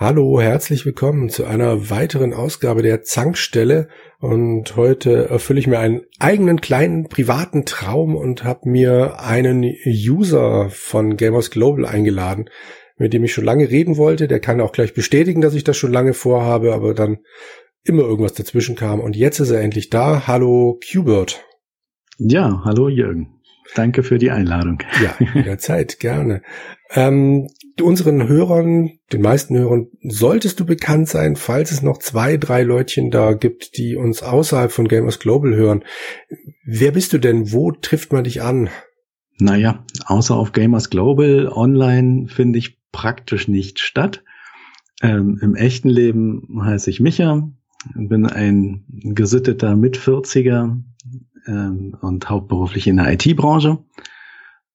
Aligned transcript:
Hallo, 0.00 0.40
herzlich 0.40 0.86
willkommen 0.86 1.28
zu 1.28 1.44
einer 1.44 1.90
weiteren 1.90 2.32
Ausgabe 2.32 2.82
der 2.82 3.02
Zankstelle. 3.02 3.88
Und 4.20 4.76
heute 4.76 5.28
erfülle 5.28 5.58
ich 5.58 5.66
mir 5.66 5.80
einen 5.80 6.02
eigenen 6.20 6.60
kleinen 6.60 7.08
privaten 7.08 7.64
Traum 7.64 8.14
und 8.14 8.44
habe 8.44 8.70
mir 8.70 9.18
einen 9.18 9.64
User 9.84 10.70
von 10.70 11.16
Gamers 11.16 11.50
Global 11.50 11.84
eingeladen, 11.84 12.48
mit 12.96 13.12
dem 13.12 13.24
ich 13.24 13.34
schon 13.34 13.44
lange 13.44 13.70
reden 13.70 13.96
wollte. 13.96 14.28
Der 14.28 14.38
kann 14.38 14.60
auch 14.60 14.70
gleich 14.70 14.94
bestätigen, 14.94 15.40
dass 15.40 15.54
ich 15.54 15.64
das 15.64 15.76
schon 15.76 15.90
lange 15.90 16.14
vorhabe, 16.14 16.74
aber 16.74 16.94
dann 16.94 17.18
immer 17.82 18.02
irgendwas 18.02 18.34
dazwischen 18.34 18.76
kam. 18.76 19.00
Und 19.00 19.16
jetzt 19.16 19.40
ist 19.40 19.50
er 19.50 19.62
endlich 19.62 19.90
da. 19.90 20.28
Hallo, 20.28 20.78
Qbert. 20.80 21.44
Ja, 22.18 22.62
hallo 22.64 22.88
Jürgen. 22.88 23.37
Danke 23.74 24.02
für 24.02 24.18
die 24.18 24.30
Einladung. 24.30 24.78
Ja, 25.02 25.14
jederzeit, 25.34 26.00
gerne. 26.00 26.42
Ähm, 26.90 27.48
unseren 27.80 28.26
Hörern, 28.26 28.92
den 29.12 29.22
meisten 29.22 29.56
Hörern, 29.56 29.88
solltest 30.02 30.58
du 30.60 30.66
bekannt 30.66 31.08
sein, 31.08 31.36
falls 31.36 31.70
es 31.70 31.82
noch 31.82 31.98
zwei, 31.98 32.36
drei 32.36 32.62
Leutchen 32.62 33.10
da 33.10 33.34
gibt, 33.34 33.76
die 33.76 33.96
uns 33.96 34.22
außerhalb 34.22 34.72
von 34.72 34.88
Gamers 34.88 35.18
Global 35.18 35.54
hören. 35.54 35.84
Wer 36.64 36.92
bist 36.92 37.12
du 37.12 37.18
denn? 37.18 37.52
Wo 37.52 37.72
trifft 37.72 38.12
man 38.12 38.24
dich 38.24 38.42
an? 38.42 38.70
Naja, 39.38 39.84
außer 40.06 40.34
auf 40.34 40.52
Gamers 40.52 40.90
Global 40.90 41.48
online 41.48 42.26
finde 42.28 42.58
ich 42.58 42.78
praktisch 42.90 43.48
nicht 43.48 43.78
statt. 43.78 44.24
Ähm, 45.00 45.38
Im 45.40 45.54
echten 45.54 45.88
Leben 45.88 46.60
heiße 46.60 46.90
ich 46.90 47.00
Micha, 47.00 47.48
bin 47.94 48.26
ein 48.26 48.84
gesitteter 48.88 49.76
Mit-40er 49.76 50.82
ähm, 51.48 51.96
und 52.00 52.28
hauptberuflich 52.28 52.86
in 52.86 52.98
der 52.98 53.12
IT-Branche. 53.12 53.78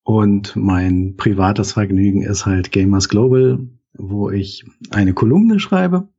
Und 0.04 0.56
mein 0.56 1.16
privates 1.16 1.74
Vergnügen 1.74 2.24
ist 2.24 2.46
halt 2.46 2.72
Gamers 2.72 3.08
Global, 3.08 3.60
wo 3.94 4.30
ich 4.30 4.66
eine 4.90 5.14
Kolumne 5.14 5.60
schreibe. 5.60 6.10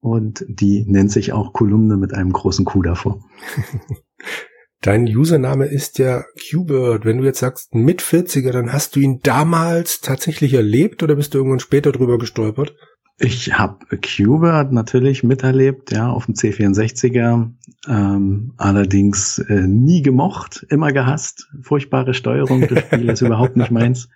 Und 0.00 0.44
die 0.48 0.84
nennt 0.86 1.10
sich 1.10 1.32
auch 1.32 1.52
Kolumne 1.52 1.96
mit 1.96 2.14
einem 2.14 2.32
großen 2.32 2.64
Q 2.64 2.82
davor. 2.82 3.20
Dein 4.82 5.04
Username 5.06 5.66
ist 5.66 5.98
ja 5.98 6.24
Qbert. 6.38 7.04
Wenn 7.04 7.18
du 7.18 7.24
jetzt 7.24 7.40
sagst 7.40 7.74
mit 7.74 8.02
40er, 8.02 8.52
dann 8.52 8.72
hast 8.72 8.94
du 8.94 9.00
ihn 9.00 9.20
damals 9.22 10.00
tatsächlich 10.00 10.54
erlebt 10.54 11.02
oder 11.02 11.16
bist 11.16 11.34
du 11.34 11.38
irgendwann 11.38 11.60
später 11.60 11.92
drüber 11.92 12.18
gestolpert? 12.18 12.74
Ich 13.18 13.54
habe 13.54 13.96
Qbert 13.96 14.72
natürlich 14.72 15.22
miterlebt, 15.22 15.90
ja, 15.90 16.10
auf 16.10 16.26
dem 16.26 16.34
C64er, 16.34 17.50
ähm, 17.88 18.52
allerdings 18.58 19.38
äh, 19.38 19.66
nie 19.66 20.02
gemocht, 20.02 20.66
immer 20.68 20.92
gehasst. 20.92 21.48
Furchtbare 21.62 22.12
Steuerung 22.12 22.68
des 22.68 22.80
Spiels 22.80 23.22
ist 23.22 23.26
überhaupt 23.26 23.56
nicht 23.56 23.70
meins. 23.70 24.10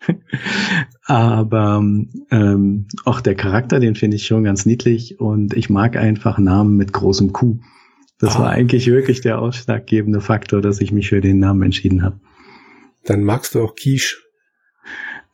Aber 1.04 1.82
ähm, 2.30 2.86
auch 3.04 3.20
der 3.20 3.34
Charakter, 3.34 3.78
den 3.78 3.94
finde 3.94 4.16
ich 4.16 4.26
schon 4.26 4.44
ganz 4.44 4.64
niedlich 4.64 5.20
und 5.20 5.54
ich 5.54 5.68
mag 5.68 5.96
einfach 5.96 6.38
Namen 6.38 6.76
mit 6.76 6.94
großem 6.94 7.32
Q. 7.32 7.60
Das 8.18 8.36
ah. 8.36 8.40
war 8.40 8.50
eigentlich 8.50 8.86
wirklich 8.86 9.20
der 9.20 9.38
ausschlaggebende 9.38 10.22
Faktor, 10.22 10.62
dass 10.62 10.80
ich 10.80 10.92
mich 10.92 11.10
für 11.10 11.20
den 11.20 11.38
Namen 11.38 11.62
entschieden 11.62 12.02
habe. 12.02 12.20
Dann 13.04 13.22
magst 13.22 13.54
du 13.54 13.62
auch 13.62 13.74
Quiche. 13.74 14.16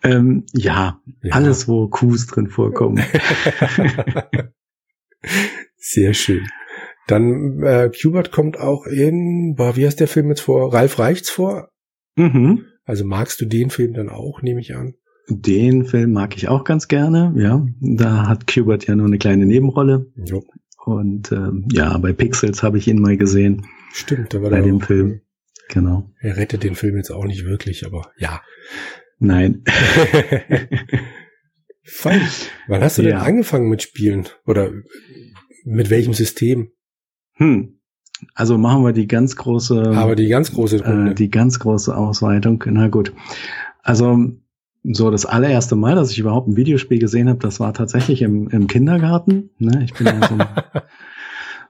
Ähm, 0.02 0.44
ja, 0.52 1.00
ja, 1.22 1.32
alles, 1.32 1.68
wo 1.68 1.88
Qs 1.88 2.26
drin 2.26 2.48
vorkommen. 2.48 3.02
Sehr 5.76 6.14
schön. 6.14 6.46
Dann 7.06 7.62
äh, 7.62 7.90
Qbert 7.90 8.32
kommt 8.32 8.58
auch 8.58 8.86
in, 8.86 9.54
boah, 9.56 9.76
wie 9.76 9.86
heißt 9.86 10.00
der 10.00 10.08
Film 10.08 10.28
jetzt 10.28 10.40
vor? 10.40 10.72
Ralf 10.72 10.98
Reichts 10.98 11.30
vor? 11.30 11.68
Mhm. 12.16 12.64
Also 12.84 13.04
magst 13.04 13.40
du 13.40 13.46
den 13.46 13.70
Film 13.70 13.94
dann 13.94 14.08
auch, 14.08 14.42
nehme 14.42 14.60
ich 14.60 14.74
an? 14.74 14.94
Den 15.28 15.84
Film 15.84 16.12
mag 16.12 16.36
ich 16.36 16.48
auch 16.48 16.64
ganz 16.64 16.88
gerne, 16.88 17.32
ja. 17.36 17.64
Da 17.80 18.26
hat 18.28 18.46
Qbert 18.46 18.86
ja 18.86 18.96
nur 18.96 19.06
eine 19.06 19.18
kleine 19.18 19.46
Nebenrolle. 19.46 20.06
Jo. 20.16 20.44
Und 20.84 21.30
ähm, 21.30 21.68
ja, 21.72 21.96
bei 21.98 22.12
Pixels 22.12 22.62
habe 22.62 22.78
ich 22.78 22.88
ihn 22.88 23.00
mal 23.00 23.16
gesehen. 23.16 23.66
Stimmt, 23.92 24.34
da 24.34 24.42
war 24.42 24.50
bei 24.50 24.60
dem 24.60 24.80
Film. 24.80 25.20
Genau. 25.68 26.10
Er 26.20 26.36
rettet 26.36 26.64
den 26.64 26.74
Film 26.74 26.96
jetzt 26.96 27.10
auch 27.10 27.24
nicht 27.24 27.44
wirklich, 27.44 27.86
aber 27.86 28.10
ja. 28.18 28.42
Nein. 29.22 29.62
Fein. 31.84 32.20
Wann 32.66 32.82
hast 32.82 32.98
du 32.98 33.02
ja. 33.02 33.10
denn 33.10 33.18
angefangen 33.18 33.68
mit 33.68 33.82
Spielen? 33.82 34.26
Oder 34.46 34.72
mit 35.64 35.90
welchem 35.90 36.12
System? 36.12 36.72
Hm. 37.34 37.78
Also 38.34 38.58
machen 38.58 38.84
wir 38.84 38.92
die 38.92 39.06
ganz 39.06 39.36
große. 39.36 39.92
Aber 39.94 40.16
die 40.16 40.26
ganz 40.26 40.52
große 40.52 40.78
äh, 40.78 40.88
Runde. 40.88 41.12
Äh, 41.12 41.14
die 41.14 41.30
ganz 41.30 41.60
große 41.60 41.96
Ausweitung. 41.96 42.64
Na 42.66 42.88
gut. 42.88 43.12
Also 43.82 44.18
so 44.82 45.10
das 45.12 45.24
allererste 45.24 45.76
Mal, 45.76 45.94
dass 45.94 46.10
ich 46.10 46.18
überhaupt 46.18 46.48
ein 46.48 46.56
Videospiel 46.56 46.98
gesehen 46.98 47.28
habe, 47.28 47.38
das 47.38 47.60
war 47.60 47.72
tatsächlich 47.74 48.22
im, 48.22 48.48
im 48.48 48.66
Kindergarten. 48.66 49.50
Ne? 49.58 49.84
Ich 49.84 49.94
bin 49.94 50.06
ja 50.06 50.28
so 50.28 50.34
ein, 50.34 50.44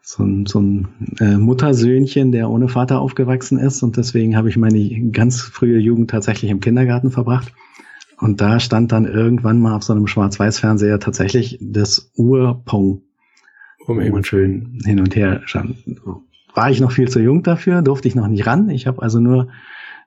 so 0.03 0.25
ein, 0.25 0.47
so 0.47 0.61
ein 0.61 0.89
äh, 1.21 1.37
Muttersöhnchen, 1.37 2.33
der 2.33 2.51
ohne 2.51 2.69
Vater 2.69 3.01
aufgewachsen 3.01 3.59
ist 3.59 3.83
und 3.83 3.97
deswegen 3.97 4.37
habe 4.37 4.49
ich 4.49 4.57
meine 4.57 5.11
ganz 5.11 5.41
frühe 5.41 5.79
Jugend 5.79 6.11
tatsächlich 6.11 6.51
im 6.51 6.61
Kindergarten 6.61 7.11
verbracht. 7.11 7.53
Und 8.19 8.41
da 8.41 8.61
stand 8.61 8.93
dann 8.93 9.05
irgendwann 9.05 9.61
mal 9.61 9.75
auf 9.75 9.83
so 9.83 9.93
einem 9.93 10.07
Schwarz-Weiß-Fernseher 10.07 11.01
tatsächlich 11.01 11.59
das 11.61 12.13
Urpong, 12.17 13.03
wo 13.87 13.95
man 13.95 14.25
schön 14.25 14.79
hin 14.85 15.01
und 15.01 15.17
her 15.17 15.43
stand. 15.45 15.77
War 16.55 16.71
ich 16.71 16.81
noch 16.81 16.93
viel 16.93 17.09
zu 17.09 17.21
jung 17.21 17.43
dafür, 17.43 17.83
durfte 17.83 18.07
ich 18.07 18.15
noch 18.15 18.29
nicht 18.29 18.47
ran. 18.47 18.71
Ich 18.71 18.87
habe 18.87 19.03
also 19.03 19.19
nur 19.19 19.49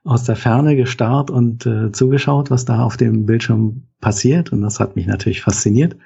aus 0.04 0.24
der 0.24 0.36
Ferne 0.36 0.76
gestarrt 0.76 1.32
und 1.32 1.66
äh, 1.66 1.92
zugeschaut, 1.92 2.52
was 2.52 2.64
da 2.64 2.84
auf 2.84 2.96
dem 2.96 3.26
Bildschirm 3.26 3.88
passiert. 4.00 4.54
Und 4.54 4.62
das 4.62 4.80
hat 4.80 4.96
mich 4.96 5.08
natürlich 5.08 5.42
fasziniert 5.42 5.98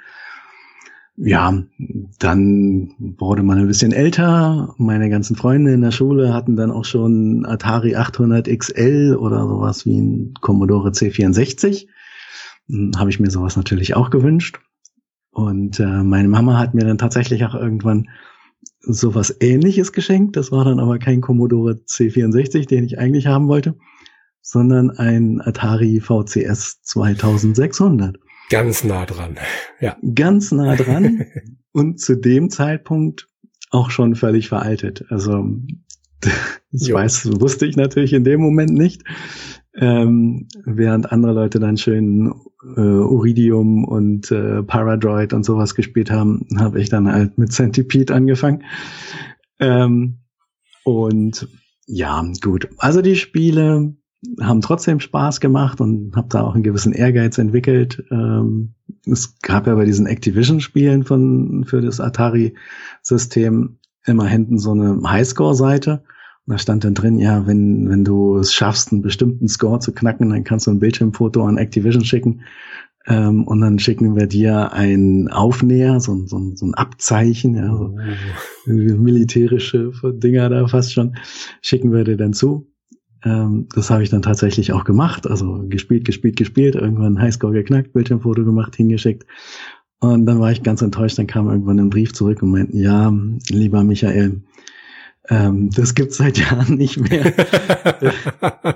ja, 1.22 1.64
dann 2.20 2.94
wurde 3.18 3.44
man 3.44 3.58
ein 3.58 3.68
bisschen 3.68 3.92
älter. 3.92 4.74
Meine 4.78 5.10
ganzen 5.10 5.36
Freunde 5.36 5.74
in 5.74 5.82
der 5.82 5.92
Schule 5.92 6.34
hatten 6.34 6.56
dann 6.56 6.72
auch 6.72 6.86
schon 6.86 7.46
Atari 7.46 7.96
800 7.96 8.48
XL 8.48 9.18
oder 9.20 9.42
sowas 9.42 9.86
wie 9.86 10.00
ein 10.00 10.34
Commodore 10.40 10.92
C64. 10.92 11.88
Hm, 12.70 12.92
Habe 12.98 13.10
ich 13.10 13.20
mir 13.20 13.30
sowas 13.30 13.58
natürlich 13.58 13.96
auch 13.96 14.12
gewünscht. 14.12 14.60
Und 15.32 15.80
äh, 15.82 16.04
meine 16.04 16.30
Mama 16.30 16.58
hat 16.58 16.74
mir 16.74 16.86
dann 16.86 16.98
tatsächlich 16.98 17.44
auch 17.44 17.56
irgendwann 17.56 18.08
sowas 18.80 19.36
ähnliches 19.42 19.92
geschenkt. 19.92 20.38
Das 20.38 20.54
war 20.54 20.64
dann 20.64 20.80
aber 20.80 21.00
kein 21.00 21.20
Commodore 21.20 21.82
C64, 21.86 22.66
den 22.66 22.86
ich 22.86 22.98
eigentlich 22.98 23.28
haben 23.28 23.50
wollte, 23.50 23.76
sondern 24.42 24.90
ein 24.92 25.42
Atari 25.42 26.00
VCS 26.00 26.82
2600. 26.84 28.18
Ganz 28.50 28.84
nah 28.84 29.06
dran. 29.06 29.38
Ja. 29.80 29.96
Ganz 30.16 30.52
nah 30.52 30.76
dran 30.76 31.26
und 31.72 32.00
zu 32.00 32.16
dem 32.16 32.50
Zeitpunkt 32.50 33.28
auch 33.70 33.92
schon 33.92 34.16
völlig 34.16 34.50
veraltet. 34.50 35.06
Also 35.10 35.46
das 36.72 36.88
jo. 36.88 36.96
weiß, 36.96 37.40
wusste 37.40 37.66
ich 37.66 37.76
natürlich 37.76 38.14
in 38.14 38.24
dem 38.24 38.42
Moment 38.42 38.72
nicht. 38.72 39.04
Ähm, 39.76 40.48
während 40.66 41.12
andere 41.12 41.34
Leute 41.34 41.60
dann 41.60 41.78
schön 41.78 42.34
äh, 42.76 42.82
Uridium 42.82 43.86
und 43.86 44.32
äh, 44.32 44.64
Paradroid 44.64 45.32
und 45.32 45.46
sowas 45.46 45.76
gespielt 45.76 46.12
haben, 46.12 46.48
habe 46.58 46.82
ich 46.82 46.90
dann 46.90 47.10
halt 47.10 47.38
mit 47.38 47.54
Centipede 47.54 48.14
angefangen. 48.14 48.64
Ähm, 49.60 50.20
und 50.84 51.48
ja, 51.86 52.26
gut. 52.42 52.68
Also 52.78 53.02
die 53.02 53.16
Spiele 53.16 53.96
haben 54.42 54.62
trotzdem 54.62 55.00
Spaß 55.00 55.40
gemacht 55.40 55.80
und 55.80 56.16
habe 56.16 56.28
da 56.30 56.42
auch 56.42 56.54
einen 56.54 56.64
gewissen 56.64 56.94
Ehrgeiz 56.94 57.38
entwickelt. 57.38 58.04
Ähm, 58.12 58.74
es 59.06 59.40
gab 59.40 59.68
ja 59.68 59.76
bei 59.76 59.86
diesen 59.86 60.08
Activision-Spielen 60.08 61.04
von 61.04 61.64
für 61.66 61.82
das 61.82 62.00
Atari-System 62.00 63.78
immer 64.06 64.28
hinten 64.28 64.58
so 64.58 64.72
eine 64.72 65.02
Highscore-Seite. 65.10 66.04
Und 66.46 66.54
da 66.54 66.58
stand 66.58 66.84
dann 66.84 66.96
drin, 66.96 67.20
ja, 67.20 67.48
wenn, 67.48 67.90
wenn 67.90 68.04
du 68.04 68.38
es 68.38 68.54
schaffst, 68.54 68.92
einen 68.92 69.02
bestimmten 69.02 69.48
Score 69.48 69.80
zu 69.80 69.94
knacken, 69.94 70.30
dann 70.30 70.44
kannst 70.44 70.68
du 70.68 70.72
ein 70.72 70.80
Bildschirmfoto 70.80 71.46
an 71.46 71.58
Activision 71.58 72.04
schicken. 72.04 72.42
Ähm, 73.08 73.46
und 73.46 73.62
dann 73.62 73.80
schicken 73.80 74.16
wir 74.18 74.28
dir 74.28 74.74
ein 74.74 75.30
Aufnäher, 75.30 76.02
so, 76.02 76.26
so, 76.26 76.56
so 76.56 76.66
ein 76.66 76.74
Abzeichen, 76.74 77.56
ja, 77.56 77.68
so 77.68 77.96
oh. 77.96 78.70
militärische 78.72 79.92
Dinger 80.04 80.50
da 80.50 80.68
fast 80.68 80.92
schon, 80.92 81.16
schicken 81.62 81.94
wir 81.94 82.04
dir 82.04 82.18
dann 82.18 82.34
zu. 82.34 82.70
Ähm, 83.24 83.68
das 83.74 83.90
habe 83.90 84.04
ich 84.04 84.10
dann 84.10 84.22
tatsächlich 84.22 84.74
auch 84.74 84.84
gemacht. 84.84 85.28
Also 85.28 85.66
gespielt, 85.68 86.06
gespielt, 86.06 86.38
gespielt, 86.38 86.76
irgendwann 86.76 87.20
Highscore 87.20 87.54
geknackt, 87.54 87.94
Bildschirmfoto 87.94 88.44
gemacht, 88.44 88.76
hingeschickt. 88.76 89.26
Und 90.00 90.26
dann 90.26 90.40
war 90.40 90.52
ich 90.52 90.64
ganz 90.64 90.82
enttäuscht. 90.82 91.18
Dann 91.18 91.28
kam 91.28 91.50
irgendwann 91.50 91.80
ein 91.80 91.90
Brief 91.90 92.14
zurück 92.14 92.42
und 92.42 92.52
meinten, 92.52 92.78
ja, 92.78 93.14
lieber 93.50 93.84
Michael, 93.84 94.42
ähm, 95.30 95.70
das 95.70 95.94
gibt's 95.94 96.18
seit 96.18 96.38
Jahren 96.40 96.76
nicht 96.76 97.00
mehr. 97.00 97.34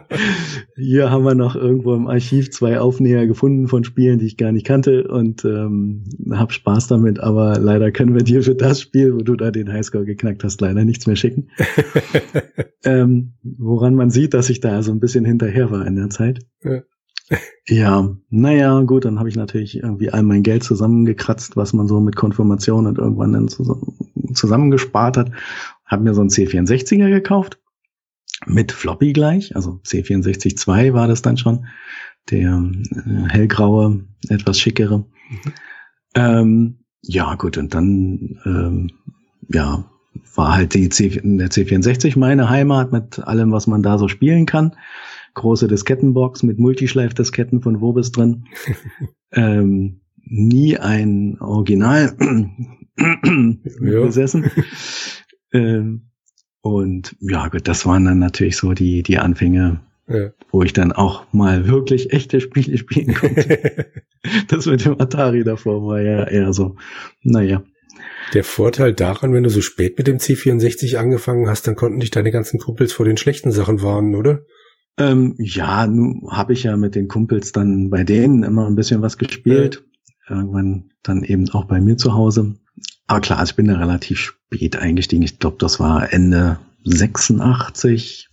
Hier 0.75 1.09
haben 1.09 1.25
wir 1.25 1.35
noch 1.35 1.55
irgendwo 1.55 1.95
im 1.95 2.07
Archiv 2.07 2.51
zwei 2.51 2.79
Aufnäher 2.79 3.25
gefunden 3.27 3.67
von 3.67 3.83
Spielen, 3.83 4.19
die 4.19 4.27
ich 4.27 4.37
gar 4.37 4.51
nicht 4.51 4.65
kannte 4.65 5.07
und 5.07 5.43
ähm, 5.45 6.03
hab 6.31 6.51
Spaß 6.51 6.87
damit, 6.87 7.19
aber 7.19 7.57
leider 7.59 7.91
können 7.91 8.13
wir 8.13 8.23
dir 8.23 8.43
für 8.43 8.55
das 8.55 8.81
Spiel, 8.81 9.15
wo 9.15 9.19
du 9.19 9.35
da 9.35 9.51
den 9.51 9.71
Highscore 9.71 10.05
geknackt 10.05 10.43
hast, 10.43 10.61
leider 10.61 10.85
nichts 10.85 11.07
mehr 11.07 11.15
schicken. 11.15 11.49
ähm, 12.83 13.33
woran 13.43 13.95
man 13.95 14.11
sieht, 14.11 14.33
dass 14.33 14.49
ich 14.49 14.59
da 14.59 14.83
so 14.83 14.91
ein 14.91 14.99
bisschen 14.99 15.25
hinterher 15.25 15.71
war 15.71 15.85
in 15.87 15.95
der 15.95 16.09
Zeit. 16.09 16.45
Ja. 16.63 16.83
Ja, 17.67 18.15
naja, 18.29 18.81
gut, 18.81 19.05
dann 19.05 19.17
habe 19.17 19.29
ich 19.29 19.37
natürlich 19.37 19.77
irgendwie 19.77 20.09
all 20.09 20.23
mein 20.23 20.43
Geld 20.43 20.63
zusammengekratzt, 20.63 21.55
was 21.55 21.71
man 21.73 21.87
so 21.87 22.01
mit 22.01 22.15
Konfirmation 22.15 22.85
und 22.85 22.97
irgendwann 22.97 23.31
dann 23.31 23.47
zusammengespart 24.33 25.17
hat. 25.17 25.31
Hab 25.85 26.01
mir 26.01 26.13
so 26.13 26.21
einen 26.21 26.29
C64er 26.29 27.09
gekauft. 27.09 27.59
Mit 28.45 28.71
Floppy 28.71 29.13
gleich, 29.13 29.55
also 29.55 29.79
C64 29.85 30.57
2 30.57 30.93
war 30.93 31.07
das 31.07 31.21
dann 31.21 31.37
schon. 31.37 31.65
Der 32.29 32.71
äh, 33.05 33.29
hellgraue, 33.29 34.05
etwas 34.29 34.59
schickere. 34.59 34.99
Mhm. 34.99 35.53
Ähm, 36.15 36.79
ja, 37.01 37.35
gut, 37.35 37.57
und 37.57 37.73
dann 37.73 38.39
ähm, 38.45 38.91
ja, 39.49 39.85
war 40.35 40.53
halt 40.53 40.73
die 40.73 40.89
C, 40.89 41.09
der 41.09 41.49
C64 41.49 42.17
meine 42.17 42.49
Heimat 42.49 42.91
mit 42.91 43.19
allem, 43.19 43.51
was 43.51 43.67
man 43.67 43.83
da 43.83 43.97
so 43.97 44.07
spielen 44.07 44.45
kann. 44.45 44.75
Große 45.33 45.67
Diskettenbox 45.67 46.43
mit 46.43 46.59
Multischleif-Disketten 46.59 47.61
von 47.61 47.81
Wobis 47.81 48.11
drin. 48.11 48.45
ähm, 49.31 50.01
nie 50.25 50.77
ein 50.77 51.37
Original 51.39 52.15
besessen. 53.81 54.51
ähm, 55.53 56.09
und 56.61 57.15
ja, 57.19 57.49
gut, 57.49 57.67
das 57.67 57.85
waren 57.85 58.05
dann 58.05 58.19
natürlich 58.19 58.55
so 58.57 58.73
die, 58.73 59.03
die 59.03 59.17
Anfänge, 59.17 59.81
ja. 60.07 60.31
wo 60.49 60.63
ich 60.63 60.71
dann 60.73 60.93
auch 60.93 61.25
mal 61.33 61.67
wirklich 61.67 62.13
echte 62.13 62.39
Spiele 62.39 62.77
spielen 62.77 63.13
konnte. 63.19 63.91
das 64.47 64.65
mit 64.65 64.85
dem 64.85 64.99
Atari 64.99 65.43
davor 65.43 65.85
war 65.85 66.01
ja 66.01 66.23
eher 66.23 66.53
so, 66.53 66.77
naja. 67.21 67.63
Der 68.33 68.45
Vorteil 68.45 68.93
daran, 68.93 69.33
wenn 69.33 69.43
du 69.43 69.49
so 69.49 69.61
spät 69.61 69.97
mit 69.97 70.07
dem 70.07 70.17
C64 70.17 70.95
angefangen 70.95 71.49
hast, 71.49 71.67
dann 71.67 71.75
konnten 71.75 71.99
dich 71.99 72.11
deine 72.11 72.31
ganzen 72.31 72.59
Kumpels 72.59 72.93
vor 72.93 73.05
den 73.05 73.17
schlechten 73.17 73.51
Sachen 73.51 73.81
warnen, 73.81 74.15
oder? 74.15 74.45
Ähm, 74.97 75.35
ja, 75.37 75.85
nun 75.85 76.29
habe 76.31 76.53
ich 76.53 76.63
ja 76.63 76.77
mit 76.77 76.95
den 76.95 77.09
Kumpels 77.09 77.51
dann 77.51 77.89
bei 77.89 78.03
denen 78.03 78.43
immer 78.43 78.67
ein 78.67 78.75
bisschen 78.75 79.01
was 79.01 79.17
gespielt. 79.17 79.83
Ja. 80.29 80.37
Irgendwann 80.37 80.91
dann 81.03 81.23
eben 81.23 81.49
auch 81.49 81.65
bei 81.65 81.81
mir 81.81 81.97
zu 81.97 82.13
Hause. 82.13 82.55
Aber 83.07 83.21
klar, 83.21 83.39
also 83.39 83.51
ich 83.51 83.55
bin 83.55 83.67
da 83.67 83.77
relativ 83.77 84.19
spät 84.19 84.75
eingestiegen. 84.77 85.23
Ich 85.23 85.39
glaube, 85.39 85.57
das 85.59 85.79
war 85.79 86.11
Ende 86.13 86.59
86, 86.85 88.29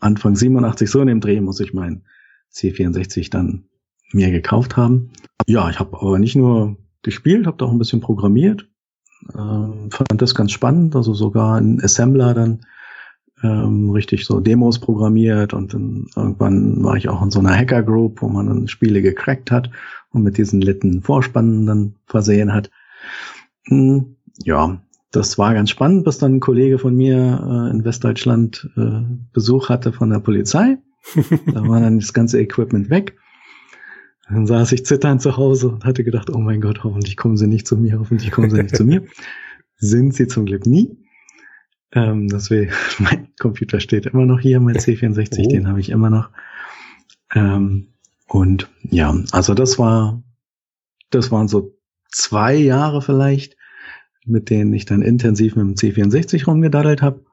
Anfang 0.00 0.36
87, 0.36 0.90
so 0.90 1.00
in 1.00 1.08
dem 1.08 1.20
Dreh 1.20 1.40
muss 1.40 1.60
ich 1.60 1.72
meinen 1.74 2.04
C64 2.52 3.30
dann 3.30 3.64
mir 4.12 4.30
gekauft 4.30 4.76
haben. 4.76 5.10
Ja, 5.46 5.68
ich 5.70 5.78
habe 5.78 5.96
aber 6.00 6.18
nicht 6.18 6.36
nur 6.36 6.76
gespielt, 7.02 7.46
habe 7.46 7.56
da 7.58 7.66
auch 7.66 7.72
ein 7.72 7.78
bisschen 7.78 8.00
programmiert. 8.00 8.68
Ähm, 9.34 9.90
fand 9.90 10.20
das 10.20 10.34
ganz 10.34 10.52
spannend, 10.52 10.94
also 10.96 11.14
sogar 11.14 11.56
ein 11.56 11.82
Assembler 11.82 12.34
dann 12.34 12.66
ähm, 13.42 13.90
richtig 13.90 14.24
so 14.24 14.40
Demos 14.40 14.78
programmiert 14.78 15.54
und 15.54 15.74
dann 15.74 16.06
irgendwann 16.16 16.82
war 16.82 16.96
ich 16.96 17.08
auch 17.08 17.22
in 17.22 17.30
so 17.30 17.40
einer 17.40 17.54
Hacker 17.56 17.82
Group, 17.82 18.22
wo 18.22 18.28
man 18.28 18.46
dann 18.46 18.68
Spiele 18.68 19.02
gecrackt 19.02 19.50
hat 19.50 19.70
und 20.10 20.22
mit 20.22 20.38
diesen 20.38 20.60
letzten 20.60 21.02
Vorspannen 21.02 21.66
dann 21.66 21.94
versehen 22.06 22.52
hat. 22.52 22.70
Hm, 23.68 24.16
ja, 24.38 24.80
das 25.10 25.38
war 25.38 25.54
ganz 25.54 25.70
spannend, 25.70 26.04
bis 26.04 26.18
dann 26.18 26.34
ein 26.34 26.40
Kollege 26.40 26.78
von 26.78 26.94
mir 26.94 27.16
äh, 27.16 27.70
in 27.70 27.84
Westdeutschland 27.84 28.68
äh, 28.76 29.02
Besuch 29.32 29.68
hatte 29.68 29.92
von 29.92 30.10
der 30.10 30.18
Polizei. 30.18 30.78
da 31.46 31.68
war 31.68 31.80
dann 31.80 31.98
das 31.98 32.12
ganze 32.12 32.40
Equipment 32.40 32.90
weg. 32.90 33.16
Dann 34.28 34.46
saß 34.46 34.72
ich 34.72 34.86
zitternd 34.86 35.20
zu 35.20 35.36
Hause 35.36 35.68
und 35.68 35.84
hatte 35.84 36.02
gedacht, 36.02 36.30
oh 36.30 36.38
mein 36.38 36.60
Gott, 36.60 36.82
hoffentlich 36.82 37.16
kommen 37.16 37.36
sie 37.36 37.46
nicht 37.46 37.66
zu 37.66 37.76
mir, 37.76 37.98
hoffentlich 37.98 38.30
kommen 38.30 38.50
sie 38.50 38.62
nicht 38.62 38.76
zu 38.76 38.84
mir. 38.84 39.04
Sind 39.76 40.14
sie 40.14 40.26
zum 40.26 40.46
Glück 40.46 40.66
nie. 40.66 40.96
Ähm, 41.92 42.28
deswegen, 42.28 42.72
mein 42.98 43.28
Computer 43.38 43.80
steht 43.80 44.06
immer 44.06 44.26
noch 44.26 44.40
hier, 44.40 44.60
mein 44.60 44.76
C64, 44.76 45.44
oh. 45.44 45.48
den 45.48 45.68
habe 45.68 45.80
ich 45.80 45.90
immer 45.90 46.10
noch. 46.10 46.30
Ähm, 47.34 47.88
und 48.26 48.68
ja, 48.82 49.14
also 49.32 49.54
das 49.54 49.78
war, 49.78 50.22
das 51.10 51.30
waren 51.30 51.46
so 51.46 51.73
zwei 52.14 52.54
Jahre 52.54 53.02
vielleicht, 53.02 53.56
mit 54.24 54.50
denen 54.50 54.72
ich 54.72 54.86
dann 54.86 55.02
intensiv 55.02 55.56
mit 55.56 55.64
dem 55.66 55.74
C64 55.74 56.46
rumgedaddelt 56.46 57.02
habe. 57.02 57.24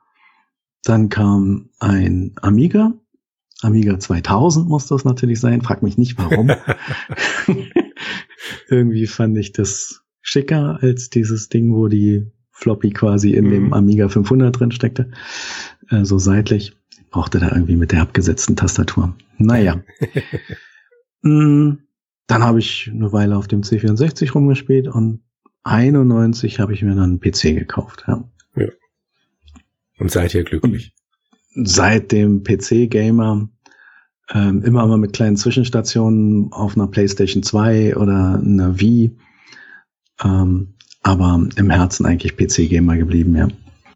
Dann 0.84 1.10
kam 1.10 1.70
ein 1.80 2.34
Amiga, 2.42 2.94
Amiga 3.62 4.00
2000 4.00 4.68
muss 4.68 4.88
das 4.88 5.06
natürlich 5.06 5.40
sein. 5.40 5.62
Frag 5.62 5.84
mich 5.84 5.98
nicht 5.98 6.18
warum. 6.18 6.52
Irgendwie 8.70 9.08
fand 9.08 9.38
ich 9.38 9.52
das 9.52 10.02
schicker 10.22 10.80
als 10.82 11.10
dieses 11.10 11.50
Ding, 11.50 11.74
wo 11.74 11.88
die 11.88 12.32
Floppy 12.52 12.92
quasi 12.92 13.32
in 13.32 13.46
mhm. 13.46 13.52
dem 13.52 13.74
Amiga 13.74 14.10
500 14.10 14.60
drin 14.60 14.72
steckte. 14.72 15.12
Äh, 15.90 16.06
so 16.06 16.18
seitlich. 16.18 16.76
Brauchte 17.12 17.40
da 17.40 17.52
irgendwie 17.52 17.76
mit 17.76 17.92
der 17.92 18.02
abgesetzten 18.02 18.56
Tastatur. 18.56 19.16
Naja. 19.38 19.84
mm, 21.22 21.74
dann 22.32 22.44
habe 22.44 22.60
ich 22.60 22.90
eine 22.94 23.12
Weile 23.12 23.38
auf 23.38 23.48
dem 23.48 23.62
C64 23.62 24.32
rumgespielt 24.32 24.88
und 24.88 25.22
91 25.64 26.60
habe 26.60 26.74
ich 26.74 26.82
mir 26.82 26.96
dann 26.96 27.04
einen 27.04 27.20
PC 27.20 27.56
gekauft. 27.56 28.06
Ja. 28.08 28.24
ja. 28.56 28.68
Und 30.00 30.12
seid 30.12 30.34
ihr 30.34 30.44
glücklich? 30.44 30.94
seit 31.54 32.12
dem 32.12 32.44
PC-Gamer 32.44 33.50
ähm, 34.34 34.64
immer 34.64 34.88
mal 34.88 34.98
mit 34.98 35.14
kleinen 35.14 35.38
Zwischenstationen 35.38 36.52
auf 36.52 36.76
einer 36.76 36.88
PlayStation 36.88 37.44
2 37.44 37.98
oder 37.98 38.40
einer 38.44 38.80
Wii. 38.80 39.18
Ähm, 40.24 40.76
aber 41.04 41.48
im 41.56 41.70
Herzen 41.70 42.06
eigentlich 42.06 42.38
PC-Gamer 42.38 42.98
geblieben, 42.98 43.36
ja. 43.36 43.48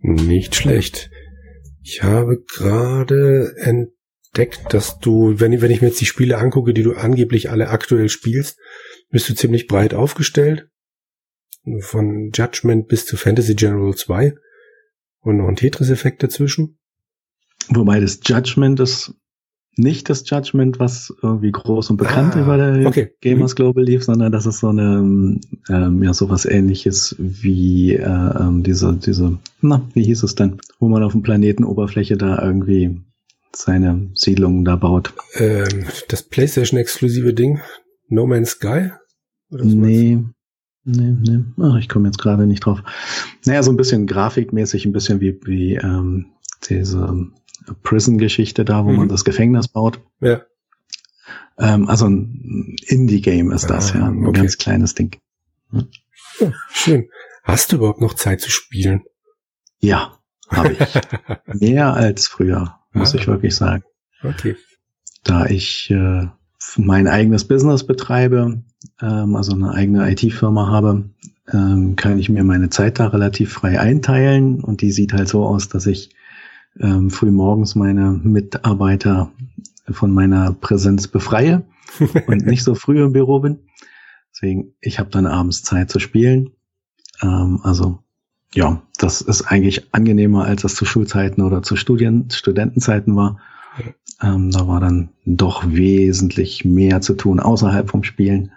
Nicht 0.01 0.55
schlecht. 0.55 1.09
Ich 1.83 2.03
habe 2.03 2.43
gerade 2.43 3.53
entdeckt, 4.35 4.73
dass 4.73 4.99
du, 4.99 5.39
wenn, 5.39 5.61
wenn 5.61 5.71
ich 5.71 5.81
mir 5.81 5.87
jetzt 5.87 6.01
die 6.01 6.05
Spiele 6.05 6.37
angucke, 6.37 6.73
die 6.73 6.83
du 6.83 6.93
angeblich 6.93 7.49
alle 7.49 7.69
aktuell 7.69 8.09
spielst, 8.09 8.59
bist 9.09 9.29
du 9.29 9.35
ziemlich 9.35 9.67
breit 9.67 9.93
aufgestellt. 9.93 10.69
Von 11.79 12.31
Judgment 12.33 12.87
bis 12.87 13.05
zu 13.05 13.17
Fantasy 13.17 13.55
General 13.55 13.95
2 13.95 14.35
und 15.21 15.37
noch 15.37 15.47
ein 15.47 15.55
Tetris-Effekt 15.55 16.21
dazwischen. 16.21 16.77
Wobei 17.69 17.99
das 17.99 18.19
Judgment 18.23 18.79
ist 18.79 19.15
nicht 19.77 20.09
das 20.09 20.29
Judgment, 20.29 20.79
was 20.79 21.13
irgendwie 21.21 21.51
groß 21.51 21.89
und 21.89 21.97
bekannt 21.97 22.35
ah, 22.35 22.41
über 22.41 22.57
der 22.57 22.87
okay. 22.87 23.11
Gamers. 23.21 23.55
Global 23.55 23.83
lief, 23.83 24.03
sondern 24.03 24.31
das 24.31 24.45
ist 24.45 24.59
so 24.59 24.69
eine, 24.69 25.39
ähm, 25.69 26.03
ja, 26.03 26.13
sowas 26.13 26.45
ähnliches 26.45 27.15
wie 27.17 27.95
äh, 27.95 28.03
ähm, 28.03 28.63
diese, 28.63 28.93
diese, 28.93 29.39
na, 29.61 29.81
wie 29.93 30.03
hieß 30.03 30.23
es 30.23 30.35
denn, 30.35 30.59
wo 30.79 30.87
man 30.87 31.03
auf 31.03 31.13
dem 31.13 31.23
Planetenoberfläche 31.23 32.15
da 32.15 32.41
irgendwie 32.41 33.01
seine 33.57 34.11
Siedlungen 34.13 34.65
da 34.65 34.75
baut. 34.75 35.13
Ähm, 35.35 35.85
das 36.09 36.23
PlayStation-exklusive 36.23 37.33
Ding, 37.33 37.61
No 38.07 38.27
Man's 38.27 38.51
Sky? 38.51 38.91
nee. 39.49 40.19
Nee, 40.87 41.15
nee. 41.19 41.43
Ach, 41.59 41.77
ich 41.77 41.89
komme 41.89 42.07
jetzt 42.07 42.19
gerade 42.19 42.45
nicht 42.45 42.63
drauf. 42.63 42.83
Naja, 43.45 43.63
so 43.63 43.71
ein 43.71 43.77
bisschen 43.77 44.05
grafikmäßig, 44.05 44.85
ein 44.85 44.93
bisschen 44.93 45.19
wie, 45.19 45.39
wie 45.43 45.75
ähm, 45.75 46.27
diese 46.69 47.31
Prison-Geschichte 47.81 48.65
da, 48.65 48.85
wo 48.85 48.91
mhm. 48.91 48.97
man 48.97 49.09
das 49.09 49.25
Gefängnis 49.25 49.67
baut. 49.67 49.99
Ja. 50.21 50.43
Ähm, 51.57 51.87
also 51.87 52.07
ein 52.07 52.75
Indie-Game 52.85 53.51
ist 53.51 53.67
das, 53.67 53.93
ah, 53.93 53.99
ja. 53.99 54.05
Ein 54.07 54.27
okay. 54.27 54.41
ganz 54.41 54.57
kleines 54.57 54.93
Ding. 54.93 55.17
Ja. 55.71 55.87
Ja, 56.39 56.51
schön. 56.69 57.09
Hast 57.43 57.71
du 57.71 57.77
überhaupt 57.77 58.01
noch 58.01 58.13
Zeit 58.13 58.41
zu 58.41 58.51
spielen? 58.51 59.03
Ja, 59.79 60.19
habe 60.49 60.73
ich. 60.73 61.59
Mehr 61.61 61.93
als 61.93 62.27
früher, 62.27 62.79
muss 62.95 63.13
ah. 63.13 63.17
ich 63.17 63.27
wirklich 63.27 63.55
sagen. 63.55 63.83
Okay. 64.23 64.55
Da 65.23 65.45
ich 65.45 65.89
äh, 65.91 66.27
mein 66.77 67.07
eigenes 67.07 67.45
Business 67.47 67.85
betreibe, 67.85 68.63
ähm, 69.01 69.35
also 69.35 69.53
eine 69.53 69.71
eigene 69.71 70.09
IT-Firma 70.11 70.67
habe, 70.69 71.09
ähm, 71.51 71.95
kann 71.95 72.17
ich 72.17 72.29
mir 72.29 72.43
meine 72.43 72.69
Zeit 72.69 72.99
da 72.99 73.07
relativ 73.07 73.53
frei 73.53 73.79
einteilen 73.79 74.61
und 74.61 74.81
die 74.81 74.91
sieht 74.91 75.13
halt 75.13 75.27
so 75.27 75.45
aus, 75.45 75.69
dass 75.69 75.85
ich 75.85 76.09
ähm, 76.79 77.09
früh 77.09 77.31
morgens 77.31 77.75
meine 77.75 78.11
Mitarbeiter 78.11 79.31
von 79.89 80.11
meiner 80.11 80.53
Präsenz 80.53 81.07
befreie 81.07 81.63
und 82.27 82.45
nicht 82.45 82.63
so 82.63 82.75
früh 82.75 83.03
im 83.03 83.13
Büro 83.13 83.39
bin. 83.39 83.59
Deswegen, 84.33 84.73
ich 84.81 84.99
habe 84.99 85.09
dann 85.11 85.27
abends 85.27 85.63
Zeit 85.63 85.89
zu 85.89 85.99
spielen. 85.99 86.51
Ähm, 87.21 87.59
also 87.63 87.99
ja, 88.55 88.81
das 88.97 89.19
ist 89.21 89.43
eigentlich 89.43 89.93
angenehmer, 89.93 90.45
als 90.45 90.61
das 90.61 90.75
zu 90.75 90.85
Schulzeiten 90.85 91.41
oder 91.41 91.61
zu 91.61 91.75
Studien, 91.75 92.29
Studentenzeiten 92.31 93.15
war. 93.15 93.39
Ähm, 94.23 94.49
da 94.49 94.65
war 94.65 94.79
dann 94.79 95.09
doch 95.25 95.65
wesentlich 95.67 96.63
mehr 96.63 97.01
zu 97.01 97.15
tun 97.15 97.41
außerhalb 97.41 97.89
vom 97.89 98.03
Spielen. 98.03 98.53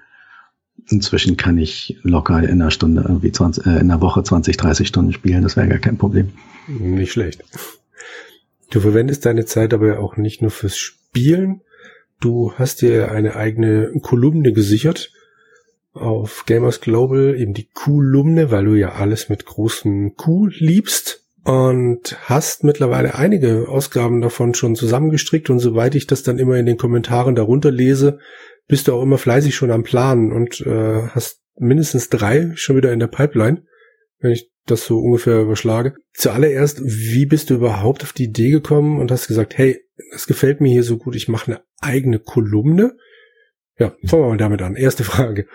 Inzwischen 0.88 1.36
kann 1.36 1.58
ich 1.58 1.98
locker 2.02 2.38
in 2.44 2.62
einer 2.62 2.70
Stunde 2.70 3.02
irgendwie 3.02 3.32
20, 3.32 3.66
äh, 3.66 3.80
in 3.80 3.88
der 3.88 4.00
Woche 4.00 4.22
20, 4.22 4.56
30 4.56 4.86
Stunden 4.86 5.12
spielen. 5.12 5.42
Das 5.42 5.56
wäre 5.56 5.66
gar 5.66 5.78
kein 5.78 5.98
Problem. 5.98 6.30
Nicht 6.68 7.12
schlecht. 7.12 7.42
Du 8.70 8.78
verwendest 8.80 9.26
deine 9.26 9.46
Zeit 9.46 9.74
aber 9.74 9.98
auch 9.98 10.16
nicht 10.16 10.42
nur 10.42 10.52
fürs 10.52 10.76
Spielen. 10.76 11.62
Du 12.20 12.52
hast 12.54 12.82
dir 12.82 13.10
eine 13.10 13.34
eigene 13.34 13.90
Kolumne 14.00 14.52
gesichert 14.52 15.10
auf 15.92 16.44
Gamers 16.46 16.80
Global, 16.80 17.34
eben 17.38 17.54
die 17.54 17.68
Kolumne, 17.72 18.50
weil 18.50 18.66
du 18.66 18.74
ja 18.74 18.92
alles 18.92 19.28
mit 19.28 19.46
großen 19.46 20.14
Q 20.16 20.48
liebst. 20.50 21.24
und 21.44 22.18
hast 22.24 22.62
mittlerweile 22.64 23.14
einige 23.14 23.68
Ausgaben 23.68 24.20
davon 24.20 24.54
schon 24.54 24.74
zusammengestrickt 24.74 25.48
und 25.48 25.60
soweit 25.60 25.94
ich 25.94 26.06
das 26.06 26.22
dann 26.22 26.38
immer 26.38 26.56
in 26.56 26.66
den 26.66 26.76
Kommentaren 26.76 27.34
darunter 27.34 27.70
lese, 27.70 28.18
bist 28.66 28.86
du 28.86 28.92
auch 28.92 29.02
immer 29.02 29.16
fleißig 29.18 29.54
schon 29.54 29.70
am 29.70 29.82
Planen 29.82 30.30
und 30.30 30.60
äh, 30.60 31.08
hast 31.08 31.40
mindestens 31.56 32.10
drei 32.10 32.52
schon 32.54 32.76
wieder 32.76 32.92
in 32.92 33.00
der 33.00 33.06
Pipeline, 33.06 33.64
wenn 34.20 34.32
ich 34.32 34.50
das 34.66 34.84
so 34.84 34.98
ungefähr 34.98 35.40
überschlage. 35.40 35.94
Zuallererst, 36.12 36.82
wie 36.84 37.24
bist 37.24 37.48
du 37.48 37.54
überhaupt 37.54 38.02
auf 38.02 38.12
die 38.12 38.24
Idee 38.24 38.50
gekommen 38.50 39.00
und 39.00 39.10
hast 39.10 39.26
gesagt, 39.26 39.56
hey, 39.56 39.80
das 40.12 40.26
gefällt 40.26 40.60
mir 40.60 40.70
hier 40.70 40.84
so 40.84 40.98
gut, 40.98 41.16
ich 41.16 41.28
mache 41.28 41.52
eine 41.52 41.62
eigene 41.80 42.18
Kolumne? 42.18 42.94
Ja, 43.78 43.92
fangen 44.04 44.22
wir 44.24 44.28
mal 44.28 44.36
damit 44.36 44.60
an. 44.62 44.74
Erste 44.74 45.04
Frage. 45.04 45.46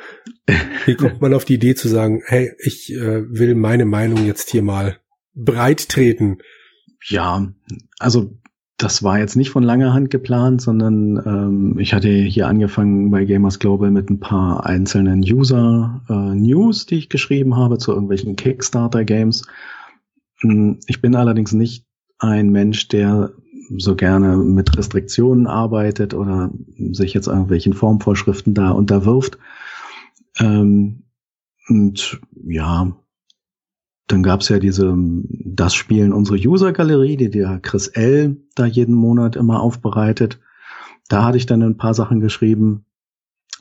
Wie 0.85 0.95
kommt 0.95 1.21
man 1.21 1.33
auf 1.33 1.45
die 1.45 1.55
Idee 1.55 1.75
zu 1.75 1.89
sagen, 1.89 2.21
hey, 2.25 2.53
ich 2.59 2.93
äh, 2.93 3.23
will 3.29 3.55
meine 3.55 3.85
Meinung 3.85 4.25
jetzt 4.25 4.49
hier 4.49 4.63
mal 4.63 4.97
breit 5.35 5.89
treten? 5.89 6.37
Ja, 7.05 7.53
also 7.99 8.31
das 8.77 9.03
war 9.03 9.19
jetzt 9.19 9.35
nicht 9.35 9.49
von 9.49 9.63
langer 9.63 9.93
Hand 9.93 10.09
geplant, 10.09 10.61
sondern 10.61 11.17
ähm, 11.25 11.79
ich 11.79 11.93
hatte 11.93 12.09
hier 12.09 12.47
angefangen 12.47 13.11
bei 13.11 13.25
Gamers 13.25 13.59
Global 13.59 13.91
mit 13.91 14.09
ein 14.09 14.19
paar 14.19 14.65
einzelnen 14.65 15.19
User-News, 15.19 16.83
äh, 16.83 16.85
die 16.87 16.95
ich 16.95 17.09
geschrieben 17.09 17.55
habe 17.55 17.77
zu 17.77 17.91
irgendwelchen 17.91 18.35
Kickstarter-Games. 18.35 19.43
Hm, 20.39 20.79
ich 20.87 21.01
bin 21.01 21.15
allerdings 21.15 21.53
nicht 21.53 21.85
ein 22.19 22.49
Mensch, 22.51 22.87
der 22.87 23.33
so 23.77 23.95
gerne 23.95 24.37
mit 24.37 24.77
Restriktionen 24.77 25.47
arbeitet 25.47 26.13
oder 26.13 26.51
sich 26.91 27.13
jetzt 27.13 27.27
irgendwelchen 27.27 27.73
Formvorschriften 27.73 28.53
da 28.53 28.71
unterwirft. 28.71 29.37
Ähm, 30.39 31.03
und 31.67 32.19
ja, 32.45 32.95
dann 34.07 34.23
gab's 34.23 34.49
ja 34.49 34.59
diese, 34.59 34.95
das 34.95 35.73
Spielen 35.73 36.13
unsere 36.13 36.37
User-Galerie, 36.37 37.17
die 37.17 37.29
der 37.29 37.59
Chris 37.59 37.87
L. 37.87 38.37
da 38.55 38.65
jeden 38.65 38.95
Monat 38.95 39.35
immer 39.35 39.61
aufbereitet. 39.61 40.39
Da 41.07 41.23
hatte 41.23 41.37
ich 41.37 41.45
dann 41.45 41.63
ein 41.63 41.77
paar 41.77 41.93
Sachen 41.93 42.19
geschrieben. 42.19 42.85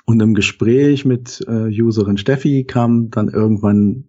Und 0.04 0.20
im 0.20 0.34
Gespräch 0.34 1.04
mit 1.04 1.44
äh, 1.46 1.68
Userin 1.80 2.18
Steffi 2.18 2.64
kam 2.64 3.10
dann 3.10 3.28
irgendwann, 3.28 4.08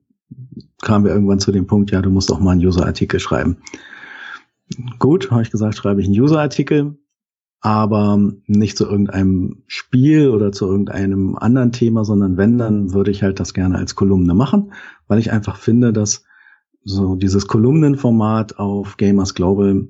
kamen 0.82 1.06
wir 1.06 1.14
irgendwann 1.14 1.40
zu 1.40 1.52
dem 1.52 1.68
Punkt, 1.68 1.92
ja, 1.92 2.02
du 2.02 2.10
musst 2.10 2.32
auch 2.32 2.40
mal 2.40 2.52
einen 2.52 2.66
User-Artikel 2.66 3.20
schreiben. 3.20 3.58
Gut, 5.00 5.32
habe 5.32 5.42
ich 5.42 5.52
gesagt, 5.52 5.76
schreibe 5.76 6.02
ich 6.02 6.08
einen 6.08 6.20
User-Artikel, 6.20 6.98
aber 7.62 8.20
nicht 8.46 8.78
zu 8.78 8.86
irgendeinem 8.86 9.64
Spiel 9.68 10.30
oder 10.30 10.52
zu 10.52 10.68
irgendeinem 10.68 11.36
anderen 11.38 11.72
Thema, 11.72 12.04
sondern 12.04 12.38
wenn, 12.38 12.58
dann 12.58 12.94
würde 12.94 13.12
ich 13.12 13.24
halt 13.24 13.40
das 13.40 13.54
gerne 13.54 13.78
als 13.78 13.96
Kolumne 13.96 14.34
machen, 14.34 14.74
weil 15.08 15.20
ich 15.20 15.32
einfach 15.32 15.58
finde, 15.58 15.94
dass 15.94 16.26
so 16.84 17.16
dieses 17.16 17.48
Kolumnenformat 17.48 18.60
auf 18.60 18.98
Gamers 18.98 19.34
Global 19.34 19.88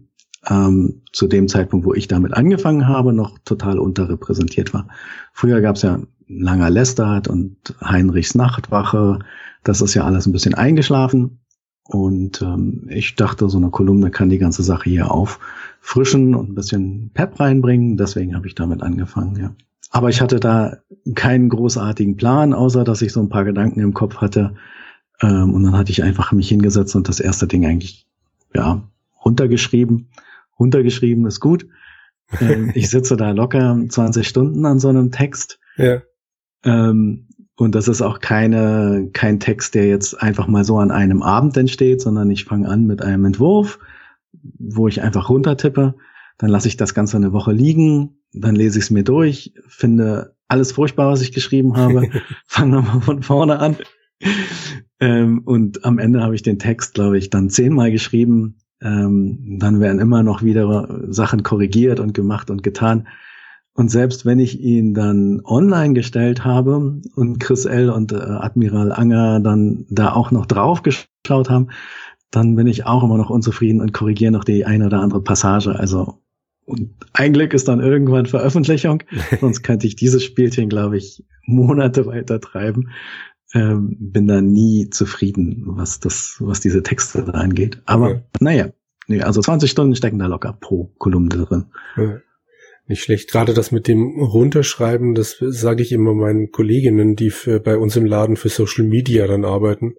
ähm, 0.48 1.02
zu 1.12 1.28
dem 1.28 1.48
Zeitpunkt, 1.48 1.86
wo 1.86 1.94
ich 1.94 2.08
damit 2.08 2.34
angefangen 2.34 2.88
habe, 2.88 3.14
noch 3.14 3.40
total 3.40 3.80
unterrepräsentiert 3.80 4.74
war. 4.74 4.88
Früher 5.32 5.62
gab 5.62 5.78
es 5.78 5.82
ja 5.82 6.00
Langer 6.28 6.70
Lestert 6.70 7.28
und 7.28 7.76
Heinrichs 7.84 8.36
Nachtwache. 8.36 9.20
Das 9.64 9.82
ist 9.82 9.94
ja 9.94 10.04
alles 10.04 10.26
ein 10.26 10.32
bisschen 10.32 10.54
eingeschlafen. 10.54 11.43
Und 11.86 12.42
ähm, 12.42 12.88
ich 12.90 13.16
dachte, 13.16 13.50
so 13.50 13.58
eine 13.58 13.70
Kolumne 13.70 14.10
kann 14.10 14.30
die 14.30 14.38
ganze 14.38 14.64
Sache 14.64 14.90
hier 14.90 15.12
auffrischen 15.12 16.34
und 16.34 16.50
ein 16.50 16.56
bisschen 16.56 17.12
Pep 17.14 17.40
reinbringen. 17.40 17.98
Deswegen 17.98 18.36
habe 18.36 18.48
ich 18.48 18.56
damit 18.56 18.82
angefangen, 18.82 19.36
ja. 19.36 19.56
Aber 19.92 20.10
ich 20.10 20.22
hatte 20.22 20.40
da 20.40 20.78
keinen 21.14 21.50
großartigen 21.50 22.18
Plan, 22.18 22.54
außer 22.54 22.84
dass 22.84 23.02
ich 23.02 23.14
so 23.14 23.20
ein 23.20 23.30
paar 23.30 23.44
Gedanken 23.44 23.80
im 23.80 23.94
Kopf 23.94 24.18
hatte. 24.18 24.56
Ähm, 25.22 25.54
und 25.54 25.64
dann 25.64 25.78
hatte 25.78 25.92
ich 25.92 26.04
einfach 26.04 26.32
mich 26.32 26.50
hingesetzt 26.50 26.96
und 26.96 27.08
das 27.08 27.20
erste 27.20 27.48
Ding 27.48 27.66
eigentlich, 27.66 28.08
ja, 28.56 28.82
runtergeschrieben. 29.24 30.10
Runtergeschrieben 30.58 31.28
ist 31.28 31.40
gut. 31.40 31.68
Ähm, 32.40 32.72
ich 32.74 32.90
sitze 32.90 33.18
da 33.18 33.32
locker 33.32 33.78
20 33.88 34.28
Stunden 34.28 34.66
an 34.66 34.80
so 34.80 34.90
einem 34.90 35.12
Text. 35.12 35.60
Ja. 35.78 36.02
Ähm, 36.64 37.28
und 37.56 37.76
das 37.76 37.88
ist 37.88 38.02
auch 38.02 38.20
keine, 38.20 39.10
kein 39.14 39.40
Text, 39.40 39.76
der 39.76 39.88
jetzt 39.88 40.20
einfach 40.22 40.48
mal 40.48 40.64
so 40.64 40.78
an 40.78 40.92
einem 40.92 41.22
Abend 41.22 41.56
entsteht, 41.56 42.02
sondern 42.02 42.32
ich 42.32 42.46
fange 42.46 42.68
an 42.68 42.86
mit 42.86 43.02
einem 43.02 43.26
Entwurf, 43.26 43.80
wo 44.42 44.88
ich 44.88 45.02
einfach 45.02 45.30
runtertippe. 45.30 45.96
Dann 46.40 46.50
lasse 46.50 46.68
ich 46.68 46.78
das 46.78 46.96
Ganze 46.96 47.18
eine 47.18 47.32
Woche 47.32 47.52
liegen, 47.52 48.18
dann 48.34 48.56
lese 48.56 48.80
ich 48.80 48.86
es 48.86 48.92
mir 48.92 49.04
durch, 49.04 49.54
finde 49.68 50.36
alles 50.48 50.72
furchtbar, 50.72 51.12
was 51.12 51.22
ich 51.22 51.32
geschrieben 51.32 51.78
habe, 51.78 52.10
fange 52.46 52.78
nochmal 52.78 53.02
von 53.02 53.22
vorne 53.22 53.60
an. 53.60 53.78
Ähm, 55.00 55.42
und 55.46 55.86
am 55.86 56.00
Ende 56.00 56.22
habe 56.22 56.34
ich 56.34 56.42
den 56.42 56.60
Text, 56.60 56.96
glaube 56.96 57.18
ich, 57.18 57.30
dann 57.30 57.50
zehnmal 57.50 57.92
geschrieben. 57.92 58.58
Ähm, 58.82 59.58
dann 59.60 59.80
werden 59.80 60.00
immer 60.00 60.24
noch 60.24 60.42
wieder 60.42 61.02
Sachen 61.10 61.44
korrigiert 61.44 62.00
und 62.00 62.14
gemacht 62.14 62.50
und 62.50 62.64
getan. 62.64 63.08
Und 63.76 63.90
selbst 63.90 64.26
wenn 64.26 64.40
ich 64.40 64.60
ihn 64.60 64.94
dann 64.94 65.42
online 65.44 65.94
gestellt 65.94 66.46
habe 66.46 67.02
und 67.16 67.40
Chris 67.40 67.66
L. 67.66 67.90
und 67.90 68.12
äh, 68.12 68.18
Admiral 68.18 68.92
Anger 68.92 69.40
dann 69.40 69.86
da 69.90 70.14
auch 70.14 70.30
noch 70.30 70.46
drauf 70.46 70.84
geschaut 70.84 71.50
haben, 71.50 71.70
dann 72.30 72.56
bin 72.56 72.68
ich 72.68 72.86
auch 72.86 73.04
immer 73.04 73.18
noch 73.18 73.30
unzufrieden 73.30 73.82
und 73.82 73.94
korrigiere 73.94 74.32
noch 74.32 74.44
die 74.44 74.66
eine 74.66 74.88
oder 74.88 75.02
andere 75.02 75.22
Passage. 75.22 75.78
Also 75.78 76.20
und 76.66 76.92
ein 77.14 77.34
Glück 77.34 77.54
ist 77.54 77.68
dann 77.68 77.80
irgendwann 77.80 78.26
Veröffentlichung, 78.26 79.04
sonst 79.42 79.64
könnte 79.64 79.88
ich 79.88 79.96
dieses 79.96 80.24
Spielchen, 80.24 80.70
glaube 80.70 80.98
ich, 80.98 81.24
Monate 81.46 82.06
weiter 82.06 82.40
treiben. 82.40 82.90
Ähm, 83.54 83.98
bin 84.00 84.28
da 84.28 84.42
nie 84.42 84.90
zufrieden, 84.90 85.64
was 85.66 86.00
das, 86.00 86.38
was 86.40 86.60
diese 86.60 86.82
Texte 86.82 87.24
da 87.24 87.34
angeht. 87.34 87.82
Aber 87.86 88.08
okay. 88.08 88.22
naja, 88.40 88.70
nee, 89.08 89.22
also 89.22 89.42
20 89.42 89.70
Stunden 89.70 89.96
stecken 89.96 90.18
da 90.18 90.26
locker 90.26 90.58
pro 90.60 90.92
Kolumne 90.98 91.30
drin. 91.30 91.66
Okay. 91.96 92.20
Nicht 92.86 93.04
schlecht. 93.04 93.32
Gerade 93.32 93.54
das 93.54 93.72
mit 93.72 93.88
dem 93.88 94.20
Runterschreiben, 94.20 95.16
das 95.16 95.38
sage 95.40 95.84
ich 95.84 95.92
immer 95.92 96.14
meinen 96.14 96.52
Kolleginnen, 96.52 97.16
die 97.16 97.30
für, 97.30 97.60
bei 97.60 97.78
uns 97.78 97.96
im 97.96 98.06
Laden 98.06 98.36
für 98.36 98.50
Social 98.50 98.84
Media 98.84 99.26
dann 99.26 99.46
arbeiten 99.46 99.96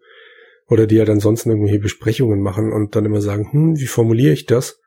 oder 0.69 0.87
die 0.87 0.97
ja 0.97 1.05
dann 1.05 1.21
sonst 1.21 1.47
irgendwelche 1.47 1.79
Besprechungen 1.79 2.41
machen 2.41 2.73
und 2.73 2.95
dann 2.95 3.07
immer 3.07 3.23
sagen, 3.23 3.51
hm, 3.51 3.79
wie 3.79 3.87
formuliere 3.87 4.33
ich 4.33 4.47
das? 4.47 4.81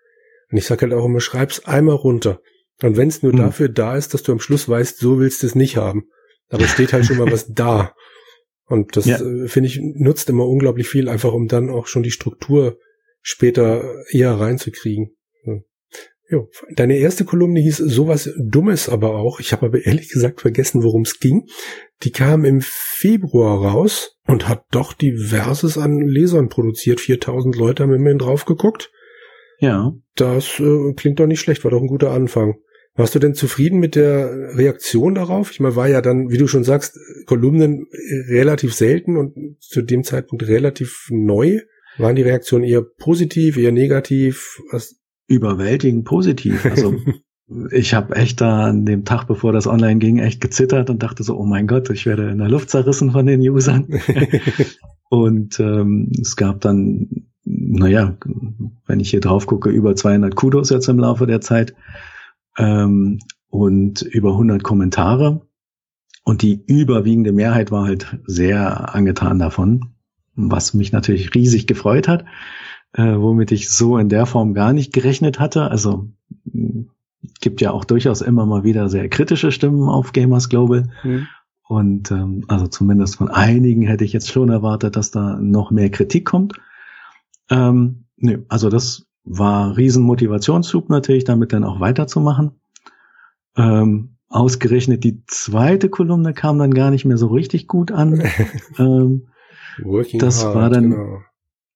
Und 0.52 0.58
ich 0.58 0.66
sage 0.66 0.84
halt 0.84 0.94
auch 0.94 1.06
immer, 1.06 1.20
schreib's 1.20 1.66
einmal 1.66 1.96
runter. 1.96 2.40
Und 2.84 2.98
wenn 2.98 3.08
es 3.08 3.24
nur 3.24 3.32
hm. 3.32 3.40
dafür 3.40 3.70
da 3.70 3.98
ist, 3.98 4.14
dass 4.14 4.24
du 4.24 4.32
am 4.32 4.40
Schluss 4.40 4.70
weißt, 4.70 5.00
so 5.00 5.20
willst 5.20 5.42
du 5.42 5.48
es 5.48 5.56
nicht 5.56 5.78
haben. 5.78 6.08
Aber 6.50 6.64
es 6.64 6.72
steht 6.72 6.94
halt 6.94 7.06
schon 7.06 7.18
mal 7.18 7.32
was 7.32 7.48
da. 7.54 7.94
Und 8.66 8.96
das, 8.96 9.06
ja. 9.06 9.20
äh, 9.20 9.48
finde 9.48 9.70
ich, 9.70 9.80
nutzt 9.82 10.30
immer 10.30 10.48
unglaublich 10.48 10.88
viel, 10.88 11.10
einfach 11.10 11.34
um 11.34 11.48
dann 11.48 11.70
auch 11.70 11.88
schon 11.88 12.04
die 12.04 12.12
Struktur 12.12 12.78
später 13.22 14.04
eher 14.12 14.40
reinzukriegen. 14.40 15.17
Jo, 16.30 16.50
deine 16.76 16.98
erste 16.98 17.24
Kolumne 17.24 17.62
hieß 17.62 17.78
sowas 17.78 18.30
Dummes 18.38 18.90
aber 18.90 19.16
auch. 19.16 19.40
Ich 19.40 19.54
habe 19.54 19.68
aber 19.68 19.86
ehrlich 19.86 20.10
gesagt 20.10 20.42
vergessen, 20.42 20.84
worum 20.84 21.04
es 21.04 21.20
ging. 21.20 21.48
Die 22.04 22.12
kam 22.12 22.44
im 22.44 22.60
Februar 22.62 23.62
raus 23.62 24.18
und 24.28 24.48
hat 24.50 24.66
doch 24.72 24.94
diverses 24.94 25.78
an 25.78 26.00
Lesern 26.00 26.50
produziert. 26.50 27.00
4000 27.00 27.56
Leute 27.56 27.84
haben 27.84 27.94
immerhin 27.94 28.18
drauf 28.18 28.44
geguckt. 28.44 28.92
Ja. 29.60 29.94
Das 30.16 30.60
äh, 30.60 30.94
klingt 30.96 31.20
doch 31.20 31.28
nicht 31.28 31.40
schlecht, 31.40 31.64
war 31.64 31.72
doch 31.72 31.82
ein 31.82 31.88
guter 31.88 32.12
Anfang. 32.12 32.56
Warst 32.98 33.14
du 33.14 33.20
denn 33.20 33.36
zufrieden 33.36 33.80
mit 33.80 33.96
der 33.96 34.58
Reaktion 34.58 35.16
darauf? 35.16 35.52
Ich 35.52 35.60
meine, 35.60 35.76
war 35.76 35.88
ja 35.88 36.02
dann, 36.02 36.30
wie 36.30 36.38
du 36.38 36.48
schon 36.48 36.64
sagst, 36.64 36.98
Kolumnen 37.28 37.86
relativ 38.28 38.74
selten 38.74 39.18
und 39.18 39.62
zu 39.62 39.84
dem 39.84 40.04
Zeitpunkt 40.04 40.48
relativ 40.48 41.08
neu. 41.10 41.62
Waren 42.00 42.16
die 42.16 42.24
Reaktionen 42.24 42.64
eher 42.64 42.82
positiv, 42.82 43.58
eher 43.58 43.72
negativ? 43.72 44.60
Was, 44.72 44.96
überwältigend 45.28 46.06
positiv. 46.06 46.66
Also 46.66 46.96
ich 47.72 47.94
habe 47.94 48.16
echt 48.16 48.42
da 48.42 48.66
an 48.66 48.86
dem 48.86 49.06
Tag, 49.06 49.26
bevor 49.26 49.54
das 49.54 49.68
online 49.68 50.00
ging, 50.00 50.20
echt 50.20 50.42
gezittert 50.42 50.90
und 50.90 51.04
dachte 51.04 51.24
so, 51.24 51.38
oh 51.38 51.46
mein 51.46 51.68
Gott, 51.68 51.90
ich 51.90 52.06
werde 52.06 52.30
in 52.30 52.40
der 52.40 52.50
Luft 52.50 52.70
zerrissen 52.70 53.12
von 53.12 53.26
den 53.26 53.42
Usern. 53.42 53.88
und 55.10 55.60
ähm, 55.60 56.12
es 56.20 56.36
gab 56.36 56.62
dann, 56.62 57.28
naja, 57.44 58.18
wenn 58.86 59.00
ich 59.00 59.10
hier 59.10 59.22
drauf 59.22 59.48
gucke, 59.48 59.70
über 59.70 59.96
200 59.96 60.36
Kudos 60.36 60.70
jetzt 60.70 60.90
im 60.90 61.00
Laufe 61.00 61.28
der 61.28 61.42
Zeit 61.42 61.74
ähm, 62.58 63.20
und 63.50 64.02
über 64.02 64.32
100 64.32 64.64
Kommentare. 64.64 65.42
Und 66.24 66.42
die 66.42 66.62
überwiegende 66.68 67.32
Mehrheit 67.32 67.72
war 67.72 67.86
halt 67.86 68.18
sehr 68.26 68.94
angetan 68.94 69.40
davon, 69.40 69.94
was 70.36 70.74
mich 70.74 70.92
natürlich 70.92 71.34
riesig 71.34 71.68
gefreut 71.68 72.10
hat 72.10 72.26
äh, 72.98 73.20
womit 73.20 73.52
ich 73.52 73.70
so 73.70 73.98
in 73.98 74.10
der 74.10 74.26
Form 74.26 74.54
gar 74.54 74.74
nicht 74.74 74.92
gerechnet 74.92 75.40
hatte. 75.40 75.70
Also 75.70 76.10
gibt 77.40 77.62
ja 77.62 77.72
auch 77.72 77.86
durchaus 77.86 78.22
immer 78.22 78.46
mal 78.46 78.64
wieder 78.64 78.90
sehr 78.90 79.08
kritische 79.08 79.52
Stimmen 79.52 79.88
auf 79.88 80.14
Gamers 80.14 80.50
Global. 80.50 80.90
Mhm. 81.04 81.28
Und 81.68 82.12
ähm, 82.12 82.46
also 82.48 82.68
zumindest 82.68 83.18
von 83.18 83.30
einigen 83.30 83.84
hätte 83.84 84.04
ich 84.04 84.14
jetzt 84.14 84.32
schon 84.32 84.50
erwartet, 84.50 84.96
dass 84.96 85.12
da 85.12 85.38
noch 85.40 85.70
mehr 85.70 85.92
Kritik 85.92 86.26
kommt. 86.26 86.54
Ähm, 87.50 88.06
nee, 88.16 88.40
also 88.48 88.70
das 88.70 89.06
war 89.24 89.78
riesen 89.78 90.04
Motivationsschub 90.04 90.90
natürlich, 90.90 91.24
damit 91.24 91.54
dann 91.54 91.66
auch 91.66 91.80
weiterzumachen. 91.80 92.52
Ähm, 93.56 94.18
ausgerechnet 94.30 95.04
die 95.04 95.24
zweite 95.28 95.90
Kolumne 95.90 96.34
kam 96.34 96.58
dann 96.58 96.74
gar 96.74 96.90
nicht 96.90 97.06
mehr 97.06 97.18
so 97.18 97.28
richtig 97.28 97.68
gut 97.68 97.92
an. 97.92 98.24
ähm, 98.80 99.28
das 100.14 100.44
hard, 100.44 100.56
war 100.56 100.70
dann 100.72 100.92
genau 100.92 101.20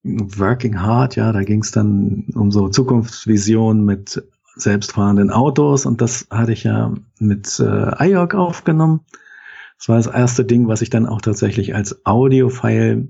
Working 0.04 0.82
Hard, 0.82 1.16
ja, 1.16 1.32
da 1.32 1.44
ging 1.44 1.62
es 1.62 1.72
dann 1.72 2.26
um 2.34 2.52
so 2.52 2.70
Zukunftsvisionen 2.70 3.86
mit 3.86 4.24
selbstfahrenden 4.56 5.30
Autos 5.30 5.86
und 5.86 6.02
das 6.02 6.28
hatte 6.30 6.54
ich 6.54 6.64
ja 6.64 6.94
mit 7.20 7.60
äh, 7.60 8.10
iORG 8.10 8.34
aufgenommen. 8.36 9.02
Das 9.78 9.90
war 9.90 9.98
das 9.98 10.08
erste 10.08 10.46
Ding, 10.46 10.68
was 10.68 10.82
ich 10.82 10.90
dann 10.90 11.06
auch 11.06 11.22
tatsächlich 11.22 11.74
als 11.76 12.06
Audio-File 12.06 13.10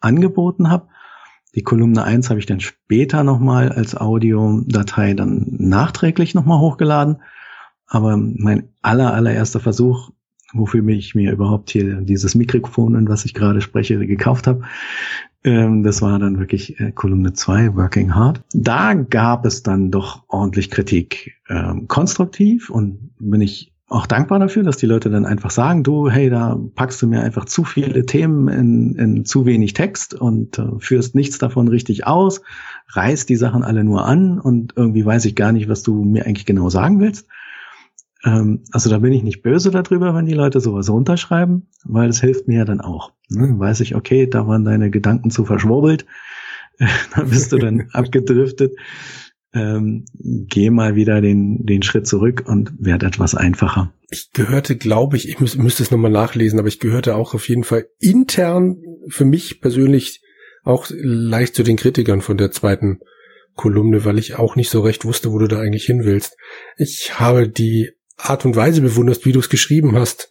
angeboten 0.00 0.70
habe. 0.70 0.88
Die 1.54 1.62
Kolumne 1.62 2.04
1 2.04 2.30
habe 2.30 2.40
ich 2.40 2.46
dann 2.46 2.60
später 2.60 3.24
nochmal 3.24 3.70
als 3.70 3.96
Audiodatei 3.96 5.14
dann 5.14 5.46
nachträglich 5.58 6.34
nochmal 6.34 6.60
hochgeladen. 6.60 7.22
Aber 7.86 8.16
mein 8.16 8.68
aller, 8.82 9.14
allererster 9.14 9.60
Versuch, 9.60 10.10
wofür 10.52 10.86
ich 10.88 11.14
mir 11.14 11.32
überhaupt 11.32 11.70
hier 11.70 12.00
dieses 12.00 12.34
Mikrofon, 12.34 12.94
in 12.94 13.08
was 13.08 13.24
ich 13.24 13.34
gerade 13.34 13.60
spreche, 13.60 13.98
gekauft 14.06 14.46
habe, 14.46 14.62
ähm, 15.44 15.82
das 15.82 16.02
war 16.02 16.18
dann 16.18 16.38
wirklich 16.38 16.80
äh, 16.80 16.92
Kolumne 16.92 17.32
2, 17.32 17.76
Working 17.76 18.14
Hard. 18.14 18.42
Da 18.52 18.94
gab 18.94 19.44
es 19.44 19.62
dann 19.62 19.90
doch 19.90 20.24
ordentlich 20.28 20.70
Kritik. 20.70 21.36
Ähm, 21.48 21.88
konstruktiv 21.88 22.70
und 22.70 23.10
bin 23.18 23.40
ich 23.40 23.72
auch 23.90 24.06
dankbar 24.06 24.38
dafür, 24.38 24.64
dass 24.64 24.76
die 24.76 24.86
Leute 24.86 25.08
dann 25.08 25.24
einfach 25.24 25.50
sagen, 25.50 25.82
du, 25.82 26.10
hey, 26.10 26.28
da 26.28 26.58
packst 26.74 27.00
du 27.00 27.06
mir 27.06 27.22
einfach 27.22 27.46
zu 27.46 27.64
viele 27.64 28.04
Themen 28.04 28.48
in, 28.48 28.94
in 28.96 29.24
zu 29.24 29.46
wenig 29.46 29.72
Text 29.72 30.12
und 30.12 30.58
äh, 30.58 30.66
führst 30.78 31.14
nichts 31.14 31.38
davon 31.38 31.68
richtig 31.68 32.06
aus, 32.06 32.42
reißt 32.88 33.28
die 33.28 33.36
Sachen 33.36 33.62
alle 33.62 33.84
nur 33.84 34.04
an 34.04 34.38
und 34.38 34.74
irgendwie 34.76 35.06
weiß 35.06 35.24
ich 35.24 35.36
gar 35.36 35.52
nicht, 35.52 35.68
was 35.68 35.82
du 35.82 36.04
mir 36.04 36.26
eigentlich 36.26 36.46
genau 36.46 36.68
sagen 36.68 37.00
willst. 37.00 37.28
Ähm, 38.24 38.64
also 38.72 38.90
da 38.90 38.98
bin 38.98 39.12
ich 39.12 39.22
nicht 39.22 39.42
böse 39.42 39.70
darüber, 39.70 40.14
wenn 40.14 40.26
die 40.26 40.34
Leute 40.34 40.60
sowas 40.60 40.90
runterschreiben, 40.90 41.68
weil 41.84 42.08
es 42.08 42.20
hilft 42.20 42.48
mir 42.48 42.58
ja 42.58 42.64
dann 42.64 42.80
auch. 42.80 43.12
Ne? 43.28 43.58
Weiß 43.58 43.80
ich, 43.80 43.94
okay, 43.94 44.26
da 44.26 44.46
waren 44.46 44.64
deine 44.64 44.90
Gedanken 44.90 45.30
zu 45.30 45.44
verschwurbelt, 45.44 46.06
da 47.14 47.22
bist 47.22 47.52
du 47.52 47.58
dann 47.58 47.88
abgedriftet. 47.92 48.72
Ähm, 49.54 50.04
geh 50.14 50.68
mal 50.68 50.94
wieder 50.94 51.22
den, 51.22 51.64
den 51.64 51.82
Schritt 51.82 52.06
zurück 52.06 52.44
und 52.46 52.72
werd 52.78 53.02
etwas 53.02 53.34
einfacher. 53.34 53.94
Ich 54.10 54.30
gehörte, 54.32 54.76
glaube 54.76 55.16
ich, 55.16 55.26
ich 55.26 55.40
müß, 55.40 55.56
müsste 55.56 55.82
es 55.82 55.90
nochmal 55.90 56.10
nachlesen, 56.10 56.58
aber 56.58 56.68
ich 56.68 56.80
gehörte 56.80 57.16
auch 57.16 57.32
auf 57.32 57.48
jeden 57.48 57.64
Fall 57.64 57.86
intern 57.98 58.76
für 59.08 59.24
mich 59.24 59.62
persönlich 59.62 60.22
auch 60.64 60.86
leicht 60.90 61.54
zu 61.54 61.62
den 61.62 61.76
Kritikern 61.76 62.20
von 62.20 62.36
der 62.36 62.50
zweiten 62.50 63.00
Kolumne, 63.54 64.04
weil 64.04 64.18
ich 64.18 64.36
auch 64.36 64.54
nicht 64.54 64.68
so 64.68 64.82
recht 64.82 65.06
wusste, 65.06 65.32
wo 65.32 65.38
du 65.38 65.48
da 65.48 65.58
eigentlich 65.60 65.84
hin 65.84 66.04
willst. 66.04 66.36
Ich 66.76 67.18
habe 67.18 67.48
die 67.48 67.90
Art 68.18 68.44
und 68.44 68.56
Weise 68.56 68.80
bewunderst, 68.80 69.24
wie 69.24 69.32
du 69.32 69.40
es 69.40 69.48
geschrieben 69.48 69.96
hast. 69.96 70.28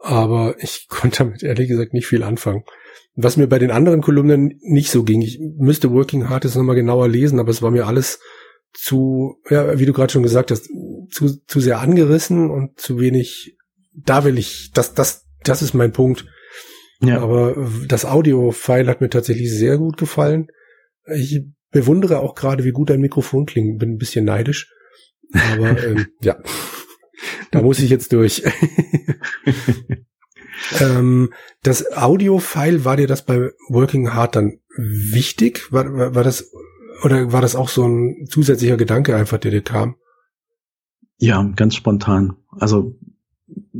Aber 0.00 0.56
ich 0.58 0.86
konnte 0.88 1.18
damit 1.18 1.42
ehrlich 1.42 1.68
gesagt 1.68 1.92
nicht 1.92 2.06
viel 2.06 2.22
anfangen. 2.22 2.64
Was 3.16 3.36
mir 3.36 3.46
bei 3.46 3.58
den 3.58 3.70
anderen 3.70 4.00
Kolumnen 4.00 4.58
nicht 4.62 4.90
so 4.90 5.04
ging. 5.04 5.22
Ich 5.22 5.38
müsste 5.58 5.92
Working 5.92 6.28
Hard 6.28 6.44
jetzt 6.44 6.56
nochmal 6.56 6.74
genauer 6.74 7.08
lesen, 7.08 7.38
aber 7.38 7.50
es 7.50 7.62
war 7.62 7.70
mir 7.70 7.86
alles 7.86 8.18
zu, 8.72 9.40
ja, 9.50 9.78
wie 9.78 9.86
du 9.86 9.92
gerade 9.92 10.12
schon 10.12 10.24
gesagt 10.24 10.50
hast, 10.50 10.68
zu, 11.10 11.38
zu 11.46 11.60
sehr 11.60 11.78
angerissen 11.78 12.50
und 12.50 12.80
zu 12.80 12.98
wenig, 12.98 13.56
da 13.92 14.24
will 14.24 14.36
ich, 14.36 14.72
das, 14.74 14.94
das, 14.94 15.26
das 15.44 15.62
ist 15.62 15.74
mein 15.74 15.92
Punkt. 15.92 16.26
Ja. 17.00 17.20
Aber 17.20 17.56
das 17.86 18.04
Audio-File 18.04 18.88
hat 18.88 19.00
mir 19.00 19.10
tatsächlich 19.10 19.50
sehr 19.50 19.78
gut 19.78 19.96
gefallen. 19.96 20.48
Ich 21.14 21.44
bewundere 21.70 22.20
auch 22.20 22.34
gerade, 22.34 22.64
wie 22.64 22.72
gut 22.72 22.90
dein 22.90 23.00
Mikrofon 23.00 23.46
klingt. 23.46 23.78
Bin 23.78 23.92
ein 23.92 23.98
bisschen 23.98 24.24
neidisch. 24.24 24.72
Aber 25.32 25.82
ähm, 25.84 26.06
ja. 26.20 26.36
Da 27.54 27.62
muss 27.62 27.78
ich 27.78 27.90
jetzt 27.90 28.12
durch. 28.12 28.42
ähm, 30.80 31.32
das 31.62 31.96
Audio-File, 31.96 32.84
war 32.84 32.96
dir 32.96 33.06
das 33.06 33.24
bei 33.24 33.50
Working 33.68 34.12
Hard 34.12 34.36
dann 34.36 34.58
wichtig? 34.76 35.72
War, 35.72 35.96
war, 35.96 36.14
war 36.14 36.24
das, 36.24 36.52
oder 37.04 37.32
war 37.32 37.40
das 37.40 37.56
auch 37.56 37.68
so 37.68 37.86
ein 37.86 38.26
zusätzlicher 38.28 38.76
Gedanke 38.76 39.16
einfach, 39.16 39.38
der 39.38 39.50
dir 39.50 39.62
kam? 39.62 39.96
Ja, 41.18 41.42
ganz 41.56 41.76
spontan. 41.76 42.36
Also 42.50 42.98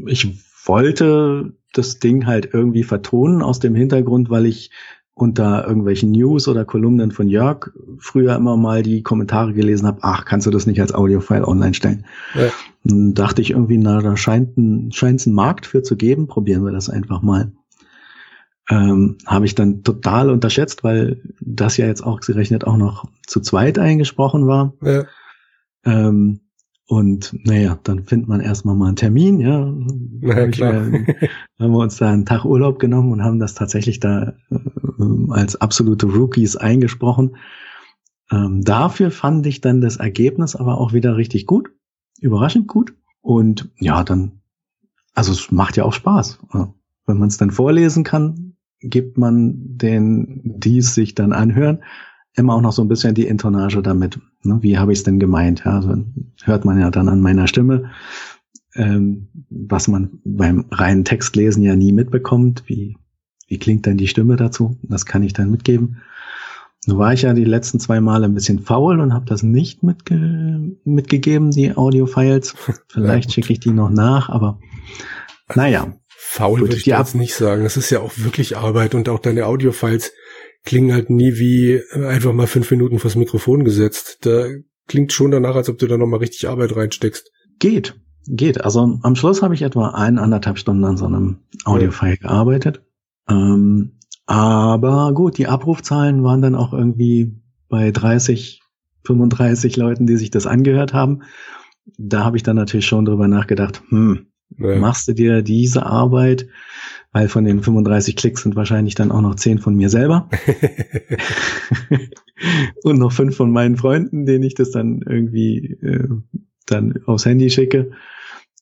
ich 0.06 0.28
wollte 0.64 1.54
das 1.72 1.98
Ding 1.98 2.26
halt 2.26 2.50
irgendwie 2.52 2.84
vertonen 2.84 3.42
aus 3.42 3.58
dem 3.58 3.74
Hintergrund, 3.74 4.30
weil 4.30 4.46
ich 4.46 4.70
unter 5.14 5.66
irgendwelchen 5.66 6.10
News 6.10 6.48
oder 6.48 6.64
Kolumnen 6.64 7.12
von 7.12 7.28
Jörg 7.28 7.70
früher 7.98 8.34
immer 8.34 8.56
mal 8.56 8.82
die 8.82 9.02
Kommentare 9.02 9.52
gelesen 9.52 9.86
habe, 9.86 10.00
ach, 10.02 10.24
kannst 10.24 10.46
du 10.46 10.50
das 10.50 10.66
nicht 10.66 10.80
als 10.80 10.92
Audiofile 10.92 11.46
online 11.46 11.74
stellen? 11.74 12.04
Ja. 12.34 12.50
Dann 12.82 13.14
dachte 13.14 13.40
ich 13.40 13.50
irgendwie, 13.50 13.78
na, 13.78 14.00
da 14.00 14.16
scheint 14.16 14.56
ein, 14.58 14.90
scheint 14.92 15.20
es 15.20 15.26
einen 15.26 15.36
Markt 15.36 15.66
für 15.66 15.82
zu 15.82 15.96
geben, 15.96 16.26
probieren 16.26 16.64
wir 16.64 16.72
das 16.72 16.90
einfach 16.90 17.22
mal. 17.22 17.52
Ähm, 18.68 19.18
habe 19.26 19.46
ich 19.46 19.54
dann 19.54 19.84
total 19.84 20.30
unterschätzt, 20.30 20.82
weil 20.82 21.20
das 21.40 21.76
ja 21.76 21.86
jetzt 21.86 22.02
auch 22.02 22.20
gerechnet 22.20 22.66
auch 22.66 22.76
noch 22.76 23.04
zu 23.26 23.40
zweit 23.40 23.78
eingesprochen 23.78 24.46
war. 24.46 24.72
Ja. 24.82 25.04
Ähm, 25.84 26.40
und 26.86 27.34
naja, 27.44 27.78
dann 27.82 28.04
findet 28.04 28.28
man 28.28 28.40
erstmal 28.40 28.74
mal 28.74 28.88
einen 28.88 28.96
Termin, 28.96 29.40
ja. 29.40 29.72
Na, 30.20 30.48
klar. 30.48 30.92
Wir, 30.92 31.06
haben 31.58 31.72
wir 31.72 31.78
uns 31.78 31.96
da 31.96 32.10
einen 32.10 32.26
Tag 32.26 32.44
Urlaub 32.44 32.78
genommen 32.78 33.12
und 33.12 33.24
haben 33.24 33.38
das 33.38 33.54
tatsächlich 33.54 34.00
da 34.00 34.34
äh, 34.50 34.56
als 35.30 35.56
absolute 35.56 36.06
Rookies 36.06 36.56
eingesprochen. 36.56 37.36
Ähm, 38.30 38.62
dafür 38.62 39.10
fand 39.10 39.46
ich 39.46 39.62
dann 39.62 39.80
das 39.80 39.96
Ergebnis 39.96 40.56
aber 40.56 40.78
auch 40.78 40.92
wieder 40.92 41.16
richtig 41.16 41.46
gut, 41.46 41.70
überraschend 42.20 42.68
gut. 42.68 42.94
Und 43.22 43.70
ja, 43.78 44.04
dann, 44.04 44.40
also 45.14 45.32
es 45.32 45.50
macht 45.50 45.78
ja 45.78 45.84
auch 45.84 45.94
Spaß. 45.94 46.38
Wenn 47.06 47.18
man 47.18 47.28
es 47.28 47.38
dann 47.38 47.50
vorlesen 47.50 48.04
kann, 48.04 48.56
gibt 48.80 49.16
man 49.16 49.78
den, 49.78 50.42
die 50.58 50.78
es 50.78 50.94
sich 50.94 51.14
dann 51.14 51.32
anhören, 51.32 51.82
immer 52.34 52.54
auch 52.54 52.60
noch 52.60 52.72
so 52.72 52.82
ein 52.82 52.88
bisschen 52.88 53.14
die 53.14 53.26
Intonage 53.26 53.82
damit. 53.82 54.18
Ne? 54.44 54.58
Wie 54.60 54.78
habe 54.78 54.92
ich 54.92 54.98
es 54.98 55.04
denn 55.04 55.18
gemeint? 55.18 55.62
Ja, 55.64 55.76
also 55.76 56.04
hört 56.44 56.64
man 56.64 56.78
ja 56.78 56.90
dann 56.90 57.08
an 57.08 57.20
meiner 57.20 57.46
Stimme, 57.46 57.90
ähm, 58.74 59.28
was 59.50 59.88
man 59.88 60.20
beim 60.24 60.66
reinen 60.70 61.04
Textlesen 61.04 61.62
ja 61.62 61.76
nie 61.76 61.92
mitbekommt. 61.92 62.64
Wie, 62.66 62.96
wie 63.48 63.58
klingt 63.58 63.86
denn 63.86 63.96
die 63.96 64.08
Stimme 64.08 64.36
dazu? 64.36 64.78
Das 64.82 65.06
kann 65.06 65.22
ich 65.22 65.32
dann 65.32 65.50
mitgeben. 65.50 66.02
Nun 66.86 66.98
war 66.98 67.12
ich 67.12 67.22
ja 67.22 67.32
die 67.32 67.44
letzten 67.44 67.80
zwei 67.80 68.00
Male 68.00 68.26
ein 68.26 68.34
bisschen 68.34 68.58
faul 68.58 69.00
und 69.00 69.14
habe 69.14 69.24
das 69.24 69.42
nicht 69.42 69.82
mitge 69.82 70.76
mitgegeben, 70.84 71.50
die 71.50 71.76
Audio-Files. 71.76 72.54
Vielleicht 72.88 73.32
schicke 73.32 73.52
ich 73.52 73.60
die 73.60 73.72
noch 73.72 73.90
nach, 73.90 74.28
aber 74.28 74.58
naja. 75.54 75.94
Faul 76.16 76.60
würde 76.60 76.76
ich 76.76 76.86
jetzt 76.86 77.14
nicht 77.14 77.34
sagen. 77.34 77.64
Das 77.64 77.76
ist 77.76 77.90
ja 77.90 78.00
auch 78.00 78.12
wirklich 78.16 78.56
Arbeit 78.56 78.94
und 78.94 79.08
auch 79.08 79.18
deine 79.18 79.46
Audio-Files 79.46 80.12
klingen 80.64 80.92
halt 80.92 81.10
nie 81.10 81.34
wie 81.38 81.80
einfach 81.92 82.32
mal 82.32 82.46
fünf 82.46 82.70
Minuten 82.70 82.98
vors 82.98 83.16
Mikrofon 83.16 83.64
gesetzt. 83.64 84.18
Da 84.22 84.46
klingt 84.88 85.12
schon 85.12 85.30
danach, 85.30 85.54
als 85.54 85.68
ob 85.68 85.78
du 85.78 85.86
da 85.86 85.96
nochmal 85.96 86.20
richtig 86.20 86.48
Arbeit 86.48 86.74
reinsteckst. 86.74 87.30
Geht, 87.58 88.00
geht. 88.26 88.62
Also 88.64 88.98
am 89.02 89.16
Schluss 89.16 89.42
habe 89.42 89.54
ich 89.54 89.62
etwa 89.62 89.90
ein, 89.90 90.18
anderthalb 90.18 90.58
Stunden 90.58 90.84
an 90.84 90.96
so 90.96 91.06
einem 91.06 91.38
Audiofile 91.64 92.12
ja. 92.12 92.16
gearbeitet. 92.16 92.82
Ähm, 93.28 93.92
aber 94.26 95.12
gut, 95.12 95.38
die 95.38 95.46
Abrufzahlen 95.46 96.22
waren 96.22 96.42
dann 96.42 96.54
auch 96.54 96.72
irgendwie 96.72 97.34
bei 97.68 97.90
30, 97.90 98.62
35 99.04 99.76
Leuten, 99.76 100.06
die 100.06 100.16
sich 100.16 100.30
das 100.30 100.46
angehört 100.46 100.94
haben. 100.94 101.22
Da 101.98 102.24
habe 102.24 102.36
ich 102.36 102.42
dann 102.42 102.56
natürlich 102.56 102.86
schon 102.86 103.04
drüber 103.04 103.28
nachgedacht, 103.28 103.82
hm, 103.88 104.26
ja. 104.56 104.78
machst 104.78 105.08
du 105.08 105.12
dir 105.12 105.42
diese 105.42 105.84
Arbeit, 105.84 106.46
weil 107.14 107.28
von 107.28 107.44
den 107.44 107.62
35 107.62 108.16
Klicks 108.16 108.42
sind 108.42 108.56
wahrscheinlich 108.56 108.96
dann 108.96 109.12
auch 109.12 109.22
noch 109.22 109.36
10 109.36 109.60
von 109.60 109.76
mir 109.76 109.88
selber. 109.88 110.28
und 112.82 112.98
noch 112.98 113.12
fünf 113.12 113.36
von 113.36 113.52
meinen 113.52 113.76
Freunden, 113.76 114.26
denen 114.26 114.42
ich 114.42 114.54
das 114.54 114.72
dann 114.72 115.00
irgendwie 115.08 115.78
äh, 115.80 116.08
dann 116.66 116.98
aufs 117.06 117.24
Handy 117.24 117.50
schicke. 117.50 117.92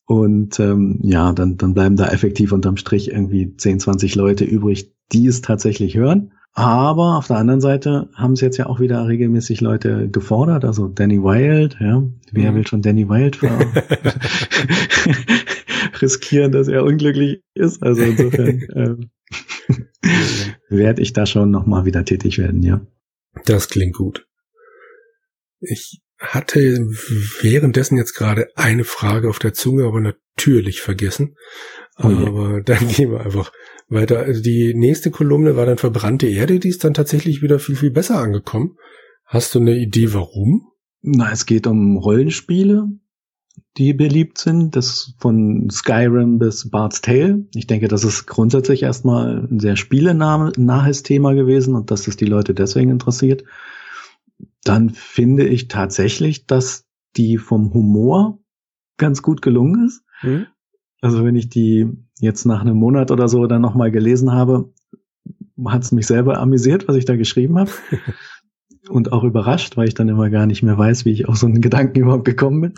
Und 0.05 0.59
ähm, 0.59 0.99
ja, 1.01 1.33
dann, 1.33 1.57
dann 1.57 1.73
bleiben 1.73 1.95
da 1.95 2.09
effektiv 2.09 2.51
unterm 2.51 2.77
Strich 2.77 3.11
irgendwie 3.11 3.57
10, 3.57 3.79
20 3.79 4.13
Leute 4.13 4.45
übrig, 4.45 4.93
die 5.11 5.25
es 5.25 5.41
tatsächlich 5.41 5.97
hören. 5.97 6.33
Aber 6.53 7.17
auf 7.17 7.25
der 7.25 7.37
anderen 7.37 7.61
Seite 7.61 8.09
haben 8.13 8.33
es 8.33 8.41
jetzt 8.41 8.57
ja 8.57 8.67
auch 8.67 8.79
wieder 8.79 9.07
regelmäßig 9.07 9.61
Leute 9.61 10.09
gefordert, 10.09 10.63
also 10.63 10.87
Danny 10.87 11.23
Wild, 11.23 11.77
ja. 11.79 12.03
Wer 12.31 12.51
mhm. 12.51 12.55
will 12.55 12.67
schon 12.67 12.83
Danny 12.83 13.09
Wild 13.09 13.39
riskieren, 16.03 16.51
dass 16.51 16.67
er 16.67 16.83
unglücklich 16.83 17.41
ist? 17.55 17.81
Also 17.81 18.03
insofern 18.03 18.61
ähm, 18.75 19.09
werde 20.69 21.01
ich 21.01 21.13
da 21.13 21.25
schon 21.25 21.49
nochmal 21.49 21.85
wieder 21.85 22.05
tätig 22.05 22.37
werden, 22.37 22.61
ja. 22.61 22.85
Das 23.45 23.69
klingt 23.69 23.95
gut. 23.95 24.27
Ich 25.59 26.01
hatte 26.19 26.59
währenddessen 27.41 27.97
jetzt 27.97 28.13
gerade 28.13 28.47
eine 28.55 28.83
Frage 28.83 29.29
auf 29.29 29.39
der 29.39 29.53
Zunge, 29.53 29.85
aber 29.85 29.99
natürlich 29.99 30.81
vergessen. 30.81 31.35
Oh 31.97 32.07
aber 32.07 32.61
dann 32.61 32.87
gehen 32.87 33.11
wir 33.11 33.21
einfach 33.21 33.51
weiter. 33.87 34.19
Also 34.19 34.41
die 34.41 34.73
nächste 34.73 35.11
Kolumne 35.11 35.55
war 35.55 35.65
dann 35.65 35.77
verbrannte 35.77 36.27
Erde, 36.27 36.59
die 36.59 36.69
ist 36.69 36.83
dann 36.83 36.93
tatsächlich 36.93 37.41
wieder 37.41 37.59
viel, 37.59 37.75
viel 37.75 37.91
besser 37.91 38.19
angekommen. 38.19 38.77
Hast 39.25 39.55
du 39.55 39.59
eine 39.59 39.75
Idee, 39.75 40.13
warum? 40.13 40.67
Na, 41.01 41.31
es 41.31 41.45
geht 41.45 41.67
um 41.67 41.97
Rollenspiele 41.97 42.87
die 43.77 43.93
beliebt 43.93 44.37
sind, 44.37 44.75
das 44.75 45.13
von 45.17 45.69
Skyrim 45.69 46.37
bis 46.37 46.69
Bard's 46.69 47.01
Tale. 47.01 47.45
Ich 47.55 47.67
denke, 47.67 47.87
das 47.87 48.03
ist 48.03 48.27
grundsätzlich 48.27 48.83
erstmal 48.83 49.47
ein 49.49 49.59
sehr 49.59 49.75
spielenahes 49.75 51.03
Thema 51.03 51.33
gewesen 51.33 51.75
und 51.75 51.89
dass 51.89 52.03
das 52.03 52.15
die 52.15 52.25
Leute 52.25 52.53
deswegen 52.53 52.91
interessiert. 52.91 53.43
Dann 54.63 54.89
finde 54.91 55.47
ich 55.47 55.67
tatsächlich, 55.67 56.45
dass 56.45 56.85
die 57.15 57.37
vom 57.37 57.73
Humor 57.73 58.39
ganz 58.97 59.21
gut 59.21 59.41
gelungen 59.41 59.87
ist. 59.87 60.03
Mhm. 60.21 60.47
Also 61.01 61.25
wenn 61.25 61.35
ich 61.35 61.49
die 61.49 61.89
jetzt 62.19 62.45
nach 62.45 62.61
einem 62.61 62.77
Monat 62.77 63.11
oder 63.11 63.27
so 63.27 63.47
dann 63.47 63.61
nochmal 63.61 63.91
gelesen 63.91 64.31
habe, 64.31 64.71
hat 65.65 65.83
es 65.83 65.91
mich 65.91 66.07
selber 66.07 66.37
amüsiert, 66.37 66.87
was 66.87 66.95
ich 66.95 67.05
da 67.05 67.15
geschrieben 67.15 67.57
habe. 67.57 67.71
und 68.89 69.11
auch 69.11 69.23
überrascht, 69.23 69.77
weil 69.77 69.87
ich 69.87 69.93
dann 69.93 70.09
immer 70.09 70.29
gar 70.29 70.45
nicht 70.45 70.63
mehr 70.63 70.77
weiß, 70.77 71.05
wie 71.05 71.11
ich 71.11 71.27
auf 71.27 71.37
so 71.37 71.45
einen 71.45 71.61
Gedanken 71.61 71.99
überhaupt 71.99 72.25
gekommen 72.25 72.61
bin. 72.61 72.73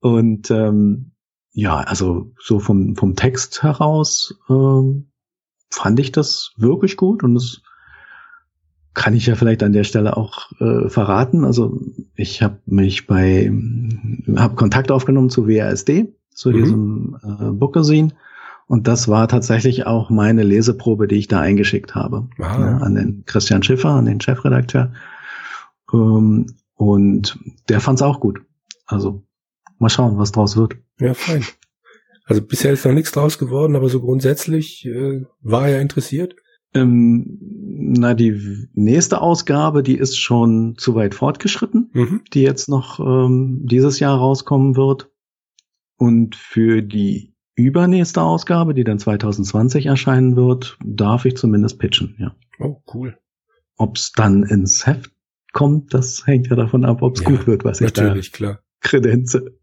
Und 0.00 0.50
ähm, 0.50 1.12
ja, 1.52 1.78
also 1.78 2.32
so 2.38 2.58
vom, 2.58 2.96
vom 2.96 3.16
Text 3.16 3.62
heraus 3.62 4.34
ähm, 4.48 5.10
fand 5.70 6.00
ich 6.00 6.12
das 6.12 6.52
wirklich 6.56 6.96
gut 6.96 7.22
und 7.22 7.34
das 7.34 7.62
kann 8.94 9.14
ich 9.14 9.26
ja 9.26 9.36
vielleicht 9.36 9.62
an 9.62 9.72
der 9.72 9.84
Stelle 9.84 10.16
auch 10.16 10.50
äh, 10.60 10.88
verraten. 10.88 11.44
Also 11.44 11.80
ich 12.14 12.42
habe 12.42 12.58
mich 12.66 13.06
bei, 13.06 13.52
habe 14.36 14.56
Kontakt 14.56 14.90
aufgenommen 14.90 15.30
zu 15.30 15.48
WASD, 15.48 16.12
zu 16.34 16.50
mhm. 16.50 16.54
diesem 16.54 17.16
äh, 17.22 17.50
Bookazine. 17.52 18.10
Und 18.66 18.86
das 18.86 19.08
war 19.08 19.26
tatsächlich 19.28 19.86
auch 19.86 20.10
meine 20.10 20.42
Leseprobe, 20.42 21.08
die 21.08 21.16
ich 21.16 21.28
da 21.28 21.40
eingeschickt 21.40 21.94
habe. 21.94 22.28
Ah. 22.38 22.60
Ja, 22.60 22.76
an 22.78 22.94
den 22.94 23.24
Christian 23.26 23.62
Schiffer, 23.62 23.90
an 23.90 24.06
den 24.06 24.20
Chefredakteur. 24.20 24.92
Ähm, 25.92 26.46
und 26.74 27.38
der 27.68 27.80
fand 27.80 27.98
es 27.98 28.02
auch 28.02 28.20
gut. 28.20 28.42
Also 28.86 29.22
mal 29.80 29.88
schauen, 29.88 30.18
was 30.18 30.32
draus 30.32 30.56
wird. 30.56 30.76
Ja, 30.98 31.14
fein. 31.14 31.44
Also 32.24 32.42
bisher 32.42 32.72
ist 32.72 32.84
noch 32.84 32.92
nichts 32.92 33.12
draus 33.12 33.38
geworden, 33.38 33.74
aber 33.74 33.88
so 33.88 34.00
grundsätzlich 34.00 34.86
äh, 34.86 35.24
war 35.40 35.68
er 35.68 35.80
interessiert. 35.80 36.36
Ähm, 36.72 37.38
na, 37.40 38.14
die 38.14 38.68
nächste 38.74 39.20
Ausgabe, 39.20 39.82
die 39.82 39.96
ist 39.96 40.16
schon 40.16 40.76
zu 40.78 40.94
weit 40.94 41.14
fortgeschritten, 41.14 41.90
mhm. 41.92 42.20
die 42.32 42.42
jetzt 42.42 42.68
noch 42.68 43.00
ähm, 43.00 43.62
dieses 43.64 43.98
Jahr 43.98 44.16
rauskommen 44.16 44.76
wird. 44.76 45.10
Und 45.96 46.36
für 46.36 46.82
die 46.82 47.34
übernächste 47.56 48.22
Ausgabe, 48.22 48.74
die 48.74 48.84
dann 48.84 48.98
2020 48.98 49.86
erscheinen 49.86 50.36
wird, 50.36 50.78
darf 50.84 51.24
ich 51.24 51.36
zumindest 51.36 51.78
pitchen, 51.78 52.14
ja. 52.18 52.34
Oh, 52.58 52.80
cool. 52.94 53.18
Ob's 53.76 54.12
dann 54.12 54.44
ins 54.44 54.86
Heft 54.86 55.10
kommt, 55.52 55.92
das 55.92 56.26
hängt 56.26 56.48
ja 56.48 56.56
davon 56.56 56.84
ab, 56.84 57.02
ob's 57.02 57.22
ja, 57.22 57.28
gut 57.28 57.46
wird, 57.46 57.64
was 57.64 57.80
ich 57.80 57.92
da 57.92 58.14
klar. 58.14 58.60
Kredenze. 58.80 59.54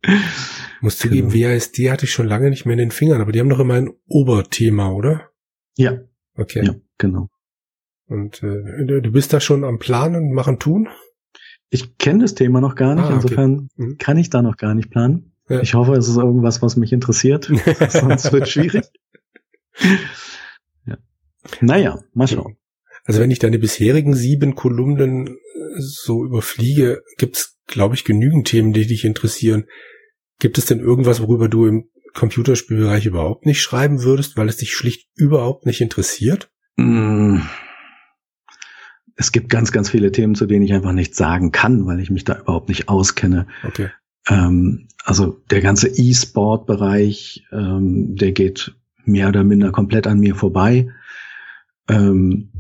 Muss 0.82 0.98
zugeben, 0.98 1.30
genau. 1.30 1.50
WASD 1.50 1.90
hatte 1.90 2.06
ich 2.06 2.12
schon 2.12 2.28
lange 2.28 2.50
nicht 2.50 2.66
mehr 2.66 2.74
in 2.74 2.80
den 2.80 2.92
Fingern, 2.92 3.22
aber 3.22 3.32
die 3.32 3.40
haben 3.40 3.50
doch 3.50 3.60
immer 3.60 3.76
ein 3.76 3.92
Oberthema, 4.08 4.92
oder? 4.92 5.30
Ja. 5.76 6.00
Okay. 6.36 6.66
Ja, 6.66 6.76
genau. 6.98 7.30
Und 8.08 8.42
äh, 8.44 8.86
du 9.02 9.12
bist 9.12 9.34
da 9.34 9.40
schon 9.40 9.64
am 9.64 9.80
Planen, 9.80 10.34
machen, 10.34 10.60
tun? 10.60 10.88
Ich 11.70 11.98
kenne 11.98 12.20
das 12.20 12.36
Thema 12.36 12.62
noch 12.62 12.76
gar 12.76 12.96
nicht, 12.96 13.06
ah, 13.06 13.08
okay. 13.08 13.16
insofern 13.16 13.70
mhm. 13.76 13.98
kann 13.98 14.18
ich 14.18 14.30
da 14.30 14.42
noch 14.42 14.58
gar 14.58 14.74
nicht 14.74 14.90
planen. 14.90 15.34
Ja. 15.50 15.62
Ich 15.62 15.74
hoffe, 15.74 15.94
es 15.94 16.08
ist 16.08 16.18
irgendwas, 16.18 16.62
was 16.62 16.78
mich 16.78 16.94
interessiert, 16.94 17.46
sonst 17.90 18.32
wird 18.32 18.48
schwierig. 18.48 18.86
ja. 20.86 20.98
Naja, 21.62 22.00
mal 22.14 22.28
schauen. 22.28 22.58
Also 23.04 23.22
wenn 23.22 23.32
ich 23.32 23.40
deine 23.40 23.60
bisherigen 23.60 24.14
sieben 24.14 24.56
Kolumnen 24.56 25.28
äh, 25.28 25.32
so 25.78 26.26
überfliege, 26.26 27.04
gibt's, 27.18 27.57
glaube 27.68 27.96
ich, 27.96 28.04
genügend 28.04 28.48
Themen, 28.48 28.74
die 28.74 28.88
dich 28.88 29.06
interessieren. 29.06 29.66
Gibt 30.40 30.58
es 30.58 30.66
denn 30.66 30.80
irgendwas, 30.80 31.22
worüber 31.22 31.50
du 31.50 31.66
im 31.68 31.90
Computerspielbereich 32.14 33.06
überhaupt 33.06 33.46
nicht 33.46 33.62
schreiben 33.62 34.04
würdest, 34.04 34.38
weil 34.38 34.50
es 34.50 34.58
dich 34.58 34.74
schlicht 34.74 35.08
überhaupt 35.16 35.66
nicht 35.66 35.82
interessiert? 35.82 36.50
Mm 36.78 37.42
es 39.18 39.32
gibt 39.32 39.50
ganz, 39.50 39.72
ganz 39.72 39.90
viele 39.90 40.12
Themen, 40.12 40.36
zu 40.36 40.46
denen 40.46 40.64
ich 40.64 40.74
einfach 40.74 40.94
nichts 40.94 41.18
sagen 41.18 41.52
kann, 41.52 41.86
weil 41.88 42.00
ich 42.00 42.12
mich 42.12 42.24
da 42.24 42.40
überhaupt 42.40 42.70
nicht 42.70 42.88
auskenne. 42.88 43.48
Okay. 43.64 43.90
Ähm, 44.30 44.88
also 45.04 45.42
der 45.50 45.62
ganze 45.62 45.90
E-Sport-Bereich, 45.90 47.48
ähm, 47.52 48.16
der 48.16 48.32
geht 48.32 48.76
mehr 49.06 49.30
oder 49.30 49.44
minder 49.44 49.72
komplett 49.72 50.06
an 50.06 50.20
mir 50.20 50.36
vorbei. 50.36 50.90
Ähm, 51.90 52.52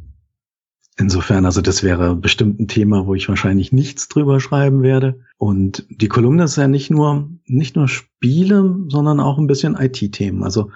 insofern, 0.98 1.46
also 1.46 1.62
das 1.62 1.84
wäre 1.84 2.16
bestimmt 2.16 2.60
ein 2.60 2.68
Thema, 2.68 3.06
wo 3.06 3.16
ich 3.16 3.30
wahrscheinlich 3.30 3.72
nichts 3.72 4.08
drüber 4.08 4.40
schreiben 4.40 4.82
werde. 4.82 5.22
Und 5.38 5.86
die 5.90 6.08
Kolumne 6.08 6.44
ist 6.44 6.58
ja 6.58 6.68
nicht 6.68 6.90
nur, 6.90 7.30
nicht 7.46 7.76
nur 7.76 7.88
Spiele, 7.88 8.86
sondern 8.88 9.20
auch 9.20 9.38
ein 9.38 9.48
bisschen 9.48 9.76
IT-Themen. 9.76 10.44
Also 10.44 10.72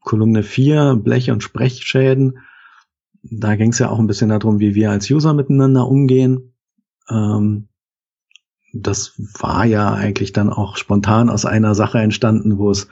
Kolumne 0.00 0.42
4, 0.42 0.96
Blech- 0.96 1.30
und 1.30 1.42
Sprechschäden, 1.42 2.38
da 3.22 3.56
ging 3.56 3.70
es 3.70 3.78
ja 3.78 3.90
auch 3.90 3.98
ein 3.98 4.06
bisschen 4.06 4.30
darum, 4.30 4.60
wie 4.60 4.74
wir 4.74 4.90
als 4.90 5.10
User 5.10 5.34
miteinander 5.34 5.86
umgehen. 5.86 6.54
Ähm, 7.10 7.68
das 8.72 9.14
war 9.38 9.66
ja 9.66 9.92
eigentlich 9.92 10.32
dann 10.32 10.50
auch 10.50 10.76
spontan 10.76 11.28
aus 11.28 11.44
einer 11.44 11.74
Sache 11.74 11.98
entstanden, 11.98 12.56
wo 12.56 12.70
es, 12.70 12.88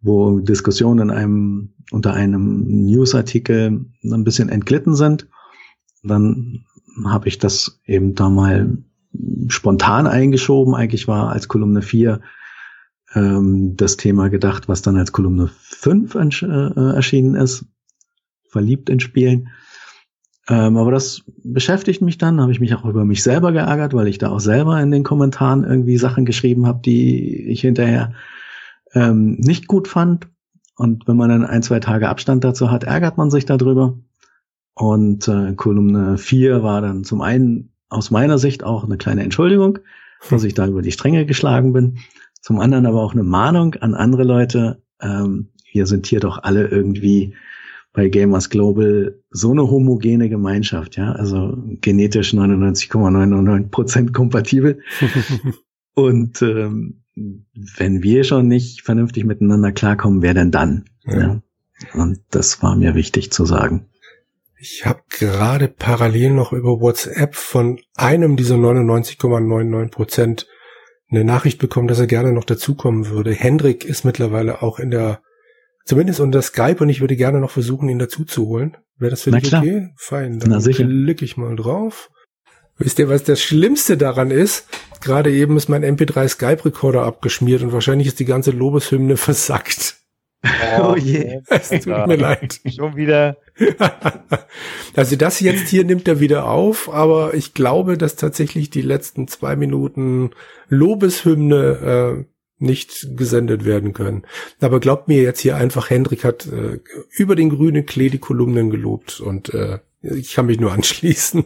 wo 0.00 0.40
Diskussionen 0.40 1.10
in 1.10 1.16
einem, 1.16 1.74
unter 1.92 2.14
einem 2.14 2.64
Newsartikel 2.86 3.84
ein 4.02 4.24
bisschen 4.24 4.48
entglitten 4.48 4.96
sind. 4.96 5.28
Dann 6.02 6.64
habe 7.04 7.28
ich 7.28 7.38
das 7.38 7.80
eben 7.86 8.14
da 8.14 8.28
mal 8.28 8.78
spontan 9.48 10.06
eingeschoben. 10.06 10.74
Eigentlich 10.74 11.08
war 11.08 11.30
als 11.30 11.48
Kolumne 11.48 11.82
4 11.82 12.20
ähm, 13.14 13.76
das 13.76 13.96
Thema 13.96 14.28
gedacht, 14.28 14.68
was 14.68 14.82
dann 14.82 14.96
als 14.96 15.12
Kolumne 15.12 15.48
5 15.48 16.14
äh, 16.14 16.94
erschienen 16.94 17.34
ist 17.34 17.66
verliebt 18.52 18.90
in 18.90 19.00
Spielen. 19.00 19.48
Ähm, 20.48 20.76
aber 20.76 20.90
das 20.90 21.22
beschäftigt 21.42 22.02
mich 22.02 22.18
dann, 22.18 22.40
habe 22.40 22.52
ich 22.52 22.60
mich 22.60 22.74
auch 22.74 22.84
über 22.84 23.04
mich 23.04 23.22
selber 23.22 23.52
geärgert, 23.52 23.94
weil 23.94 24.08
ich 24.08 24.18
da 24.18 24.30
auch 24.30 24.40
selber 24.40 24.80
in 24.80 24.90
den 24.90 25.04
Kommentaren 25.04 25.64
irgendwie 25.64 25.96
Sachen 25.96 26.24
geschrieben 26.24 26.66
habe, 26.66 26.80
die 26.84 27.46
ich 27.48 27.62
hinterher 27.62 28.12
ähm, 28.92 29.36
nicht 29.38 29.66
gut 29.66 29.88
fand. 29.88 30.28
Und 30.76 31.06
wenn 31.06 31.16
man 31.16 31.30
dann 31.30 31.46
ein, 31.46 31.62
zwei 31.62 31.80
Tage 31.80 32.08
Abstand 32.08 32.44
dazu 32.44 32.70
hat, 32.70 32.84
ärgert 32.84 33.16
man 33.16 33.30
sich 33.30 33.46
darüber. 33.46 33.98
Und 34.74 35.28
äh, 35.28 35.54
Kolumne 35.54 36.18
4 36.18 36.62
war 36.62 36.80
dann 36.80 37.04
zum 37.04 37.20
einen 37.20 37.72
aus 37.88 38.10
meiner 38.10 38.38
Sicht 38.38 38.64
auch 38.64 38.84
eine 38.84 38.96
kleine 38.96 39.22
Entschuldigung, 39.22 39.78
dass 40.30 40.44
ich 40.44 40.54
da 40.54 40.66
über 40.66 40.82
die 40.82 40.92
Stränge 40.92 41.26
geschlagen 41.26 41.72
bin. 41.72 41.98
Zum 42.40 42.58
anderen 42.58 42.86
aber 42.86 43.02
auch 43.02 43.12
eine 43.12 43.22
Mahnung 43.22 43.74
an 43.76 43.94
andere 43.94 44.24
Leute. 44.24 44.82
Ähm, 45.00 45.50
wir 45.72 45.86
sind 45.86 46.06
hier 46.06 46.20
doch 46.20 46.42
alle 46.42 46.68
irgendwie 46.68 47.34
bei 47.92 48.08
Gamers 48.08 48.48
Global 48.48 49.18
so 49.30 49.50
eine 49.50 49.70
homogene 49.70 50.28
Gemeinschaft, 50.28 50.96
ja, 50.96 51.12
also 51.12 51.58
genetisch 51.82 52.32
99,99 52.32 53.68
Prozent 53.68 54.14
kompatibel. 54.14 54.80
Und 55.94 56.40
ähm, 56.40 57.02
wenn 57.14 58.02
wir 58.02 58.24
schon 58.24 58.48
nicht 58.48 58.82
vernünftig 58.82 59.24
miteinander 59.24 59.72
klarkommen, 59.72 60.22
wer 60.22 60.32
denn 60.32 60.50
dann? 60.50 60.86
Ja. 61.04 61.20
ja? 61.20 61.42
Und 61.92 62.20
das 62.30 62.62
war 62.62 62.76
mir 62.76 62.94
wichtig 62.94 63.30
zu 63.30 63.44
sagen. 63.44 63.86
Ich 64.64 64.86
habe 64.86 65.02
gerade 65.08 65.66
parallel 65.66 66.30
noch 66.30 66.52
über 66.52 66.80
WhatsApp 66.80 67.34
von 67.34 67.80
einem 67.96 68.36
dieser 68.36 68.54
99,99 68.54 69.90
Prozent 69.90 70.46
eine 71.10 71.24
Nachricht 71.24 71.58
bekommen, 71.58 71.88
dass 71.88 71.98
er 71.98 72.06
gerne 72.06 72.32
noch 72.32 72.44
dazukommen 72.44 73.08
würde. 73.08 73.32
Hendrik 73.32 73.84
ist 73.84 74.04
mittlerweile 74.04 74.62
auch 74.62 74.78
in 74.78 74.92
der 74.92 75.20
Zumindest 75.84 76.20
unter 76.20 76.42
Skype 76.42 76.76
und 76.78 76.90
ich 76.90 77.00
würde 77.00 77.16
gerne 77.16 77.40
noch 77.40 77.50
versuchen, 77.50 77.88
ihn 77.88 77.98
dazu 77.98 78.24
zu 78.24 78.46
holen. 78.46 78.76
Wäre 78.98 79.10
das 79.10 79.22
für 79.22 79.32
dich 79.32 79.52
okay? 79.52 79.88
Fein, 79.96 80.38
dann 80.38 80.62
klicke 80.62 81.24
ich 81.24 81.36
mal 81.36 81.56
drauf. 81.56 82.08
Wisst 82.78 83.00
ihr, 83.00 83.08
was 83.08 83.24
das 83.24 83.42
Schlimmste 83.42 83.96
daran 83.96 84.30
ist? 84.30 84.68
Gerade 85.00 85.32
eben 85.32 85.56
ist 85.56 85.68
mein 85.68 85.84
MP3 85.84 86.28
Skype-Recorder 86.28 87.02
abgeschmiert 87.02 87.62
und 87.62 87.72
wahrscheinlich 87.72 88.06
ist 88.06 88.20
die 88.20 88.26
ganze 88.26 88.52
Lobeshymne 88.52 89.16
versackt. 89.16 89.96
Oh, 90.44 90.92
oh 90.92 90.96
je. 90.96 91.40
Es 91.48 91.68
tut 91.68 91.86
mir 92.06 92.16
leid. 92.16 92.60
Schon 92.66 92.96
wieder. 92.96 93.36
also 94.96 95.16
das 95.16 95.40
jetzt 95.40 95.68
hier 95.68 95.84
nimmt 95.84 96.08
er 96.08 96.20
wieder 96.20 96.48
auf, 96.48 96.92
aber 96.92 97.34
ich 97.34 97.54
glaube, 97.54 97.96
dass 97.96 98.16
tatsächlich 98.16 98.70
die 98.70 98.82
letzten 98.82 99.28
zwei 99.28 99.54
Minuten 99.54 100.30
Lobeshymne 100.68 102.24
äh, 102.24 102.32
nicht 102.58 103.16
gesendet 103.16 103.64
werden 103.64 103.92
können. 103.92 104.22
Aber 104.60 104.80
glaubt 104.80 105.08
mir 105.08 105.22
jetzt 105.22 105.40
hier 105.40 105.56
einfach, 105.56 105.90
Hendrik 105.90 106.24
hat 106.24 106.46
äh, 106.46 106.80
über 107.10 107.36
den 107.36 107.50
grünen 107.50 107.86
Klee 107.86 108.08
die 108.08 108.18
Kolumnen 108.18 108.70
gelobt 108.70 109.20
und 109.20 109.52
äh, 109.52 109.78
ich 110.00 110.34
kann 110.34 110.46
mich 110.46 110.60
nur 110.60 110.72
anschließen. 110.72 111.44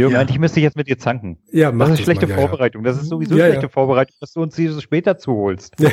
Jürgen, 0.00 0.14
ja. 0.14 0.20
eigentlich 0.20 0.38
müsste 0.38 0.60
ich 0.60 0.64
jetzt 0.64 0.76
mit 0.76 0.88
dir 0.88 0.98
zanken. 0.98 1.38
Ja, 1.52 1.70
mach 1.72 1.88
das 1.88 1.98
ist 1.98 2.04
schlechte 2.04 2.26
mal, 2.26 2.32
ja, 2.34 2.40
Vorbereitung. 2.40 2.82
Das 2.82 2.96
ist 3.00 3.08
sowieso 3.08 3.36
ja, 3.36 3.46
schlechte 3.46 3.68
Vorbereitung, 3.68 4.16
dass 4.20 4.32
du 4.32 4.42
uns 4.42 4.54
diese 4.54 4.80
später 4.80 5.18
zuholst. 5.18 5.76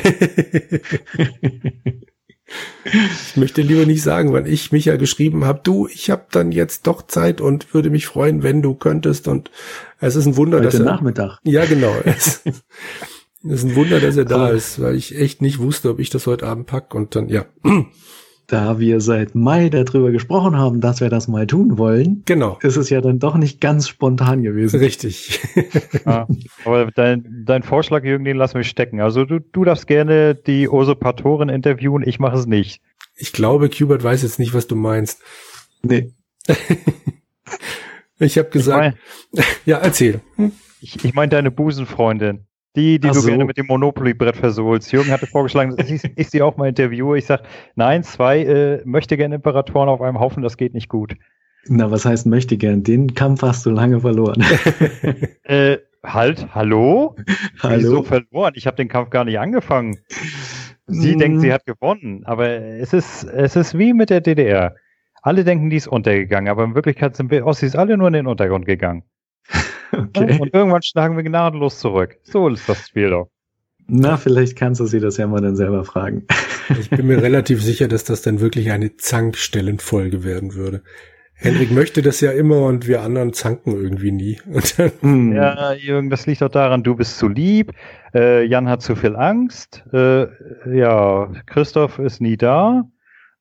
ich 2.88 3.36
möchte 3.36 3.62
lieber 3.62 3.86
nicht 3.86 4.02
sagen, 4.02 4.32
weil 4.32 4.46
ich 4.46 4.72
mich 4.72 4.86
ja 4.86 4.96
geschrieben 4.96 5.44
habe, 5.44 5.60
du, 5.62 5.86
ich 5.86 6.10
habe 6.10 6.26
dann 6.30 6.52
jetzt 6.52 6.86
doch 6.86 7.06
Zeit 7.06 7.40
und 7.40 7.74
würde 7.74 7.90
mich 7.90 8.06
freuen, 8.06 8.42
wenn 8.42 8.62
du 8.62 8.74
könntest. 8.74 9.28
Und 9.28 9.50
es 10.00 10.16
ist 10.16 10.26
ein 10.26 10.36
Wunder, 10.36 10.58
Heute 10.58 10.66
dass 10.66 10.74
er, 10.74 10.84
Nachmittag. 10.84 11.38
Ja, 11.44 11.64
genau. 11.64 11.94
Das 13.44 13.62
ist 13.62 13.70
ein 13.70 13.76
Wunder, 13.76 14.00
dass 14.00 14.16
er 14.16 14.24
da 14.24 14.48
ist, 14.48 14.82
weil 14.82 14.96
ich 14.96 15.16
echt 15.16 15.42
nicht 15.42 15.60
wusste, 15.60 15.90
ob 15.90 16.00
ich 16.00 16.10
das 16.10 16.26
heute 16.26 16.48
Abend 16.48 16.66
pack 16.66 16.92
und 16.92 17.14
dann, 17.14 17.28
ja. 17.28 17.46
Da 18.48 18.78
wir 18.78 19.02
seit 19.02 19.34
Mai 19.34 19.68
darüber 19.68 20.10
gesprochen 20.10 20.56
haben, 20.56 20.80
dass 20.80 21.02
wir 21.02 21.10
das 21.10 21.28
mal 21.28 21.46
tun 21.46 21.76
wollen, 21.76 22.22
genau. 22.24 22.58
ist 22.62 22.76
es 22.76 22.88
ja 22.88 23.02
dann 23.02 23.18
doch 23.18 23.36
nicht 23.36 23.60
ganz 23.60 23.88
spontan 23.88 24.42
gewesen. 24.42 24.80
Richtig. 24.80 25.38
ja, 26.06 26.26
aber 26.64 26.90
dein, 26.92 27.44
dein 27.44 27.62
Vorschlag, 27.62 28.04
Jürgen, 28.04 28.24
den 28.24 28.38
lassen 28.38 28.54
wir 28.54 28.64
stecken. 28.64 29.02
Also 29.02 29.26
du, 29.26 29.38
du 29.38 29.64
darfst 29.64 29.86
gerne 29.86 30.34
die 30.34 30.66
Usurpatorin 30.66 31.50
interviewen, 31.50 32.02
ich 32.02 32.20
mache 32.20 32.38
es 32.38 32.46
nicht. 32.46 32.80
Ich 33.16 33.34
glaube, 33.34 33.68
Kubert 33.68 34.02
weiß 34.02 34.22
jetzt 34.22 34.38
nicht, 34.38 34.54
was 34.54 34.66
du 34.66 34.76
meinst. 34.76 35.20
Nee. 35.82 36.14
ich 38.18 38.38
habe 38.38 38.48
gesagt, 38.48 38.96
ich 39.34 39.42
mein, 39.42 39.44
ja, 39.66 39.76
erzähl. 39.76 40.22
Ich, 40.80 41.04
ich 41.04 41.12
meine 41.12 41.28
deine 41.28 41.50
Busenfreundin. 41.50 42.47
Die, 42.78 43.00
die 43.00 43.08
Ach 43.08 43.12
du 43.12 43.20
so. 43.20 43.26
gerne 43.26 43.44
mit 43.44 43.56
dem 43.56 43.66
Monopoly-Brett 43.66 44.36
versohlst. 44.36 44.92
Jürgen 44.92 45.10
hatte 45.10 45.26
vorgeschlagen, 45.26 45.74
dass 45.74 45.90
ich, 45.90 46.00
ich 46.14 46.30
sie 46.30 46.42
auch 46.42 46.56
mal 46.56 46.68
interviewe. 46.68 47.18
Ich 47.18 47.26
sage, 47.26 47.42
nein, 47.74 48.04
zwei 48.04 48.44
äh, 48.44 48.82
möchte 48.84 49.16
gerne 49.16 49.34
Imperatoren 49.34 49.88
auf 49.88 50.00
einem 50.00 50.20
Haufen, 50.20 50.44
das 50.44 50.56
geht 50.56 50.74
nicht 50.74 50.88
gut. 50.88 51.16
Na, 51.66 51.90
was 51.90 52.04
heißt 52.04 52.26
möchte 52.26 52.56
gern? 52.56 52.84
Den 52.84 53.14
Kampf 53.14 53.42
hast 53.42 53.66
du 53.66 53.70
lange 53.70 53.98
verloren. 53.98 54.44
äh, 55.42 55.78
halt, 56.04 56.54
hallo? 56.54 57.16
hallo? 57.60 57.76
Wieso 57.78 58.02
verloren? 58.04 58.52
Ich 58.54 58.68
habe 58.68 58.76
den 58.76 58.86
Kampf 58.86 59.10
gar 59.10 59.24
nicht 59.24 59.40
angefangen. 59.40 59.98
Sie 60.86 61.16
mm. 61.16 61.18
denkt, 61.18 61.40
sie 61.40 61.52
hat 61.52 61.66
gewonnen, 61.66 62.22
aber 62.26 62.48
es 62.48 62.92
ist, 62.92 63.24
es 63.24 63.56
ist 63.56 63.76
wie 63.76 63.92
mit 63.92 64.08
der 64.08 64.20
DDR. 64.20 64.76
Alle 65.22 65.42
denken, 65.42 65.68
die 65.68 65.76
ist 65.76 65.88
untergegangen, 65.88 66.48
aber 66.48 66.62
in 66.62 66.76
Wirklichkeit 66.76 67.16
sind 67.16 67.32
wir 67.32 67.44
Ossis 67.44 67.74
alle 67.74 67.96
nur 67.96 68.06
in 68.06 68.14
den 68.14 68.28
Untergrund 68.28 68.66
gegangen. 68.66 69.02
Okay. 69.92 70.38
Und 70.40 70.54
irgendwann 70.54 70.82
schlagen 70.82 71.16
wir 71.16 71.24
gnadenlos 71.24 71.78
zurück. 71.78 72.18
So 72.22 72.48
ist 72.48 72.68
das 72.68 72.88
Spiel 72.88 73.10
doch. 73.10 73.28
Na, 73.86 74.18
vielleicht 74.18 74.56
kannst 74.56 74.80
du 74.80 74.86
sie 74.86 75.00
das 75.00 75.16
ja 75.16 75.26
mal 75.26 75.40
dann 75.40 75.56
selber 75.56 75.84
fragen. 75.84 76.26
Ich 76.78 76.90
bin 76.90 77.06
mir 77.06 77.22
relativ 77.22 77.62
sicher, 77.62 77.88
dass 77.88 78.04
das 78.04 78.20
dann 78.20 78.40
wirklich 78.40 78.70
eine 78.70 78.96
Zankstellenfolge 78.96 80.24
werden 80.24 80.54
würde. 80.54 80.82
Henrik 81.40 81.70
möchte 81.70 82.02
das 82.02 82.20
ja 82.20 82.32
immer 82.32 82.66
und 82.66 82.86
wir 82.86 83.00
anderen 83.00 83.32
zanken 83.32 83.72
irgendwie 83.72 84.10
nie. 84.10 84.40
Hm. 85.00 85.32
ja, 85.32 85.72
Jürgen, 85.72 86.10
das 86.10 86.26
liegt 86.26 86.42
doch 86.42 86.50
daran, 86.50 86.82
du 86.82 86.96
bist 86.96 87.16
zu 87.16 87.28
lieb, 87.28 87.72
äh, 88.12 88.44
Jan 88.44 88.68
hat 88.68 88.82
zu 88.82 88.96
viel 88.96 89.14
Angst, 89.16 89.84
äh, 89.92 90.26
ja, 90.76 91.32
Christoph 91.46 91.98
ist 91.98 92.20
nie 92.20 92.36
da. 92.36 92.84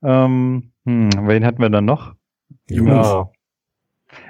Ähm, 0.04 0.72
hm, 0.86 1.10
wen 1.24 1.46
hatten 1.46 1.62
wir 1.62 1.70
dann 1.70 1.86
noch? 1.86 2.14
Jonas. 2.70 3.08
Ja. 3.08 3.32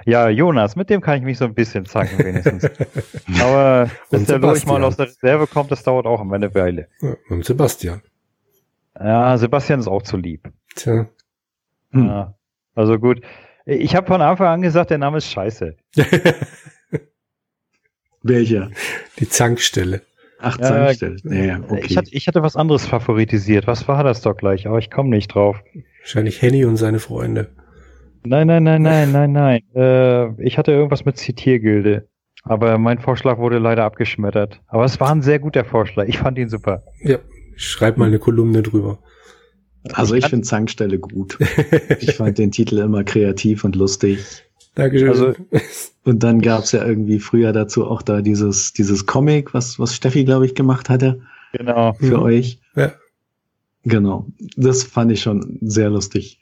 Ja, 0.08 0.30
Jonas, 0.30 0.78
mit 0.78 0.90
dem 0.90 1.02
kann 1.02 1.18
ich 1.18 1.24
mich 1.26 1.38
so 1.38 1.44
ein 1.44 1.54
bisschen 1.54 1.86
zanken 1.86 2.20
wenigstens. 2.20 2.64
Aber 3.42 3.92
bis 4.10 4.24
der 4.24 4.40
Lurch 4.40 4.66
mal 4.66 4.82
aus 4.86 4.96
der 4.96 5.08
Reserve 5.08 5.48
kommt, 5.48 5.70
das 5.70 5.84
dauert 5.84 6.06
auch 6.06 6.22
eine 6.22 6.56
Weile. 6.56 6.88
Ja, 7.02 7.18
und 7.30 7.44
Sebastian. 7.44 8.02
Ja, 8.98 9.38
Sebastian 9.38 9.82
ist 9.82 9.90
auch 9.90 10.02
zu 10.04 10.16
lieb. 10.16 10.50
Tja. 10.76 11.10
Hm. 11.92 12.06
Ja, 12.06 12.36
also 12.74 12.98
gut. 12.98 13.20
Ich 13.66 13.98
habe 13.98 14.08
von 14.08 14.22
Anfang 14.22 14.48
an 14.48 14.62
gesagt, 14.62 14.92
der 14.92 14.98
Name 14.98 15.18
ist 15.18 15.30
scheiße. 15.30 15.76
Welcher? 18.24 18.72
Die 19.20 19.28
Zankstelle. 19.28 20.04
Ach, 20.40 20.58
Zankstelle. 20.58 21.18
Ja, 21.26 21.44
ja, 21.44 21.60
okay. 21.68 21.84
ich, 21.86 21.98
hatte, 21.98 22.10
ich 22.14 22.28
hatte 22.30 22.42
was 22.42 22.56
anderes 22.56 22.86
favorisiert. 22.86 23.68
Was 23.68 23.90
war 23.90 24.06
das 24.06 24.22
doch 24.22 24.38
gleich? 24.38 24.68
Aber 24.68 24.80
ich 24.80 24.90
komme 24.90 25.10
nicht 25.10 25.36
drauf. 25.36 25.62
Wahrscheinlich 26.00 26.42
Henny 26.42 26.64
und 26.64 26.78
seine 26.78 27.00
Freunde. 27.00 27.50
Nein, 28.28 28.48
nein, 28.48 28.64
nein, 28.64 28.82
nein, 28.82 29.12
nein, 29.12 29.32
nein. 29.32 29.62
Äh, 29.76 30.44
ich 30.44 30.58
hatte 30.58 30.72
irgendwas 30.72 31.06
mit 31.06 31.18
Zitiergilde. 31.18 32.08
Aber 32.44 32.78
mein 32.78 33.00
Vorschlag 33.00 33.38
wurde 33.38 33.58
leider 33.58 33.84
abgeschmettert. 33.84 34.62
Aber 34.68 34.86
es 34.86 35.00
war 35.00 35.12
ein 35.12 35.22
sehr 35.22 35.40
guter 35.40 35.66
Vorschlag. 35.66 36.08
Ich 36.08 36.20
fand 36.20 36.38
ihn 36.38 36.50
super. 36.50 36.84
Ja, 37.02 37.18
schreib 37.56 37.98
mal 37.98 38.06
eine 38.06 38.20
Kolumne 38.20 38.62
drüber. 38.64 39.00
Also 39.94 40.16
ich, 40.16 40.28
finde 40.28 40.46
Zankstelle 40.46 41.00
gut. 41.00 41.38
ich 42.00 42.16
fand 42.16 42.38
den 42.38 42.52
Titel 42.52 42.78
immer 42.80 43.04
kreativ 43.04 43.64
und 43.64 43.76
lustig. 43.76 44.44
Dankeschön. 44.76 45.10
Also, 45.10 45.34
und 46.04 46.24
dann 46.24 46.42
gab's 46.42 46.72
ja 46.72 46.86
irgendwie 46.86 47.20
früher 47.20 47.52
dazu 47.54 47.86
auch 47.86 48.02
da 48.02 48.22
dieses, 48.22 48.74
dieses 48.74 49.06
Comic, 49.06 49.54
was, 49.54 49.80
was 49.80 49.96
Steffi, 49.96 50.24
glaube 50.24 50.46
ich, 50.46 50.56
gemacht 50.56 50.90
hatte. 50.90 51.22
Genau. 51.54 51.94
Für 51.94 52.18
mhm. 52.18 52.24
euch. 52.24 52.60
Ja. 52.76 52.94
Genau, 53.88 54.28
das 54.58 54.84
fand 54.84 55.14
ich 55.14 55.22
schon 55.22 55.60
sehr 55.62 55.90
lustig. 55.90 56.42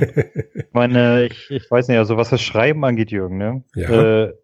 meine, 0.72 1.26
ich, 1.26 1.48
ich 1.48 1.70
weiß 1.70 1.86
nicht, 1.86 1.98
also 1.98 2.16
was 2.16 2.30
das 2.30 2.42
Schreiben 2.42 2.84
angeht, 2.84 3.12
Jürgen, 3.12 3.38
ne? 3.38 3.62
Ja. 3.76 4.24
Äh, 4.24 4.34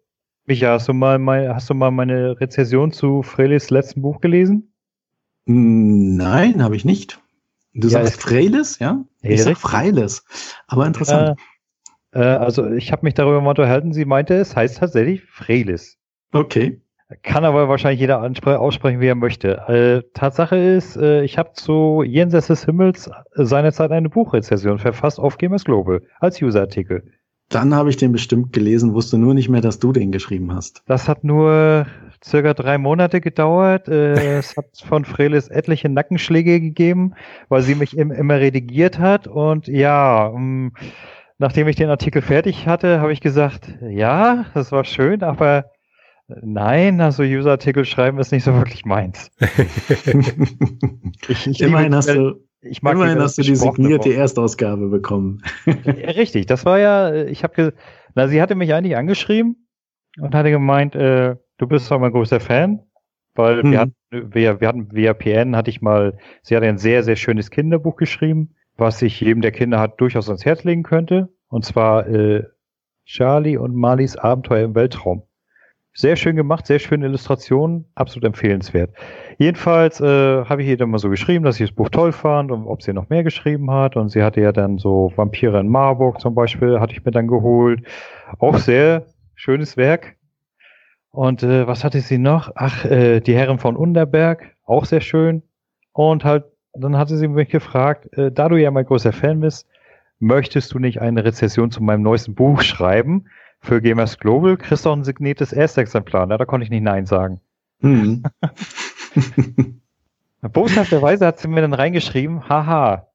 Micha, 0.45 0.69
hast 0.71 0.87
du 0.87 0.93
mal 0.93 1.19
mein, 1.19 1.53
hast 1.53 1.69
du 1.69 1.73
mal 1.73 1.91
meine 1.91 2.39
Rezension 2.39 2.93
zu 2.93 3.21
Frelis 3.21 3.69
letzten 3.69 4.01
Buch 4.01 4.21
gelesen? 4.21 4.73
Nein, 5.45 6.63
habe 6.63 6.77
ich 6.77 6.85
nicht. 6.85 7.19
Du 7.73 7.89
ja, 7.89 8.03
sagst 8.03 8.21
Freilis, 8.21 8.79
ja? 8.79 9.03
Ich 9.21 9.39
ja, 9.39 9.43
sag 9.43 9.57
Freilis, 9.57 10.23
aber 10.67 10.87
interessant. 10.87 11.37
Äh, 12.13 12.19
äh, 12.21 12.23
also 12.23 12.69
ich 12.71 12.93
habe 12.93 13.03
mich 13.03 13.13
darüber 13.13 13.41
mal 13.41 13.49
unterhalten, 13.49 13.91
sie 13.91 14.05
meinte, 14.05 14.35
es 14.35 14.55
heißt 14.55 14.77
tatsächlich 14.77 15.23
Freilis. 15.23 15.97
Okay. 16.31 16.81
Kann 17.23 17.45
aber 17.45 17.67
wahrscheinlich 17.67 17.99
jeder 17.99 18.21
aussprechen, 18.21 19.01
wie 19.01 19.07
er 19.07 19.15
möchte. 19.15 19.57
Äh, 19.67 20.03
Tatsache 20.13 20.55
ist, 20.55 20.97
äh, 20.97 21.23
ich 21.23 21.37
habe 21.37 21.53
zu 21.53 22.03
Jenseits 22.03 22.47
des 22.47 22.65
Himmels 22.65 23.09
seinerzeit 23.33 23.91
eine 23.91 24.09
Buchrezension 24.09 24.79
verfasst 24.79 25.19
auf 25.19 25.37
Gamers 25.37 25.65
Global 25.65 26.01
als 26.19 26.41
Userartikel. 26.41 27.03
Dann 27.49 27.75
habe 27.75 27.89
ich 27.89 27.97
den 27.97 28.13
bestimmt 28.13 28.53
gelesen, 28.53 28.93
wusste 28.93 29.17
nur 29.17 29.33
nicht 29.33 29.49
mehr, 29.49 29.59
dass 29.59 29.79
du 29.79 29.91
den 29.91 30.11
geschrieben 30.11 30.53
hast. 30.53 30.83
Das 30.87 31.09
hat 31.09 31.25
nur 31.25 31.85
circa 32.23 32.53
drei 32.53 32.77
Monate 32.77 33.19
gedauert. 33.19 33.89
Äh, 33.89 34.37
es 34.39 34.55
hat 34.55 34.67
von 34.83 35.03
Frelis 35.03 35.49
etliche 35.49 35.89
Nackenschläge 35.89 36.61
gegeben, 36.61 37.13
weil 37.49 37.61
sie 37.61 37.75
mich 37.75 37.97
im, 37.97 38.11
immer 38.11 38.35
redigiert 38.35 38.99
hat. 38.99 39.27
Und 39.27 39.67
ja, 39.67 40.27
um, 40.27 40.41
ähm, 40.41 40.73
nachdem 41.39 41.67
ich 41.67 41.75
den 41.75 41.89
Artikel 41.89 42.21
fertig 42.21 42.67
hatte, 42.67 43.01
habe 43.01 43.11
ich 43.11 43.19
gesagt, 43.19 43.73
ja, 43.81 44.45
das 44.53 44.71
war 44.71 44.85
schön, 44.85 45.21
aber 45.21 45.65
Nein, 46.41 47.01
also 47.01 47.23
User-Artikel 47.23 47.85
schreiben 47.85 48.19
ist 48.19 48.31
nicht 48.31 48.43
so 48.43 48.53
wirklich 48.53 48.85
meins. 48.85 49.31
ich, 51.27 51.47
ich 51.47 51.61
immerhin 51.61 51.95
hast 51.95 52.09
du, 52.09 52.39
ich 52.61 52.81
mag 52.81 52.93
immerhin 52.93 53.19
hast 53.19 53.37
du 53.37 53.41
die 53.41 53.55
signierte 53.55 54.09
Wort. 54.09 54.17
Erstausgabe 54.17 54.87
bekommen. 54.87 55.41
ja, 55.65 56.11
richtig, 56.11 56.45
das 56.45 56.65
war 56.65 56.79
ja, 56.79 57.13
ich 57.25 57.43
habe, 57.43 57.73
na, 58.15 58.27
sie 58.27 58.41
hatte 58.41 58.55
mich 58.55 58.73
eigentlich 58.73 58.95
angeschrieben 58.95 59.67
und 60.19 60.35
hatte 60.35 60.51
gemeint, 60.51 60.95
äh, 60.95 61.35
du 61.57 61.67
bist 61.67 61.89
doch 61.89 61.99
mein 61.99 62.11
großer 62.11 62.39
Fan, 62.39 62.81
weil 63.35 63.63
hm. 63.63 63.71
wir 63.71 63.79
hatten, 63.79 63.95
wir, 64.11 64.61
wir 64.61 64.67
hatten 64.67 64.91
via 64.91 65.13
PN 65.13 65.55
hatte 65.55 65.69
ich 65.69 65.81
mal, 65.81 66.17
sie 66.43 66.55
hatte 66.55 66.67
ein 66.67 66.77
sehr, 66.77 67.03
sehr 67.03 67.15
schönes 67.15 67.49
Kinderbuch 67.49 67.95
geschrieben, 67.95 68.55
was 68.77 69.01
ich 69.01 69.19
jedem 69.19 69.41
der 69.41 69.51
Kinder 69.51 69.79
hat 69.79 69.99
durchaus 70.01 70.27
ans 70.27 70.45
Herz 70.45 70.63
legen 70.63 70.83
könnte. 70.83 71.29
Und 71.47 71.65
zwar 71.65 72.07
äh, 72.07 72.43
Charlie 73.05 73.57
und 73.57 73.75
Marlies 73.75 74.15
Abenteuer 74.15 74.65
im 74.65 74.75
Weltraum. 74.75 75.23
Sehr 75.93 76.15
schön 76.15 76.37
gemacht, 76.37 76.67
sehr 76.67 76.79
schöne 76.79 77.05
Illustrationen, 77.05 77.85
absolut 77.95 78.23
empfehlenswert. 78.23 78.91
Jedenfalls 79.37 79.99
äh, 79.99 80.05
habe 80.45 80.63
ich 80.63 80.69
ihr 80.69 80.77
dann 80.77 80.89
mal 80.89 80.99
so 80.99 81.09
geschrieben, 81.09 81.43
dass 81.43 81.59
ich 81.59 81.67
das 81.67 81.75
Buch 81.75 81.89
toll 81.89 82.13
fand 82.13 82.49
und 82.51 82.65
ob 82.65 82.81
sie 82.81 82.93
noch 82.93 83.09
mehr 83.09 83.23
geschrieben 83.23 83.69
hat. 83.71 83.97
Und 83.97 84.09
sie 84.09 84.23
hatte 84.23 84.39
ja 84.39 84.53
dann 84.53 84.77
so 84.77 85.11
Vampire 85.15 85.59
in 85.59 85.67
Marburg 85.67 86.21
zum 86.21 86.33
Beispiel, 86.33 86.79
hatte 86.79 86.93
ich 86.93 87.03
mir 87.03 87.11
dann 87.11 87.27
geholt. 87.27 87.85
Auch 88.39 88.57
sehr 88.57 89.07
schönes 89.35 89.75
Werk. 89.75 90.15
Und 91.11 91.43
äh, 91.43 91.67
was 91.67 91.83
hatte 91.83 91.99
sie 91.99 92.17
noch? 92.17 92.51
Ach, 92.55 92.85
äh, 92.85 93.19
die 93.19 93.35
Herren 93.35 93.59
von 93.59 93.75
Underberg, 93.75 94.55
auch 94.63 94.85
sehr 94.85 95.01
schön. 95.01 95.43
Und 95.91 96.23
halt, 96.23 96.45
dann 96.73 96.97
hatte 96.97 97.17
sie 97.17 97.27
mich 97.27 97.49
gefragt, 97.49 98.17
äh, 98.17 98.31
da 98.31 98.47
du 98.47 98.55
ja 98.55 98.71
mein 98.71 98.85
großer 98.85 99.11
Fan 99.11 99.41
bist, 99.41 99.67
möchtest 100.19 100.73
du 100.73 100.79
nicht 100.79 101.01
eine 101.01 101.25
Rezession 101.25 101.69
zu 101.69 101.83
meinem 101.83 102.01
neuesten 102.01 102.33
Buch 102.33 102.61
schreiben? 102.61 103.25
Für 103.61 103.81
Gamers 103.81 104.17
Global 104.17 104.57
kriegst 104.57 104.85
du 104.85 104.89
auch 104.89 104.95
ein 104.95 105.03
signiertes 105.03 105.53
Erstexemplar. 105.53 106.25
Na, 106.25 106.37
da 106.37 106.45
konnte 106.45 106.63
ich 106.63 106.69
nicht 106.71 106.83
Nein 106.83 107.05
sagen. 107.05 107.39
Mhm. 107.79 108.23
Boshafterweise 110.41 111.27
hat 111.27 111.39
sie 111.39 111.47
mir 111.47 111.61
dann 111.61 111.73
reingeschrieben, 111.73 112.49
haha, 112.49 113.07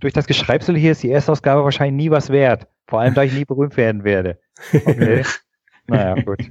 durch 0.00 0.12
das 0.12 0.26
Geschreibsel 0.26 0.76
hier 0.76 0.92
ist 0.92 1.02
die 1.02 1.10
Erstausgabe 1.10 1.64
wahrscheinlich 1.64 2.04
nie 2.06 2.10
was 2.10 2.30
wert. 2.30 2.68
Vor 2.86 3.00
allem, 3.00 3.14
da 3.14 3.22
ich 3.22 3.32
nie 3.32 3.44
berühmt 3.44 3.76
werden 3.76 4.04
werde. 4.04 4.38
Okay. 4.72 5.24
naja, 5.86 6.14
gut. 6.22 6.50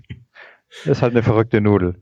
Das 0.86 0.98
ist 0.98 1.02
halt 1.02 1.14
eine 1.14 1.24
verrückte 1.24 1.62
Nudel. 1.62 2.02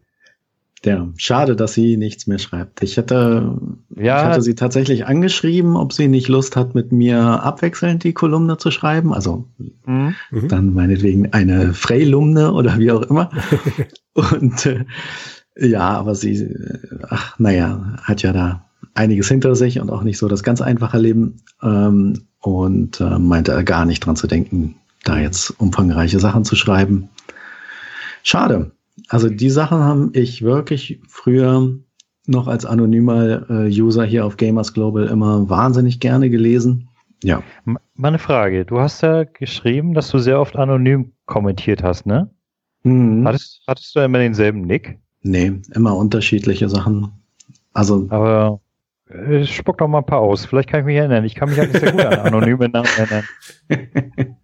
Ja, 0.86 1.08
schade, 1.18 1.56
dass 1.56 1.74
sie 1.74 1.98
nichts 1.98 2.28
mehr 2.28 2.38
schreibt. 2.38 2.84
Ich 2.84 2.98
hätte, 2.98 3.58
ja. 3.96 4.20
ich 4.20 4.26
hatte 4.26 4.42
sie 4.42 4.56
tatsächlich 4.56 5.06
angeschrieben, 5.06 5.76
ob 5.76 5.94
sie 5.94 6.08
nicht 6.08 6.28
Lust 6.28 6.56
hat, 6.56 6.76
mit 6.76 6.92
mir 6.92 7.20
abwechselnd 7.20 8.04
die 8.04 8.14
Kolumne 8.14 8.58
zu 8.58 8.72
schreiben. 8.72 9.14
Also 9.14 9.48
mhm. 9.86 10.16
dann 10.48 10.74
meinetwegen 10.74 11.34
eine 11.34 11.74
Freilumne 11.74 12.54
oder 12.54 12.78
wie 12.78 12.92
auch 12.92 13.02
immer. 13.04 13.30
Und 14.14 14.66
äh, 14.66 14.86
ja, 15.58 15.90
aber 15.90 16.16
sie, 16.16 16.54
ach, 17.10 17.40
naja, 17.40 17.98
hat 18.04 18.22
ja 18.22 18.34
da 18.34 18.66
einiges 18.94 19.28
hinter 19.28 19.56
sich 19.56 19.80
und 19.80 19.90
auch 19.90 20.04
nicht 20.04 20.18
so 20.18 20.28
das 20.28 20.44
ganz 20.44 20.62
einfache 20.62 20.98
Leben. 20.98 21.38
Ähm, 21.62 22.28
und 22.46 23.02
äh, 23.02 23.18
meinte 23.18 23.64
gar 23.64 23.86
nicht 23.86 24.06
dran 24.06 24.16
zu 24.16 24.28
denken, 24.28 24.76
da 25.04 25.18
jetzt 25.18 25.50
umfangreiche 25.60 26.20
Sachen 26.20 26.46
zu 26.46 26.56
schreiben. 26.56 27.10
Schade. 28.22 28.72
Also 29.10 29.30
die 29.30 29.50
Sachen 29.50 29.80
haben 29.80 30.12
ich 30.14 30.42
wirklich 30.42 31.02
früher 31.08 31.78
noch 32.28 32.48
als 32.48 32.66
anonymer 32.66 33.50
äh, 33.50 33.68
User 33.68 34.04
hier 34.06 34.26
auf 34.26 34.38
Gamers 34.38 34.74
Global 34.74 35.06
immer 35.08 35.50
wahnsinnig 35.50 36.00
gerne 36.00 36.30
gelesen. 36.30 36.90
Ja. 37.24 37.44
Meine 37.96 38.20
Frage, 38.20 38.66
du 38.66 38.80
hast 38.80 39.02
ja 39.02 39.24
geschrieben, 39.24 39.94
dass 39.94 40.10
du 40.10 40.20
sehr 40.20 40.40
oft 40.40 40.56
anonym 40.56 41.14
kommentiert 41.26 41.84
hast, 41.84 42.06
ne? 42.06 42.30
Mhm. 42.84 43.28
Hattest, 43.28 43.64
hattest 43.68 43.96
du 43.96 44.00
immer 44.00 44.20
denselben 44.20 44.62
Nick? 44.62 45.00
Nee, 45.22 45.54
immer 45.74 45.96
unterschiedliche 45.96 46.70
Sachen. 46.70 47.12
Also. 47.74 48.06
Aber 48.10 48.60
äh, 49.10 49.44
spuck 49.46 49.80
doch 49.80 49.88
mal 49.88 50.00
ein 50.00 50.06
paar 50.06 50.20
aus. 50.20 50.46
Vielleicht 50.46 50.70
kann 50.70 50.82
ich 50.82 50.86
mich 50.86 50.98
erinnern. 50.98 51.26
Ich 51.26 51.36
kann 51.36 51.50
mich 51.50 51.60
eigentlich 51.60 51.82
sehr 51.82 51.92
gut 51.92 52.06
an 52.06 52.20
anonyme 52.20 52.70
Namen 52.70 52.90
erinnern. 52.98 53.26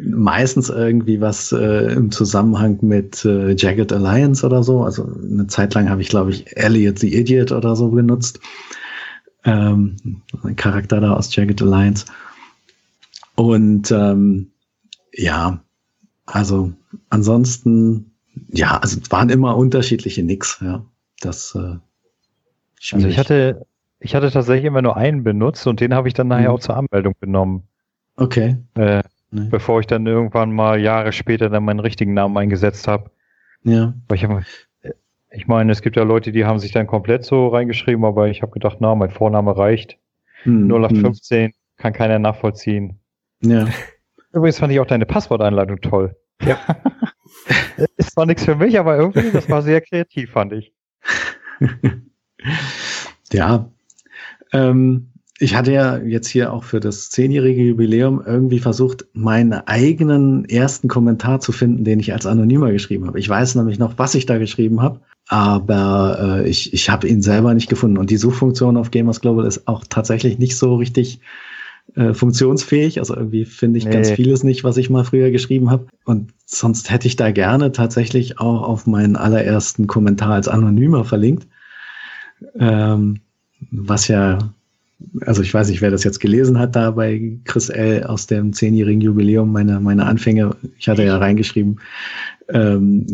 Meistens 0.00 0.70
irgendwie 0.70 1.20
was 1.20 1.52
äh, 1.52 1.92
im 1.92 2.10
Zusammenhang 2.10 2.78
mit 2.82 3.24
äh, 3.24 3.54
Jagged 3.54 3.92
Alliance 3.92 4.44
oder 4.46 4.62
so. 4.62 4.82
Also 4.82 5.04
eine 5.04 5.46
Zeit 5.46 5.74
lang 5.74 5.88
habe 5.90 6.02
ich, 6.02 6.08
glaube 6.08 6.30
ich, 6.30 6.56
Elliot 6.56 6.98
the 6.98 7.14
Idiot 7.14 7.52
oder 7.52 7.76
so 7.76 7.88
benutzt. 7.88 8.40
Ähm, 9.44 10.22
ein 10.44 10.56
Charakter 10.56 11.00
da 11.00 11.14
aus 11.14 11.34
Jagged 11.34 11.60
Alliance. 11.62 12.06
Und 13.34 13.90
ähm, 13.90 14.52
ja, 15.12 15.60
also 16.26 16.72
ansonsten, 17.08 18.12
ja, 18.50 18.78
also 18.78 18.98
es 19.02 19.10
waren 19.10 19.30
immer 19.30 19.56
unterschiedliche 19.56 20.22
Nicks, 20.22 20.58
ja. 20.60 20.84
Das 21.20 21.54
äh, 21.54 21.76
Also 22.92 23.08
ich 23.08 23.18
hatte, 23.18 23.66
ich 24.00 24.14
hatte 24.14 24.30
tatsächlich 24.30 24.66
immer 24.66 24.82
nur 24.82 24.96
einen 24.96 25.22
benutzt 25.22 25.66
und 25.66 25.80
den 25.80 25.94
habe 25.94 26.08
ich 26.08 26.14
dann 26.14 26.28
nachher 26.28 26.48
mhm. 26.48 26.54
auch 26.54 26.60
zur 26.60 26.76
Anmeldung 26.76 27.14
genommen. 27.20 27.64
Okay. 28.16 28.56
Äh, 28.74 29.02
nee. 29.32 29.48
Bevor 29.50 29.80
ich 29.80 29.86
dann 29.86 30.06
irgendwann 30.06 30.52
mal 30.52 30.80
Jahre 30.80 31.12
später 31.12 31.48
dann 31.48 31.64
meinen 31.64 31.80
richtigen 31.80 32.14
Namen 32.14 32.36
eingesetzt 32.36 32.86
habe. 32.86 33.10
Ja. 33.64 33.94
ich, 34.12 34.24
hab, 34.24 34.42
ich 35.30 35.48
meine, 35.48 35.72
es 35.72 35.82
gibt 35.82 35.96
ja 35.96 36.02
Leute, 36.02 36.32
die 36.32 36.44
haben 36.44 36.58
sich 36.58 36.72
dann 36.72 36.86
komplett 36.86 37.24
so 37.24 37.48
reingeschrieben, 37.48 38.04
aber 38.04 38.28
ich 38.28 38.42
habe 38.42 38.52
gedacht, 38.52 38.78
na, 38.80 38.94
mein 38.94 39.10
Vorname 39.10 39.56
reicht. 39.56 39.98
Hm, 40.44 40.70
0815 40.70 41.46
hm. 41.46 41.52
kann 41.76 41.92
keiner 41.92 42.18
nachvollziehen. 42.18 43.00
Ja. 43.42 43.66
Übrigens 44.32 44.58
fand 44.58 44.72
ich 44.72 44.80
auch 44.80 44.86
deine 44.86 45.06
Passworteinladung 45.06 45.80
toll. 45.80 46.16
Ja. 46.42 46.58
Ist 47.96 48.12
zwar 48.12 48.26
nichts 48.26 48.44
für 48.44 48.56
mich, 48.56 48.78
aber 48.78 48.96
irgendwie, 48.96 49.30
das 49.30 49.48
war 49.48 49.62
sehr 49.62 49.80
kreativ, 49.80 50.30
fand 50.30 50.52
ich. 50.52 50.74
ja. 53.32 53.70
Ähm, 54.52 55.11
ich 55.42 55.56
hatte 55.56 55.72
ja 55.72 55.98
jetzt 55.98 56.28
hier 56.28 56.52
auch 56.52 56.62
für 56.62 56.78
das 56.78 57.10
zehnjährige 57.10 57.62
Jubiläum 57.62 58.22
irgendwie 58.24 58.60
versucht, 58.60 59.06
meinen 59.12 59.52
eigenen 59.52 60.44
ersten 60.44 60.86
Kommentar 60.86 61.40
zu 61.40 61.50
finden, 61.50 61.82
den 61.82 61.98
ich 61.98 62.12
als 62.12 62.26
Anonymer 62.26 62.70
geschrieben 62.70 63.06
habe. 63.08 63.18
Ich 63.18 63.28
weiß 63.28 63.56
nämlich 63.56 63.78
noch, 63.78 63.98
was 63.98 64.14
ich 64.14 64.24
da 64.24 64.38
geschrieben 64.38 64.80
habe, 64.80 65.00
aber 65.26 66.42
äh, 66.44 66.48
ich, 66.48 66.72
ich 66.72 66.88
habe 66.88 67.08
ihn 67.08 67.22
selber 67.22 67.54
nicht 67.54 67.68
gefunden. 67.68 67.98
Und 67.98 68.10
die 68.10 68.18
Suchfunktion 68.18 68.76
auf 68.76 68.92
Gamers 68.92 69.20
Global 69.20 69.44
ist 69.44 69.66
auch 69.66 69.84
tatsächlich 69.88 70.38
nicht 70.38 70.56
so 70.56 70.76
richtig 70.76 71.18
äh, 71.96 72.14
funktionsfähig. 72.14 73.00
Also 73.00 73.16
irgendwie 73.16 73.44
finde 73.44 73.78
ich 73.78 73.84
nee. 73.84 73.90
ganz 73.90 74.12
vieles 74.12 74.44
nicht, 74.44 74.62
was 74.62 74.76
ich 74.76 74.90
mal 74.90 75.04
früher 75.04 75.32
geschrieben 75.32 75.70
habe. 75.70 75.88
Und 76.04 76.32
sonst 76.46 76.90
hätte 76.90 77.08
ich 77.08 77.16
da 77.16 77.32
gerne 77.32 77.72
tatsächlich 77.72 78.38
auch 78.38 78.62
auf 78.62 78.86
meinen 78.86 79.16
allerersten 79.16 79.88
Kommentar 79.88 80.34
als 80.34 80.46
Anonymer 80.46 81.04
verlinkt. 81.04 81.48
Ähm, 82.56 83.20
was 83.70 84.06
ja, 84.06 84.38
also 85.22 85.42
ich 85.42 85.52
weiß 85.52 85.68
nicht, 85.68 85.80
wer 85.80 85.90
das 85.90 86.04
jetzt 86.04 86.20
gelesen 86.20 86.58
hat 86.58 86.76
da 86.76 86.92
bei 86.92 87.38
Chris 87.44 87.68
L. 87.68 88.04
aus 88.04 88.26
dem 88.26 88.52
zehnjährigen 88.52 89.00
Jubiläum, 89.00 89.52
meine, 89.52 89.80
meine 89.80 90.06
Anfänge. 90.06 90.56
Ich 90.78 90.88
hatte 90.88 91.04
ja 91.04 91.16
reingeschrieben, 91.16 91.80
ähm, 92.48 93.06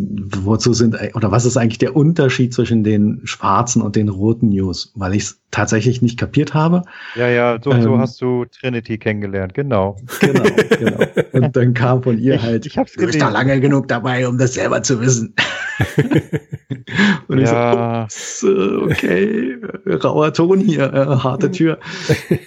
wozu 0.43 0.73
sind 0.73 0.97
oder 1.15 1.31
was 1.31 1.45
ist 1.45 1.57
eigentlich 1.57 1.79
der 1.79 1.95
Unterschied 1.95 2.53
zwischen 2.55 2.83
den 2.83 3.21
schwarzen 3.25 3.83
und 3.83 3.97
den 3.97 4.09
roten 4.09 4.49
News? 4.49 4.93
Weil 4.95 5.15
ich 5.15 5.25
es 5.25 5.41
tatsächlich 5.51 6.03
nicht 6.03 6.19
kapiert 6.19 6.55
habe. 6.55 6.83
Ja, 7.15 7.29
ja, 7.29 7.59
so, 7.63 7.71
ähm, 7.73 7.83
so 7.83 7.99
hast 7.99 8.21
du 8.21 8.45
Trinity 8.47 8.99
kennengelernt, 8.99 9.55
genau. 9.55 9.97
Genau, 10.21 10.45
genau. 10.79 10.99
Und 11.33 11.57
dann 11.57 11.75
kam 11.75 12.03
von 12.03 12.19
ihr 12.19 12.43
halt, 12.43 12.67
ich, 12.67 12.73
ich 12.73 12.79
hab's 12.79 12.93
du 12.93 13.07
bist 13.07 13.21
da 13.21 13.29
lange 13.29 13.61
genug 13.61 13.89
dabei, 13.89 14.27
um 14.27 14.37
das 14.37 14.55
selber 14.55 14.83
zu 14.83 15.01
wissen. 15.01 15.35
und 17.29 17.39
ja. 17.39 18.07
ich 18.07 18.13
so, 18.13 18.49
ups, 18.49 18.93
okay, 18.93 19.57
rauer 19.87 20.33
Ton 20.33 20.61
hier, 20.61 20.93
äh, 20.93 21.07
harte 21.07 21.51
Tür. 21.51 21.79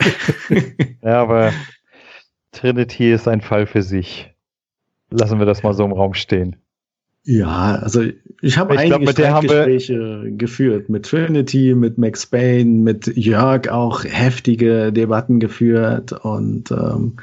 ja, 1.04 1.22
aber 1.22 1.52
Trinity 2.52 3.12
ist 3.12 3.28
ein 3.28 3.42
Fall 3.42 3.66
für 3.66 3.82
sich. 3.82 4.34
Lassen 5.10 5.40
wir 5.40 5.46
das 5.46 5.64
mal 5.64 5.74
so 5.74 5.84
im 5.84 5.92
Raum 5.92 6.14
stehen. 6.14 6.58
Ja, 7.24 7.76
also 7.76 8.04
ich 8.42 8.58
habe 8.58 8.78
einige 8.80 9.14
glaub, 9.14 9.42
Gespräche 9.42 10.32
geführt 10.32 10.90
mit 10.90 11.06
Trinity, 11.06 11.76
mit 11.76 12.00
Max 12.00 12.26
Payne, 12.26 12.82
mit 12.82 13.16
Jörg 13.16 13.70
auch 13.70 14.04
heftige 14.04 14.92
Debatten 14.92 15.40
geführt 15.40 16.14
und 16.14 16.72
ähm, 16.72 17.18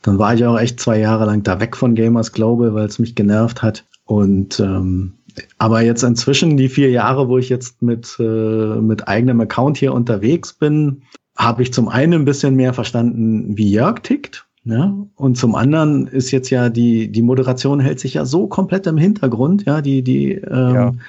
dann 0.00 0.18
war 0.18 0.34
ich 0.34 0.46
auch 0.46 0.58
echt 0.58 0.80
zwei 0.80 0.98
Jahre 0.98 1.26
lang 1.26 1.42
da 1.42 1.60
weg 1.60 1.76
von 1.76 1.94
Gamers 1.94 2.32
Global, 2.32 2.74
weil 2.74 2.86
es 2.86 2.98
mich 2.98 3.14
genervt 3.14 3.62
hat 3.62 3.84
und 4.06 4.60
ähm, 4.60 5.14
aber 5.58 5.82
jetzt 5.82 6.02
inzwischen 6.02 6.56
die 6.56 6.68
vier 6.68 6.90
Jahre, 6.90 7.28
wo 7.28 7.38
ich 7.38 7.48
jetzt 7.48 7.82
mit 7.82 8.16
äh, 8.18 8.22
mit 8.22 9.08
eigenem 9.08 9.40
Account 9.40 9.76
hier 9.76 9.92
unterwegs 9.92 10.52
bin, 10.52 11.02
habe 11.36 11.62
ich 11.62 11.72
zum 11.72 11.88
einen 11.88 12.12
ein 12.14 12.24
bisschen 12.24 12.54
mehr 12.54 12.72
verstanden, 12.72 13.56
wie 13.56 13.70
Jörg 13.70 14.00
tickt 14.00 14.46
ja, 14.64 14.96
und 15.16 15.36
zum 15.36 15.54
anderen 15.54 16.06
ist 16.06 16.30
jetzt 16.30 16.48
ja 16.48 16.70
die, 16.70 17.12
die 17.12 17.22
Moderation 17.22 17.80
hält 17.80 18.00
sich 18.00 18.14
ja 18.14 18.24
so 18.24 18.46
komplett 18.46 18.86
im 18.86 18.96
Hintergrund, 18.96 19.66
ja, 19.66 19.82
die, 19.82 20.02
die 20.02 20.32
ähm, 20.32 21.00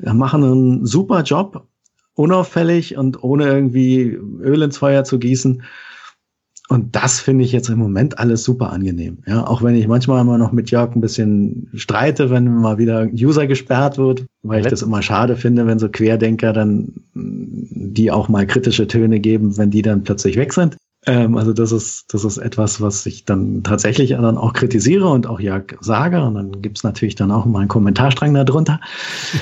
ja. 0.00 0.12
machen 0.12 0.42
einen 0.42 0.86
super 0.86 1.22
Job, 1.22 1.68
unauffällig 2.14 2.96
und 2.96 3.22
ohne 3.22 3.44
irgendwie 3.44 4.06
Öl 4.06 4.62
ins 4.62 4.78
Feuer 4.78 5.04
zu 5.04 5.20
gießen. 5.20 5.62
Und 6.68 6.96
das 6.96 7.20
finde 7.20 7.44
ich 7.44 7.52
jetzt 7.52 7.68
im 7.68 7.78
Moment 7.78 8.18
alles 8.18 8.42
super 8.42 8.72
angenehm. 8.72 9.18
Ja, 9.26 9.46
auch 9.46 9.62
wenn 9.62 9.76
ich 9.76 9.86
manchmal 9.86 10.20
immer 10.20 10.36
noch 10.36 10.50
mit 10.50 10.70
Jörg 10.70 10.96
ein 10.96 11.00
bisschen 11.00 11.68
streite, 11.74 12.28
wenn 12.30 12.52
mal 12.52 12.78
wieder 12.78 13.06
User 13.12 13.46
gesperrt 13.46 13.98
wird, 13.98 14.26
weil 14.42 14.62
ich 14.62 14.66
das 14.66 14.82
immer 14.82 15.00
schade 15.00 15.36
finde, 15.36 15.66
wenn 15.66 15.78
so 15.78 15.88
Querdenker 15.88 16.52
dann 16.52 16.92
die 17.14 18.10
auch 18.10 18.28
mal 18.28 18.46
kritische 18.46 18.88
Töne 18.88 19.20
geben, 19.20 19.56
wenn 19.56 19.70
die 19.70 19.82
dann 19.82 20.02
plötzlich 20.02 20.36
weg 20.36 20.52
sind. 20.52 20.76
Ähm, 21.06 21.36
also 21.36 21.52
das 21.52 21.70
ist, 21.70 22.12
das 22.12 22.24
ist 22.24 22.38
etwas, 22.38 22.80
was 22.80 23.06
ich 23.06 23.24
dann 23.24 23.62
tatsächlich 23.62 24.10
dann 24.10 24.36
auch 24.36 24.52
kritisiere 24.52 25.08
und 25.08 25.26
auch 25.26 25.40
ja 25.40 25.62
sage. 25.80 26.22
Und 26.22 26.34
dann 26.34 26.62
gibt's 26.62 26.82
natürlich 26.82 27.14
dann 27.14 27.30
auch 27.30 27.46
mal 27.46 27.60
einen 27.60 27.68
Kommentarstrang 27.68 28.34
darunter. 28.34 28.80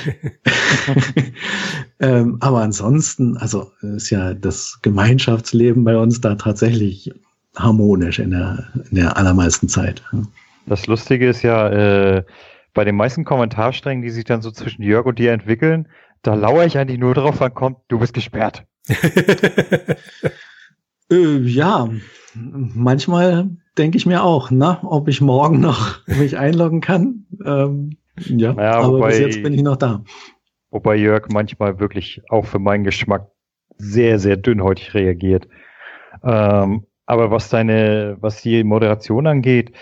ähm, 1.99 2.37
aber 2.39 2.61
ansonsten, 2.61 3.37
also 3.37 3.71
ist 3.81 4.11
ja 4.11 4.33
das 4.35 4.79
Gemeinschaftsleben 4.83 5.83
bei 5.83 5.97
uns 5.97 6.21
da 6.21 6.35
tatsächlich 6.35 7.11
harmonisch 7.55 8.19
in 8.19 8.31
der, 8.31 8.67
in 8.91 8.97
der 8.97 9.17
allermeisten 9.17 9.67
Zeit. 9.67 10.03
Das 10.67 10.85
Lustige 10.87 11.29
ist 11.29 11.41
ja, 11.41 11.69
äh, 11.69 12.23
bei 12.73 12.83
den 12.83 12.95
meisten 12.95 13.23
Kommentarsträngen, 13.23 14.03
die 14.03 14.11
sich 14.11 14.25
dann 14.25 14.41
so 14.41 14.51
zwischen 14.51 14.83
Jörg 14.83 15.05
und 15.05 15.17
dir 15.17 15.31
entwickeln, 15.31 15.87
da 16.21 16.35
lauere 16.35 16.65
ich 16.65 16.77
eigentlich 16.77 16.99
nur 16.99 17.13
drauf, 17.13 17.35
wann 17.39 17.53
kommt, 17.53 17.77
du 17.87 17.99
bist 17.99 18.13
gesperrt. 18.13 18.65
Äh, 21.11 21.37
ja, 21.39 21.89
manchmal 22.33 23.49
denke 23.77 23.97
ich 23.97 24.05
mir 24.05 24.23
auch, 24.23 24.51
na, 24.51 24.79
ob 24.83 25.07
ich 25.07 25.21
morgen 25.21 25.59
noch 25.59 26.05
mich 26.07 26.37
einloggen 26.37 26.81
kann. 26.81 27.25
Ähm, 27.43 27.97
ja, 28.17 28.53
naja, 28.53 28.79
aber 28.79 28.93
wobei, 28.93 29.09
bis 29.09 29.19
jetzt 29.19 29.43
bin 29.43 29.53
ich 29.53 29.61
noch 29.61 29.77
da. 29.77 30.03
Wobei 30.71 30.95
Jörg 30.95 31.27
manchmal 31.29 31.79
wirklich 31.79 32.21
auch 32.29 32.45
für 32.45 32.59
meinen 32.59 32.83
Geschmack 32.83 33.29
sehr, 33.77 34.19
sehr 34.19 34.37
dünnhäutig 34.37 34.93
reagiert. 34.93 35.47
Ähm, 36.23 36.85
aber 37.05 37.29
was 37.31 37.49
deine, 37.49 38.17
was 38.19 38.41
die 38.41 38.63
Moderation 38.63 39.27
angeht, 39.27 39.73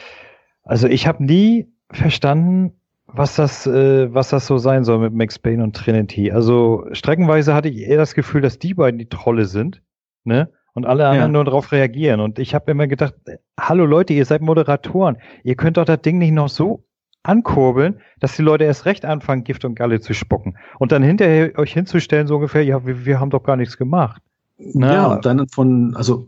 also 0.64 0.88
ich 0.88 1.08
habe 1.08 1.24
nie 1.24 1.68
verstanden, 1.90 2.74
was 3.08 3.36
das, 3.36 3.68
äh, 3.68 4.14
was 4.14 4.30
das 4.30 4.48
so 4.48 4.58
sein 4.58 4.84
soll 4.84 5.00
mit 5.00 5.14
Max 5.14 5.38
Payne 5.38 5.64
und 5.64 5.76
Trinity. 5.76 6.32
Also 6.32 6.86
streckenweise 6.92 7.54
hatte 7.54 7.70
ich 7.70 7.82
eher 7.82 7.98
das 7.98 8.16
Gefühl, 8.16 8.42
dass 8.42 8.60
die 8.60 8.74
beiden 8.74 8.98
die 8.98 9.10
Trolle 9.10 9.46
sind, 9.46 9.84
ne? 10.24 10.50
Und 10.74 10.86
alle 10.86 11.08
anderen 11.08 11.32
ja. 11.32 11.34
nur 11.34 11.46
darauf 11.46 11.72
reagieren. 11.72 12.20
Und 12.20 12.40
ich 12.40 12.56
habe 12.56 12.72
immer 12.72 12.88
gedacht, 12.88 13.14
hallo 13.60 13.86
Leute, 13.86 14.14
ihr 14.14 14.26
seid 14.26 14.42
Moderatoren, 14.42 15.18
ihr 15.44 15.56
könnt 15.56 15.78
doch 15.78 15.86
das 15.86 16.02
Ding 16.02 16.18
nicht 16.18 16.34
noch 16.34 16.50
so 16.50 16.84
ankurbeln, 17.24 18.00
dass 18.20 18.36
die 18.36 18.42
Leute 18.42 18.66
erst 18.66 18.86
recht 18.86 19.06
anfangen, 19.06 19.44
Gift 19.44 19.64
und 19.66 19.76
Galle 19.76 20.02
zu 20.02 20.14
spucken. 20.14 20.58
Und 20.80 20.92
dann 20.92 21.04
hinterher 21.04 21.58
euch 21.58 21.74
hinzustellen, 21.74 22.28
so 22.28 22.36
ungefähr, 22.36 22.64
ja, 22.64 22.86
wir, 22.86 23.06
wir 23.06 23.20
haben 23.20 23.30
doch 23.30 23.44
gar 23.44 23.56
nichts 23.56 23.78
gemacht. 23.78 24.22
Na, 24.58 24.94
ja, 24.94 25.08
und 25.08 25.26
dann 25.26 25.48
von, 25.48 25.96
also 25.96 26.28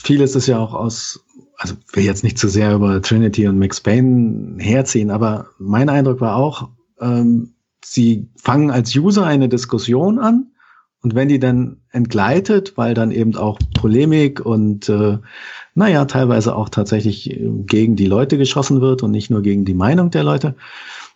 vieles 0.00 0.36
ist 0.36 0.46
ja 0.46 0.58
auch 0.58 0.74
aus, 0.74 1.24
also 1.56 1.74
will 1.92 2.04
jetzt 2.04 2.24
nicht 2.24 2.38
zu 2.38 2.48
sehr 2.48 2.74
über 2.74 3.02
Trinity 3.02 3.48
und 3.48 3.58
Max 3.58 3.80
Payne 3.80 4.62
herziehen, 4.62 5.10
aber 5.10 5.48
mein 5.58 5.88
Eindruck 5.88 6.20
war 6.20 6.36
auch, 6.36 6.70
ähm, 7.00 7.54
sie 7.84 8.28
fangen 8.36 8.70
als 8.70 8.94
User 8.94 9.26
eine 9.26 9.48
Diskussion 9.48 10.18
an 10.18 10.52
und 11.02 11.14
wenn 11.14 11.28
die 11.28 11.38
dann 11.38 11.78
entgleitet, 11.90 12.76
weil 12.76 12.94
dann 12.94 13.10
eben 13.10 13.36
auch 13.36 13.58
Polemik 13.74 14.44
und 14.44 14.88
äh, 14.88 15.18
naja, 15.74 16.04
teilweise 16.06 16.56
auch 16.56 16.68
tatsächlich 16.68 17.30
äh, 17.30 17.48
gegen 17.66 17.94
die 17.96 18.06
Leute 18.06 18.36
geschossen 18.36 18.80
wird 18.80 19.02
und 19.02 19.12
nicht 19.12 19.30
nur 19.30 19.42
gegen 19.42 19.64
die 19.64 19.74
Meinung 19.74 20.10
der 20.10 20.24
Leute, 20.24 20.56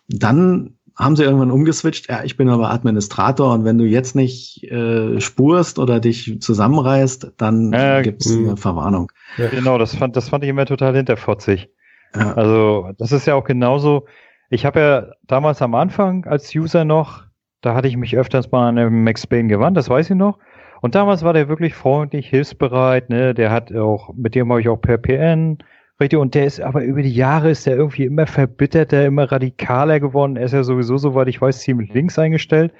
dann 0.07 0.75
haben 0.95 1.15
sie 1.15 1.23
irgendwann 1.23 1.51
umgeswitcht, 1.51 2.09
ja, 2.09 2.23
ich 2.23 2.37
bin 2.37 2.49
aber 2.49 2.69
Administrator 2.69 3.53
und 3.53 3.65
wenn 3.65 3.77
du 3.77 3.85
jetzt 3.85 4.15
nicht 4.15 4.63
äh, 4.65 5.19
spurst 5.19 5.79
oder 5.79 5.99
dich 5.99 6.39
zusammenreißt, 6.39 7.33
dann 7.37 7.73
äh, 7.73 8.01
gibt's 8.03 8.29
mh. 8.29 8.47
eine 8.47 8.57
Verwarnung. 8.57 9.11
Ja. 9.37 9.47
Genau, 9.47 9.77
das 9.77 9.95
fand, 9.95 10.15
das 10.15 10.29
fand 10.29 10.43
ich 10.43 10.49
immer 10.51 10.65
total 10.65 10.95
hinterfotzig. 10.95 11.69
Ja. 12.15 12.33
Also 12.33 12.89
das 12.99 13.11
ist 13.11 13.25
ja 13.25 13.33
auch 13.33 13.43
genauso. 13.43 14.05
Ich 14.49 14.65
habe 14.65 14.79
ja 14.79 15.07
damals 15.25 15.63
am 15.63 15.73
Anfang 15.73 16.25
als 16.25 16.53
User 16.53 16.85
noch, 16.85 17.23
da 17.63 17.73
hatte 17.73 17.87
ich 17.87 17.97
mich 17.97 18.15
öfters 18.15 18.51
mal 18.51 18.69
an 18.69 18.75
den 18.75 19.03
Max 19.03 19.25
Payne 19.25 19.49
gewandt, 19.49 19.75
das 19.77 19.89
weiß 19.89 20.11
ich 20.11 20.15
noch. 20.15 20.37
Und 20.81 20.95
damals 20.95 21.23
war 21.23 21.33
der 21.33 21.47
wirklich 21.49 21.73
freundlich, 21.73 22.27
hilfsbereit, 22.29 23.09
ne? 23.09 23.33
Der 23.33 23.49
hat 23.51 23.73
auch, 23.73 24.13
mit 24.13 24.35
dem 24.35 24.49
habe 24.51 24.61
ich 24.61 24.69
auch 24.69 24.81
per 24.81 24.97
PN 24.97 25.57
Richtig, 25.99 26.19
und 26.19 26.33
der 26.33 26.45
ist 26.45 26.59
aber 26.59 26.83
über 26.83 27.03
die 27.03 27.13
Jahre 27.13 27.51
ist 27.51 27.65
der 27.65 27.75
irgendwie 27.75 28.05
immer 28.05 28.25
verbitterter, 28.25 29.05
immer 29.05 29.31
radikaler 29.31 29.99
geworden. 29.99 30.37
Er 30.37 30.45
ist 30.45 30.53
ja 30.53 30.63
sowieso, 30.63 30.97
soweit 30.97 31.27
ich 31.27 31.39
weiß, 31.39 31.59
ziemlich 31.59 31.93
links 31.93 32.17
eingestellt. 32.17 32.73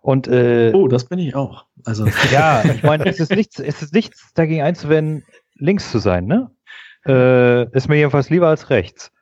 Und, 0.00 0.28
äh, 0.28 0.70
oh, 0.72 0.86
das 0.86 1.04
bin 1.04 1.18
ich 1.18 1.34
auch. 1.34 1.66
Also. 1.84 2.06
Ja, 2.32 2.62
ich 2.64 2.82
meine, 2.84 3.04
es 3.06 3.18
ist 3.18 3.34
nichts, 3.34 3.58
es 3.58 3.82
ist 3.82 3.92
nichts 3.92 4.32
dagegen 4.34 4.62
einzuwenden, 4.62 5.24
links 5.56 5.90
zu 5.90 5.98
sein, 5.98 6.26
ne? 6.26 6.50
Äh, 7.04 7.68
ist 7.76 7.88
mir 7.88 7.96
jedenfalls 7.96 8.30
lieber 8.30 8.48
als 8.48 8.70
rechts. 8.70 9.12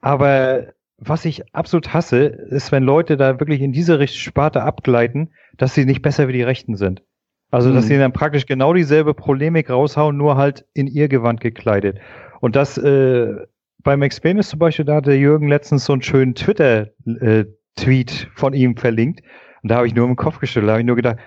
Aber 0.00 0.68
was 1.00 1.24
ich 1.24 1.54
absolut 1.54 1.92
hasse, 1.94 2.24
ist, 2.26 2.72
wenn 2.72 2.82
Leute 2.82 3.16
da 3.16 3.40
wirklich 3.40 3.62
in 3.62 3.72
diese 3.72 4.06
Sparte 4.06 4.62
abgleiten, 4.62 5.30
dass 5.56 5.74
sie 5.74 5.86
nicht 5.86 6.02
besser 6.02 6.28
wie 6.28 6.34
die 6.34 6.42
Rechten 6.42 6.76
sind. 6.76 7.02
Also, 7.50 7.72
dass 7.72 7.84
mhm. 7.84 7.88
sie 7.88 7.98
dann 7.98 8.12
praktisch 8.12 8.46
genau 8.46 8.74
dieselbe 8.74 9.14
Polemik 9.14 9.70
raushauen, 9.70 10.16
nur 10.16 10.36
halt 10.36 10.66
in 10.72 10.86
ihr 10.86 11.08
Gewand 11.08 11.40
gekleidet. 11.40 11.98
Und 12.40 12.54
das 12.54 12.78
äh, 12.78 13.34
bei 13.82 13.96
Max 13.96 14.20
Payne 14.20 14.40
ist 14.40 14.50
zum 14.50 14.58
Beispiel, 14.58 14.84
da 14.84 14.96
hat 14.96 15.06
der 15.06 15.18
Jürgen 15.18 15.48
letztens 15.48 15.86
so 15.86 15.94
einen 15.94 16.02
schönen 16.02 16.34
Twitter-Tweet 16.34 18.12
äh, 18.12 18.26
von 18.34 18.52
ihm 18.52 18.76
verlinkt. 18.76 19.22
Und 19.62 19.70
da 19.70 19.76
habe 19.76 19.86
ich 19.86 19.94
nur 19.94 20.06
im 20.06 20.16
Kopf 20.16 20.38
gestellt, 20.38 20.66
da 20.66 20.72
habe 20.72 20.80
ich 20.80 20.86
nur 20.86 20.96
gedacht, 20.96 21.18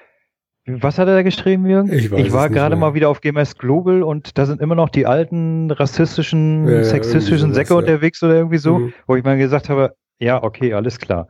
was 0.65 0.97
hat 0.97 1.07
er 1.07 1.15
da 1.15 1.23
geschrieben, 1.23 1.65
Jürgen? 1.65 1.91
Ich, 1.91 2.09
weiß 2.09 2.25
ich 2.25 2.31
war 2.31 2.49
gerade 2.49 2.75
mal 2.75 2.93
wieder 2.93 3.09
auf 3.09 3.21
GMS 3.21 3.57
Global 3.57 4.01
und 4.01 4.37
da 4.37 4.45
sind 4.45 4.61
immer 4.61 4.75
noch 4.75 4.89
die 4.89 5.05
alten 5.05 5.69
rassistischen, 5.71 6.67
ja, 6.67 6.83
sexistischen 6.83 7.53
Säcke 7.53 7.73
ja. 7.73 7.79
unterwegs 7.79 8.23
oder 8.23 8.35
irgendwie 8.35 8.57
so, 8.57 8.79
mhm. 8.79 8.93
wo 9.07 9.15
ich 9.15 9.23
mal 9.23 9.37
gesagt 9.37 9.69
habe, 9.69 9.95
ja, 10.19 10.41
okay, 10.41 10.73
alles 10.73 10.99
klar. 10.99 11.27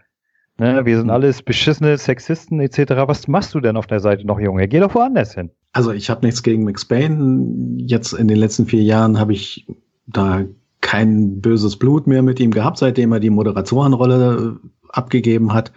Ne, 0.60 0.86
wir 0.86 0.98
sind 0.98 1.10
alles 1.10 1.42
beschissene 1.42 1.98
Sexisten 1.98 2.60
etc. 2.60 2.94
Was 3.08 3.28
machst 3.28 3.56
du 3.56 3.60
denn 3.60 3.76
auf 3.76 3.88
der 3.88 4.00
Seite 4.00 4.28
noch, 4.28 4.40
Junge? 4.40 4.68
Geh 4.68 4.80
doch 4.80 4.94
woanders 4.94 5.34
hin. 5.34 5.50
Also 5.72 5.92
ich 5.92 6.12
habe 6.12 6.24
nichts 6.24 6.44
gegen 6.44 6.64
Max 6.64 6.86
Payne. 6.86 7.78
Jetzt 7.78 8.14
in 8.14 8.28
den 8.28 8.38
letzten 8.38 8.68
vier 8.68 8.84
Jahren 8.84 9.20
habe 9.20 9.34
ich 9.34 9.66
da 10.06 10.44
kein 10.82 11.42
böses 11.42 11.78
Blut 11.80 12.06
mehr 12.06 12.22
mit 12.22 12.40
ihm 12.40 12.52
gehabt, 12.52 12.78
seitdem 12.78 13.14
er 13.14 13.20
die 13.20 13.32
Moderatorenrolle 13.32 14.60
abgegeben 14.90 15.54
hat. 15.54 15.72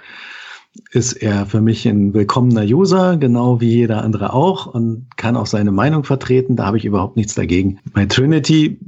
Ist 0.91 1.14
er 1.14 1.47
für 1.47 1.61
mich 1.61 1.87
ein 1.87 2.14
willkommener 2.14 2.62
User, 2.62 3.16
genau 3.16 3.61
wie 3.61 3.70
jeder 3.70 4.03
andere 4.03 4.33
auch, 4.33 4.66
und 4.66 5.07
kann 5.16 5.37
auch 5.37 5.47
seine 5.47 5.72
Meinung 5.72 6.05
vertreten. 6.05 6.57
Da 6.57 6.66
habe 6.66 6.77
ich 6.77 6.85
überhaupt 6.85 7.16
nichts 7.16 7.35
dagegen. 7.35 7.79
Bei 7.93 8.07
Trinity 8.07 8.79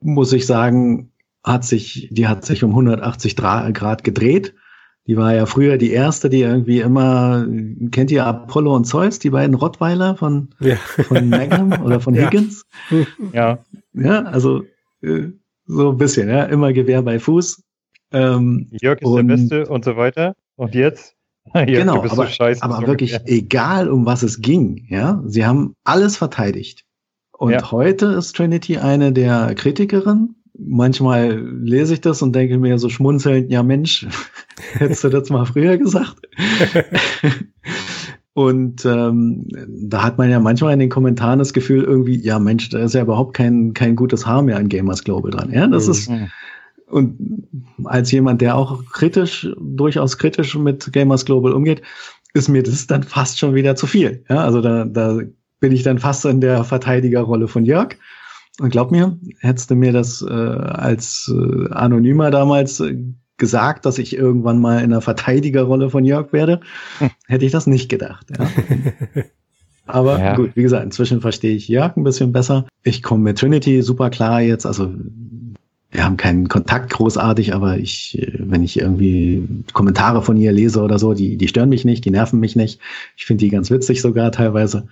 muss 0.00 0.32
ich 0.32 0.46
sagen, 0.46 1.10
hat 1.44 1.64
sich, 1.64 2.08
die 2.10 2.26
hat 2.28 2.44
sich 2.44 2.64
um 2.64 2.70
180 2.70 3.36
Grad 3.36 4.04
gedreht 4.04 4.54
die 5.10 5.16
war 5.16 5.34
ja 5.34 5.46
früher 5.46 5.76
die 5.76 5.90
erste, 5.90 6.30
die 6.30 6.42
irgendwie 6.42 6.78
immer, 6.78 7.44
kennt 7.90 8.12
ihr 8.12 8.26
Apollo 8.26 8.76
und 8.76 8.84
Zeus, 8.84 9.18
die 9.18 9.30
beiden 9.30 9.56
Rottweiler 9.56 10.14
von, 10.14 10.50
ja. 10.60 10.76
von 10.76 11.28
Magnum 11.28 11.72
oder 11.84 12.00
von 12.00 12.14
Higgins? 12.14 12.64
Ja. 13.32 13.58
Ja, 13.92 14.22
also 14.22 14.62
äh, 15.02 15.28
so 15.66 15.90
ein 15.90 15.96
bisschen, 15.96 16.28
ja, 16.28 16.44
immer 16.44 16.72
Gewehr 16.72 17.02
bei 17.02 17.18
Fuß. 17.18 17.60
Ähm, 18.12 18.68
Jörg 18.80 19.00
ist 19.00 19.06
und, 19.06 19.26
der 19.28 19.34
Beste 19.34 19.66
und 19.66 19.84
so 19.84 19.96
weiter. 19.96 20.36
Und 20.60 20.74
jetzt? 20.74 21.16
Jörg, 21.54 21.66
genau, 21.66 22.02
aber, 22.02 22.08
so 22.08 22.44
aber 22.60 22.86
wirklich 22.86 23.12
ungefähr. 23.14 23.34
egal, 23.34 23.88
um 23.88 24.04
was 24.04 24.22
es 24.22 24.40
ging, 24.40 24.86
ja, 24.88 25.22
sie 25.26 25.46
haben 25.46 25.74
alles 25.84 26.16
verteidigt. 26.16 26.84
Und 27.32 27.52
ja. 27.52 27.70
heute 27.70 28.06
ist 28.06 28.36
Trinity 28.36 28.76
eine 28.76 29.12
der 29.12 29.54
Kritikerinnen 29.54 30.36
manchmal 30.58 31.40
lese 31.40 31.94
ich 31.94 32.00
das 32.00 32.22
und 32.22 32.34
denke 32.34 32.58
mir 32.58 32.78
so 32.78 32.88
schmunzelnd, 32.88 33.50
ja 33.50 33.62
Mensch, 33.62 34.06
hättest 34.72 35.04
du 35.04 35.08
das 35.08 35.30
mal 35.30 35.46
früher 35.46 35.78
gesagt? 35.78 36.28
und 38.34 38.84
ähm, 38.84 39.48
da 39.68 40.02
hat 40.02 40.18
man 40.18 40.30
ja 40.30 40.40
manchmal 40.40 40.74
in 40.74 40.78
den 40.78 40.90
Kommentaren 40.90 41.38
das 41.38 41.52
Gefühl 41.52 41.84
irgendwie, 41.84 42.20
ja 42.20 42.38
Mensch, 42.38 42.68
da 42.68 42.80
ist 42.80 42.94
ja 42.94 43.02
überhaupt 43.02 43.34
kein, 43.34 43.72
kein 43.72 43.96
gutes 43.96 44.26
Haar 44.26 44.42
mehr 44.42 44.58
an 44.58 44.68
Gamers 44.68 45.04
Global 45.04 45.30
dran. 45.30 45.50
Ja, 45.52 45.66
das 45.66 45.86
mhm. 45.86 45.92
ist, 45.92 46.10
und 46.90 47.46
als 47.84 48.10
jemand, 48.10 48.40
der 48.40 48.56
auch 48.56 48.84
kritisch, 48.92 49.48
durchaus 49.58 50.18
kritisch 50.18 50.56
mit 50.56 50.92
Gamers 50.92 51.24
Global 51.24 51.52
umgeht, 51.52 51.82
ist 52.34 52.48
mir 52.48 52.62
das 52.62 52.86
dann 52.86 53.02
fast 53.02 53.38
schon 53.38 53.54
wieder 53.54 53.76
zu 53.76 53.86
viel. 53.86 54.24
Ja, 54.28 54.44
also 54.44 54.60
da, 54.60 54.84
da 54.84 55.20
bin 55.60 55.72
ich 55.72 55.82
dann 55.82 55.98
fast 55.98 56.24
in 56.24 56.40
der 56.40 56.64
Verteidigerrolle 56.64 57.48
von 57.48 57.64
Jörg 57.64 57.96
und 58.60 58.70
glaub 58.70 58.90
mir, 58.90 59.18
hättest 59.40 59.70
du 59.70 59.74
mir 59.74 59.92
das 59.92 60.22
äh, 60.22 60.32
als 60.32 61.32
äh, 61.34 61.72
Anonymer 61.72 62.30
damals 62.30 62.80
äh, 62.80 62.96
gesagt, 63.36 63.86
dass 63.86 63.98
ich 63.98 64.14
irgendwann 64.14 64.60
mal 64.60 64.82
in 64.82 64.90
der 64.90 65.00
Verteidigerrolle 65.00 65.90
von 65.90 66.04
Jörg 66.04 66.32
werde, 66.32 66.60
hm. 66.98 67.10
hätte 67.26 67.44
ich 67.44 67.52
das 67.52 67.66
nicht 67.66 67.88
gedacht. 67.88 68.26
Ja. 68.38 68.48
Aber 69.86 70.20
ja. 70.20 70.36
gut, 70.36 70.52
wie 70.54 70.62
gesagt, 70.62 70.84
inzwischen 70.84 71.20
verstehe 71.20 71.56
ich 71.56 71.66
Jörg 71.66 71.96
ein 71.96 72.04
bisschen 72.04 72.32
besser. 72.32 72.66
Ich 72.84 73.02
komme 73.02 73.24
mit 73.24 73.38
Trinity 73.38 73.82
super 73.82 74.10
klar 74.10 74.40
jetzt. 74.40 74.66
Also 74.66 74.92
wir 75.90 76.04
haben 76.04 76.16
keinen 76.16 76.48
Kontakt 76.48 76.90
großartig, 76.90 77.54
aber 77.54 77.78
ich, 77.78 78.18
äh, 78.18 78.32
wenn 78.38 78.62
ich 78.62 78.78
irgendwie 78.78 79.46
Kommentare 79.72 80.22
von 80.22 80.36
ihr 80.36 80.52
lese 80.52 80.82
oder 80.82 80.98
so, 80.98 81.14
die, 81.14 81.36
die 81.36 81.48
stören 81.48 81.68
mich 81.68 81.84
nicht, 81.84 82.04
die 82.04 82.10
nerven 82.10 82.40
mich 82.40 82.56
nicht. 82.56 82.80
Ich 83.16 83.26
finde 83.26 83.44
die 83.44 83.50
ganz 83.50 83.70
witzig 83.70 84.00
sogar 84.00 84.30
teilweise. 84.32 84.86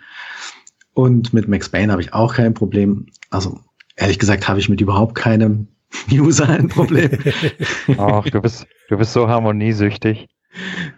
Und 0.95 1.33
mit 1.33 1.47
Max 1.47 1.69
Payne 1.69 1.93
habe 1.93 2.03
ich 2.03 2.13
auch 2.13 2.35
kein 2.35 2.55
Problem. 2.55 3.07
Also 3.31 3.61
ehrlich 3.97 4.19
gesagt 4.19 4.49
habe 4.49 4.59
ich 4.59 4.69
mit 4.69 4.81
überhaupt 4.81 5.15
keinem 5.15 5.69
User 6.13 6.49
ein 6.49 6.69
Problem. 6.69 7.11
Ach, 7.99 8.25
du 8.25 8.41
bist, 8.41 8.67
du 8.89 8.97
bist 8.97 9.13
so 9.13 9.29
harmoniesüchtig. 9.29 10.27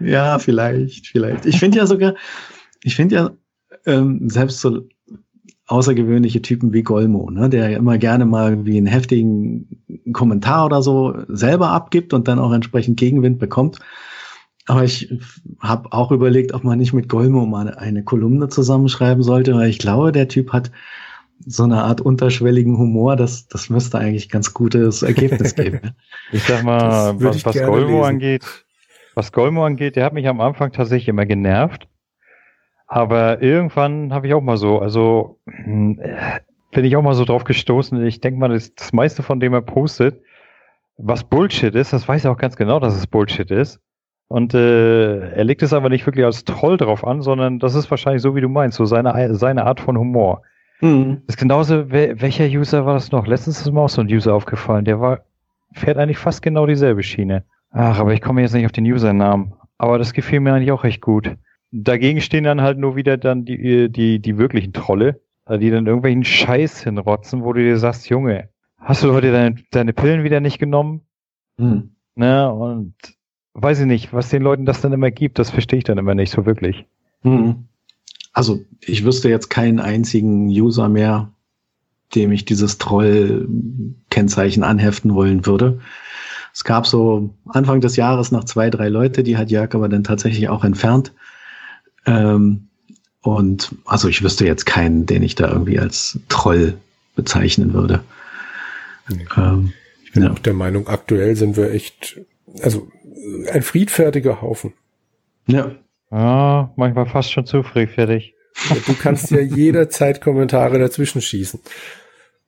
Ja, 0.01 0.39
vielleicht, 0.39 1.09
vielleicht. 1.09 1.45
Ich 1.45 1.59
finde 1.59 1.79
ja 1.79 1.87
sogar, 1.87 2.15
ich 2.83 2.97
finde 2.97 3.15
ja 3.15 3.31
ähm, 3.85 4.31
selbst 4.31 4.61
so 4.61 4.89
außergewöhnliche 5.71 6.43
Typen 6.43 6.73
wie 6.73 6.83
Golmo, 6.83 7.31
ne, 7.31 7.49
der 7.49 7.71
ja 7.71 7.79
immer 7.79 7.97
gerne 7.97 8.27
mal 8.27 8.67
wie 8.67 8.77
einen 8.77 8.89
heftigen 8.89 9.83
Kommentar 10.13 10.67
oder 10.67 10.83
so 10.83 11.15
selber 11.29 11.71
abgibt 11.71 12.13
und 12.13 12.27
dann 12.27 12.41
auch 12.41 12.53
entsprechend 12.53 12.99
Gegenwind 12.99 13.39
bekommt. 13.39 13.79
Aber 14.67 14.83
ich 14.83 15.13
habe 15.61 15.93
auch 15.93 16.11
überlegt, 16.11 16.55
ob 16.55 16.65
man 16.65 16.79
nicht 16.79 16.93
mit 16.93 17.09
Golmo 17.09 17.47
mal 17.47 17.73
eine 17.75 18.03
Kolumne 18.03 18.49
zusammenschreiben 18.49 19.23
sollte, 19.23 19.55
weil 19.55 19.71
ich 19.71 19.79
glaube, 19.79 20.11
der 20.11 20.27
Typ 20.27 20.53
hat 20.53 20.73
so 21.47 21.63
eine 21.63 21.85
Art 21.85 22.01
unterschwelligen 22.01 22.77
Humor, 22.77 23.15
das, 23.17 23.47
das 23.47 23.71
müsste 23.71 23.99
eigentlich 23.99 24.29
ganz 24.29 24.53
gutes 24.53 25.03
Ergebnis 25.03 25.55
geben. 25.55 25.81
ich 26.33 26.43
sag 26.43 26.65
mal, 26.65 27.15
was, 27.21 27.45
was 27.45 27.57
Golmo 27.57 27.99
lesen. 27.99 28.05
angeht, 28.05 28.65
was 29.15 29.33
Golmo 29.33 29.65
angeht, 29.65 29.97
der 29.97 30.05
hat 30.05 30.15
mich 30.15 30.27
am 30.27 30.41
Anfang 30.41 30.73
tatsächlich 30.73 31.09
immer 31.09 31.27
genervt. 31.27 31.87
Aber 32.93 33.41
irgendwann 33.41 34.13
habe 34.13 34.27
ich 34.27 34.35
auch 34.35 34.41
mal 34.41 34.57
so, 34.57 34.81
also 34.81 35.39
hm, 35.47 36.01
bin 36.73 36.85
ich 36.85 36.97
auch 36.97 37.03
mal 37.03 37.15
so 37.15 37.25
drauf 37.25 37.45
gestoßen. 37.45 38.05
Ich 38.05 38.21
denke 38.21 38.41
mal, 38.41 38.49
das, 38.49 38.75
das 38.75 38.93
meiste 38.93 39.23
von 39.23 39.39
dem 39.39 39.55
er 39.55 39.63
postet, 39.63 40.21
was 40.97 41.23
Bullshit 41.23 41.73
ist, 41.77 41.93
das 41.93 42.09
weiß 42.09 42.25
er 42.25 42.33
auch 42.33 42.37
ganz 42.37 42.57
genau, 42.57 42.81
dass 42.81 42.97
es 42.97 43.07
Bullshit 43.07 43.49
ist. 43.53 43.81
Und 44.27 44.55
äh, 44.55 45.31
er 45.31 45.45
legt 45.45 45.63
es 45.63 45.73
aber 45.73 45.89
nicht 45.89 46.05
wirklich 46.05 46.25
als 46.25 46.45
Troll 46.45 46.77
drauf 46.79 47.07
an, 47.07 47.23
sondern 47.23 47.61
das 47.61 47.77
ist 47.77 47.89
wahrscheinlich 47.93 48.23
so, 48.23 48.35
wie 48.35 48.41
du 48.41 48.49
meinst, 48.49 48.77
so 48.77 48.85
seine, 48.85 49.37
seine 49.37 49.67
Art 49.67 49.79
von 49.79 49.97
Humor. 49.97 50.43
Mhm. 50.81 51.23
Das 51.27 51.37
ist 51.37 51.41
genauso, 51.41 51.93
welcher 51.93 52.47
User 52.47 52.87
war 52.87 52.95
das 52.95 53.13
noch? 53.13 53.29
Letztens 53.29 53.61
ist 53.61 53.71
mir 53.71 53.81
auch 53.81 53.89
so 53.89 54.01
ein 54.01 54.09
User 54.09 54.35
aufgefallen, 54.35 54.85
der 54.85 55.01
war, 55.01 55.21
fährt 55.75 55.97
eigentlich 55.97 56.19
fast 56.19 56.43
genau 56.43 56.67
dieselbe 56.67 57.05
Schiene. 57.05 57.45
Ach, 57.71 58.01
aber 58.01 58.15
ich 58.15 58.21
komme 58.21 58.41
jetzt 58.41 58.53
nicht 58.53 58.67
auf 58.67 58.73
den 58.73 58.85
Usernamen. 58.85 59.53
Aber 59.79 59.97
das 59.97 60.13
gefiel 60.13 60.41
mir 60.41 60.55
eigentlich 60.55 60.73
auch 60.73 60.83
recht 60.83 61.01
gut. 61.01 61.37
Dagegen 61.73 62.21
stehen 62.21 62.45
dann 62.45 62.61
halt 62.61 62.79
nur 62.79 62.97
wieder 62.97 63.17
dann 63.17 63.45
die, 63.45 63.89
die, 63.91 64.19
die 64.19 64.39
wirklichen 64.39 64.73
Trolle, 64.73 65.21
die 65.49 65.71
dann 65.71 65.87
irgendwelchen 65.87 66.25
Scheiß 66.25 66.83
hinrotzen, 66.83 67.45
wo 67.45 67.53
du 67.53 67.63
dir 67.63 67.79
sagst, 67.79 68.09
Junge, 68.09 68.49
hast 68.79 69.05
du 69.05 69.13
heute 69.13 69.31
deine, 69.33 69.57
deine 69.71 69.93
Pillen 69.93 70.25
wieder 70.25 70.41
nicht 70.41 70.59
genommen? 70.59 71.03
Mhm. 71.57 71.91
Ne, 72.17 72.53
und 72.53 72.95
weiß 73.55 73.81
ich 73.81 73.87
nicht, 73.87 74.13
was 74.13 74.31
den 74.31 74.43
Leuten 74.43 74.67
das 74.67 74.81
dann 74.81 74.93
immer 74.93 75.11
gibt, 75.11 75.39
das 75.39 75.51
verstehe 75.51 75.79
ich 75.79 75.85
dann 75.85 75.99
immer 75.99 76.15
nicht 76.15 76.33
so 76.33 76.47
wirklich. 76.47 76.87
Mhm. 77.23 77.67
Also 78.33 78.61
ich 78.81 79.05
wüsste 79.05 79.29
jetzt 79.29 79.51
keinen 79.51 79.81
einzigen 79.81 80.47
User 80.47 80.89
mehr, 80.89 81.33
dem 82.15 82.33
ich 82.33 82.45
dieses 82.45 82.79
Troll-Kennzeichen 82.79 84.63
anheften 84.63 85.15
wollen 85.15 85.47
würde. 85.47 85.81
Es 86.53 86.65
gab 86.65 86.87
so 86.87 87.31
Anfang 87.47 87.81
des 87.81 87.97
Jahres 87.97 88.33
noch 88.33 88.45
zwei, 88.45 88.71
drei 88.71 88.89
Leute, 88.89 89.23
die 89.23 89.37
hat 89.37 89.51
Jörg 89.51 89.75
aber 89.75 89.89
dann 89.89 90.05
tatsächlich 90.05 90.49
auch 90.49 90.65
entfernt. 90.65 91.13
Ähm, 92.07 92.69
und 93.23 93.75
also 93.85 94.09
ich 94.09 94.23
wüsste 94.23 94.47
jetzt 94.47 94.65
keinen, 94.67 95.07
den 95.07 95.23
ich 95.23 95.35
da 95.35 95.51
irgendwie 95.51 95.79
als 95.79 96.19
Troll 96.29 96.79
bezeichnen 97.15 97.75
würde. 97.75 98.03
Okay. 99.11 99.25
Ähm, 99.37 99.73
ich 100.05 100.13
bin 100.13 100.23
ja. 100.23 100.31
auch 100.31 100.39
der 100.39 100.55
Meinung, 100.55 100.89
aktuell 100.89 101.37
sind 101.37 101.57
wir 101.57 101.71
echt 101.73 102.21
also 102.63 102.91
ein 103.51 103.63
friedfertiger 103.63 104.43
Haufen. 104.43 104.73
Ja. 105.47 105.73
Ja, 106.11 106.73
manchmal 106.77 107.07
fast 107.07 107.33
schon 107.33 107.47
zu 107.47 107.63
friedfertig. 107.63 108.35
Du 108.87 108.95
kannst 108.95 109.31
ja 109.31 109.41
jederzeit 109.41 110.21
Kommentare 110.21 110.79
dazwischen 110.79 111.23
schießen. 111.23 111.61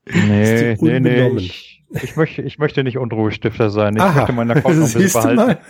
Nee, 0.07 0.76
nee, 0.80 1.00
nee. 1.00 1.28
Ich, 1.36 1.84
ich, 1.90 2.16
möchte, 2.16 2.42
ich 2.42 2.59
möchte 2.59 2.82
nicht 2.82 2.98
Unruhestifter 2.98 3.70
sein. 3.70 3.94
Ich 3.96 4.03
Aha, 4.03 4.20
möchte 4.20 4.32
meinen 4.32 4.50
Account 4.50 4.78
noch 4.78 4.88
ein 4.88 4.92
bisschen 5.03 5.36
behalten. 5.36 5.62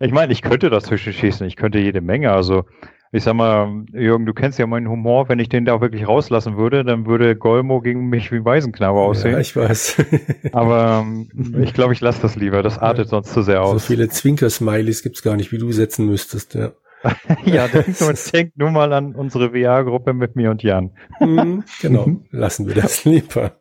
Ich 0.00 0.12
meine, 0.12 0.32
ich 0.32 0.42
könnte 0.42 0.68
dazwischen 0.68 1.12
schießen. 1.12 1.46
Ich 1.46 1.56
könnte 1.56 1.78
jede 1.78 2.02
Menge. 2.02 2.32
Also, 2.32 2.66
ich 3.14 3.22
sag 3.22 3.34
mal, 3.34 3.84
Jürgen, 3.92 4.26
du 4.26 4.32
kennst 4.32 4.58
ja 4.58 4.66
meinen 4.66 4.88
Humor. 4.88 5.28
Wenn 5.28 5.38
ich 5.38 5.48
den 5.48 5.64
da 5.64 5.74
auch 5.74 5.80
wirklich 5.80 6.08
rauslassen 6.08 6.56
würde, 6.56 6.82
dann 6.82 7.06
würde 7.06 7.36
Golmo 7.36 7.80
gegen 7.80 8.08
mich 8.08 8.32
wie 8.32 8.44
Waisenknabe 8.44 8.98
aussehen. 8.98 9.34
Ja, 9.34 9.38
ich 9.38 9.54
weiß. 9.54 10.04
Aber 10.52 11.06
ähm, 11.06 11.62
ich 11.62 11.74
glaube, 11.74 11.92
ich 11.92 12.00
lasse 12.00 12.20
das 12.22 12.34
lieber. 12.34 12.64
Das 12.64 12.76
artet 12.76 13.04
ja. 13.04 13.10
sonst 13.10 13.32
zu 13.32 13.42
sehr 13.42 13.62
aus. 13.62 13.70
So 13.70 13.78
viele 13.78 14.08
Zwinker-Smileys 14.08 15.04
gibt's 15.04 15.22
gar 15.22 15.36
nicht, 15.36 15.52
wie 15.52 15.58
du 15.58 15.70
setzen 15.70 16.06
müsstest, 16.06 16.54
ja. 16.54 16.72
ja, 17.44 17.68
denk 17.68 18.00
nur, 18.00 18.14
denk 18.32 18.56
nur 18.56 18.70
mal 18.72 18.92
an 18.92 19.14
unsere 19.14 19.50
VR-Gruppe 19.50 20.12
mit 20.12 20.34
mir 20.34 20.50
und 20.50 20.64
Jan. 20.64 20.90
Mhm, 21.20 21.62
genau, 21.80 22.08
lassen 22.32 22.66
wir 22.66 22.74
das 22.74 23.04
lieber. 23.04 23.60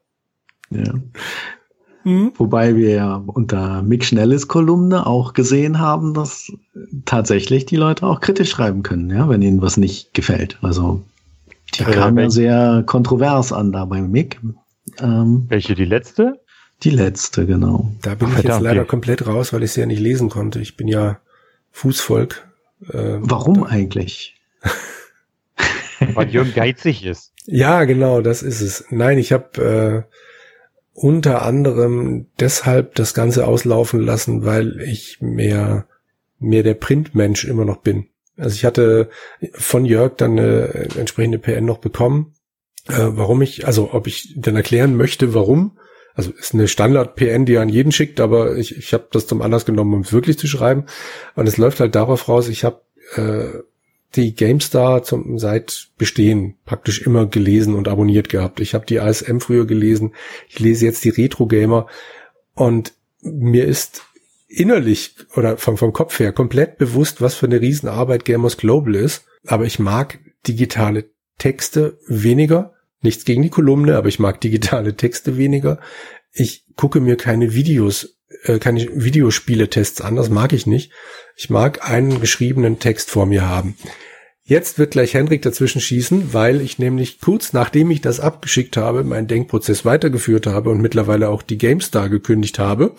Ja. 0.72 0.95
Mhm. 2.04 2.34
Wobei 2.36 2.76
wir 2.76 2.89
ja 2.89 3.24
unter 3.26 3.82
Mick 3.82 4.06
Schnelles 4.06 4.47
Kolumne 4.47 5.06
auch 5.06 5.34
gesehen 5.34 5.80
haben, 5.80 6.14
dass 6.14 6.51
tatsächlich 7.06 7.66
die 7.66 7.76
Leute 7.76 8.06
auch 8.06 8.20
kritisch 8.20 8.49
schreiben 8.49 8.84
können, 8.84 9.10
ja, 9.10 9.30
wenn 9.30 9.41
ihnen 9.41 9.62
was 9.62 9.78
nicht 9.78 10.14
gefällt. 10.14 10.58
Also 10.62 11.01
die 11.76 11.84
äh, 11.84 11.91
kam 11.91 12.18
ja 12.18 12.30
sehr 12.30 12.84
kontrovers 12.86 13.54
an 13.54 13.72
da 13.72 13.86
bei 13.86 14.01
Mick. 14.01 14.39
Ähm, 14.99 15.45
welche, 15.47 15.76
die 15.76 15.86
letzte? 15.86 16.39
Die 16.84 16.89
letzte, 16.89 17.45
genau. 17.45 17.91
Da 18.01 18.16
bin 18.16 18.30
Ach, 18.32 18.39
ich 18.39 18.43
jetzt 18.43 18.60
leider 18.60 18.84
komplett 18.84 19.26
raus, 19.26 19.54
weil 19.54 19.64
ich 19.64 19.72
sie 19.72 19.80
ja 19.80 19.86
nicht 19.86 20.01
lesen 20.01 20.30
konnte. 20.30 20.60
Ich 20.60 20.76
bin 20.76 20.88
ja 20.88 21.20
Fußvolk 21.72 22.45
ähm, 22.91 23.22
Warum 23.24 23.64
eigentlich? 23.64 24.36
Weil 26.14 26.30
Jürgen 26.30 26.54
geizig 26.54 27.06
ist. 27.06 27.32
Ja, 27.45 27.86
genau, 27.86 28.22
das 28.22 28.43
ist 28.43 28.62
es. 28.62 28.86
Nein, 28.89 29.18
ich 29.18 29.32
habe 29.32 30.06
äh, 30.10 30.12
unter 30.94 31.41
anderem 31.41 32.28
deshalb 32.39 32.96
das 32.96 33.14
Ganze 33.14 33.48
auslaufen 33.48 34.00
lassen, 34.00 34.46
weil 34.46 34.80
ich 34.82 35.18
mehr, 35.22 35.88
mehr 36.39 36.64
der 36.64 36.76
Printmensch 36.76 37.46
immer 37.46 37.66
noch 37.66 37.78
bin. 37.78 38.08
Also 38.38 38.56
ich 38.56 38.66
hatte 38.66 39.10
von 39.54 39.86
Jörg 39.86 40.14
dann 40.18 40.39
eine 40.39 40.89
entsprechende 40.98 41.39
PN 41.39 41.66
noch 41.66 41.80
bekommen, 41.80 42.34
äh, 42.88 42.94
warum 42.98 43.41
ich, 43.41 43.66
also 43.68 43.94
ob 43.94 44.08
ich 44.08 44.34
dann 44.38 44.56
erklären 44.56 44.96
möchte, 44.96 45.34
warum. 45.34 45.78
Also 46.16 46.32
ist 46.32 46.54
eine 46.54 46.68
Standard-PN, 46.68 47.46
die 47.46 47.56
er 47.56 47.62
an 47.62 47.70
jeden 47.70 47.91
schickt, 47.91 48.20
aber 48.20 48.56
ich, 48.56 48.78
ich 48.78 48.94
habe 48.94 49.08
das 49.12 49.26
zum 49.26 49.41
Anlass 49.41 49.66
genommen, 49.66 49.96
um 49.96 50.02
es 50.02 50.14
wirklich 50.14 50.38
zu 50.38 50.48
schreiben. 50.48 50.86
Und 51.36 51.48
es 51.48 51.58
läuft 51.58 51.80
halt 51.80 51.96
darauf 51.96 52.28
raus, 52.28 52.50
ich 52.50 52.64
habe 52.64 52.82
äh, 53.16 53.64
die 54.16 54.36
GameStar 54.36 55.03
zum 55.03 55.39
seit 55.39 55.89
Bestehen 55.97 56.55
praktisch 56.66 57.01
immer 57.01 57.26
gelesen 57.26 57.76
und 57.76 57.88
abonniert 57.88 58.30
gehabt. 58.30 58.59
Ich 58.59 58.74
habe 58.74 58.86
die 58.86 58.99
ASM 58.99 59.39
früher 59.39 59.66
gelesen, 59.66 60.14
ich 60.49 60.59
lese 60.59 60.86
jetzt 60.86 61.03
die 61.03 61.09
Retro 61.09 61.47
Gamer 61.47 61.88
und 62.53 62.93
mir 63.22 63.66
ist 63.66 64.03
innerlich 64.47 65.16
oder 65.36 65.57
vom, 65.57 65.78
vom 65.78 65.93
Kopf 65.93 66.20
her 66.20 66.32
komplett 66.32 66.78
bewusst, 66.78 67.22
was 67.22 67.36
für 67.36 67.47
eine 67.47 67.61
Riesenarbeit 67.61 68.26
Gamers 68.26 68.57
Global 68.57 68.95
ist. 68.95 69.26
Aber 69.45 69.66
ich 69.66 69.80
mag 69.80 70.20
digitale 70.47 71.09
Texte 71.38 71.97
weniger. 72.07 72.74
Nichts 73.01 73.26
gegen 73.26 73.41
die 73.41 73.49
Kolumne, 73.49 73.97
aber 73.97 74.07
ich 74.07 74.20
mag 74.20 74.39
digitale 74.41 74.95
Texte 74.95 75.38
weniger. 75.38 75.80
Ich 76.32 76.66
gucke 76.76 76.99
mir 76.99 77.18
keine 77.18 77.53
Videos, 77.53 78.18
äh, 78.43 78.59
keine 78.59 78.88
Videospieletests 78.93 80.01
an, 80.01 80.16
das 80.16 80.30
mag 80.30 80.53
ich 80.53 80.68
nicht. 80.68 80.91
Ich 81.36 81.50
mag 81.50 81.90
einen 81.90 82.22
geschriebenen 82.22 82.80
Text 82.80 83.10
vor 83.10 83.26
mir 83.26 83.48
haben. 83.48 83.76
Jetzt 84.46 84.78
wird 84.78 84.92
gleich 84.92 85.14
Henrik 85.14 85.42
dazwischen 85.42 85.80
schießen, 85.80 86.34
weil 86.34 86.60
ich 86.62 86.78
nämlich 86.78 87.22
kurz 87.22 87.54
nachdem 87.54 87.90
ich 87.92 88.02
das 88.02 88.20
abgeschickt 88.20 88.76
habe, 88.76 89.04
meinen 89.04 89.28
Denkprozess 89.28 89.86
weitergeführt 89.86 90.48
habe 90.48 90.70
und 90.70 90.82
mittlerweile 90.82 91.30
auch 91.30 91.42
die 91.42 91.58
GameStar 91.58 92.10
gekündigt 92.10 92.60
habe, 92.60 92.94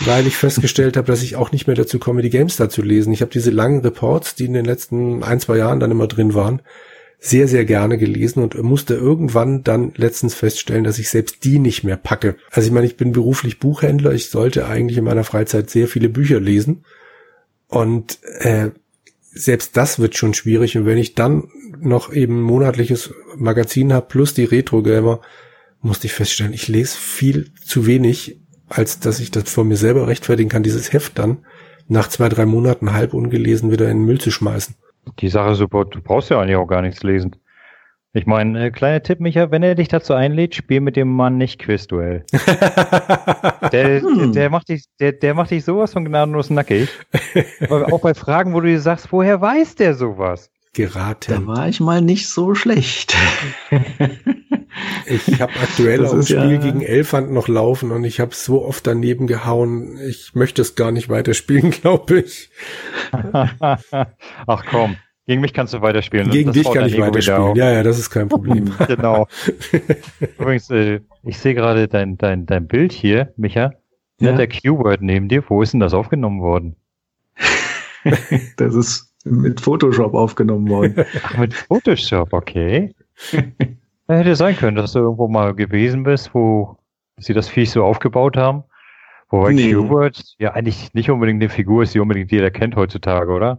weil 0.00 0.26
ich 0.26 0.36
festgestellt 0.36 0.96
habe, 0.96 1.06
dass 1.06 1.22
ich 1.22 1.36
auch 1.36 1.52
nicht 1.52 1.66
mehr 1.66 1.76
dazu 1.76 1.98
komme, 1.98 2.22
die 2.22 2.30
GameStar 2.30 2.70
zu 2.70 2.80
lesen. 2.80 3.12
Ich 3.12 3.20
habe 3.20 3.30
diese 3.30 3.50
langen 3.50 3.82
Reports, 3.82 4.34
die 4.34 4.46
in 4.46 4.54
den 4.54 4.64
letzten 4.64 5.22
ein, 5.22 5.40
zwei 5.40 5.58
Jahren 5.58 5.78
dann 5.78 5.90
immer 5.90 6.06
drin 6.06 6.32
waren, 6.32 6.62
sehr, 7.20 7.46
sehr 7.48 7.66
gerne 7.66 7.98
gelesen 7.98 8.42
und 8.42 8.60
musste 8.62 8.94
irgendwann 8.94 9.62
dann 9.62 9.92
letztens 9.94 10.34
feststellen, 10.34 10.84
dass 10.84 10.98
ich 10.98 11.10
selbst 11.10 11.44
die 11.44 11.58
nicht 11.58 11.84
mehr 11.84 11.96
packe. 11.96 12.36
Also 12.50 12.66
ich 12.66 12.72
meine, 12.72 12.86
ich 12.86 12.96
bin 12.96 13.12
beruflich 13.12 13.60
Buchhändler, 13.60 14.12
ich 14.12 14.30
sollte 14.30 14.66
eigentlich 14.66 14.98
in 14.98 15.04
meiner 15.04 15.22
Freizeit 15.22 15.70
sehr 15.70 15.86
viele 15.86 16.08
Bücher 16.08 16.40
lesen. 16.40 16.84
Und 17.72 18.18
äh, 18.40 18.70
selbst 19.18 19.78
das 19.78 19.98
wird 19.98 20.14
schon 20.14 20.34
schwierig. 20.34 20.76
Und 20.76 20.84
wenn 20.84 20.98
ich 20.98 21.14
dann 21.14 21.48
noch 21.80 22.12
eben 22.12 22.42
monatliches 22.42 23.14
Magazin 23.34 23.94
habe 23.94 24.08
plus 24.08 24.34
die 24.34 24.44
Retro-Gamer, 24.44 25.20
musste 25.80 26.06
ich 26.06 26.12
feststellen, 26.12 26.52
ich 26.52 26.68
lese 26.68 26.98
viel 26.98 27.50
zu 27.64 27.86
wenig, 27.86 28.38
als 28.68 29.00
dass 29.00 29.20
ich 29.20 29.30
das 29.30 29.50
vor 29.50 29.64
mir 29.64 29.78
selber 29.78 30.06
rechtfertigen 30.06 30.50
kann, 30.50 30.62
dieses 30.62 30.92
Heft 30.92 31.18
dann 31.18 31.46
nach 31.88 32.08
zwei, 32.08 32.28
drei 32.28 32.44
Monaten 32.44 32.92
halb 32.92 33.14
ungelesen 33.14 33.70
wieder 33.70 33.88
in 33.88 34.00
den 34.00 34.06
Müll 34.06 34.20
zu 34.20 34.30
schmeißen. 34.30 34.74
Die 35.20 35.28
Sache 35.30 35.52
ist 35.52 35.58
super, 35.58 35.86
du 35.86 36.02
brauchst 36.02 36.28
ja 36.28 36.38
eigentlich 36.38 36.56
auch 36.56 36.68
gar 36.68 36.82
nichts 36.82 37.02
lesen. 37.02 37.36
Ich 38.14 38.26
meine, 38.26 38.66
äh, 38.66 38.70
kleiner 38.70 39.02
Tipp, 39.02 39.20
Micha, 39.20 39.50
wenn 39.50 39.62
er 39.62 39.74
dich 39.74 39.88
dazu 39.88 40.12
einlädt, 40.12 40.54
spiel 40.54 40.80
mit 40.80 40.96
dem 40.96 41.08
Mann 41.08 41.38
nicht 41.38 41.58
Quizduell. 41.58 42.24
der, 43.72 44.02
hm. 44.02 44.32
der, 44.32 44.50
macht 44.50 44.68
dich, 44.68 44.84
der, 45.00 45.12
der 45.12 45.32
macht 45.32 45.50
dich 45.50 45.64
sowas 45.64 45.94
von 45.94 46.04
gnadenlos 46.04 46.50
nackig. 46.50 46.90
auch 47.70 48.00
bei 48.00 48.12
Fragen, 48.12 48.52
wo 48.52 48.60
du 48.60 48.68
dir 48.68 48.80
sagst, 48.80 49.10
woher 49.12 49.40
weiß 49.40 49.76
der 49.76 49.94
sowas? 49.94 50.50
Geraten. 50.74 51.32
Da 51.32 51.46
war 51.46 51.68
ich 51.68 51.80
mal 51.80 52.02
nicht 52.02 52.28
so 52.28 52.54
schlecht. 52.54 53.14
ich 55.06 55.40
habe 55.40 55.52
aktuell 55.62 56.04
auch 56.06 56.12
ein 56.12 56.22
Spiel 56.22 56.52
ja 56.52 56.56
gegen 56.58 56.82
Elfand 56.82 57.30
noch 57.30 57.48
laufen 57.48 57.92
und 57.92 58.04
ich 58.04 58.20
habe 58.20 58.34
so 58.34 58.64
oft 58.64 58.86
daneben 58.86 59.26
gehauen. 59.26 59.98
Ich 60.06 60.34
möchte 60.34 60.60
es 60.60 60.74
gar 60.74 60.90
nicht 60.90 61.08
weiterspielen, 61.08 61.70
glaube 61.82 62.20
ich. 62.20 62.50
Ach 63.10 64.64
komm. 64.70 64.96
Gegen 65.26 65.40
mich 65.40 65.52
kannst 65.52 65.72
du 65.72 65.80
weiterspielen. 65.80 66.30
Gegen 66.30 66.48
das 66.48 66.54
dich 66.54 66.70
kann 66.72 66.86
ich 66.86 66.98
weiterspielen. 66.98 67.54
Ja, 67.54 67.70
ja, 67.70 67.82
das 67.82 67.98
ist 67.98 68.10
kein 68.10 68.28
Problem. 68.28 68.72
genau. 68.88 69.28
Übrigens, 70.38 70.68
äh, 70.70 71.00
ich 71.22 71.38
sehe 71.38 71.54
gerade 71.54 71.86
dein, 71.86 72.18
dein, 72.18 72.46
dein 72.46 72.66
Bild 72.66 72.92
hier, 72.92 73.32
Micha. 73.36 73.72
Ja. 74.18 74.32
Der 74.32 74.46
Keyword 74.46 75.02
neben 75.02 75.28
dir. 75.28 75.44
Wo 75.48 75.62
ist 75.62 75.72
denn 75.72 75.80
das 75.80 75.94
aufgenommen 75.94 76.40
worden? 76.40 76.76
das 78.56 78.74
ist 78.74 79.12
mit 79.24 79.60
Photoshop 79.60 80.14
aufgenommen 80.14 80.68
worden. 80.68 81.04
Ach, 81.22 81.38
mit 81.38 81.54
Photoshop, 81.54 82.32
okay. 82.32 82.94
Hätte 84.08 84.36
sein 84.36 84.56
können, 84.56 84.76
dass 84.76 84.92
du 84.92 84.98
irgendwo 84.98 85.28
mal 85.28 85.54
gewesen 85.54 86.02
bist, 86.02 86.34
wo 86.34 86.78
sie 87.16 87.32
das 87.32 87.48
Viech 87.48 87.70
so 87.70 87.84
aufgebaut 87.84 88.36
haben. 88.36 88.64
Wobei 89.30 89.52
nee. 89.52 89.70
Keyword 89.70 90.34
ja 90.38 90.52
eigentlich 90.52 90.92
nicht 90.94 91.10
unbedingt 91.10 91.40
eine 91.40 91.48
Figur 91.48 91.84
ist, 91.84 91.94
die 91.94 92.00
unbedingt 92.00 92.30
jeder 92.32 92.50
kennt 92.50 92.76
heutzutage, 92.76 93.30
oder? 93.30 93.58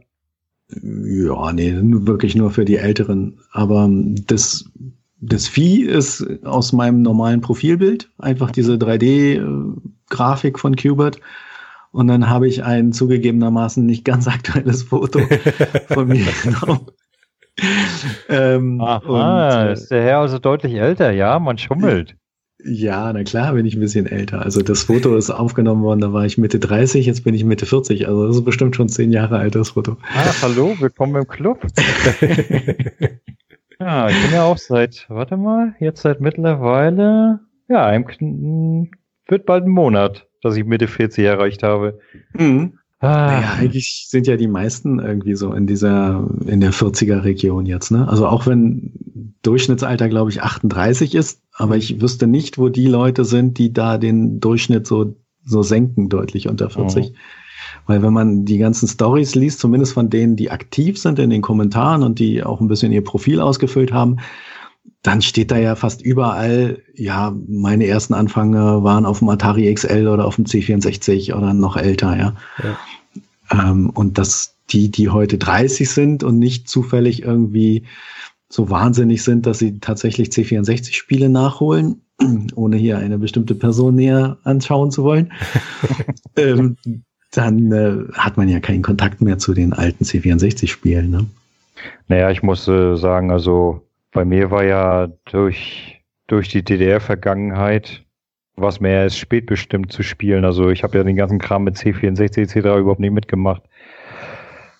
Ja, 0.82 1.52
nee, 1.54 1.74
wirklich 1.76 2.36
nur 2.36 2.52
für 2.52 2.66
die 2.66 2.78
Älteren. 2.78 3.40
Aber 3.52 3.90
das, 3.92 4.70
das 5.20 5.48
Vieh 5.48 5.84
ist 5.84 6.26
aus 6.44 6.74
meinem 6.74 7.02
normalen 7.02 7.42
Profilbild, 7.42 8.10
einfach 8.18 8.52
diese 8.52 8.74
3D-Grafik 8.74 10.60
von 10.60 10.76
Qbert. 10.76 11.20
Und 11.92 12.08
dann 12.08 12.28
habe 12.28 12.48
ich 12.48 12.64
ein 12.64 12.92
zugegebenermaßen 12.92 13.86
nicht 13.86 14.04
ganz 14.04 14.28
aktuelles 14.30 14.84
Foto 14.84 15.20
von 15.88 16.08
mir 16.08 16.26
genommen. 16.44 16.88
ähm, 18.30 18.82
Aha, 18.82 18.98
und, 19.06 19.68
äh, 19.68 19.74
ist 19.74 19.92
der 19.92 20.02
Herr 20.02 20.20
also 20.20 20.40
deutlich 20.40 20.74
älter, 20.74 21.12
ja, 21.12 21.38
man 21.38 21.60
schummelt. 21.60 22.16
Ja, 22.66 23.12
na 23.12 23.24
klar 23.24 23.54
bin 23.54 23.66
ich 23.66 23.76
ein 23.76 23.82
bisschen 23.82 24.06
älter. 24.06 24.42
Also 24.42 24.62
das 24.62 24.84
Foto 24.84 25.18
ist 25.18 25.30
aufgenommen 25.30 25.84
worden, 25.84 26.00
da 26.00 26.14
war 26.14 26.26
ich 26.26 26.38
Mitte 26.38 26.60
30, 26.60 27.06
jetzt 27.06 27.24
bin 27.24 27.34
ich 27.34 27.44
Mitte 27.44 27.66
40. 27.66 28.08
Also 28.08 28.28
das 28.28 28.38
ist 28.38 28.46
bestimmt 28.46 28.76
schon 28.76 28.88
zehn 28.88 29.12
Jahre 29.12 29.38
alt, 29.38 29.56
das 29.56 29.72
Foto. 29.72 29.98
Ah, 30.14 30.34
hallo, 30.42 30.76
willkommen 30.80 31.16
im 31.16 31.28
Club. 31.28 31.62
ja, 33.80 34.10
ich 34.10 34.22
bin 34.22 34.32
ja 34.34 34.44
auch 34.44 34.58
seit, 34.58 35.06
warte 35.10 35.36
mal, 35.36 35.76
jetzt 35.80 36.02
seit 36.04 36.22
mittlerweile, 36.22 37.42
ja, 37.68 37.92
im, 37.92 38.92
wird 39.28 39.46
bald 39.46 39.66
ein 39.66 39.70
Monat, 39.70 40.28
dass 40.42 40.56
ich 40.56 40.64
Mitte 40.64 40.88
40 40.88 41.26
erreicht 41.26 41.64
habe. 41.64 42.00
Mhm. 42.34 42.80
Ah. 43.04 43.28
Naja, 43.28 43.54
eigentlich 43.60 44.08
sind 44.08 44.28
ja 44.28 44.38
die 44.38 44.48
meisten 44.48 45.00
irgendwie 45.00 45.36
so 45.36 45.52
in 45.52 45.68
dieser, 45.68 46.26
in 46.46 46.62
der 46.62 46.72
40er 46.72 47.26
Region 47.26 47.66
jetzt, 47.66 47.92
ne? 47.92 48.08
Also 48.08 48.26
auch 48.26 48.48
wenn 48.48 48.94
Durchschnittsalter, 49.42 50.08
glaube 50.08 50.32
ich, 50.32 50.42
38 50.42 51.14
ist, 51.14 51.42
aber 51.54 51.76
ich 51.76 52.00
wüsste 52.00 52.28
nicht, 52.28 52.58
wo 52.58 52.70
die 52.70 52.88
Leute 52.88 53.26
sind, 53.26 53.58
die 53.58 53.74
da 53.74 53.98
den 53.98 54.40
Durchschnitt 54.40 54.88
so, 54.88 55.18
so 55.44 55.64
senken, 55.64 56.08
deutlich 56.08 56.48
unter 56.48 56.70
40. 56.70 57.10
Mhm. 57.10 57.16
Weil 57.88 58.02
wenn 58.04 58.14
man 58.14 58.46
die 58.46 58.58
ganzen 58.58 58.88
Stories 58.88 59.36
liest, 59.36 59.60
zumindest 59.60 59.92
von 59.92 60.10
denen, 60.10 60.38
die 60.38 60.50
aktiv 60.50 60.98
sind 60.98 61.20
in 61.20 61.30
den 61.30 61.42
Kommentaren 61.42 62.04
und 62.04 62.20
die 62.20 62.42
auch 62.42 62.62
ein 62.62 62.70
bisschen 62.70 62.94
ihr 62.94 63.04
Profil 63.04 63.42
ausgefüllt 63.42 63.92
haben, 63.92 64.20
dann 65.04 65.22
steht 65.22 65.52
da 65.52 65.58
ja 65.58 65.76
fast 65.76 66.02
überall, 66.02 66.82
ja, 66.96 67.36
meine 67.48 67.86
ersten 67.86 68.14
Anfänge 68.14 68.84
waren 68.84 69.06
auf 69.06 69.20
dem 69.20 69.30
Atari 69.30 69.72
XL 69.72 70.08
oder 70.08 70.26
auf 70.26 70.38
dem 70.38 70.46
C64 70.46 71.36
oder 71.36 71.54
noch 71.54 71.76
älter, 71.76 72.18
ja. 72.18 72.36
ja. 72.64 73.70
Ähm, 73.70 73.90
und 73.90 74.18
dass 74.18 74.56
die, 74.72 74.90
die 74.90 75.10
heute 75.10 75.38
30 75.38 75.90
sind 75.90 76.24
und 76.24 76.40
nicht 76.40 76.70
zufällig 76.70 77.22
irgendwie 77.22 77.84
so 78.48 78.70
wahnsinnig 78.70 79.24
sind, 79.24 79.46
dass 79.46 79.60
sie 79.60 79.80
tatsächlich 79.80 80.30
C64-Spiele 80.30 81.28
nachholen, 81.28 82.02
ohne 82.56 82.78
hier 82.78 82.98
eine 82.98 83.18
bestimmte 83.18 83.56
Person 83.56 83.96
näher 83.96 84.38
anschauen 84.46 84.90
zu 84.90 85.04
wollen, 85.04 85.34
ähm, 86.38 86.78
dann 87.32 87.72
äh, 87.74 87.98
hat 88.14 88.38
man 88.38 88.48
ja 88.48 88.62
keinen 88.62 88.84
Kontakt 88.84 89.22
mehr 89.22 89.38
zu 89.38 89.54
den 89.54 89.74
alten 89.74 90.06
C64-Spielen. 90.06 91.10
Ne? 91.10 91.26
Naja, 92.08 92.32
ich 92.32 92.42
muss 92.42 92.68
äh, 92.70 92.96
sagen, 92.96 93.32
also 93.32 93.82
bei 94.14 94.26
mir 94.26 94.52
war 94.52 94.64
ja 94.64 95.08
durch, 95.26 96.04
durch 96.28 96.50
die 96.50 96.64
DDR-Vergangenheit 96.64 98.04
was 98.56 98.80
mehr 98.80 99.02
als 99.02 99.18
spätbestimmt 99.18 99.92
zu 99.92 100.04
spielen. 100.04 100.46
Also 100.46 100.70
ich 100.70 100.84
habe 100.84 100.98
ja 100.98 101.04
den 101.04 101.16
ganzen 101.16 101.40
Kram 101.40 101.64
mit 101.64 101.76
C64 101.76 102.42
etc. 102.42 102.56
überhaupt 102.80 103.00
nicht 103.00 103.12
mitgemacht. 103.12 103.64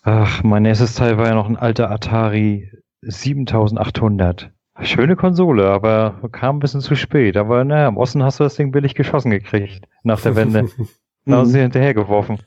Ach, 0.04 0.44
mein 0.44 0.66
erstes 0.66 0.96
Teil 0.96 1.18
war 1.18 1.28
ja 1.28 1.34
noch 1.34 1.50
ein 1.50 1.58
alter 1.58 1.90
Atari 1.90 2.70
7800. 3.02 4.52
Schöne 4.82 5.16
Konsole, 5.16 5.68
aber 5.68 6.20
kam 6.32 6.58
ein 6.58 6.60
bisschen 6.60 6.82
zu 6.82 6.96
spät. 6.96 7.38
Aber 7.38 7.64
naja, 7.64 7.88
im 7.88 7.98
Osten 7.98 8.24
hast 8.24 8.40
du 8.40 8.44
das 8.44 8.56
Ding 8.56 8.72
billig 8.72 8.96
geschossen 8.96 9.32
gekriegt 9.32 9.88
nach 10.04 10.22
der 10.22 10.36
Wende. 10.36 10.70
da 11.26 11.38
haben 11.38 11.48
sie 11.48 11.62
hinterhergeworfen. 11.62 12.40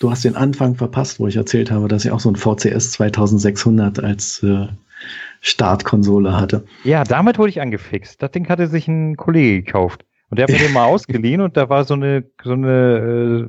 Du 0.00 0.10
hast 0.10 0.24
den 0.24 0.36
Anfang 0.36 0.76
verpasst, 0.76 1.18
wo 1.18 1.26
ich 1.26 1.36
erzählt 1.36 1.70
habe, 1.70 1.88
dass 1.88 2.04
ich 2.04 2.12
auch 2.12 2.20
so 2.20 2.30
ein 2.30 2.36
VCS 2.36 2.92
2600 2.92 3.98
als 4.02 4.42
äh, 4.44 4.68
Startkonsole 5.40 6.36
hatte. 6.36 6.64
Ja, 6.84 7.04
damit 7.04 7.38
wurde 7.38 7.50
ich 7.50 7.60
angefixt. 7.60 8.22
Das 8.22 8.30
Ding 8.30 8.48
hatte 8.48 8.66
sich 8.66 8.88
ein 8.88 9.16
Kollege 9.16 9.62
gekauft. 9.62 10.04
Und 10.30 10.38
der 10.38 10.44
hat 10.44 10.52
mir 10.52 10.58
den 10.58 10.72
mal 10.72 10.84
ausgeliehen 10.86 11.40
und 11.40 11.56
da 11.56 11.68
war 11.68 11.84
so 11.84 11.94
eine, 11.94 12.24
so 12.42 12.52
eine, 12.52 13.48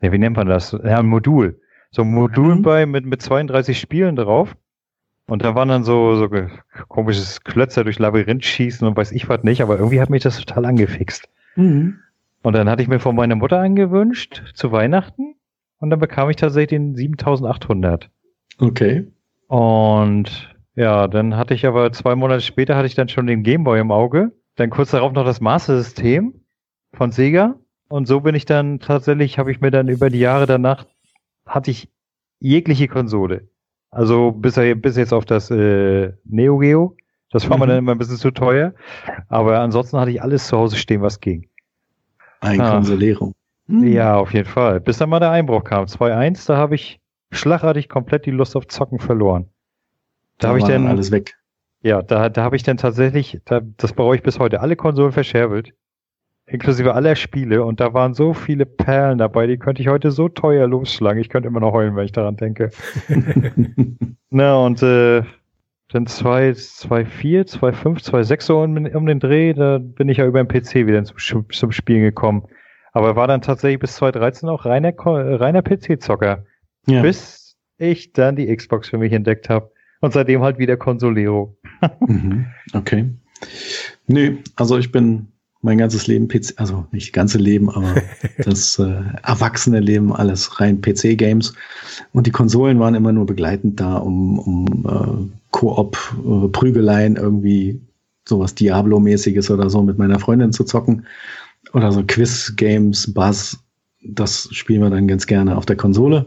äh, 0.00 0.06
ja, 0.06 0.12
wie 0.12 0.18
nennt 0.18 0.36
man 0.36 0.46
das? 0.46 0.72
Ja, 0.72 0.98
ein 0.98 1.06
Modul. 1.06 1.60
So 1.90 2.02
ein 2.02 2.12
Modul 2.12 2.56
mhm. 2.56 2.62
bei 2.62 2.86
mit, 2.86 3.04
mit 3.04 3.22
32 3.22 3.78
Spielen 3.78 4.16
drauf. 4.16 4.54
Und 5.26 5.44
da 5.44 5.54
waren 5.54 5.68
dann 5.68 5.84
so, 5.84 6.16
so 6.16 6.28
komisches 6.88 7.44
Klötzer 7.44 7.84
durch 7.84 7.98
Labyrinth 7.98 8.44
schießen 8.44 8.86
und 8.86 8.96
weiß 8.96 9.12
ich 9.12 9.28
was 9.28 9.44
nicht, 9.44 9.62
aber 9.62 9.78
irgendwie 9.78 10.00
hat 10.00 10.10
mich 10.10 10.24
das 10.24 10.38
total 10.38 10.64
angefixt. 10.66 11.28
Mhm. 11.54 12.00
Und 12.42 12.52
dann 12.54 12.68
hatte 12.68 12.82
ich 12.82 12.88
mir 12.88 12.98
von 12.98 13.14
meiner 13.14 13.36
Mutter 13.36 13.60
angewünscht 13.60 14.42
zu 14.54 14.72
Weihnachten 14.72 15.36
und 15.78 15.90
dann 15.90 16.00
bekam 16.00 16.30
ich 16.30 16.36
tatsächlich 16.36 16.78
den 16.78 16.96
7800. 16.96 18.10
Okay. 18.58 19.06
Und 19.50 20.54
ja, 20.76 21.08
dann 21.08 21.36
hatte 21.36 21.54
ich 21.54 21.66
aber 21.66 21.90
zwei 21.90 22.14
Monate 22.14 22.40
später 22.40 22.76
hatte 22.76 22.86
ich 22.86 22.94
dann 22.94 23.08
schon 23.08 23.26
den 23.26 23.42
Gameboy 23.42 23.80
im 23.80 23.90
Auge. 23.90 24.30
Dann 24.54 24.70
kurz 24.70 24.92
darauf 24.92 25.12
noch 25.12 25.24
das 25.24 25.40
Master 25.40 25.76
System 25.76 26.44
von 26.92 27.10
Sega. 27.10 27.56
Und 27.88 28.06
so 28.06 28.20
bin 28.20 28.36
ich 28.36 28.44
dann 28.44 28.78
tatsächlich, 28.78 29.40
habe 29.40 29.50
ich 29.50 29.60
mir 29.60 29.72
dann 29.72 29.88
über 29.88 30.08
die 30.08 30.20
Jahre 30.20 30.46
danach, 30.46 30.86
hatte 31.46 31.72
ich 31.72 31.88
jegliche 32.38 32.86
Konsole. 32.86 33.48
Also 33.90 34.30
bis, 34.30 34.54
bis 34.76 34.96
jetzt 34.96 35.12
auf 35.12 35.24
das 35.24 35.50
äh, 35.50 36.12
Neo 36.22 36.58
Geo. 36.58 36.96
Das 37.32 37.50
war 37.50 37.56
mhm. 37.56 37.62
mir 37.62 37.66
dann 37.66 37.78
immer 37.78 37.92
ein 37.92 37.98
bisschen 37.98 38.18
zu 38.18 38.30
teuer. 38.30 38.72
Aber 39.26 39.58
ansonsten 39.58 39.98
hatte 39.98 40.12
ich 40.12 40.22
alles 40.22 40.46
zu 40.46 40.56
Hause 40.56 40.76
stehen, 40.76 41.02
was 41.02 41.18
ging. 41.18 41.48
Ein 42.38 42.60
ah. 42.60 42.70
Konsolierung. 42.70 43.34
Mhm. 43.66 43.88
Ja, 43.88 44.16
auf 44.16 44.32
jeden 44.32 44.48
Fall. 44.48 44.78
Bis 44.78 44.98
dann 44.98 45.10
mal 45.10 45.18
der 45.18 45.32
Einbruch 45.32 45.64
kam. 45.64 45.86
2.1, 45.86 46.46
da 46.46 46.56
habe 46.56 46.76
ich 46.76 47.00
schlagartig 47.30 47.88
komplett 47.88 48.26
die 48.26 48.30
Lust 48.30 48.56
auf 48.56 48.66
Zocken 48.68 48.98
verloren. 48.98 49.48
Da, 50.38 50.46
da 50.46 50.48
habe 50.48 50.58
ich 50.58 50.64
dann 50.64 50.86
alles 50.86 51.10
weg. 51.10 51.36
Ja, 51.82 52.02
da, 52.02 52.28
da 52.28 52.42
habe 52.42 52.56
ich 52.56 52.62
dann 52.62 52.76
tatsächlich, 52.76 53.40
da, 53.44 53.60
das 53.76 53.92
bereue 53.92 54.16
ich 54.16 54.22
bis 54.22 54.38
heute, 54.38 54.60
alle 54.60 54.76
Konsolen 54.76 55.12
verscherbelt 55.12 55.72
inklusive 56.50 56.94
aller 56.94 57.14
Spiele 57.14 57.64
und 57.64 57.80
da 57.80 57.94
waren 57.94 58.14
so 58.14 58.34
viele 58.34 58.66
Perlen 58.66 59.18
dabei, 59.18 59.46
die 59.46 59.58
könnte 59.58 59.82
ich 59.82 59.88
heute 59.88 60.10
so 60.10 60.28
teuer 60.28 60.66
losschlagen. 60.66 61.20
Ich 61.20 61.28
könnte 61.28 61.48
immer 61.48 61.60
noch 61.60 61.72
heulen, 61.72 61.96
wenn 61.96 62.04
ich 62.04 62.12
daran 62.12 62.36
denke. 62.36 62.70
Na 64.30 64.56
und 64.56 64.82
äh, 64.82 65.22
dann 65.92 66.06
2, 66.06 66.52
2, 66.52 67.04
4, 67.04 67.46
2, 67.46 67.72
5, 67.72 68.02
2, 68.02 68.22
6 68.22 68.46
so 68.46 68.62
um, 68.62 68.76
um, 68.76 69.06
den 69.06 69.20
Dreh, 69.20 69.52
da 69.54 69.78
bin 69.78 70.08
ich 70.08 70.18
ja 70.18 70.26
über 70.26 70.42
den 70.42 70.48
PC 70.48 70.86
wieder 70.86 71.02
zum, 71.04 71.50
zum 71.50 71.72
Spielen 71.72 72.02
gekommen. 72.02 72.44
Aber 72.92 73.16
war 73.16 73.28
dann 73.28 73.42
tatsächlich 73.42 73.80
bis 73.80 73.96
2013 73.96 74.48
auch 74.48 74.64
reiner, 74.64 74.92
reiner 74.96 75.62
PC-Zocker. 75.62 76.44
Ja. 76.86 77.02
Bis 77.02 77.56
ich 77.78 78.12
dann 78.12 78.36
die 78.36 78.54
Xbox 78.54 78.88
für 78.88 78.98
mich 78.98 79.12
entdeckt 79.12 79.48
habe. 79.48 79.70
Und 80.00 80.12
seitdem 80.12 80.40
halt 80.42 80.58
wieder 80.58 80.76
Consolero. 80.76 81.56
mhm. 82.00 82.46
Okay. 82.72 83.10
Nee, 84.06 84.38
also 84.56 84.78
ich 84.78 84.92
bin 84.92 85.28
mein 85.62 85.78
ganzes 85.78 86.06
Leben 86.06 86.28
PC, 86.28 86.54
also 86.56 86.86
nicht 86.90 87.12
ganze 87.12 87.38
Leben, 87.38 87.68
aber 87.68 87.94
das 88.38 88.78
äh, 88.78 89.02
erwachsene 89.22 89.80
Leben, 89.80 90.12
alles 90.12 90.60
rein 90.60 90.80
PC-Games. 90.80 91.54
Und 92.12 92.26
die 92.26 92.30
Konsolen 92.30 92.78
waren 92.80 92.94
immer 92.94 93.12
nur 93.12 93.26
begleitend 93.26 93.78
da, 93.78 93.96
um, 93.96 94.38
um 94.38 94.86
äh, 94.86 95.36
Koop, 95.50 95.98
äh, 96.24 97.16
irgendwie 97.16 97.80
sowas 98.26 98.54
Diablo-mäßiges 98.54 99.50
oder 99.50 99.68
so 99.68 99.82
mit 99.82 99.98
meiner 99.98 100.18
Freundin 100.18 100.52
zu 100.52 100.64
zocken. 100.64 101.06
Oder 101.74 101.92
so 101.92 102.02
Quiz-Games, 102.06 103.12
Buzz, 103.12 103.58
das 104.02 104.48
spielen 104.52 104.82
wir 104.82 104.90
dann 104.90 105.08
ganz 105.08 105.26
gerne 105.26 105.56
auf 105.56 105.66
der 105.66 105.76
Konsole. 105.76 106.26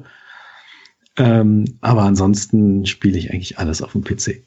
Ähm, 1.17 1.77
aber 1.81 2.03
ansonsten 2.03 2.85
spiele 2.85 3.17
ich 3.17 3.31
eigentlich 3.31 3.59
alles 3.59 3.81
auf 3.81 3.91
dem 3.91 4.03
PC. 4.03 4.43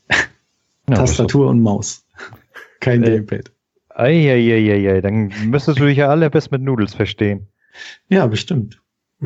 Ja, 0.88 0.96
Tastatur 0.96 1.48
und 1.48 1.60
Maus. 1.60 2.04
Kein 2.80 3.02
äh, 3.02 3.10
Gamepad. 3.10 3.52
Eieieiei, 3.90 5.00
dann 5.00 5.32
müsstest 5.46 5.80
du 5.80 5.86
dich 5.86 5.98
ja 5.98 6.08
alle 6.08 6.28
best 6.28 6.52
mit 6.52 6.62
Noodles 6.62 6.94
verstehen. 6.94 7.48
Ja, 8.08 8.26
bestimmt. 8.26 8.80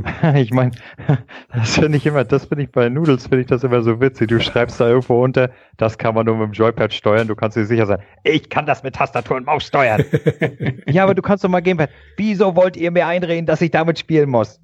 ich 0.34 0.52
meine, 0.52 0.72
das 1.54 1.74
finde 1.76 1.98
ich 1.98 2.06
immer, 2.06 2.24
das 2.24 2.46
finde 2.46 2.64
ich 2.64 2.72
bei 2.72 2.88
Noodles, 2.88 3.26
finde 3.26 3.40
ich 3.40 3.46
das 3.46 3.64
immer 3.64 3.82
so 3.82 4.00
witzig. 4.00 4.28
Du 4.28 4.40
schreibst 4.40 4.80
da 4.80 4.88
irgendwo 4.88 5.22
unter, 5.22 5.50
das 5.76 5.98
kann 5.98 6.14
man 6.14 6.26
nur 6.26 6.36
mit 6.36 6.48
dem 6.48 6.52
Joypad 6.52 6.92
steuern, 6.92 7.28
du 7.28 7.34
kannst 7.34 7.56
dir 7.56 7.64
sicher 7.64 7.86
sein, 7.86 8.00
ich 8.24 8.48
kann 8.48 8.66
das 8.66 8.82
mit 8.82 8.94
Tastatur 8.94 9.36
und 9.36 9.46
Maus 9.46 9.64
steuern. 9.64 10.04
ja, 10.86 11.04
aber 11.04 11.14
du 11.14 11.22
kannst 11.22 11.44
doch 11.44 11.48
mal 11.48 11.60
Gamepad. 11.60 11.90
Wieso 12.16 12.56
wollt 12.56 12.76
ihr 12.76 12.90
mir 12.90 13.06
einreden, 13.06 13.46
dass 13.46 13.60
ich 13.60 13.70
damit 13.70 13.98
spielen 13.98 14.30
muss? 14.30 14.60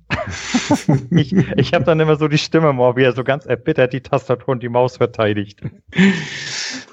ich 1.10 1.34
ich 1.56 1.74
habe 1.74 1.84
dann 1.84 2.00
immer 2.00 2.16
so 2.16 2.28
die 2.28 2.38
Stimme 2.38 2.70
im 2.70 2.78
wie 2.78 3.02
er 3.02 3.12
so 3.12 3.24
ganz 3.24 3.46
erbittert 3.46 3.92
die 3.92 4.00
Tastatur 4.00 4.48
und 4.48 4.62
die 4.62 4.68
Maus 4.68 4.96
verteidigt. 4.96 5.60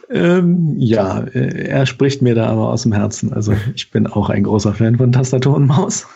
Ähm, 0.10 0.76
ja, 0.78 1.22
äh, 1.22 1.68
er 1.68 1.86
spricht 1.86 2.22
mir 2.22 2.36
da 2.36 2.48
aber 2.48 2.70
aus 2.70 2.84
dem 2.84 2.94
Herzen. 2.94 3.34
Also 3.34 3.54
ich 3.76 3.90
bin 3.92 4.08
auch 4.08 4.30
ein 4.30 4.44
großer 4.44 4.74
Fan 4.74 4.98
von 4.98 5.12
Tastatur 5.12 5.56
und 5.56 5.66
Maus. 5.66 6.08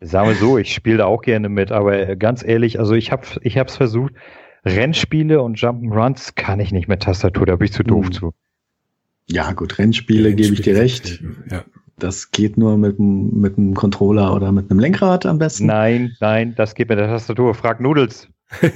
Sagen 0.00 0.28
wir 0.28 0.34
so, 0.34 0.56
ich 0.58 0.72
spiele 0.72 0.98
da 0.98 1.06
auch 1.06 1.22
gerne 1.22 1.48
mit, 1.48 1.72
aber 1.72 2.16
ganz 2.16 2.42
ehrlich, 2.42 2.78
also 2.78 2.94
ich 2.94 3.12
habe 3.12 3.26
ich 3.42 3.56
es 3.56 3.76
versucht, 3.76 4.14
Rennspiele 4.64 5.42
und 5.42 5.58
Jump'n'Runs 5.58 6.34
kann 6.34 6.60
ich 6.60 6.72
nicht 6.72 6.88
mit 6.88 7.02
Tastatur, 7.02 7.46
da 7.46 7.56
bin 7.56 7.66
ich 7.66 7.72
zu 7.72 7.82
doof 7.82 8.06
hm. 8.06 8.12
zu. 8.12 8.34
Ja, 9.26 9.52
gut, 9.52 9.78
Rennspiele, 9.78 10.28
Rennspiele 10.28 10.34
gebe 10.34 10.54
ich 10.54 10.62
dir 10.62 10.76
recht. 10.76 11.22
Ja. 11.50 11.64
Das 11.98 12.30
geht 12.30 12.56
nur 12.56 12.78
mit, 12.78 12.98
mit 12.98 13.58
einem 13.58 13.74
Controller 13.74 14.34
oder 14.34 14.52
mit 14.52 14.70
einem 14.70 14.80
Lenkrad 14.80 15.26
am 15.26 15.38
besten. 15.38 15.66
Nein, 15.66 16.16
nein, 16.20 16.54
das 16.56 16.74
geht 16.74 16.88
mit 16.88 16.98
der 16.98 17.06
Tastatur. 17.06 17.54
Frag 17.54 17.80
Noodles. 17.80 18.28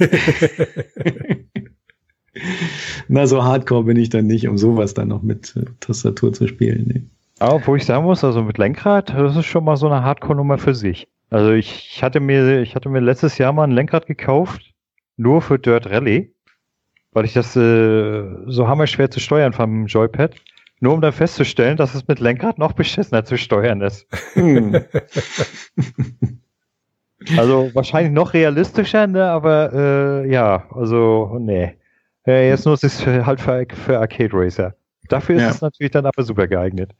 Na, 3.07 3.27
so 3.27 3.43
hardcore 3.43 3.83
bin 3.83 3.97
ich 3.97 4.09
dann 4.09 4.27
nicht, 4.27 4.47
um 4.47 4.57
sowas 4.57 4.93
dann 4.93 5.09
noch 5.09 5.21
mit 5.21 5.55
äh, 5.55 5.65
Tastatur 5.79 6.33
zu 6.33 6.47
spielen. 6.47 6.85
Nee. 6.87 7.03
Aber 7.39 7.65
wo 7.67 7.75
ich 7.75 7.85
sagen 7.85 8.05
muss, 8.05 8.23
also 8.23 8.43
mit 8.43 8.57
Lenkrad, 8.57 9.09
das 9.09 9.35
ist 9.35 9.45
schon 9.45 9.65
mal 9.65 9.75
so 9.75 9.87
eine 9.87 10.03
Hardcore-Nummer 10.03 10.57
für 10.57 10.73
sich. 10.73 11.07
Also 11.29 11.51
ich, 11.51 11.89
ich 11.95 12.03
hatte 12.03 12.19
mir, 12.19 12.61
ich 12.61 12.75
hatte 12.75 12.89
mir 12.89 12.99
letztes 12.99 13.37
Jahr 13.37 13.53
mal 13.53 13.63
ein 13.63 13.71
Lenkrad 13.71 14.05
gekauft, 14.05 14.73
nur 15.17 15.41
für 15.41 15.59
Dirt 15.59 15.89
Rally, 15.89 16.33
weil 17.11 17.25
ich 17.25 17.33
das 17.33 17.55
äh, 17.55 18.23
so 18.45 18.67
hammerschwer 18.67 19.09
zu 19.09 19.19
steuern 19.19 19.53
vom 19.53 19.87
Joypad. 19.87 20.35
Nur 20.81 20.93
um 20.93 21.01
dann 21.01 21.13
festzustellen, 21.13 21.77
dass 21.77 21.95
es 21.95 22.07
mit 22.07 22.19
Lenkrad 22.19 22.57
noch 22.57 22.73
beschissener 22.73 23.23
zu 23.23 23.37
steuern 23.37 23.81
ist. 23.81 24.07
Hm. 24.33 24.75
also 27.37 27.71
wahrscheinlich 27.73 28.11
noch 28.11 28.33
realistischer, 28.33 29.07
ne? 29.07 29.23
aber 29.25 29.71
äh, 29.73 30.29
ja, 30.31 30.67
also 30.71 31.37
nee. 31.39 31.75
Ja, 32.25 32.39
jetzt 32.39 32.65
nutze 32.65 32.87
ich 32.87 32.93
es 32.93 33.25
halt 33.25 33.39
für, 33.39 33.65
für 33.73 33.99
Arcade 33.99 34.31
Racer. 34.33 34.75
Dafür 35.07 35.35
ist 35.35 35.41
ja. 35.43 35.49
es 35.49 35.61
natürlich 35.61 35.91
dann 35.91 36.05
aber 36.05 36.23
super 36.23 36.47
geeignet. 36.47 36.91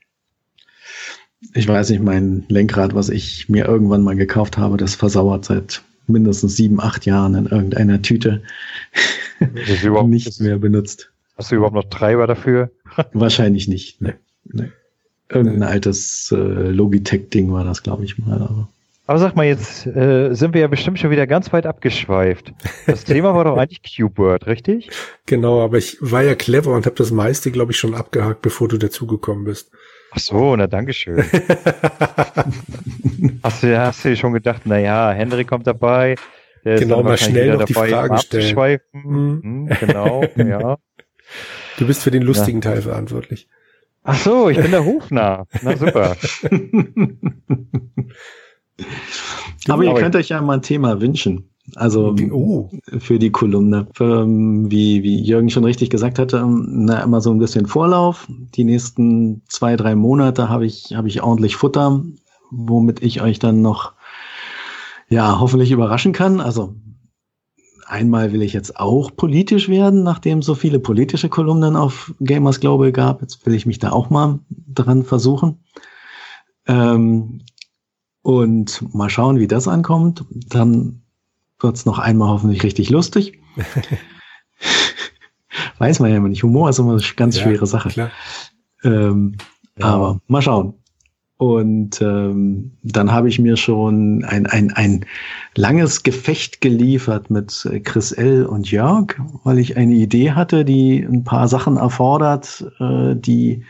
Ich 1.53 1.67
weiß 1.67 1.89
nicht, 1.89 2.01
mein 2.01 2.45
Lenkrad, 2.47 2.95
was 2.95 3.09
ich 3.09 3.49
mir 3.49 3.65
irgendwann 3.65 4.03
mal 4.03 4.15
gekauft 4.15 4.57
habe, 4.57 4.77
das 4.77 4.95
versauert 4.95 5.45
seit 5.45 5.83
mindestens 6.07 6.55
sieben, 6.55 6.79
acht 6.79 7.05
Jahren 7.05 7.35
in 7.35 7.45
irgendeiner 7.45 8.01
Tüte. 8.01 8.41
Das 9.39 9.83
überhaupt 9.83 10.09
nicht 10.09 10.39
mehr 10.39 10.57
benutzt. 10.57 11.11
Hast 11.37 11.51
du 11.51 11.55
überhaupt 11.57 11.75
noch 11.75 11.89
Treiber 11.89 12.27
dafür? 12.27 12.71
Wahrscheinlich 13.13 13.67
nicht. 13.67 14.01
Ne. 14.01 14.15
Nee. 14.45 14.71
Irgendein 15.29 15.63
altes 15.63 16.31
äh, 16.31 16.35
Logitech-Ding 16.37 17.51
war 17.51 17.63
das, 17.63 17.83
glaube 17.83 18.05
ich 18.05 18.17
mal. 18.17 18.41
Aber 18.41 18.69
Aber 19.07 19.19
sag 19.19 19.35
mal, 19.35 19.45
jetzt 19.45 19.85
äh, 19.87 20.33
sind 20.33 20.53
wir 20.53 20.61
ja 20.61 20.67
bestimmt 20.67 20.99
schon 20.99 21.09
wieder 21.09 21.27
ganz 21.27 21.51
weit 21.51 21.65
abgeschweift. 21.65 22.53
Das 22.85 23.03
Thema 23.03 23.33
war 23.33 23.43
doch 23.43 23.57
eigentlich 23.57 23.81
Q-Word, 23.83 24.47
richtig? 24.47 24.89
Genau, 25.25 25.61
aber 25.61 25.77
ich 25.79 25.97
war 25.99 26.23
ja 26.23 26.35
clever 26.35 26.71
und 26.73 26.85
habe 26.85 26.95
das 26.95 27.11
meiste, 27.11 27.51
glaube 27.51 27.71
ich, 27.71 27.77
schon 27.77 27.95
abgehakt, 27.95 28.41
bevor 28.41 28.67
du 28.67 28.77
dazugekommen 28.77 29.45
bist. 29.45 29.71
Ach 30.15 30.19
so, 30.19 30.55
na 30.55 30.67
dankeschön. 30.67 31.17
hast, 33.43 33.63
du, 33.63 33.77
hast 33.77 34.05
du 34.05 34.15
schon 34.15 34.31
gedacht, 34.31 34.61
na 34.63 34.79
ja, 34.79 35.11
Henry 35.11 35.43
kommt 35.43 35.67
dabei. 35.67 36.15
Der 36.63 36.79
genau, 36.79 37.03
mal 37.03 37.17
schnell 37.17 37.57
noch 37.57 37.65
die 37.65 37.73
Fragen 37.73 38.17
stellen. 38.19 38.79
Mhm. 38.93 39.41
Hm, 39.43 39.67
genau, 39.81 40.23
ja. 40.37 40.77
Du 41.77 41.85
bist 41.85 42.01
für 42.01 42.11
den 42.11 42.23
lustigen 42.23 42.61
ja. 42.61 42.71
Teil 42.71 42.81
verantwortlich. 42.81 43.49
Ach 44.03 44.17
so, 44.17 44.49
ich 44.49 44.57
bin 44.57 44.71
der 44.71 44.85
Hofnarr. 44.85 45.47
Na 45.61 45.75
super. 45.75 46.15
Aber 49.67 49.83
ihr 49.83 49.95
könnt 49.95 50.15
euch 50.15 50.29
ja 50.29 50.41
mal 50.41 50.53
ein 50.53 50.61
Thema 50.61 51.01
wünschen. 51.01 51.49
Also 51.73 52.15
oh. 52.31 52.69
für 52.99 53.17
die 53.17 53.31
Kolumne. 53.31 53.87
Für, 53.93 54.21
ähm, 54.21 54.69
wie, 54.69 55.01
wie 55.01 55.21
Jürgen 55.21 55.49
schon 55.49 55.63
richtig 55.63 55.89
gesagt 55.89 56.19
hatte, 56.19 56.37
ähm, 56.37 56.85
na, 56.85 57.01
immer 57.01 57.21
so 57.21 57.31
ein 57.31 57.39
bisschen 57.39 57.65
Vorlauf. 57.65 58.27
Die 58.55 58.63
nächsten 58.63 59.41
zwei, 59.47 59.75
drei 59.75 59.95
Monate 59.95 60.49
habe 60.49 60.65
ich, 60.65 60.93
habe 60.95 61.07
ich 61.07 61.23
ordentlich 61.23 61.55
Futter, 61.55 62.03
womit 62.51 63.01
ich 63.01 63.21
euch 63.21 63.39
dann 63.39 63.61
noch 63.61 63.93
ja 65.09 65.39
hoffentlich 65.39 65.71
überraschen 65.71 66.13
kann. 66.13 66.39
Also 66.39 66.75
einmal 67.87 68.31
will 68.31 68.43
ich 68.43 68.53
jetzt 68.53 68.79
auch 68.79 69.15
politisch 69.15 69.67
werden, 69.67 70.03
nachdem 70.03 70.41
so 70.41 70.53
viele 70.55 70.79
politische 70.79 71.29
Kolumnen 71.29 71.75
auf 71.75 72.13
Gamers 72.19 72.59
Global 72.59 72.91
gab. 72.91 73.21
Jetzt 73.21 73.45
will 73.45 73.55
ich 73.55 73.65
mich 73.65 73.79
da 73.79 73.91
auch 73.91 74.09
mal 74.09 74.39
dran 74.67 75.03
versuchen. 75.03 75.63
Ähm, 76.67 77.41
und 78.21 78.93
mal 78.93 79.09
schauen, 79.09 79.39
wie 79.39 79.47
das 79.47 79.67
ankommt. 79.67 80.25
Dann 80.31 81.04
wird's 81.59 81.85
noch 81.85 81.99
einmal 81.99 82.29
hoffentlich 82.29 82.63
richtig 82.63 82.89
lustig. 82.89 83.39
Weiß 85.77 85.99
man 85.99 86.11
ja 86.11 86.17
immer 86.17 86.29
nicht. 86.29 86.43
Humor 86.43 86.69
ist 86.69 86.79
immer 86.79 86.93
eine 86.93 87.01
ganz 87.15 87.37
ja, 87.37 87.43
schwere 87.43 87.67
Sache. 87.67 88.11
Ähm, 88.83 89.37
ja. 89.77 89.85
Aber 89.85 90.21
mal 90.27 90.41
schauen. 90.41 90.75
Und 91.37 92.01
ähm, 92.01 92.77
dann 92.81 93.11
habe 93.11 93.27
ich 93.27 93.39
mir 93.39 93.57
schon 93.57 94.23
ein, 94.23 94.45
ein, 94.45 94.71
ein 94.71 95.05
langes 95.55 96.03
Gefecht 96.03 96.61
geliefert 96.61 97.29
mit 97.29 97.69
Chris 97.83 98.13
L. 98.13 98.45
und 98.45 98.71
Jörg, 98.71 99.15
weil 99.43 99.59
ich 99.59 99.75
eine 99.75 99.95
Idee 99.95 100.31
hatte, 100.31 100.63
die 100.63 100.99
ein 100.99 101.25
paar 101.25 101.49
Sachen 101.49 101.75
erfordert, 101.75 102.65
äh, 102.79 103.15
die 103.15 103.65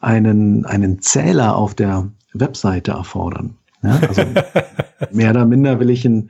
einen, 0.00 0.64
einen 0.64 1.02
Zähler 1.02 1.56
auf 1.56 1.74
der 1.74 2.10
Webseite 2.32 2.92
erfordern. 2.92 3.56
Ja, 3.82 3.98
also 4.08 4.22
mehr 5.12 5.30
oder 5.30 5.44
minder 5.44 5.78
will 5.78 5.90
ich 5.90 6.06
eine 6.06 6.28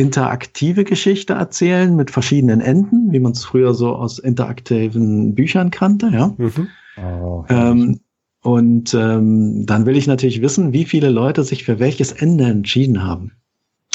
interaktive 0.00 0.84
Geschichte 0.84 1.34
erzählen 1.34 1.94
mit 1.94 2.10
verschiedenen 2.10 2.60
Enden, 2.60 3.12
wie 3.12 3.20
man 3.20 3.32
es 3.32 3.44
früher 3.44 3.74
so 3.74 3.94
aus 3.94 4.18
interaktiven 4.18 5.34
Büchern 5.34 5.70
kannte. 5.70 6.10
Ja. 6.12 6.34
Mhm. 6.38 6.68
Oh, 6.96 7.44
ähm, 7.48 8.00
und 8.42 8.94
ähm, 8.94 9.66
dann 9.66 9.84
will 9.84 9.96
ich 9.96 10.06
natürlich 10.06 10.40
wissen, 10.40 10.72
wie 10.72 10.86
viele 10.86 11.10
Leute 11.10 11.44
sich 11.44 11.64
für 11.64 11.78
welches 11.78 12.12
Ende 12.12 12.44
entschieden 12.44 13.04
haben. 13.04 13.32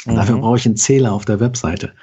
Mhm. 0.05 0.15
Dafür 0.15 0.37
brauche 0.37 0.57
ich 0.57 0.65
einen 0.65 0.75
Zähler 0.75 1.13
auf 1.13 1.25
der 1.25 1.39
Webseite. 1.39 1.93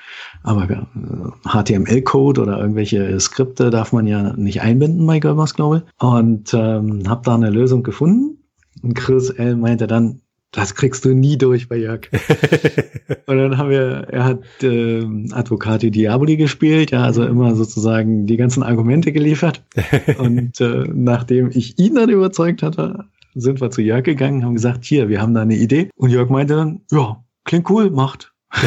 Aber 0.42 0.68
äh, 0.68 1.48
HTML-Code 1.48 2.40
oder 2.40 2.58
irgendwelche 2.58 3.18
Skripte 3.20 3.70
darf 3.70 3.92
man 3.92 4.08
ja 4.08 4.32
nicht 4.32 4.62
einbinden 4.62 5.06
bei 5.06 5.20
Girlmas 5.20 5.54
Global. 5.54 5.84
Und 6.00 6.52
ähm, 6.54 7.08
habe 7.08 7.22
da 7.24 7.36
eine 7.36 7.50
Lösung 7.50 7.84
gefunden. 7.84 8.38
Und 8.82 8.94
Chris 8.94 9.30
L. 9.30 9.54
meinte 9.54 9.86
dann, 9.86 10.21
das 10.52 10.74
kriegst 10.74 11.04
du 11.06 11.14
nie 11.14 11.38
durch 11.38 11.68
bei 11.68 11.76
Jörg. 11.76 12.08
und 13.26 13.38
dann 13.38 13.56
haben 13.56 13.70
wir, 13.70 14.06
er 14.10 14.24
hat 14.24 14.40
äh, 14.62 15.02
Advocati 15.32 15.90
Diaboli 15.90 16.36
gespielt, 16.36 16.90
ja, 16.90 17.02
also 17.02 17.24
immer 17.24 17.54
sozusagen 17.54 18.26
die 18.26 18.36
ganzen 18.36 18.62
Argumente 18.62 19.12
geliefert. 19.12 19.64
und 20.18 20.60
äh, 20.60 20.84
nachdem 20.92 21.50
ich 21.50 21.78
ihn 21.78 21.94
dann 21.94 22.10
überzeugt 22.10 22.62
hatte, 22.62 23.06
sind 23.34 23.62
wir 23.62 23.70
zu 23.70 23.80
Jörg 23.80 24.04
gegangen, 24.04 24.44
haben 24.44 24.54
gesagt, 24.54 24.84
hier, 24.84 25.08
wir 25.08 25.22
haben 25.22 25.32
da 25.32 25.40
eine 25.40 25.56
Idee. 25.56 25.88
Und 25.96 26.10
Jörg 26.10 26.28
meinte 26.28 26.54
dann, 26.54 26.82
ja, 26.90 27.24
klingt 27.44 27.68
cool, 27.70 27.90
macht. 27.90 28.34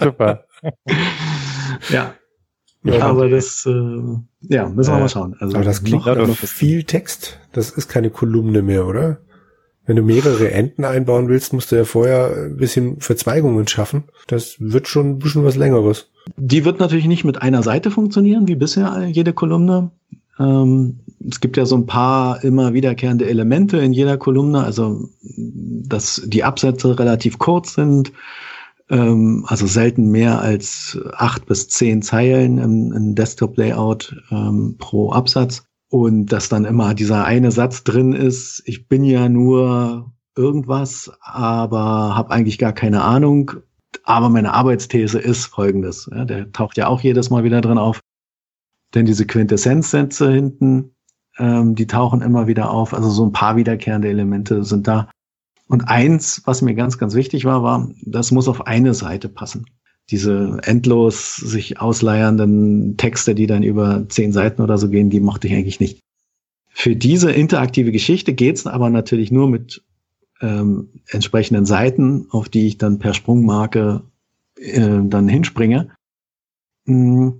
Super. 0.00 0.44
ja. 1.90 2.14
Ja, 2.82 3.06
aber 3.06 3.28
das, 3.28 3.66
äh, 3.66 3.72
ja, 4.42 4.68
müssen 4.68 4.92
wir 4.92 4.96
äh, 4.96 5.00
mal 5.00 5.08
schauen. 5.08 5.36
Also 5.40 5.56
aber 5.56 5.64
das 5.64 5.82
klingt 5.82 6.06
noch, 6.06 6.16
noch 6.16 6.36
viel 6.36 6.84
Text. 6.84 7.40
Das 7.52 7.70
ist 7.70 7.88
keine 7.88 8.10
Kolumne 8.10 8.62
mehr, 8.62 8.86
oder? 8.86 9.18
Wenn 9.86 9.96
du 9.96 10.02
mehrere 10.02 10.50
Enden 10.50 10.84
einbauen 10.84 11.28
willst, 11.28 11.52
musst 11.52 11.70
du 11.70 11.76
ja 11.76 11.84
vorher 11.84 12.46
ein 12.46 12.56
bisschen 12.56 13.00
Verzweigungen 13.00 13.68
schaffen. 13.68 14.04
Das 14.26 14.56
wird 14.58 14.88
schon 14.88 15.10
ein 15.10 15.18
bisschen 15.20 15.44
was 15.44 15.56
längeres. 15.56 16.10
Die 16.36 16.64
wird 16.64 16.80
natürlich 16.80 17.06
nicht 17.06 17.24
mit 17.24 17.40
einer 17.40 17.62
Seite 17.62 17.92
funktionieren, 17.92 18.48
wie 18.48 18.56
bisher 18.56 19.06
jede 19.06 19.32
Kolumne. 19.32 19.92
Ähm, 20.40 20.98
es 21.28 21.40
gibt 21.40 21.56
ja 21.56 21.66
so 21.66 21.76
ein 21.76 21.86
paar 21.86 22.42
immer 22.42 22.74
wiederkehrende 22.74 23.28
Elemente 23.28 23.78
in 23.78 23.92
jeder 23.92 24.16
Kolumne, 24.16 24.64
also 24.64 25.08
dass 25.22 26.22
die 26.26 26.42
Absätze 26.42 26.98
relativ 26.98 27.38
kurz 27.38 27.74
sind, 27.74 28.12
ähm, 28.90 29.44
also 29.46 29.66
selten 29.66 30.10
mehr 30.10 30.40
als 30.40 30.98
acht 31.12 31.46
bis 31.46 31.68
zehn 31.68 32.02
Zeilen 32.02 32.58
im, 32.58 32.92
im 32.92 33.14
Desktop-Layout 33.14 34.16
ähm, 34.32 34.74
pro 34.78 35.12
Absatz 35.12 35.64
und 35.96 36.26
dass 36.26 36.50
dann 36.50 36.66
immer 36.66 36.92
dieser 36.92 37.24
eine 37.24 37.50
Satz 37.50 37.82
drin 37.82 38.12
ist, 38.12 38.62
ich 38.66 38.86
bin 38.86 39.02
ja 39.02 39.30
nur 39.30 40.12
irgendwas, 40.36 41.10
aber 41.22 42.14
habe 42.14 42.32
eigentlich 42.32 42.58
gar 42.58 42.74
keine 42.74 43.00
Ahnung. 43.00 43.52
Aber 44.04 44.28
meine 44.28 44.52
Arbeitsthese 44.52 45.18
ist 45.18 45.46
folgendes. 45.46 46.06
Ja, 46.12 46.26
der 46.26 46.52
taucht 46.52 46.76
ja 46.76 46.88
auch 46.88 47.00
jedes 47.00 47.30
Mal 47.30 47.44
wieder 47.44 47.62
drin 47.62 47.78
auf. 47.78 48.00
Denn 48.94 49.06
diese 49.06 49.26
Quintessenzsätze 49.26 50.30
hinten, 50.30 50.94
ähm, 51.38 51.74
die 51.74 51.86
tauchen 51.86 52.20
immer 52.20 52.46
wieder 52.46 52.70
auf. 52.70 52.92
Also 52.92 53.08
so 53.08 53.24
ein 53.24 53.32
paar 53.32 53.56
wiederkehrende 53.56 54.10
Elemente 54.10 54.64
sind 54.64 54.86
da. 54.86 55.08
Und 55.66 55.88
eins, 55.88 56.42
was 56.44 56.60
mir 56.60 56.74
ganz, 56.74 56.98
ganz 56.98 57.14
wichtig 57.14 57.46
war, 57.46 57.62
war, 57.62 57.88
das 58.02 58.32
muss 58.32 58.48
auf 58.48 58.66
eine 58.66 58.92
Seite 58.92 59.30
passen 59.30 59.64
diese 60.10 60.58
endlos 60.62 61.36
sich 61.36 61.80
ausleiernden 61.80 62.96
Texte, 62.96 63.34
die 63.34 63.46
dann 63.46 63.62
über 63.62 64.08
zehn 64.08 64.32
Seiten 64.32 64.62
oder 64.62 64.78
so 64.78 64.88
gehen, 64.88 65.10
die 65.10 65.20
mochte 65.20 65.48
ich 65.48 65.54
eigentlich 65.54 65.80
nicht. 65.80 66.00
Für 66.68 66.94
diese 66.94 67.32
interaktive 67.32 67.90
Geschichte 67.90 68.34
geht's 68.34 68.66
aber 68.66 68.90
natürlich 68.90 69.32
nur 69.32 69.48
mit 69.48 69.82
ähm, 70.40 70.90
entsprechenden 71.08 71.64
Seiten, 71.64 72.26
auf 72.30 72.48
die 72.48 72.66
ich 72.66 72.78
dann 72.78 72.98
per 72.98 73.14
Sprungmarke 73.14 74.02
äh, 74.58 75.00
dann 75.02 75.28
hinspringe. 75.28 75.90
Mm. 76.84 77.30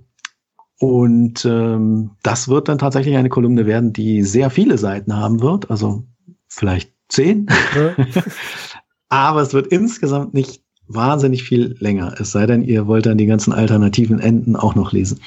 Und 0.79 1.43
ähm, 1.45 2.11
das 2.21 2.49
wird 2.49 2.67
dann 2.67 2.77
tatsächlich 2.77 3.15
eine 3.15 3.29
Kolumne 3.29 3.65
werden, 3.65 3.93
die 3.93 4.21
sehr 4.21 4.51
viele 4.51 4.77
Seiten 4.77 5.15
haben 5.15 5.41
wird, 5.41 5.71
also 5.71 6.03
vielleicht 6.47 6.93
zehn. 7.09 7.47
Ja. 7.75 7.95
aber 9.09 9.41
es 9.41 9.53
wird 9.53 9.67
insgesamt 9.67 10.35
nicht 10.35 10.61
wahnsinnig 10.87 11.43
viel 11.43 11.75
länger. 11.79 12.15
Es 12.19 12.31
sei 12.31 12.45
denn, 12.45 12.63
ihr 12.63 12.87
wollt 12.87 13.05
dann 13.05 13.17
die 13.17 13.25
ganzen 13.25 13.53
alternativen 13.53 14.19
Enden 14.19 14.55
auch 14.55 14.75
noch 14.75 14.91
lesen. 14.91 15.19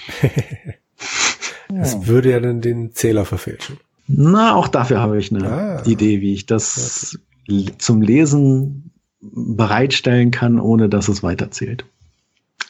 das 1.68 2.06
würde 2.06 2.30
ja 2.30 2.40
dann 2.40 2.60
den 2.60 2.92
Zähler 2.92 3.24
verfälschen. 3.24 3.78
Na, 4.06 4.56
auch 4.56 4.68
dafür 4.68 5.00
habe 5.00 5.18
ich 5.18 5.32
eine 5.32 5.48
ah, 5.48 5.82
Idee, 5.86 6.20
wie 6.20 6.34
ich 6.34 6.46
das 6.46 7.18
okay. 7.48 7.72
zum 7.78 8.02
Lesen 8.02 8.90
bereitstellen 9.20 10.30
kann, 10.30 10.58
ohne 10.58 10.88
dass 10.88 11.08
es 11.08 11.22
weiterzählt. 11.22 11.84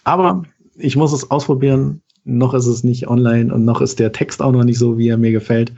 Aber 0.05 0.43
ich 0.77 0.97
muss 0.97 1.13
es 1.13 1.31
ausprobieren. 1.31 2.03
Noch 2.25 2.53
ist 2.53 2.67
es 2.67 2.85
nicht 2.85 3.09
online 3.09 3.53
und 3.53 3.65
noch 3.65 3.81
ist 3.81 3.99
der 3.99 4.13
Text 4.13 4.43
auch 4.43 4.53
noch 4.53 4.65
nicht 4.65 4.79
so, 4.79 4.99
wie 4.99 5.09
er 5.09 5.17
mir 5.17 5.33
gefällt. 5.33 5.73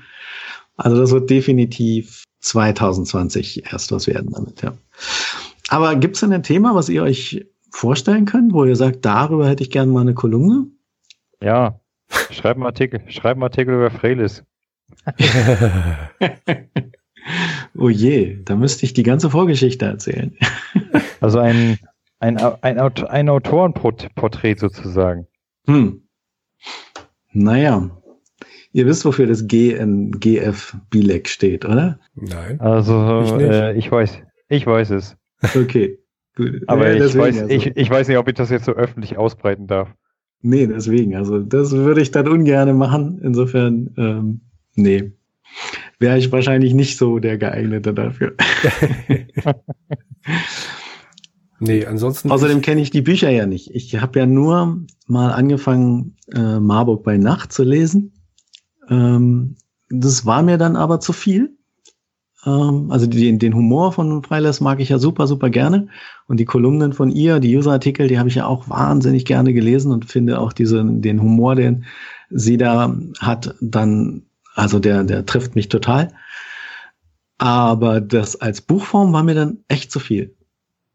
Also 0.77 0.99
das 0.99 1.13
wird 1.13 1.31
definitiv 1.31 2.25
2020 2.41 3.73
erst 3.73 3.93
was 3.93 4.09
werden 4.09 4.31
damit, 4.33 4.63
ja. 4.63 4.75
Aber 5.69 5.95
gibt 5.97 6.17
es 6.17 6.21
denn 6.21 6.33
ein 6.33 6.43
Thema, 6.43 6.75
was 6.75 6.89
ihr 6.89 7.03
euch 7.03 7.47
vorstellen 7.71 8.25
könnt, 8.27 8.53
wo 8.53 8.65
ihr 8.65 8.77
sagt, 8.77 9.05
darüber 9.05 9.49
hätte 9.49 9.63
ich 9.63 9.71
gerne 9.71 9.93
mal 9.93 10.01
eine 10.01 10.15
Kolumne? 10.15 10.67
Ja, 11.41 11.81
schreib 12.31 12.57
einen 12.57 12.67
Artikel, 12.67 13.03
schreib 13.09 13.37
einen 13.37 13.45
Artikel 13.45 13.75
über 13.75 13.91
Freilis. 13.91 14.45
oh 17.77 17.89
je, 17.89 18.43
da 18.45 18.57
müsste 18.57 18.85
ich 18.85 18.93
die 18.93 19.03
ganze 19.03 19.31
Vorgeschichte 19.31 19.87
erzählen. 19.87 20.37
also 21.21 21.39
ein, 21.39 21.79
ein, 22.21 22.37
ein, 22.39 22.79
ein 22.79 23.29
Autorenporträt 23.29 24.57
sozusagen. 24.59 25.27
Hm. 25.67 26.03
Naja, 27.33 27.91
ihr 28.73 28.87
wisst, 28.87 29.05
wofür 29.05 29.27
das 29.27 29.47
G 29.47 29.73
in 29.73 30.13
GF 30.13 30.77
Bilek 30.91 31.29
steht, 31.29 31.65
oder? 31.65 31.99
Nein. 32.15 32.61
Also 32.61 33.23
ich, 33.25 33.33
äh, 33.33 33.73
ich 33.75 33.91
weiß, 33.91 34.21
ich 34.49 34.67
weiß 34.67 34.91
es. 34.91 35.17
Okay, 35.43 35.99
gut. 36.37 36.63
Aber 36.67 36.93
ja, 36.93 37.05
ich, 37.05 37.17
weiß, 37.17 37.39
also. 37.43 37.55
ich, 37.55 37.77
ich 37.77 37.91
weiß 37.91 38.09
nicht, 38.09 38.19
ob 38.19 38.29
ich 38.29 38.35
das 38.35 38.51
jetzt 38.51 38.65
so 38.65 38.73
öffentlich 38.73 39.17
ausbreiten 39.17 39.67
darf. 39.67 39.89
Nee, 40.43 40.67
deswegen. 40.67 41.15
Also 41.15 41.39
das 41.39 41.73
würde 41.73 42.03
ich 42.03 42.11
dann 42.11 42.29
ungern 42.29 42.77
machen. 42.77 43.21
Insofern, 43.23 43.95
ähm, 43.97 44.41
nee. 44.75 45.13
wäre 46.01 46.19
ich 46.19 46.33
wahrscheinlich 46.33 46.75
nicht 46.75 46.99
so 46.99 47.21
der 47.21 47.39
geeignete 47.39 47.95
dafür. 47.95 48.35
nee, 51.61 51.87
ansonsten. 51.87 52.31
Außerdem 52.31 52.61
kenne 52.61 52.81
ich 52.81 52.91
die 52.91 53.03
Bücher 53.03 53.31
ja 53.31 53.47
nicht. 53.47 53.71
Ich 53.73 54.01
habe 54.01 54.19
ja 54.19 54.27
nur 54.27 54.85
mal 55.07 55.31
angefangen, 55.31 56.17
äh, 56.35 56.59
Marburg 56.59 57.05
bei 57.05 57.19
Nacht 57.19 57.53
zu 57.53 57.63
lesen. 57.63 58.13
Ähm, 58.89 59.55
das 59.91 60.27
war 60.27 60.43
mir 60.43 60.59
dann 60.59 60.75
aber 60.75 60.99
zu 60.99 61.13
viel. 61.13 61.57
Ähm, 62.45 62.91
also 62.91 63.07
den, 63.07 63.39
den 63.39 63.55
Humor 63.55 63.93
von 63.93 64.23
Freiles 64.23 64.61
mag 64.61 64.81
ich 64.81 64.89
ja 64.89 64.99
super, 64.99 65.27
super 65.27 65.51
gerne. 65.51 65.89
Und 66.27 66.39
die 66.39 66.45
Kolumnen 66.45 66.93
von 66.93 67.11
ihr, 67.11 67.41
die 67.41 67.57
User-Artikel, 67.57 68.09
die 68.09 68.19
habe 68.19 68.29
ich 68.29 68.37
ja 68.37 68.47
auch 68.47 68.69
wahnsinnig 68.69 69.25
gerne 69.25 69.53
gelesen 69.53 69.93
und 69.93 70.07
finde 70.07 70.41
auch 70.41 70.53
diesen, 70.53 71.03
den 71.03 71.21
Humor, 71.21 71.55
den 71.55 71.85
sie 72.31 72.57
da 72.57 72.95
hat, 73.21 73.55
dann, 73.61 74.23
also 74.55 74.79
der, 74.79 75.05
der 75.05 75.27
trifft 75.27 75.55
mich 75.55 75.69
total. 75.69 76.09
Aber 77.39 78.01
das 78.01 78.41
als 78.41 78.61
Buchform 78.61 79.13
war 79.13 79.23
mir 79.23 79.35
dann 79.35 79.59
echt 79.69 79.91
zu 79.91 79.99
viel. 79.99 80.35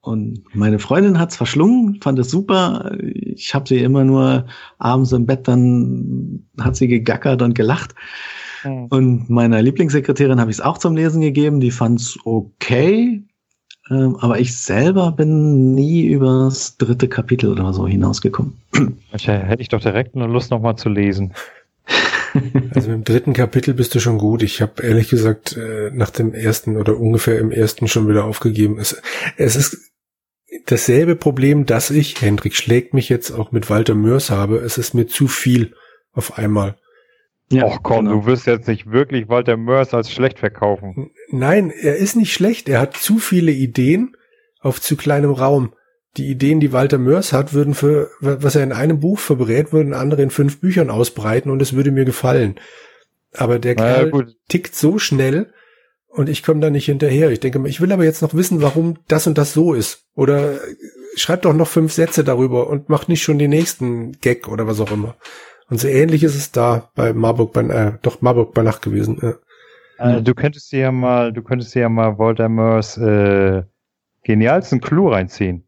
Und 0.01 0.43
meine 0.55 0.79
Freundin 0.79 1.19
hat's 1.19 1.35
verschlungen, 1.35 1.99
fand 2.01 2.17
es 2.19 2.29
super. 2.29 2.95
Ich 3.01 3.53
habe 3.53 3.67
sie 3.67 3.79
immer 3.79 4.05
nur 4.05 4.45
abends 4.77 5.11
im 5.11 5.25
Bett, 5.25 5.49
dann 5.49 6.47
hat 6.61 6.77
sie 6.77 6.87
gegackert 6.87 7.41
und 7.41 7.55
gelacht. 7.55 7.93
Mhm. 8.67 8.85
Und 8.87 9.29
meiner 9.29 9.61
Lieblingssekretärin 9.61 10.39
habe 10.39 10.51
ich 10.51 10.57
es 10.57 10.61
auch 10.61 10.77
zum 10.77 10.95
Lesen 10.95 11.21
gegeben. 11.21 11.59
Die 11.59 11.71
fand's 11.71 12.17
okay. 12.23 13.23
Ähm, 13.89 14.17
aber 14.19 14.39
ich 14.39 14.57
selber 14.57 15.11
bin 15.11 15.73
nie 15.73 16.05
übers 16.05 16.77
dritte 16.77 17.07
Kapitel 17.07 17.51
oder 17.51 17.73
so 17.73 17.87
hinausgekommen. 17.87 18.57
Hätte 19.11 19.61
ich 19.61 19.69
doch 19.69 19.81
direkt 19.81 20.15
eine 20.15 20.27
Lust, 20.27 20.51
nochmal 20.51 20.75
zu 20.75 20.89
lesen. 20.89 21.33
Also 22.75 22.91
im 22.91 23.03
dritten 23.03 23.33
Kapitel 23.33 23.73
bist 23.73 23.95
du 23.95 23.99
schon 23.99 24.19
gut. 24.19 24.43
Ich 24.43 24.61
habe 24.61 24.83
ehrlich 24.83 25.09
gesagt 25.09 25.57
äh, 25.57 25.89
nach 25.91 26.11
dem 26.11 26.35
ersten 26.35 26.77
oder 26.77 26.99
ungefähr 26.99 27.39
im 27.39 27.51
ersten 27.51 27.87
schon 27.87 28.07
wieder 28.07 28.25
aufgegeben. 28.25 28.77
Es, 28.77 29.01
es 29.37 29.55
ist 29.55 29.91
dasselbe 30.67 31.15
Problem, 31.15 31.65
dass 31.65 31.89
ich, 31.89 32.21
Hendrik 32.21 32.55
schlägt 32.55 32.93
mich 32.93 33.09
jetzt 33.09 33.31
auch 33.31 33.51
mit 33.51 33.71
Walter 33.71 33.95
Mörs 33.95 34.29
habe. 34.29 34.57
Es 34.57 34.77
ist 34.77 34.93
mir 34.93 35.07
zu 35.07 35.27
viel 35.27 35.73
auf 36.11 36.37
einmal. 36.37 36.75
Ja, 37.49 37.65
Och 37.65 37.81
komm, 37.81 38.05
genau. 38.05 38.19
du 38.21 38.25
wirst 38.25 38.45
jetzt 38.45 38.67
nicht 38.67 38.91
wirklich 38.91 39.29
Walter 39.29 39.55
Mörs 39.55 39.93
als 39.93 40.11
schlecht 40.11 40.39
verkaufen. 40.39 41.11
Nein, 41.29 41.71
er 41.71 41.95
ist 41.95 42.15
nicht 42.15 42.33
schlecht. 42.33 42.67
Er 42.67 42.81
hat 42.81 42.97
zu 42.97 43.19
viele 43.19 43.51
Ideen 43.51 44.15
auf 44.59 44.81
zu 44.81 44.97
kleinem 44.97 45.31
Raum. 45.31 45.73
Die 46.17 46.27
Ideen, 46.27 46.59
die 46.59 46.73
Walter 46.73 46.97
Mörs 46.97 47.31
hat, 47.31 47.53
würden 47.53 47.73
für, 47.73 48.09
was 48.19 48.55
er 48.55 48.63
in 48.63 48.73
einem 48.73 48.99
Buch 48.99 49.19
verbrät, 49.19 49.71
würden 49.71 49.93
andere 49.93 50.23
in 50.23 50.29
fünf 50.29 50.59
Büchern 50.59 50.89
ausbreiten 50.89 51.49
und 51.51 51.61
es 51.61 51.73
würde 51.73 51.91
mir 51.91 52.05
gefallen. 52.05 52.55
Aber 53.33 53.59
der 53.59 53.75
Kerl 53.75 54.11
ja, 54.13 54.23
tickt 54.49 54.75
so 54.75 54.97
schnell 54.97 55.53
und 56.07 56.27
ich 56.27 56.43
komme 56.43 56.59
da 56.59 56.69
nicht 56.69 56.85
hinterher. 56.85 57.29
Ich 57.29 57.39
denke, 57.39 57.61
ich 57.67 57.79
will 57.79 57.91
aber 57.91 58.03
jetzt 58.03 58.23
noch 58.23 58.33
wissen, 58.33 58.61
warum 58.61 58.97
das 59.07 59.27
und 59.27 59.37
das 59.37 59.53
so 59.53 59.73
ist. 59.73 60.05
Oder 60.15 60.55
schreib 61.15 61.43
doch 61.43 61.53
noch 61.53 61.67
fünf 61.67 61.93
Sätze 61.93 62.23
darüber 62.23 62.67
und 62.67 62.89
mach 62.89 63.07
nicht 63.07 63.21
schon 63.21 63.37
den 63.37 63.51
nächsten 63.51 64.13
Gag 64.13 64.47
oder 64.47 64.65
was 64.65 64.79
auch 64.79 64.91
immer. 64.91 65.15
Und 65.69 65.79
so 65.79 65.87
ähnlich 65.87 66.23
ist 66.23 66.35
es 66.35 66.51
da 66.51 66.89
bei 66.95 67.13
Marburg 67.13 67.53
bei, 67.53 67.61
äh, 67.61 67.93
doch 68.01 68.21
Marburg 68.21 68.53
bei 68.53 68.63
Nacht 68.63 68.81
gewesen. 68.81 69.19
Ja. 69.21 69.33
Also, 69.97 70.21
du 70.21 70.35
könntest 70.35 70.71
dir 70.71 70.79
ja 70.79 70.91
mal, 70.91 71.33
du 71.33 71.41
könntest 71.41 71.73
dir 71.75 71.81
ja 71.81 71.89
mal 71.89 72.17
Voldemorts 72.17 72.97
äh, 72.97 73.63
genialsten 74.23 74.79
Clou 74.79 75.09
reinziehen. 75.09 75.67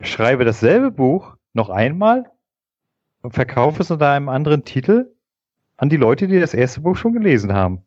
Schreibe 0.00 0.44
dasselbe 0.44 0.90
Buch 0.90 1.36
noch 1.54 1.70
einmal 1.70 2.30
und 3.22 3.34
verkaufe 3.34 3.82
es 3.82 3.90
unter 3.90 4.10
einem 4.10 4.28
anderen 4.28 4.64
Titel 4.64 5.14
an 5.76 5.88
die 5.88 5.96
Leute, 5.96 6.28
die 6.28 6.40
das 6.40 6.54
erste 6.54 6.80
Buch 6.80 6.96
schon 6.96 7.12
gelesen 7.12 7.52
haben. 7.52 7.84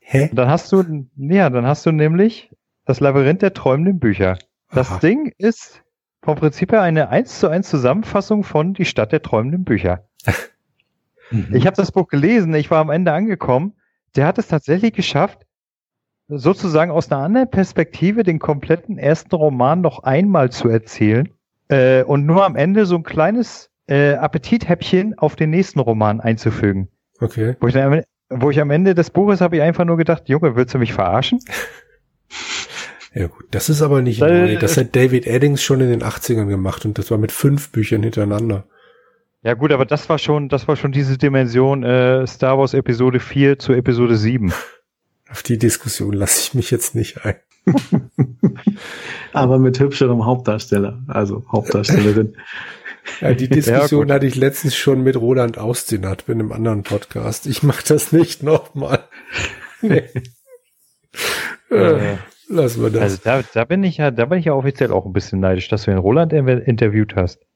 Hä? 0.00 0.28
Und 0.30 0.36
dann 0.36 0.48
hast 0.48 0.72
du, 0.72 1.06
ja, 1.16 1.50
dann 1.50 1.66
hast 1.66 1.86
du 1.86 1.92
nämlich 1.92 2.50
das 2.84 3.00
Labyrinth 3.00 3.42
der 3.42 3.54
träumenden 3.54 3.98
Bücher. 3.98 4.38
Das 4.72 4.90
Aha. 4.90 4.98
Ding 4.98 5.32
ist 5.38 5.82
vom 6.22 6.36
Prinzip 6.36 6.72
her 6.72 6.82
eine 6.82 7.08
eins 7.08 7.40
zu 7.40 7.48
eins 7.48 7.68
Zusammenfassung 7.68 8.42
von 8.42 8.74
Die 8.74 8.84
Stadt 8.84 9.12
der 9.12 9.22
träumenden 9.22 9.64
Bücher. 9.64 10.08
Mhm. 11.30 11.54
Ich 11.54 11.66
habe 11.66 11.76
das 11.76 11.92
Buch 11.92 12.08
gelesen, 12.08 12.54
ich 12.54 12.70
war 12.70 12.80
am 12.80 12.90
Ende 12.90 13.12
angekommen. 13.12 13.74
Der 14.14 14.26
hat 14.26 14.38
es 14.38 14.48
tatsächlich 14.48 14.92
geschafft, 14.92 15.46
sozusagen 16.28 16.90
aus 16.90 17.10
einer 17.10 17.22
anderen 17.22 17.50
Perspektive 17.50 18.22
den 18.22 18.38
kompletten 18.38 18.98
ersten 18.98 19.34
Roman 19.34 19.80
noch 19.80 20.02
einmal 20.02 20.50
zu 20.50 20.68
erzählen 20.68 21.28
äh, 21.68 22.02
und 22.02 22.26
nur 22.26 22.44
am 22.44 22.56
Ende 22.56 22.86
so 22.86 22.96
ein 22.96 23.02
kleines 23.02 23.70
äh, 23.86 24.14
Appetithäppchen 24.14 25.18
auf 25.18 25.36
den 25.36 25.50
nächsten 25.50 25.80
Roman 25.80 26.20
einzufügen. 26.20 26.88
Okay. 27.20 27.56
Wo 27.60 27.68
ich, 27.68 27.74
dann, 27.74 28.02
wo 28.30 28.50
ich 28.50 28.60
am 28.60 28.70
Ende 28.70 28.94
des 28.94 29.10
Buches 29.10 29.40
habe 29.40 29.56
ich 29.56 29.62
einfach 29.62 29.84
nur 29.84 29.96
gedacht, 29.96 30.28
Junge, 30.28 30.56
willst 30.56 30.74
du 30.74 30.78
mich 30.78 30.92
verarschen? 30.92 31.40
Ja 33.14 33.28
gut, 33.28 33.46
das 33.50 33.70
ist 33.70 33.80
aber 33.80 34.02
nicht 34.02 34.20
neu. 34.20 34.58
Das 34.58 34.76
hat 34.76 34.94
David 34.94 35.26
Eddings 35.26 35.62
schon 35.62 35.80
in 35.80 35.88
den 35.88 36.02
80ern 36.02 36.48
gemacht 36.48 36.84
und 36.84 36.98
das 36.98 37.10
war 37.10 37.16
mit 37.16 37.32
fünf 37.32 37.72
Büchern 37.72 38.02
hintereinander. 38.02 38.66
Ja 39.46 39.54
gut, 39.54 39.70
aber 39.70 39.86
das 39.86 40.08
war 40.08 40.18
schon, 40.18 40.48
das 40.48 40.66
war 40.66 40.74
schon 40.74 40.90
diese 40.90 41.18
Dimension 41.18 41.84
äh, 41.84 42.26
Star 42.26 42.58
Wars 42.58 42.74
Episode 42.74 43.20
4 43.20 43.60
zu 43.60 43.74
Episode 43.74 44.16
7. 44.16 44.52
Auf 45.30 45.44
die 45.44 45.56
Diskussion 45.56 46.14
lasse 46.14 46.40
ich 46.40 46.54
mich 46.54 46.72
jetzt 46.72 46.96
nicht 46.96 47.24
ein. 47.24 47.36
aber 49.32 49.60
mit 49.60 49.78
hübscherem 49.78 50.26
Hauptdarsteller, 50.26 51.00
also 51.06 51.44
Hauptdarstellerin. 51.50 52.36
Ja, 53.20 53.34
die 53.34 53.48
Diskussion 53.48 54.08
ja, 54.08 54.16
hatte 54.16 54.26
ich 54.26 54.34
letztens 54.34 54.74
schon 54.74 55.04
mit 55.04 55.14
Roland 55.14 55.58
Austinat 55.58 56.24
in 56.26 56.40
einem 56.40 56.50
anderen 56.50 56.82
Podcast. 56.82 57.46
Ich 57.46 57.62
mache 57.62 57.84
das 57.86 58.10
nicht 58.10 58.42
nochmal. 58.42 59.04
Nee. 59.80 60.02
äh, 61.70 62.16
Lassen 62.48 62.82
wir 62.82 62.90
das. 62.90 63.02
Also 63.02 63.18
da, 63.22 63.42
da 63.54 63.64
bin 63.64 63.84
ich 63.84 63.98
ja, 63.98 64.10
da 64.10 64.24
bin 64.24 64.40
ich 64.40 64.46
ja 64.46 64.54
offiziell 64.54 64.90
auch 64.90 65.06
ein 65.06 65.12
bisschen 65.12 65.38
neidisch, 65.38 65.68
dass 65.68 65.84
du 65.84 65.92
den 65.92 65.98
Roland 65.98 66.32
interviewt 66.32 67.14
hast. 67.14 67.46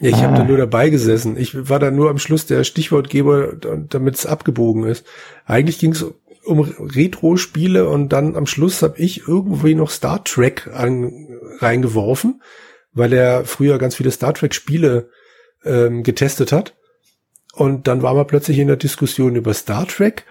Ja, 0.00 0.10
ich 0.10 0.16
ah. 0.16 0.22
habe 0.22 0.36
da 0.36 0.44
nur 0.44 0.58
dabei 0.58 0.90
gesessen. 0.90 1.36
Ich 1.36 1.68
war 1.68 1.78
da 1.78 1.90
nur 1.90 2.10
am 2.10 2.18
Schluss 2.18 2.46
der 2.46 2.64
Stichwortgeber, 2.64 3.54
damit 3.88 4.14
es 4.14 4.26
abgebogen 4.26 4.84
ist. 4.84 5.04
Eigentlich 5.44 5.78
ging 5.78 5.92
es 5.92 6.04
um 6.44 6.60
Retro-Spiele 6.60 7.88
und 7.88 8.10
dann 8.12 8.36
am 8.36 8.46
Schluss 8.46 8.82
habe 8.82 8.98
ich 8.98 9.28
irgendwie 9.28 9.74
noch 9.74 9.90
Star 9.90 10.24
Trek 10.24 10.68
an, 10.72 11.28
reingeworfen, 11.58 12.42
weil 12.92 13.12
er 13.12 13.44
früher 13.44 13.78
ganz 13.78 13.96
viele 13.96 14.10
Star 14.10 14.32
Trek-Spiele 14.34 15.10
ähm, 15.64 16.02
getestet 16.02 16.52
hat. 16.52 16.74
Und 17.52 17.88
dann 17.88 18.02
waren 18.02 18.16
wir 18.16 18.24
plötzlich 18.24 18.58
in 18.58 18.68
der 18.68 18.76
Diskussion 18.76 19.36
über 19.36 19.52
Star 19.52 19.86
Trek. 19.86 20.24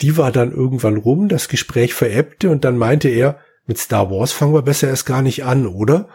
Die 0.00 0.16
war 0.16 0.32
dann 0.32 0.52
irgendwann 0.52 0.96
rum, 0.96 1.28
das 1.28 1.48
Gespräch 1.48 1.94
verebbte 1.94 2.48
und 2.48 2.64
dann 2.64 2.78
meinte 2.78 3.08
er, 3.08 3.40
mit 3.66 3.78
Star 3.78 4.10
Wars 4.10 4.32
fangen 4.32 4.54
wir 4.54 4.62
besser 4.62 4.88
erst 4.88 5.04
gar 5.04 5.20
nicht 5.20 5.44
an, 5.44 5.66
oder? 5.66 6.08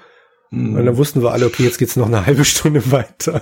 Mhm. 0.56 0.76
Und 0.76 0.86
dann 0.86 0.98
wussten 0.98 1.22
wir 1.22 1.32
alle, 1.32 1.46
okay, 1.46 1.64
jetzt 1.64 1.78
geht's 1.78 1.96
noch 1.96 2.08
eine 2.08 2.26
halbe 2.26 2.46
Stunde 2.46 2.92
weiter. 2.92 3.42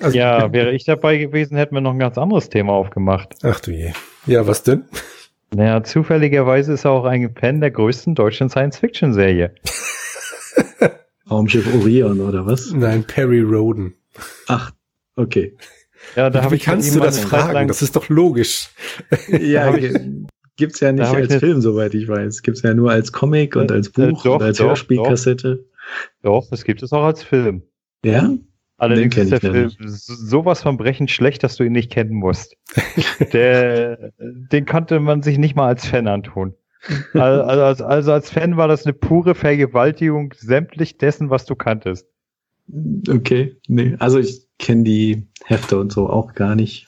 Also, 0.00 0.16
ja, 0.16 0.52
wäre 0.52 0.72
ich 0.72 0.84
dabei 0.84 1.16
gewesen, 1.16 1.56
hätten 1.56 1.74
wir 1.74 1.80
noch 1.80 1.92
ein 1.92 1.98
ganz 1.98 2.18
anderes 2.18 2.48
Thema 2.48 2.72
aufgemacht. 2.72 3.36
Ach 3.42 3.60
du 3.60 3.70
je. 3.70 3.92
Ja, 4.26 4.46
was 4.46 4.62
denn? 4.62 4.84
Naja, 5.54 5.84
zufälligerweise 5.84 6.72
ist 6.72 6.84
er 6.84 6.90
auch 6.90 7.04
ein 7.04 7.34
Fan 7.34 7.60
der 7.60 7.70
größten 7.70 8.14
deutschen 8.14 8.50
Science-Fiction-Serie. 8.50 9.54
Raumschiff 11.30 11.72
Orion, 11.74 12.20
oder 12.20 12.44
was? 12.44 12.72
Nein, 12.72 13.04
Perry 13.04 13.40
Roden. 13.40 13.94
Ach, 14.48 14.72
okay. 15.16 15.56
Ja, 16.16 16.28
da 16.28 16.42
habe 16.42 16.56
ich 16.56 16.64
kannst 16.64 16.94
du 16.94 17.00
das 17.00 17.20
fragen? 17.20 17.68
Das 17.68 17.82
ist 17.82 17.96
doch 17.96 18.08
logisch. 18.08 18.70
Ja, 19.28 19.74
gibt's 20.56 20.80
ja 20.80 20.92
nicht 20.92 21.06
als 21.06 21.36
Film, 21.36 21.60
soweit 21.60 21.94
ich 21.94 22.08
weiß. 22.08 22.42
Gibt's 22.42 22.62
ja 22.62 22.74
nur 22.74 22.90
als 22.90 23.12
Comic 23.12 23.56
und 23.56 23.72
als 23.72 23.90
Buch 23.90 24.24
äh, 24.24 24.28
doch, 24.28 24.34
und 24.36 24.42
als 24.42 24.58
doch, 24.58 24.66
Hörspielkassette. 24.66 25.64
Doch, 26.22 26.50
es 26.52 26.64
gibt 26.64 26.82
es 26.82 26.92
auch 26.92 27.04
als 27.04 27.22
Film. 27.22 27.62
Ja? 28.04 28.30
Allerdings 28.76 29.16
ist 29.16 29.30
der 29.30 29.40
Film 29.40 29.72
nicht. 29.78 30.02
sowas 30.02 30.62
von 30.62 30.76
brechend 30.76 31.10
schlecht, 31.10 31.42
dass 31.42 31.56
du 31.56 31.64
ihn 31.64 31.72
nicht 31.72 31.92
kennen 31.92 32.14
musst. 32.14 32.56
der, 33.32 34.12
den 34.18 34.66
konnte 34.66 35.00
man 35.00 35.22
sich 35.22 35.38
nicht 35.38 35.54
mal 35.54 35.68
als 35.68 35.86
Fan 35.86 36.08
antun. 36.08 36.54
Also, 37.14 37.42
also, 37.44 37.84
also 37.84 38.12
als 38.12 38.30
Fan 38.30 38.56
war 38.56 38.68
das 38.68 38.84
eine 38.84 38.92
pure 38.92 39.34
Vergewaltigung 39.34 40.34
sämtlich 40.36 40.98
dessen, 40.98 41.30
was 41.30 41.46
du 41.46 41.54
kanntest. 41.54 42.06
Okay, 43.08 43.56
nee, 43.68 43.96
also 43.98 44.18
ich 44.18 44.46
kenne 44.58 44.84
die 44.84 45.26
Hefte 45.44 45.78
und 45.78 45.92
so 45.92 46.08
auch 46.08 46.34
gar 46.34 46.54
nicht. 46.54 46.86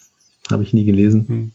Habe 0.51 0.62
ich 0.62 0.72
nie 0.72 0.84
gelesen. 0.84 1.53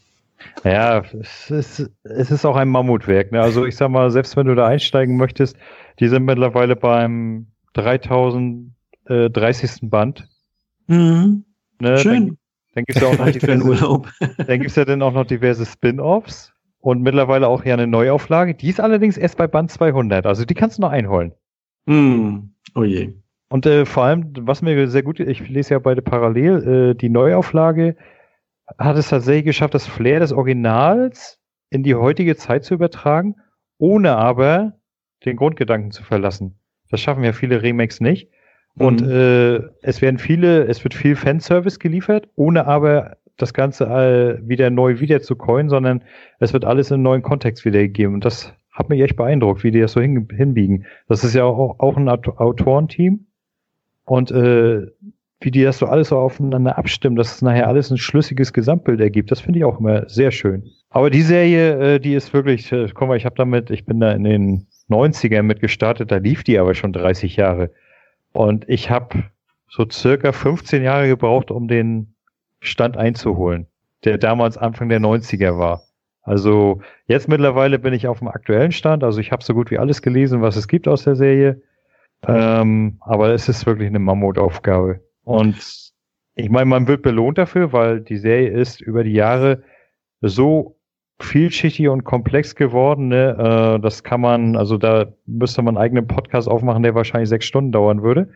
Ja, 0.64 1.02
es 1.20 1.50
ist, 1.50 1.90
es 2.04 2.30
ist 2.30 2.44
auch 2.44 2.56
ein 2.56 2.68
Mammutwerk. 2.68 3.32
Ne? 3.32 3.40
Also 3.40 3.66
ich 3.66 3.76
sag 3.76 3.90
mal, 3.90 4.10
selbst 4.10 4.36
wenn 4.36 4.46
du 4.46 4.54
da 4.54 4.66
einsteigen 4.66 5.16
möchtest, 5.16 5.56
die 6.00 6.08
sind 6.08 6.24
mittlerweile 6.24 6.76
beim 6.76 7.46
3030. 7.74 8.72
Äh, 9.08 9.86
Band. 9.86 10.28
Mhm. 10.86 11.44
Ne? 11.80 11.98
Schön. 11.98 12.26
Dann, 12.26 12.38
dann 12.74 12.84
gibt's 12.84 13.02
ja 13.02 13.08
auch 13.08 13.18
noch 13.18 13.30
diverse, 13.30 13.64
Urlaub. 13.64 14.08
dann 14.46 14.60
gibt's 14.60 14.76
ja 14.76 14.84
dann 14.84 15.02
auch 15.02 15.12
noch 15.12 15.26
diverse 15.26 15.66
Spin-offs 15.66 16.52
und 16.80 17.02
mittlerweile 17.02 17.48
auch 17.48 17.64
ja 17.64 17.74
eine 17.74 17.86
Neuauflage. 17.86 18.54
Die 18.54 18.68
ist 18.68 18.80
allerdings 18.80 19.16
erst 19.16 19.36
bei 19.36 19.46
Band 19.46 19.70
200. 19.70 20.26
Also 20.26 20.44
die 20.44 20.54
kannst 20.54 20.78
du 20.78 20.82
noch 20.82 20.90
einholen. 20.90 21.32
Mhm. 21.86 22.54
Oh 22.74 22.84
je. 22.84 23.14
Und 23.48 23.66
äh, 23.66 23.84
vor 23.84 24.04
allem, 24.04 24.32
was 24.40 24.62
mir 24.62 24.88
sehr 24.88 25.02
gut, 25.02 25.20
ich 25.20 25.46
lese 25.48 25.74
ja 25.74 25.78
beide 25.78 26.00
parallel, 26.00 26.92
äh, 26.92 26.94
die 26.94 27.10
Neuauflage 27.10 27.96
hat 28.78 28.96
es 28.96 29.08
tatsächlich 29.08 29.44
geschafft, 29.44 29.74
das 29.74 29.86
Flair 29.86 30.20
des 30.20 30.32
Originals 30.32 31.38
in 31.70 31.82
die 31.82 31.94
heutige 31.94 32.36
Zeit 32.36 32.64
zu 32.64 32.74
übertragen, 32.74 33.36
ohne 33.78 34.16
aber 34.16 34.74
den 35.24 35.36
Grundgedanken 35.36 35.90
zu 35.90 36.02
verlassen. 36.02 36.58
Das 36.90 37.00
schaffen 37.00 37.24
ja 37.24 37.32
viele 37.32 37.62
Remakes 37.62 38.00
nicht. 38.00 38.28
Und 38.76 39.02
mhm. 39.02 39.10
äh, 39.10 39.60
es 39.82 40.00
werden 40.00 40.18
viele, 40.18 40.64
es 40.64 40.82
wird 40.84 40.94
viel 40.94 41.16
Fanservice 41.16 41.78
geliefert, 41.78 42.28
ohne 42.36 42.66
aber 42.66 43.16
das 43.36 43.54
Ganze 43.54 43.84
äh, 43.84 44.48
wieder 44.48 44.70
neu 44.70 45.00
wieder 45.00 45.20
zu 45.20 45.36
coin, 45.36 45.68
sondern 45.68 46.04
es 46.38 46.52
wird 46.52 46.64
alles 46.64 46.90
in 46.90 46.94
einen 46.94 47.02
neuen 47.02 47.22
Kontext 47.22 47.64
wiedergegeben. 47.64 48.14
Und 48.14 48.24
das 48.24 48.54
hat 48.70 48.88
mich 48.88 49.00
echt 49.00 49.16
beeindruckt, 49.16 49.64
wie 49.64 49.70
die 49.70 49.80
das 49.80 49.92
so 49.92 50.00
hin, 50.00 50.28
hinbiegen. 50.34 50.86
Das 51.08 51.24
ist 51.24 51.34
ja 51.34 51.44
auch, 51.44 51.78
auch 51.80 51.96
ein 51.96 52.08
Autorenteam. 52.08 53.26
Und 54.04 54.30
äh, 54.30 54.86
wie 55.44 55.50
die 55.50 55.62
das 55.62 55.78
so 55.78 55.86
alles 55.86 56.08
so 56.08 56.18
aufeinander 56.18 56.78
abstimmen, 56.78 57.16
dass 57.16 57.34
es 57.34 57.42
nachher 57.42 57.68
alles 57.68 57.90
ein 57.90 57.98
schlüssiges 57.98 58.52
Gesamtbild 58.52 59.00
ergibt, 59.00 59.30
das 59.30 59.40
finde 59.40 59.58
ich 59.58 59.64
auch 59.64 59.78
immer 59.78 60.08
sehr 60.08 60.30
schön. 60.30 60.70
Aber 60.90 61.10
die 61.10 61.22
Serie, 61.22 61.94
äh, 61.94 62.00
die 62.00 62.14
ist 62.14 62.32
wirklich, 62.32 62.70
äh, 62.72 62.88
guck 62.92 63.08
mal, 63.08 63.16
ich 63.16 63.24
habe 63.24 63.34
damit, 63.36 63.70
ich 63.70 63.86
bin 63.86 64.00
da 64.00 64.12
in 64.12 64.24
den 64.24 64.66
90ern 64.88 65.42
mit 65.42 65.60
gestartet, 65.60 66.10
da 66.10 66.16
lief 66.16 66.44
die 66.44 66.58
aber 66.58 66.74
schon 66.74 66.92
30 66.92 67.36
Jahre. 67.36 67.70
Und 68.32 68.68
ich 68.68 68.90
habe 68.90 69.24
so 69.68 69.86
circa 69.90 70.32
15 70.32 70.82
Jahre 70.82 71.08
gebraucht, 71.08 71.50
um 71.50 71.68
den 71.68 72.14
Stand 72.60 72.96
einzuholen, 72.96 73.66
der 74.04 74.18
damals 74.18 74.58
Anfang 74.58 74.88
der 74.88 75.00
90er 75.00 75.58
war. 75.58 75.82
Also 76.22 76.80
jetzt 77.06 77.28
mittlerweile 77.28 77.78
bin 77.78 77.94
ich 77.94 78.06
auf 78.06 78.18
dem 78.20 78.28
aktuellen 78.28 78.72
Stand, 78.72 79.02
also 79.02 79.18
ich 79.18 79.32
habe 79.32 79.42
so 79.42 79.54
gut 79.54 79.70
wie 79.70 79.78
alles 79.78 80.02
gelesen, 80.02 80.40
was 80.40 80.56
es 80.56 80.68
gibt 80.68 80.86
aus 80.86 81.04
der 81.04 81.16
Serie. 81.16 81.62
Ähm, 82.26 82.98
aber 83.00 83.30
es 83.30 83.48
ist 83.48 83.66
wirklich 83.66 83.88
eine 83.88 83.98
Mammutaufgabe. 83.98 85.00
Und 85.24 85.92
ich 86.34 86.50
meine, 86.50 86.66
man 86.66 86.88
wird 86.88 87.02
belohnt 87.02 87.38
dafür, 87.38 87.72
weil 87.72 88.00
die 88.00 88.16
Serie 88.16 88.50
ist 88.50 88.80
über 88.80 89.04
die 89.04 89.12
Jahre 89.12 89.62
so 90.20 90.76
vielschichtig 91.20 91.88
und 91.88 92.04
komplex 92.04 92.54
geworden. 92.54 93.08
Ne? 93.08 93.76
Äh, 93.78 93.80
das 93.80 94.02
kann 94.02 94.20
man, 94.20 94.56
also 94.56 94.76
da 94.76 95.12
müsste 95.26 95.62
man 95.62 95.76
einen 95.76 95.84
eigenen 95.84 96.06
Podcast 96.06 96.48
aufmachen, 96.48 96.82
der 96.82 96.94
wahrscheinlich 96.94 97.28
sechs 97.28 97.46
Stunden 97.46 97.72
dauern 97.72 98.02
würde. 98.02 98.28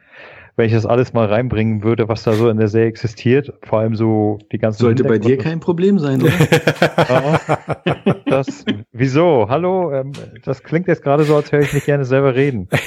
Wenn 0.58 0.66
ich 0.66 0.72
das 0.72 0.86
alles 0.86 1.12
mal 1.12 1.26
reinbringen 1.26 1.82
würde, 1.82 2.08
was 2.08 2.22
da 2.22 2.32
so 2.32 2.48
in 2.48 2.56
der 2.56 2.68
Serie 2.68 2.88
existiert, 2.88 3.52
vor 3.62 3.80
allem 3.80 3.94
so 3.94 4.38
die 4.52 4.58
ganze 4.58 4.78
Sollte 4.78 5.04
bei 5.04 5.18
dir 5.18 5.36
kein 5.36 5.60
Problem 5.60 5.98
sein, 5.98 6.22
oder? 6.22 6.32
das, 8.26 8.64
wieso? 8.90 9.48
Hallo? 9.50 9.92
Ähm, 9.92 10.12
das 10.44 10.62
klingt 10.62 10.88
jetzt 10.88 11.02
gerade 11.02 11.24
so, 11.24 11.36
als 11.36 11.52
höre 11.52 11.60
ich 11.60 11.74
mich 11.74 11.84
gerne 11.84 12.04
selber 12.04 12.34
reden. 12.34 12.68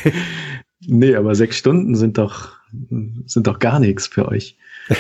Nee, 0.88 1.14
aber 1.16 1.36
sechs 1.36 1.58
Stunden 1.58 1.94
sind 1.96 2.18
doch, 2.18 2.54
sind 3.26 3.48
doch 3.48 3.60
gar 3.60 3.80
nichts 3.80 4.08
für 4.08 4.28
euch. 4.28 4.58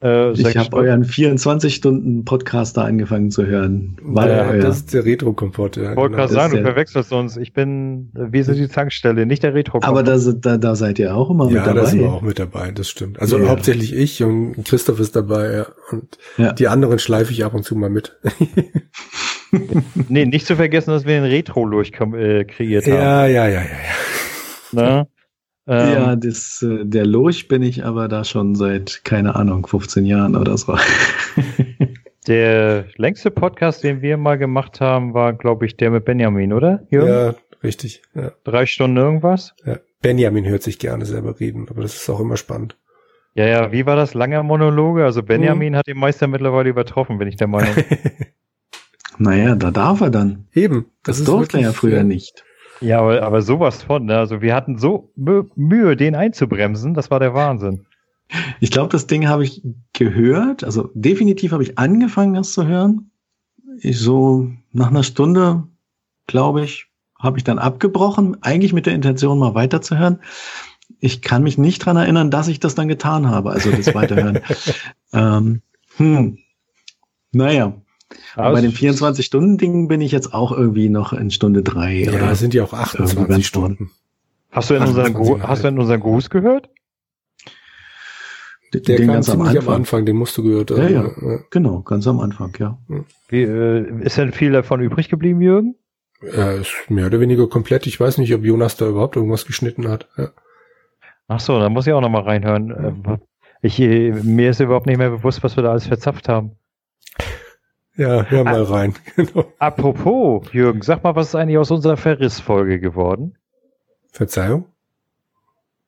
Äh, 0.00 0.30
ich 0.32 0.56
habe 0.56 0.76
euren 0.76 1.04
24-Stunden-Podcast 1.04 2.76
da 2.76 2.84
angefangen 2.84 3.32
zu 3.32 3.46
hören. 3.46 3.96
War 4.00 4.28
ja, 4.28 4.46
euer? 4.46 4.60
Das 4.60 4.76
ist 4.76 4.94
der 4.94 5.04
Retro-Kompott. 5.04 5.76
Ja, 5.76 5.96
wollte 5.96 6.14
genau. 6.14 6.16
gerade 6.16 6.32
sagen, 6.32 6.56
du 6.56 6.62
verwechselst 6.62 7.12
uns. 7.12 7.36
Ich 7.36 7.52
bin, 7.52 8.10
wir 8.12 8.44
sind 8.44 8.58
die 8.58 8.68
Tankstelle, 8.68 9.26
nicht 9.26 9.42
der 9.42 9.54
Retro-Kompott. 9.54 9.88
Aber 9.88 10.04
da, 10.04 10.16
da, 10.16 10.56
da 10.56 10.76
seid 10.76 11.00
ihr 11.00 11.16
auch 11.16 11.30
immer 11.30 11.46
ja, 11.46 11.50
mit 11.50 11.66
dabei. 11.66 11.68
Ja, 11.70 11.74
da 11.74 11.86
sind 11.86 12.00
wir 12.00 12.12
auch 12.12 12.22
mit 12.22 12.38
dabei, 12.38 12.70
das 12.70 12.88
stimmt. 12.88 13.20
Also 13.20 13.38
ja. 13.38 13.48
hauptsächlich 13.48 13.92
ich 13.92 14.22
und 14.22 14.64
Christoph 14.64 15.00
ist 15.00 15.16
dabei 15.16 15.52
ja. 15.52 15.66
und 15.90 16.16
ja. 16.36 16.52
die 16.52 16.68
anderen 16.68 17.00
schleife 17.00 17.32
ich 17.32 17.44
ab 17.44 17.54
und 17.54 17.64
zu 17.64 17.74
mal 17.74 17.90
mit. 17.90 18.16
nee, 20.08 20.26
nicht 20.26 20.46
zu 20.46 20.54
vergessen, 20.54 20.90
dass 20.90 21.06
wir 21.06 21.14
den 21.14 21.24
Retro-Lurch 21.24 21.90
äh, 22.14 22.44
kreiert 22.44 22.86
haben. 22.86 22.92
Ja, 22.92 23.26
ja, 23.26 23.48
ja, 23.48 23.62
ja, 23.62 23.62
ja. 23.62 24.80
Ne? 25.00 25.08
Ähm, 25.68 25.92
ja, 25.92 26.16
das, 26.16 26.62
äh, 26.62 26.86
der 26.86 27.04
Lurch 27.04 27.46
bin 27.46 27.62
ich 27.62 27.84
aber 27.84 28.08
da 28.08 28.24
schon 28.24 28.54
seit, 28.54 29.04
keine 29.04 29.36
Ahnung, 29.36 29.66
15 29.66 30.06
Jahren 30.06 30.34
oder 30.34 30.56
so. 30.56 30.78
der 32.26 32.86
längste 32.96 33.30
Podcast, 33.30 33.84
den 33.84 34.00
wir 34.00 34.16
mal 34.16 34.38
gemacht 34.38 34.80
haben, 34.80 35.12
war, 35.12 35.34
glaube 35.34 35.66
ich, 35.66 35.76
der 35.76 35.90
mit 35.90 36.06
Benjamin, 36.06 36.54
oder? 36.54 36.86
Jürgen? 36.88 37.08
Ja, 37.08 37.34
richtig. 37.62 38.00
Ja. 38.14 38.32
Drei 38.44 38.64
Stunden 38.64 38.96
irgendwas? 38.96 39.54
Ja. 39.66 39.78
Benjamin 40.00 40.46
hört 40.46 40.62
sich 40.62 40.78
gerne 40.78 41.04
selber 41.04 41.38
reden, 41.38 41.66
aber 41.68 41.82
das 41.82 41.96
ist 41.96 42.08
auch 42.08 42.20
immer 42.20 42.38
spannend. 42.38 42.76
Ja, 43.34 43.46
ja, 43.46 43.70
wie 43.70 43.84
war 43.84 43.94
das? 43.94 44.14
Langer 44.14 44.42
Monologe? 44.42 45.04
Also 45.04 45.22
Benjamin 45.22 45.74
hm. 45.74 45.78
hat 45.78 45.86
den 45.86 45.98
Meister 45.98 46.28
mittlerweile 46.28 46.70
übertroffen, 46.70 47.18
bin 47.18 47.28
ich 47.28 47.36
der 47.36 47.46
Meinung. 47.46 47.74
naja, 49.18 49.54
da 49.54 49.70
darf 49.70 50.00
er 50.00 50.10
dann. 50.10 50.46
Eben. 50.54 50.86
Das, 51.04 51.18
das 51.18 51.26
durfte 51.26 51.58
er 51.58 51.64
ja 51.64 51.72
früher 51.72 52.04
nicht. 52.04 52.44
Ja, 52.80 53.00
aber, 53.00 53.22
aber 53.22 53.42
sowas 53.42 53.82
von, 53.82 54.06
ne? 54.06 54.18
Also 54.18 54.40
wir 54.40 54.54
hatten 54.54 54.78
so 54.78 55.12
Mühe, 55.16 55.96
den 55.96 56.14
einzubremsen, 56.14 56.94
das 56.94 57.10
war 57.10 57.20
der 57.20 57.34
Wahnsinn. 57.34 57.86
Ich 58.60 58.70
glaube, 58.70 58.90
das 58.90 59.06
Ding 59.06 59.26
habe 59.28 59.44
ich 59.44 59.62
gehört, 59.92 60.62
also 60.62 60.90
definitiv 60.94 61.52
habe 61.52 61.62
ich 61.62 61.78
angefangen, 61.78 62.34
das 62.34 62.52
zu 62.52 62.66
hören. 62.66 63.10
Ich 63.80 63.98
so 63.98 64.50
nach 64.72 64.88
einer 64.88 65.02
Stunde, 65.02 65.64
glaube 66.26 66.64
ich, 66.64 66.86
habe 67.18 67.38
ich 67.38 67.44
dann 67.44 67.58
abgebrochen, 67.58 68.42
eigentlich 68.42 68.72
mit 68.72 68.86
der 68.86 68.94
Intention, 68.94 69.38
mal 69.38 69.54
weiterzuhören. 69.54 70.20
Ich 71.00 71.22
kann 71.22 71.42
mich 71.42 71.58
nicht 71.58 71.84
dran 71.84 71.96
erinnern, 71.96 72.30
dass 72.30 72.48
ich 72.48 72.60
das 72.60 72.74
dann 72.74 72.88
getan 72.88 73.28
habe, 73.28 73.50
also 73.50 73.70
das 73.70 73.94
Weiterhören. 73.94 74.40
ähm, 75.12 75.62
hm. 75.96 76.38
Naja, 77.32 77.74
aber 78.34 78.52
bei 78.52 78.60
den 78.60 78.72
24-Stunden-Dingen 78.72 79.88
bin 79.88 80.00
ich 80.00 80.12
jetzt 80.12 80.32
auch 80.32 80.52
irgendwie 80.52 80.88
noch 80.88 81.12
in 81.12 81.30
Stunde 81.30 81.62
drei. 81.62 82.04
Ja, 82.04 82.12
oder 82.12 82.34
sind 82.34 82.54
ja 82.54 82.64
auch 82.64 82.72
28 82.72 83.46
Stunden. 83.46 83.90
Hast 84.50 84.70
du 84.70 84.74
in 84.74 84.82
unseren, 84.82 85.12
Go 85.12 85.40
hast 85.42 85.64
du 85.64 85.68
in 85.68 85.78
unseren 85.78 86.00
Gruß 86.00 86.30
gehört? 86.30 86.70
Der, 88.72 88.80
der 88.82 89.06
kam 89.06 89.22
ziemlich 89.22 89.40
am 89.40 89.40
Anfang. 89.40 89.68
am 89.68 89.74
Anfang, 89.74 90.06
den 90.06 90.16
musst 90.16 90.36
du 90.36 90.42
gehört 90.42 90.70
haben. 90.70 90.82
Ja, 90.82 90.88
ja, 90.88 91.02
ja. 91.02 91.38
genau, 91.50 91.80
ganz 91.82 92.06
am 92.06 92.20
Anfang, 92.20 92.52
ja. 92.58 92.78
Wie, 93.28 93.42
äh, 93.42 94.04
ist 94.04 94.18
denn 94.18 94.32
viel 94.32 94.52
davon 94.52 94.80
übrig 94.80 95.08
geblieben, 95.08 95.40
Jürgen? 95.40 95.74
Ja, 96.20 96.52
ist 96.52 96.74
mehr 96.88 97.06
oder 97.06 97.20
weniger 97.20 97.48
komplett. 97.48 97.86
Ich 97.86 97.98
weiß 97.98 98.18
nicht, 98.18 98.34
ob 98.34 98.44
Jonas 98.44 98.76
da 98.76 98.88
überhaupt 98.88 99.16
irgendwas 99.16 99.46
geschnitten 99.46 99.88
hat. 99.88 100.08
Ja. 100.16 100.30
Ach 101.28 101.40
so, 101.40 101.58
da 101.58 101.68
muss 101.68 101.86
ich 101.86 101.92
auch 101.92 102.00
noch 102.00 102.10
mal 102.10 102.22
reinhören. 102.22 102.70
Äh, 102.70 103.18
ich, 103.62 103.80
äh, 103.80 104.10
mir 104.10 104.50
ist 104.50 104.60
überhaupt 104.60 104.86
nicht 104.86 104.98
mehr 104.98 105.10
bewusst, 105.10 105.42
was 105.42 105.56
wir 105.56 105.62
da 105.62 105.70
alles 105.70 105.86
verzapft 105.86 106.28
haben. 106.28 106.57
Ja, 107.98 108.22
hör 108.22 108.44
mal 108.44 108.64
A 108.64 108.70
rein. 108.70 108.94
Genau. 109.16 109.52
Apropos, 109.58 110.52
Jürgen, 110.52 110.82
sag 110.82 111.02
mal, 111.02 111.16
was 111.16 111.28
ist 111.28 111.34
eigentlich 111.34 111.58
aus 111.58 111.72
unserer 111.72 111.96
Verrissfolge 111.96 112.78
geworden? 112.78 113.36
Verzeihung? 114.12 114.66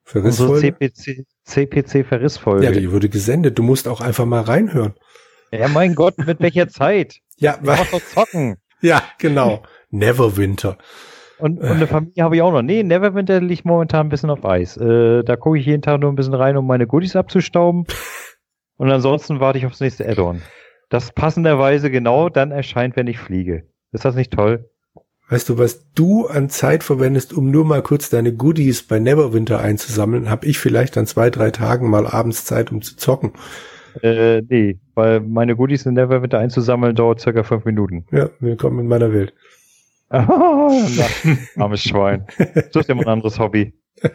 Verrissfolge? 0.02 0.54
Unsere 0.54 0.90
CPC, 0.90 1.24
CPC 1.44 2.04
Verrissfolge. 2.04 2.64
Ja, 2.64 2.72
die 2.72 2.90
wurde 2.90 3.08
gesendet. 3.08 3.56
Du 3.56 3.62
musst 3.62 3.86
auch 3.86 4.00
einfach 4.00 4.26
mal 4.26 4.40
reinhören. 4.40 4.94
Ja, 5.52 5.68
mein 5.68 5.94
Gott, 5.94 6.18
mit 6.18 6.40
welcher 6.40 6.68
Zeit? 6.68 7.20
ja, 7.36 7.58
was 7.62 7.90
doch 7.90 8.02
zocken. 8.02 8.56
Ja, 8.82 9.02
genau. 9.18 9.62
Neverwinter. 9.90 10.78
Und, 11.36 11.61
und 11.61 11.66
eine 11.66 11.86
Familie 11.86 12.24
habe 12.24 12.36
ich 12.36 12.40
auch 12.40 12.50
noch. 12.50 12.62
Nee, 12.62 12.82
Neverwinter 12.82 13.38
liegt 13.42 13.66
momentan 13.66 14.06
ein 14.06 14.08
bisschen 14.08 14.30
auf 14.30 14.42
Eis. 14.46 14.78
Äh, 14.78 15.22
da 15.22 15.36
gucke 15.36 15.58
ich 15.58 15.66
jeden 15.66 15.82
Tag 15.82 16.00
nur 16.00 16.11
ein 16.11 16.16
bisschen 16.16 16.32
rein, 16.32 16.56
um 16.56 16.66
meine 16.66 16.86
Goodies 16.86 17.14
abzustauben. 17.14 17.84
Und 18.78 18.90
ansonsten 18.90 19.38
warte 19.38 19.58
ich 19.58 19.66
aufs 19.66 19.80
nächste 19.80 20.08
Add-on 20.08 20.40
das 20.91 21.12
passenderweise 21.12 21.91
genau 21.91 22.28
dann 22.28 22.51
erscheint, 22.51 22.97
wenn 22.97 23.07
ich 23.07 23.18
fliege. 23.18 23.64
Ist 23.93 24.05
das 24.05 24.14
nicht 24.14 24.32
toll? 24.32 24.68
Weißt 25.30 25.49
du, 25.49 25.59
was 25.59 25.93
du 25.93 26.26
an 26.26 26.51
Zeit 26.51 26.82
verwendest, 26.82 27.32
um 27.32 27.53
nur 27.53 27.64
mal 27.64 27.82
kurz 27.82 28.11
deine 28.11 28.34
Goodies 28.34 28.82
bei 28.82 28.99
Neverwinter 28.99 29.61
einzusammeln, 29.61 30.28
habe 30.28 30.47
ich 30.47 30.59
vielleicht 30.59 30.99
an 30.99 31.07
zwei, 31.07 31.30
drei 31.30 31.53
Tagen 31.53 31.88
mal 31.88 32.07
abends 32.07 32.45
Zeit, 32.45 32.72
um 32.72 32.82
zu 32.82 32.97
zocken. 32.97 33.32
Äh, 34.03 34.43
nee, 34.43 34.80
weil 34.95 35.20
meine 35.20 35.55
Goodies 35.55 35.86
in 35.86 35.95
Neverwinter 35.95 36.41
einzusammeln 36.41 36.97
dauert 36.97 37.20
circa 37.20 37.45
fünf 37.45 37.64
Minuten. 37.64 38.07
Ja, 38.11 38.30
willkommen 38.41 38.80
in 38.80 38.88
meiner 38.88 39.12
Welt. 39.12 39.32
armes 40.09 41.82
Schwein. 41.84 42.26
Such 42.72 42.84
dir 42.86 42.97
mal 42.97 43.05
ein 43.05 43.12
anderes 43.12 43.38
Hobby. 43.38 43.72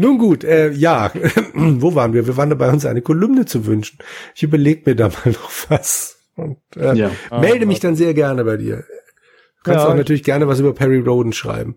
Nun 0.00 0.16
gut, 0.16 0.44
äh, 0.44 0.70
ja, 0.70 1.12
wo 1.54 1.94
waren 1.94 2.14
wir? 2.14 2.26
Wir 2.26 2.38
waren 2.38 2.48
dabei, 2.48 2.70
uns 2.70 2.86
eine 2.86 3.02
Kolumne 3.02 3.44
zu 3.44 3.66
wünschen. 3.66 3.98
Ich 4.34 4.42
überlege 4.42 4.80
mir 4.86 4.96
da 4.96 5.08
mal 5.08 5.20
noch 5.26 5.50
was. 5.68 6.16
Und 6.36 6.56
äh, 6.74 6.94
ja. 6.94 7.10
melde 7.30 7.64
ah, 7.64 7.68
mich 7.68 7.80
dann 7.80 7.96
sehr 7.96 8.14
gerne 8.14 8.44
bei 8.44 8.56
dir. 8.56 8.76
Du 8.76 9.64
kannst 9.64 9.84
ja, 9.84 9.90
auch 9.90 9.94
natürlich 9.94 10.22
gerne 10.22 10.48
was 10.48 10.58
über 10.58 10.72
Perry 10.72 11.00
Roden 11.00 11.34
schreiben. 11.34 11.76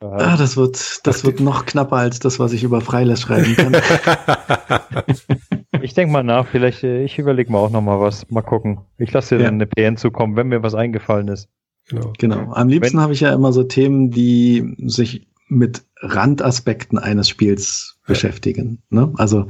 Ah, 0.00 0.38
das 0.38 0.56
wird, 0.56 1.06
das 1.06 1.26
wird 1.26 1.40
noch 1.40 1.66
knapper 1.66 1.96
als 1.96 2.20
das, 2.20 2.38
was 2.38 2.54
ich 2.54 2.64
über 2.64 2.80
Freiles 2.80 3.20
schreiben 3.20 3.54
kann. 3.54 3.76
ich 5.82 5.92
denke 5.92 6.10
mal 6.10 6.22
nach, 6.22 6.46
vielleicht, 6.46 6.84
äh, 6.84 7.04
ich 7.04 7.18
überlege 7.18 7.52
mir 7.52 7.58
auch 7.58 7.70
noch 7.70 7.82
mal 7.82 8.00
was. 8.00 8.30
Mal 8.30 8.40
gucken. 8.40 8.80
Ich 8.96 9.12
lasse 9.12 9.36
dir 9.36 9.42
ja. 9.42 9.50
dann 9.50 9.60
eine 9.60 9.66
PN 9.66 9.98
zukommen, 9.98 10.36
wenn 10.36 10.48
mir 10.48 10.62
was 10.62 10.74
eingefallen 10.74 11.28
ist. 11.28 11.50
Genau. 11.88 12.12
genau. 12.18 12.52
Am 12.52 12.68
liebsten 12.68 13.00
habe 13.00 13.12
ich 13.12 13.20
ja 13.20 13.34
immer 13.34 13.52
so 13.52 13.64
Themen, 13.64 14.10
die 14.10 14.74
sich 14.86 15.27
mit 15.48 15.84
Randaspekten 16.00 16.98
eines 16.98 17.28
Spiels 17.28 17.98
beschäftigen. 18.06 18.82
Ne? 18.90 19.12
Also 19.16 19.48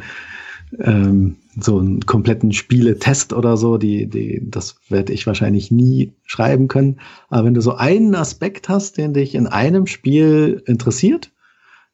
ähm, 0.78 1.36
so 1.60 1.78
einen 1.78 2.00
kompletten 2.06 2.52
Spieletest 2.52 3.32
oder 3.32 3.56
so, 3.56 3.78
die, 3.78 4.06
die, 4.06 4.42
das 4.44 4.76
werde 4.88 5.12
ich 5.12 5.26
wahrscheinlich 5.26 5.70
nie 5.70 6.12
schreiben 6.24 6.68
können. 6.68 7.00
Aber 7.28 7.46
wenn 7.46 7.54
du 7.54 7.60
so 7.60 7.74
einen 7.74 8.14
Aspekt 8.14 8.68
hast, 8.68 8.96
den 8.98 9.14
dich 9.14 9.34
in 9.34 9.46
einem 9.46 9.86
Spiel 9.86 10.62
interessiert, 10.66 11.32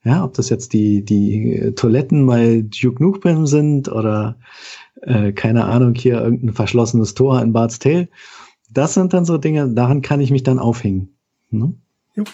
Ja, 0.05 0.23
ob 0.23 0.35
das 0.35 0.51
jetzt 0.51 0.75
die, 0.75 1.03
die 1.03 1.73
Toiletten 1.77 2.27
bei 2.27 2.63
Duke 2.63 3.03
Nukem 3.03 3.47
sind 3.47 3.89
oder 3.91 4.37
äh, 5.01 5.33
keine 5.33 5.65
Ahnung, 5.65 5.95
hier 5.95 6.21
irgendein 6.21 6.53
verschlossenes 6.53 7.15
Tor 7.15 7.41
in 7.41 7.53
Bart's 7.53 7.79
Tale. 7.79 8.09
Das 8.71 8.95
sind 8.95 9.15
dann 9.15 9.25
so 9.25 9.39
Dinge, 9.39 9.69
daran 9.71 10.03
kann 10.03 10.21
ich 10.21 10.31
mich 10.31 10.43
dann 10.43 10.59
aufhängen. 10.59 11.09
Ne? 11.51 11.75
Jo, 12.17 12.25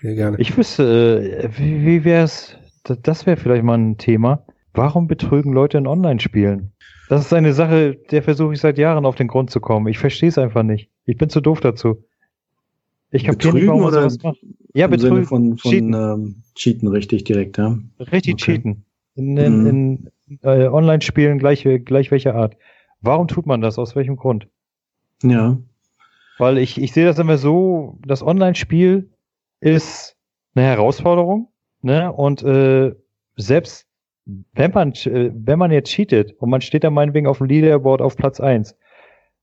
sehr 0.00 0.14
gerne. 0.14 0.38
Ich 0.40 0.56
wüsste, 0.56 1.42
äh, 1.42 1.58
wie, 1.58 1.84
wie 1.84 2.04
wäre 2.04 2.24
es, 2.24 2.56
das 2.84 3.26
wäre 3.26 3.36
vielleicht 3.36 3.64
mal 3.64 3.78
ein 3.78 3.98
Thema. 3.98 4.44
Warum 4.72 5.06
betrügen 5.06 5.52
Leute 5.52 5.78
in 5.78 5.86
Online-Spielen? 5.86 6.72
Das 7.08 7.24
ist 7.24 7.32
eine 7.32 7.52
Sache, 7.52 7.96
der 8.10 8.22
versuche 8.22 8.54
ich 8.54 8.60
seit 8.60 8.78
Jahren 8.78 9.06
auf 9.06 9.14
den 9.14 9.28
Grund 9.28 9.50
zu 9.50 9.60
kommen. 9.60 9.86
Ich 9.86 9.98
verstehe 9.98 10.28
es 10.28 10.38
einfach 10.38 10.62
nicht. 10.62 10.90
Ich 11.04 11.16
bin 11.16 11.28
zu 11.28 11.40
doof 11.40 11.60
dazu. 11.60 12.04
Ich 13.10 13.24
kapiere 13.24 13.54
nicht, 13.54 13.66
warum 13.66 13.82
man 13.82 13.92
sowas 13.92 14.22
macht. 14.22 14.38
Ja, 14.74 14.88
betrügen. 14.88 15.24
Von, 15.24 15.56
von 15.58 15.70
cheaten. 15.70 15.94
Ähm, 15.94 16.42
cheaten 16.54 16.88
richtig 16.88 17.24
direkt, 17.24 17.58
ja. 17.58 17.78
Richtig 18.00 18.34
okay. 18.34 18.54
cheaten. 18.54 18.84
In, 19.14 19.36
in, 19.36 19.60
mhm. 19.60 19.66
in 19.66 20.10
äh, 20.42 20.66
Online-Spielen 20.66 21.38
gleich, 21.38 21.66
gleich 21.84 22.10
welcher 22.10 22.34
Art. 22.34 22.56
Warum 23.00 23.28
tut 23.28 23.46
man 23.46 23.60
das? 23.60 23.78
Aus 23.78 23.94
welchem 23.94 24.16
Grund? 24.16 24.48
Ja. 25.22 25.58
Weil 26.38 26.58
ich, 26.58 26.80
ich 26.80 26.92
sehe 26.92 27.06
das 27.06 27.18
immer 27.18 27.38
so, 27.38 27.98
das 28.04 28.22
Online-Spiel 28.22 29.10
ist 29.60 30.16
eine 30.54 30.66
Herausforderung, 30.66 31.52
ne? 31.82 32.12
Und 32.12 32.42
äh, 32.42 32.94
selbst 33.36 33.86
wenn 34.54 34.72
man, 34.72 34.92
äh, 34.92 35.30
wenn 35.34 35.58
man 35.58 35.70
jetzt 35.70 35.90
cheatet 35.90 36.34
und 36.38 36.50
man 36.50 36.60
steht 36.60 36.84
da 36.84 36.90
meinetwegen 36.90 37.26
auf 37.26 37.38
dem 37.38 37.46
Leaderboard 37.46 38.02
auf 38.02 38.16
Platz 38.16 38.40
eins, 38.40 38.76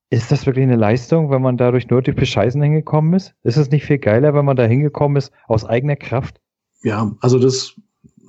ist 0.09 0.31
das 0.31 0.45
wirklich 0.45 0.63
eine 0.63 0.75
Leistung, 0.75 1.31
wenn 1.31 1.41
man 1.41 1.57
dadurch 1.57 1.89
nur 1.89 2.01
durch 2.01 2.15
Bescheißen 2.15 2.61
hingekommen 2.61 3.13
ist? 3.13 3.33
Ist 3.43 3.57
es 3.57 3.71
nicht 3.71 3.85
viel 3.85 3.97
geiler, 3.97 4.33
wenn 4.33 4.45
man 4.45 4.57
da 4.57 4.65
hingekommen 4.65 5.17
ist 5.17 5.31
aus 5.47 5.65
eigener 5.65 5.95
Kraft? 5.95 6.39
Ja, 6.83 7.15
also 7.21 7.39
das 7.39 7.75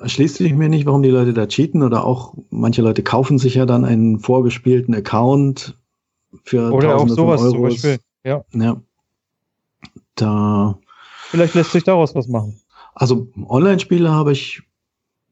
erschließt 0.01 0.37
sich 0.37 0.55
mir 0.55 0.69
nicht, 0.69 0.87
warum 0.87 1.03
die 1.03 1.11
Leute 1.11 1.35
da 1.35 1.47
cheaten 1.47 1.83
oder 1.83 2.05
auch 2.05 2.35
manche 2.51 2.83
Leute 2.83 3.03
kaufen 3.03 3.39
sich 3.39 3.57
ja 3.57 3.67
dann 3.67 3.85
einen 3.85 4.19
vorgespielten 4.21 4.95
Account 4.95 5.77
für 6.45 6.73
oder 6.73 6.97
auch 6.97 7.09
sowas 7.09 7.41
Euros. 7.43 7.53
zum 7.53 7.63
Beispiel. 7.63 7.99
Ja. 8.25 8.45
ja. 8.53 8.81
Da. 10.15 10.79
Vielleicht 11.35 11.55
lässt 11.55 11.73
sich 11.73 11.83
daraus 11.83 12.15
was 12.15 12.29
machen. 12.29 12.61
Also 12.95 13.27
Online-Spiele 13.49 14.09
habe 14.09 14.31
ich 14.31 14.63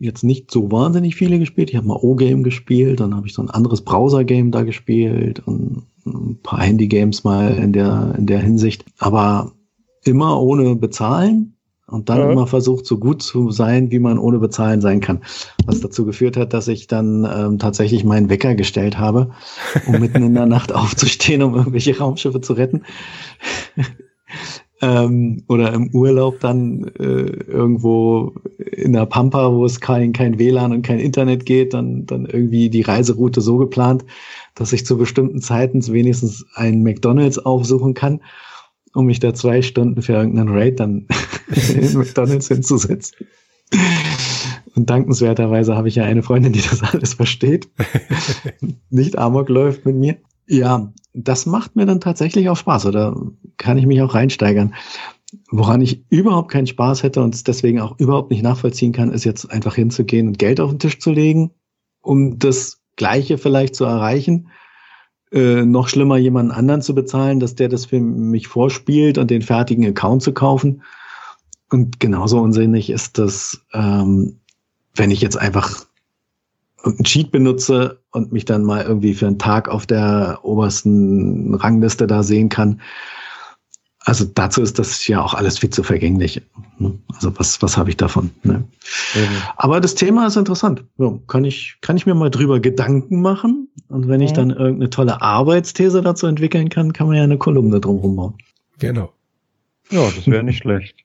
jetzt 0.01 0.25
nicht 0.25 0.51
so 0.51 0.73
wahnsinnig 0.73 1.15
viele 1.15 1.39
gespielt. 1.39 1.71
Ich 1.71 1.77
habe 1.77 1.87
mal 1.87 1.99
O-Game 2.01 2.43
gespielt, 2.43 2.99
dann 2.99 3.15
habe 3.15 3.29
ich 3.29 3.35
so 3.35 3.43
ein 3.43 3.51
anderes 3.51 3.83
Browser-Game 3.83 4.51
da 4.51 4.63
gespielt 4.63 5.47
und 5.47 5.85
ein 6.05 6.41
paar 6.43 6.61
Handy-Games 6.61 7.23
mal 7.23 7.55
in 7.55 7.73
der, 7.73 8.17
in 8.19 8.27
der 8.27 8.41
Hinsicht. 8.41 8.85
Aber 8.99 9.53
immer 10.03 10.41
ohne 10.43 10.75
bezahlen 10.75 11.55
und 11.87 12.09
dann 12.09 12.19
ja. 12.19 12.33
immer 12.33 12.49
versucht, 12.49 12.85
so 12.85 12.99
gut 12.99 13.23
zu 13.23 13.53
sein, 13.53 13.93
wie 13.93 14.01
man 14.01 14.19
ohne 14.19 14.41
bezahlen 14.41 14.81
sein 14.81 15.01
kann. 15.01 15.21
Was 15.67 15.83
dazu 15.83 16.05
geführt 16.05 16.37
hat, 16.37 16.53
dass 16.53 16.67
ich 16.67 16.89
dann 16.89 17.25
ähm, 17.33 17.61
tatsächlich 17.61 18.03
meinen 18.03 18.29
Wecker 18.29 18.57
gestellt 18.57 18.99
habe, 18.99 19.31
um 19.87 20.01
mitten 20.01 20.25
in 20.25 20.35
der 20.35 20.47
Nacht 20.47 20.73
aufzustehen, 20.75 21.45
um 21.45 21.55
irgendwelche 21.55 21.97
Raumschiffe 21.97 22.41
zu 22.41 22.55
retten. 22.55 22.83
Ähm, 24.83 25.45
oder 25.49 25.73
im 25.73 25.91
Urlaub 25.95 26.41
dann 26.41 26.91
äh, 26.99 27.03
irgendwo 27.03 28.35
in 28.59 28.93
der 28.93 29.07
Pampa, 29.07 29.53
wo 29.53 29.65
es 29.65 29.81
kein, 29.81 30.13
kein 30.13 30.39
WLAN 30.39 30.73
und 30.73 30.83
kein 30.83 30.99
Internet 30.99 31.47
geht, 31.47 31.73
dann, 31.73 32.05
dann 32.05 32.27
irgendwie 32.27 32.69
die 32.69 32.83
Reiseroute 32.83 33.41
so 33.41 33.57
geplant, 33.57 34.05
dass 34.55 34.73
ich 34.73 34.85
zu 34.85 34.99
bestimmten 34.99 35.41
Zeiten 35.41 35.87
wenigstens 35.87 36.45
einen 36.55 36.83
McDonalds 36.83 37.39
aufsuchen 37.39 37.95
kann 37.95 38.21
um 38.95 39.07
mich 39.07 39.21
da 39.21 39.35
zwei 39.35 39.63
Stunden 39.63 40.03
für 40.03 40.13
irgendeinen 40.13 40.51
Raid 40.51 40.81
dann 40.81 41.07
in 41.75 41.93
McDonalds 41.95 42.49
hinzusetzen. 42.49 43.27
Und 44.75 44.91
dankenswerterweise 44.91 45.77
habe 45.77 45.89
ich 45.89 45.97
ja 45.97 46.05
eine 46.05 46.23
Freundin, 46.23 46.53
die 46.53 46.63
das 46.63 46.83
alles 46.83 47.15
versteht. 47.15 47.69
Nicht 48.91 49.19
Amok 49.19 49.49
läuft 49.49 49.87
mit 49.87 49.97
mir. 49.97 50.17
Ja, 50.47 50.93
das 51.15 51.47
macht 51.47 51.77
mir 51.77 51.87
dann 51.87 52.01
tatsächlich 52.01 52.49
auch 52.49 52.57
Spaß 52.57 52.87
oder 52.87 53.17
kann 53.57 53.79
ich 53.79 53.87
mich 53.87 54.01
auch 54.03 54.15
reinsteigern. 54.15 54.75
Woran 55.51 55.81
ich 55.81 56.05
überhaupt 56.11 56.51
keinen 56.51 56.67
Spaß 56.67 57.03
hätte 57.03 57.23
und 57.23 57.35
es 57.35 57.43
deswegen 57.43 57.81
auch 57.81 57.99
überhaupt 57.99 58.31
nicht 58.31 58.43
nachvollziehen 58.43 58.93
kann, 58.93 59.13
ist 59.13 59.25
jetzt 59.25 59.51
einfach 59.51 59.75
hinzugehen 59.75 60.29
und 60.29 60.39
Geld 60.39 60.61
auf 60.61 60.71
den 60.71 60.79
Tisch 60.79 60.99
zu 61.01 61.11
legen, 61.11 61.53
um 62.03 62.39
das 62.39 62.83
Gleiche 62.97 63.39
vielleicht 63.39 63.75
zu 63.75 63.85
erreichen 63.85 64.49
äh, 65.33 65.65
noch 65.65 65.89
schlimmer, 65.89 66.19
jemanden 66.19 66.53
anderen 66.53 66.83
zu 66.83 66.95
bezahlen, 66.95 67.41
dass 67.41 67.55
der 67.55 67.69
das 67.69 67.87
für 67.87 68.01
mich 68.01 68.49
vorspielt 68.49 69.19
und 69.19 69.31
den 69.31 69.43
fertigen 69.43 69.87
Account 69.87 70.23
zu 70.23 70.33
kaufen. 70.33 70.83
Und 71.71 72.01
genauso 72.01 72.39
unsinnig 72.39 72.91
ist 72.91 73.19
das, 73.19 73.65
ähm, 73.73 74.41
wenn 74.95 75.11
ich 75.11 75.23
jetzt 75.23 75.39
einfach 75.39 75.87
einen 76.85 77.05
Cheat 77.05 77.31
benutze 77.31 78.03
und 78.11 78.33
mich 78.33 78.45
dann 78.45 78.65
mal 78.65 78.85
irgendwie 78.85 79.15
für 79.15 79.27
einen 79.27 79.39
Tag 79.39 79.69
auf 79.69 79.87
der 79.87 80.41
obersten 80.43 81.55
Rangliste 81.55 82.07
da 82.07 82.23
sehen 82.23 82.49
kann 82.49 82.81
also 84.05 84.25
dazu 84.25 84.63
ist 84.63 84.79
das 84.79 85.07
ja 85.07 85.23
auch 85.23 85.35
alles 85.35 85.59
viel 85.59 85.71
zu 85.71 85.83
vergänglich. 85.83 86.43
Also 87.15 87.39
was, 87.39 87.63
was 87.63 87.77
habe 87.77 87.91
ich 87.91 87.97
davon? 87.97 88.31
Ne? 88.43 88.65
Mhm. 89.15 89.29
Aber 89.57 89.81
das 89.81 89.95
Thema 89.95 90.27
ist 90.27 90.37
interessant. 90.37 90.85
Ja, 90.99 91.13
kann, 91.29 91.45
ich, 91.45 91.77
kann 91.81 91.97
ich 91.97 92.07
mir 92.07 92.15
mal 92.15 92.31
drüber 92.31 92.59
Gedanken 92.61 93.23
machen? 93.23 93.69
Und 93.89 94.09
wenn 94.09 94.21
mhm. 94.21 94.27
ich 94.27 94.33
dann 94.33 94.51
irgendeine 94.51 94.91
tolle 94.91 95.23
Arbeitsthese 95.23 96.03
dazu 96.03 96.27
entwickeln 96.27 96.69
kann, 96.69 96.93
kann 96.93 97.07
man 97.07 97.17
ja 97.17 97.23
eine 97.23 97.39
Kolumne 97.39 97.81
drumherum 97.81 98.17
bauen. 98.17 98.35
Genau. 98.79 99.13
Ja, 99.91 100.11
das 100.11 100.27
wäre 100.27 100.43
nicht 100.43 100.59
schlecht. 100.59 100.97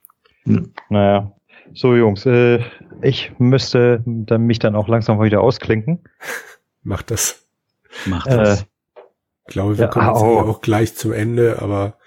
Ja. 0.46 0.62
Naja. 0.90 1.32
So, 1.74 1.96
Jungs, 1.96 2.26
äh, 2.26 2.60
ich 3.02 3.32
müsste 3.38 4.02
dann 4.06 4.44
mich 4.44 4.60
dann 4.60 4.76
auch 4.76 4.88
langsam 4.88 5.22
wieder 5.22 5.42
ausklinken. 5.42 6.04
Macht 6.84 7.12
das. 7.12 7.46
Macht 8.06 8.28
das. 8.28 8.62
Äh, 8.62 8.66
ich 9.48 9.54
glaube, 9.54 9.78
wir 9.78 9.86
ja, 9.86 9.88
kommen 9.90 10.08
jetzt 10.08 10.22
auch 10.22 10.62
gleich 10.62 10.96
zum 10.96 11.14
Ende, 11.14 11.62
aber 11.62 11.98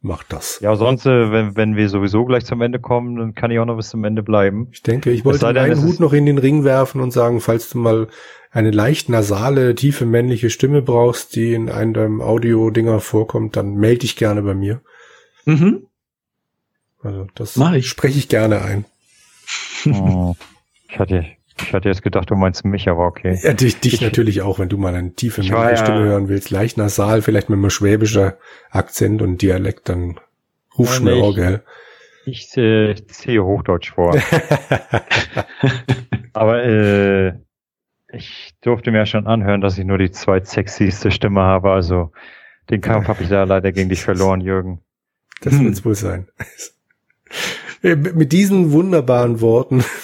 macht 0.00 0.32
das. 0.32 0.60
Ja, 0.60 0.76
sonst, 0.76 1.04
äh, 1.04 1.30
wenn, 1.30 1.56
wenn 1.56 1.76
wir 1.76 1.88
sowieso 1.88 2.24
gleich 2.24 2.44
zum 2.44 2.60
Ende 2.62 2.78
kommen, 2.78 3.16
dann 3.16 3.34
kann 3.34 3.50
ich 3.50 3.58
auch 3.58 3.66
noch 3.66 3.76
bis 3.76 3.90
zum 3.90 4.04
Ende 4.04 4.22
bleiben. 4.22 4.68
Ich 4.72 4.82
denke, 4.82 5.10
ich 5.10 5.24
wollte 5.24 5.52
meinen 5.52 5.82
Hut 5.82 6.00
noch 6.00 6.12
in 6.12 6.26
den 6.26 6.38
Ring 6.38 6.64
werfen 6.64 7.00
und 7.00 7.10
sagen, 7.10 7.40
falls 7.40 7.70
du 7.70 7.78
mal 7.78 8.08
eine 8.50 8.70
leicht 8.70 9.08
nasale, 9.08 9.74
tiefe 9.74 10.06
männliche 10.06 10.50
Stimme 10.50 10.82
brauchst, 10.82 11.36
die 11.36 11.54
in 11.54 11.68
einem 11.68 11.92
deinem 11.92 12.20
Audio-Dinger 12.20 13.00
vorkommt, 13.00 13.56
dann 13.56 13.74
melde 13.74 14.00
dich 14.00 14.16
gerne 14.16 14.42
bei 14.42 14.54
mir. 14.54 14.80
Mhm. 15.44 15.86
Also 17.02 17.26
das 17.34 17.56
Mach 17.56 17.72
ich. 17.72 17.88
spreche 17.88 18.18
ich 18.18 18.28
gerne 18.28 18.62
ein. 18.62 18.84
Oh, 19.86 20.34
ich 20.88 20.98
hatte 20.98 21.24
ich 21.62 21.74
hatte 21.74 21.88
jetzt 21.88 22.02
gedacht, 22.02 22.30
du 22.30 22.36
meinst 22.36 22.64
mich, 22.64 22.88
aber 22.88 23.06
okay. 23.06 23.38
Ja, 23.42 23.52
dich, 23.52 23.80
dich 23.80 23.94
ich, 23.94 24.00
natürlich 24.00 24.42
auch, 24.42 24.58
wenn 24.58 24.68
du 24.68 24.78
mal 24.78 24.94
eine 24.94 25.14
tiefe 25.14 25.42
männliche 25.42 25.76
Stimme 25.76 26.04
hören 26.04 26.28
willst. 26.28 26.50
Leicht 26.50 26.76
nasal, 26.76 27.22
vielleicht 27.22 27.48
mit 27.48 27.58
einem 27.58 27.70
schwäbischer 27.70 28.38
Akzent 28.70 29.22
und 29.22 29.42
Dialekt, 29.42 29.88
dann 29.88 30.20
ruf 30.76 31.00
ja, 31.00 31.04
nee, 31.04 31.34
gell? 31.34 31.62
Ich, 32.26 32.56
äh, 32.56 32.92
ich 32.92 33.08
ziehe 33.08 33.44
Hochdeutsch 33.44 33.92
vor. 33.92 34.14
aber 36.32 36.64
äh, 36.64 37.32
ich 38.12 38.54
durfte 38.60 38.90
mir 38.90 38.98
ja 38.98 39.06
schon 39.06 39.26
anhören, 39.26 39.60
dass 39.60 39.78
ich 39.78 39.84
nur 39.84 39.98
die 39.98 40.10
zweitsexyste 40.10 41.10
Stimme 41.10 41.40
habe. 41.40 41.72
Also 41.72 42.12
den 42.68 42.80
Kampf 42.80 43.08
habe 43.08 43.22
ich 43.22 43.28
da 43.28 43.44
leider 43.44 43.72
gegen 43.72 43.88
dich 43.88 44.02
verloren, 44.02 44.40
Jürgen. 44.40 44.80
Das 45.40 45.54
hm. 45.54 45.66
wird's 45.66 45.84
wohl 45.84 45.94
sein. 45.94 46.28
Mit 47.82 48.32
diesen 48.32 48.72
wunderbaren 48.72 49.40
Worten 49.40 49.84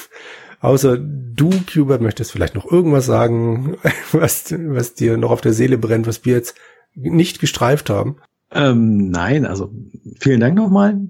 Außer 0.61 0.99
du, 0.99 1.51
Hubert, 1.77 2.01
möchtest 2.01 2.33
vielleicht 2.33 2.55
noch 2.55 2.71
irgendwas 2.71 3.07
sagen, 3.07 3.77
was, 4.13 4.53
was 4.53 4.95
dir 4.95 5.17
noch 5.17 5.31
auf 5.31 5.41
der 5.41 5.53
Seele 5.53 5.79
brennt, 5.79 6.07
was 6.07 6.25
wir 6.25 6.35
jetzt 6.35 6.57
nicht 6.95 7.41
gestreift 7.41 7.91
haben? 7.91 8.17
Ähm, 8.51 9.11
nein, 9.11 9.45
also 9.45 9.71
vielen 10.19 10.41
Dank 10.41 10.57
nochmal. 10.57 11.01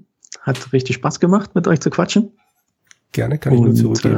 Hat 0.41 0.73
richtig 0.73 0.97
Spaß 0.97 1.19
gemacht, 1.19 1.55
mit 1.55 1.67
euch 1.67 1.79
zu 1.79 1.89
quatschen. 1.89 2.33
Gerne, 3.13 3.37
kann 3.37 3.53
ich 3.53 3.59
Und, 3.59 3.65
nur 3.65 3.75
zurückgeben. 3.75 4.15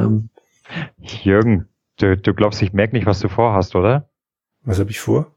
Ähm, 0.68 0.88
Jürgen, 1.22 1.68
du, 1.98 2.16
du 2.16 2.34
glaubst, 2.34 2.60
ich 2.62 2.72
merke 2.72 2.94
nicht, 2.94 3.06
was 3.06 3.20
du 3.20 3.28
vorhast, 3.28 3.74
oder? 3.76 4.08
Was 4.64 4.78
habe 4.78 4.90
ich 4.90 5.00
vor? 5.00 5.34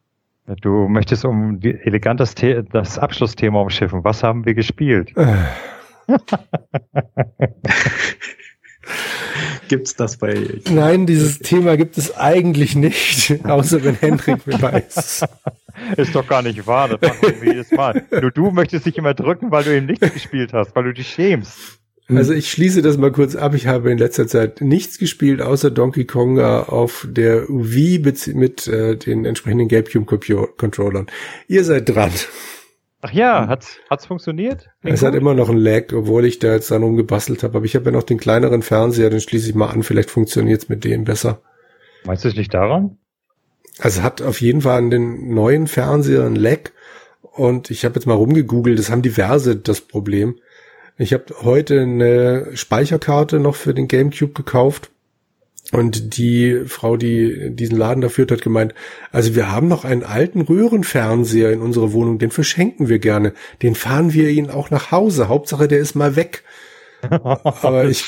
Du 0.61 0.90
möchtest 0.90 1.23
um 1.23 1.61
elegant 1.61 2.19
das, 2.19 2.35
das 2.35 2.99
Abschlussthema 2.99 3.61
umschiffen. 3.61 4.03
Was 4.03 4.23
haben 4.23 4.45
wir 4.45 4.53
gespielt? 4.53 5.14
Gibt's 9.69 9.95
das 9.95 10.17
bei 10.17 10.59
Nein, 10.69 11.05
dieses 11.05 11.39
Thema 11.39 11.77
gibt 11.77 11.97
es 11.97 12.15
eigentlich 12.17 12.75
nicht, 12.75 13.43
außer 13.45 13.84
wenn 13.84 13.95
Hendrik 13.95 14.45
mir 14.45 14.61
weiß. 14.61 15.25
Ist 15.97 16.15
doch 16.15 16.27
gar 16.27 16.41
nicht 16.41 16.67
wahr, 16.67 16.89
das 16.89 17.01
machen 17.01 17.41
wir 17.41 17.53
jedes 17.53 17.71
Mal. 17.71 18.03
Nur 18.11 18.31
du 18.31 18.51
möchtest 18.51 18.85
dich 18.85 18.97
immer 18.97 19.13
drücken, 19.13 19.51
weil 19.51 19.63
du 19.63 19.75
eben 19.75 19.85
nichts 19.85 20.13
gespielt 20.13 20.53
hast, 20.53 20.75
weil 20.75 20.84
du 20.84 20.93
dich 20.93 21.07
schämst. 21.07 21.80
Also 22.09 22.34
ich 22.34 22.51
schließe 22.51 22.81
das 22.81 22.97
mal 22.97 23.11
kurz 23.11 23.35
ab. 23.35 23.55
Ich 23.55 23.67
habe 23.67 23.91
in 23.91 23.97
letzter 23.97 24.27
Zeit 24.27 24.61
nichts 24.61 24.97
gespielt, 24.97 25.41
außer 25.41 25.71
Donkey 25.71 26.05
Konga 26.05 26.63
auf 26.63 27.07
der 27.09 27.45
Wii 27.47 28.03
mit 28.34 28.67
äh, 28.67 28.97
den 28.97 29.25
entsprechenden 29.25 29.69
GameCube-Controllern. 29.69 31.07
Ihr 31.47 31.63
seid 31.63 31.89
dran. 31.89 32.11
Ach 33.05 33.11
ja, 33.11 33.49
hat's, 33.49 33.80
hat's 33.89 34.05
funktioniert? 34.05 34.69
Klingt 34.80 34.95
es 34.95 35.01
gut. 35.01 35.07
hat 35.07 35.15
immer 35.15 35.34
noch 35.34 35.49
ein 35.49 35.57
Lag, 35.57 35.91
obwohl 35.91 36.23
ich 36.23 36.39
da 36.39 36.53
jetzt 36.53 36.71
dann 36.71 36.84
rumgebastelt 36.84 37.43
habe. 37.43 37.57
Aber 37.57 37.65
ich 37.65 37.75
habe 37.75 37.85
ja 37.85 37.91
noch 37.91 38.03
den 38.03 38.17
kleineren 38.17 38.61
Fernseher, 38.61 39.09
den 39.09 39.19
schließe 39.19 39.49
ich 39.49 39.55
mal 39.55 39.67
an. 39.67 39.84
Vielleicht 39.84 40.09
funktioniert's 40.09 40.69
mit 40.69 40.85
dem 40.85 41.03
besser. 41.03 41.41
Meinst 42.05 42.23
du 42.23 42.30
es 42.30 42.38
nicht 42.38 42.53
daran? 42.53 42.97
Also 43.77 44.03
hat 44.03 44.21
auf 44.21 44.39
jeden 44.39 44.61
Fall 44.61 44.77
an 44.77 44.89
den 44.89 45.34
neuen 45.34 45.67
Fernseher 45.67 46.25
ein 46.25 46.38
Lag. 46.38 46.71
Und 47.21 47.71
ich 47.71 47.84
habe 47.84 47.95
jetzt 47.95 48.05
mal 48.05 48.13
rumgegoogelt, 48.13 48.80
das 48.80 48.89
haben 48.89 49.01
diverse 49.01 49.57
das 49.57 49.81
Problem. 49.81 50.39
Ich 50.97 51.11
habe 51.11 51.25
heute 51.41 51.81
eine 51.81 52.55
Speicherkarte 52.55 53.38
noch 53.41 53.55
für 53.55 53.73
den 53.73 53.89
GameCube 53.89 54.31
gekauft 54.31 54.91
und 55.73 56.17
die 56.17 56.65
Frau, 56.67 56.97
die 56.97 57.49
diesen 57.49 57.77
Laden 57.77 58.01
da 58.01 58.09
führt, 58.09 58.31
hat 58.31 58.43
gemeint, 58.43 58.75
also 59.11 59.33
wir 59.33 59.51
haben 59.51 59.67
noch 59.67 59.85
einen 59.85 60.03
alten 60.03 60.41
Röhrenfernseher 60.41 61.51
in 61.51 61.61
unserer 61.61 61.93
Wohnung, 61.93 62.19
den 62.19 62.29
verschenken 62.29 62.89
wir 62.89 62.99
gerne. 62.99 63.33
Den 63.63 63.73
fahren 63.73 64.13
wir 64.13 64.29
ihn 64.29 64.51
auch 64.51 64.69
nach 64.69 64.91
Hause. 64.91 65.29
Hauptsache, 65.29 65.67
der 65.67 65.79
ist 65.79 65.95
mal 65.95 66.15
weg. 66.15 66.43
Aber 67.01 67.85
ich, 67.85 68.05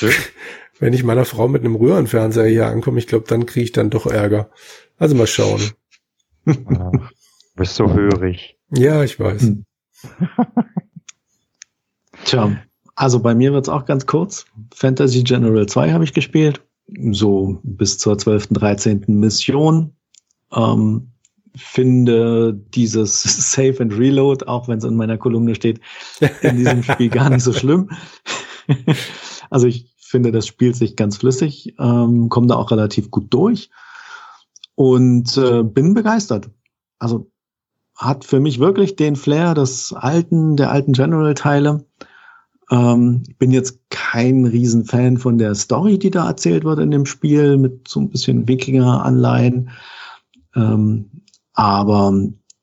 wenn 0.78 0.92
ich 0.92 1.02
meiner 1.02 1.24
Frau 1.24 1.48
mit 1.48 1.64
einem 1.64 1.74
Röhrenfernseher 1.74 2.46
hier 2.46 2.66
ankomme, 2.68 3.00
ich 3.00 3.08
glaube, 3.08 3.24
dann 3.26 3.46
kriege 3.46 3.64
ich 3.64 3.72
dann 3.72 3.90
doch 3.90 4.06
Ärger. 4.06 4.48
Also 4.96 5.16
mal 5.16 5.26
schauen. 5.26 5.72
Ja, 6.46 6.92
bist 7.56 7.74
so 7.74 7.92
hörig. 7.92 8.56
Ja, 8.70 9.02
ich 9.02 9.18
weiß. 9.18 9.42
Hm. 9.42 9.64
Tja, 12.24 12.56
also 12.94 13.18
bei 13.18 13.34
mir 13.34 13.52
wird's 13.52 13.68
auch 13.68 13.86
ganz 13.86 14.06
kurz. 14.06 14.46
Fantasy 14.72 15.24
General 15.24 15.66
2 15.66 15.90
habe 15.90 16.04
ich 16.04 16.12
gespielt 16.14 16.62
so 17.10 17.58
bis 17.62 17.98
zur 17.98 18.18
12., 18.18 18.48
13. 18.48 19.04
Mission. 19.08 19.92
Ähm, 20.54 21.12
finde 21.56 22.52
dieses 22.52 23.22
Save 23.52 23.80
and 23.80 23.98
Reload, 23.98 24.46
auch 24.46 24.68
wenn 24.68 24.78
es 24.78 24.84
in 24.84 24.96
meiner 24.96 25.18
Kolumne 25.18 25.54
steht, 25.54 25.80
in 26.42 26.58
diesem 26.58 26.82
Spiel 26.82 27.08
gar 27.08 27.30
nicht 27.30 27.42
so 27.42 27.52
schlimm. 27.52 27.90
also 29.50 29.66
ich 29.66 29.94
finde, 29.98 30.32
das 30.32 30.46
spielt 30.46 30.76
sich 30.76 30.96
ganz 30.96 31.16
flüssig, 31.16 31.74
ähm, 31.78 32.28
komme 32.28 32.46
da 32.46 32.56
auch 32.56 32.70
relativ 32.70 33.10
gut 33.10 33.32
durch 33.32 33.70
und 34.74 35.36
äh, 35.36 35.62
bin 35.62 35.94
begeistert. 35.94 36.50
Also 36.98 37.30
hat 37.96 38.24
für 38.24 38.40
mich 38.40 38.58
wirklich 38.58 38.96
den 38.96 39.16
Flair 39.16 39.54
des 39.54 39.92
alten, 39.92 40.56
der 40.56 40.70
alten 40.70 40.92
General-Teile. 40.92 41.86
Ähm, 42.70 43.22
bin 43.38 43.52
jetzt 43.52 43.78
kein 43.90 44.44
Riesenfan 44.44 45.18
von 45.18 45.38
der 45.38 45.54
Story, 45.54 45.98
die 45.98 46.10
da 46.10 46.26
erzählt 46.26 46.64
wird 46.64 46.80
in 46.80 46.90
dem 46.90 47.06
Spiel, 47.06 47.56
mit 47.56 47.86
so 47.86 48.00
ein 48.00 48.10
bisschen 48.10 48.48
Wikinger-Anleihen. 48.48 49.70
Ähm, 50.56 51.10
aber 51.52 52.12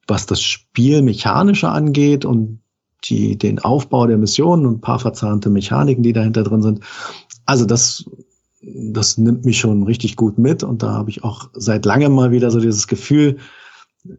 was 0.08 0.26
das 0.26 0.42
Spiel 0.42 1.02
mechanischer 1.02 1.72
angeht 1.72 2.26
und 2.26 2.60
die, 3.06 3.38
den 3.38 3.60
Aufbau 3.60 4.08
der 4.08 4.18
Missionen 4.18 4.66
und 4.66 4.76
ein 4.76 4.82
paar 4.82 5.00
verzahnte 5.00 5.50
Mechaniken, 5.50 6.04
die 6.04 6.14
dahinter 6.14 6.44
drin 6.44 6.62
sind, 6.62 6.82
also 7.46 7.66
das, 7.66 8.06
das 8.62 9.18
nimmt 9.18 9.46
mich 9.46 9.60
schon 9.60 9.84
richtig 9.84 10.16
gut 10.16 10.38
mit 10.38 10.64
und 10.64 10.84
da 10.84 10.92
habe 10.92 11.10
ich 11.10 11.24
auch 11.24 11.50
seit 11.54 11.86
langem 11.86 12.14
mal 12.14 12.32
wieder 12.32 12.52
so 12.52 12.60
dieses 12.60 12.88
Gefühl, 12.88 13.38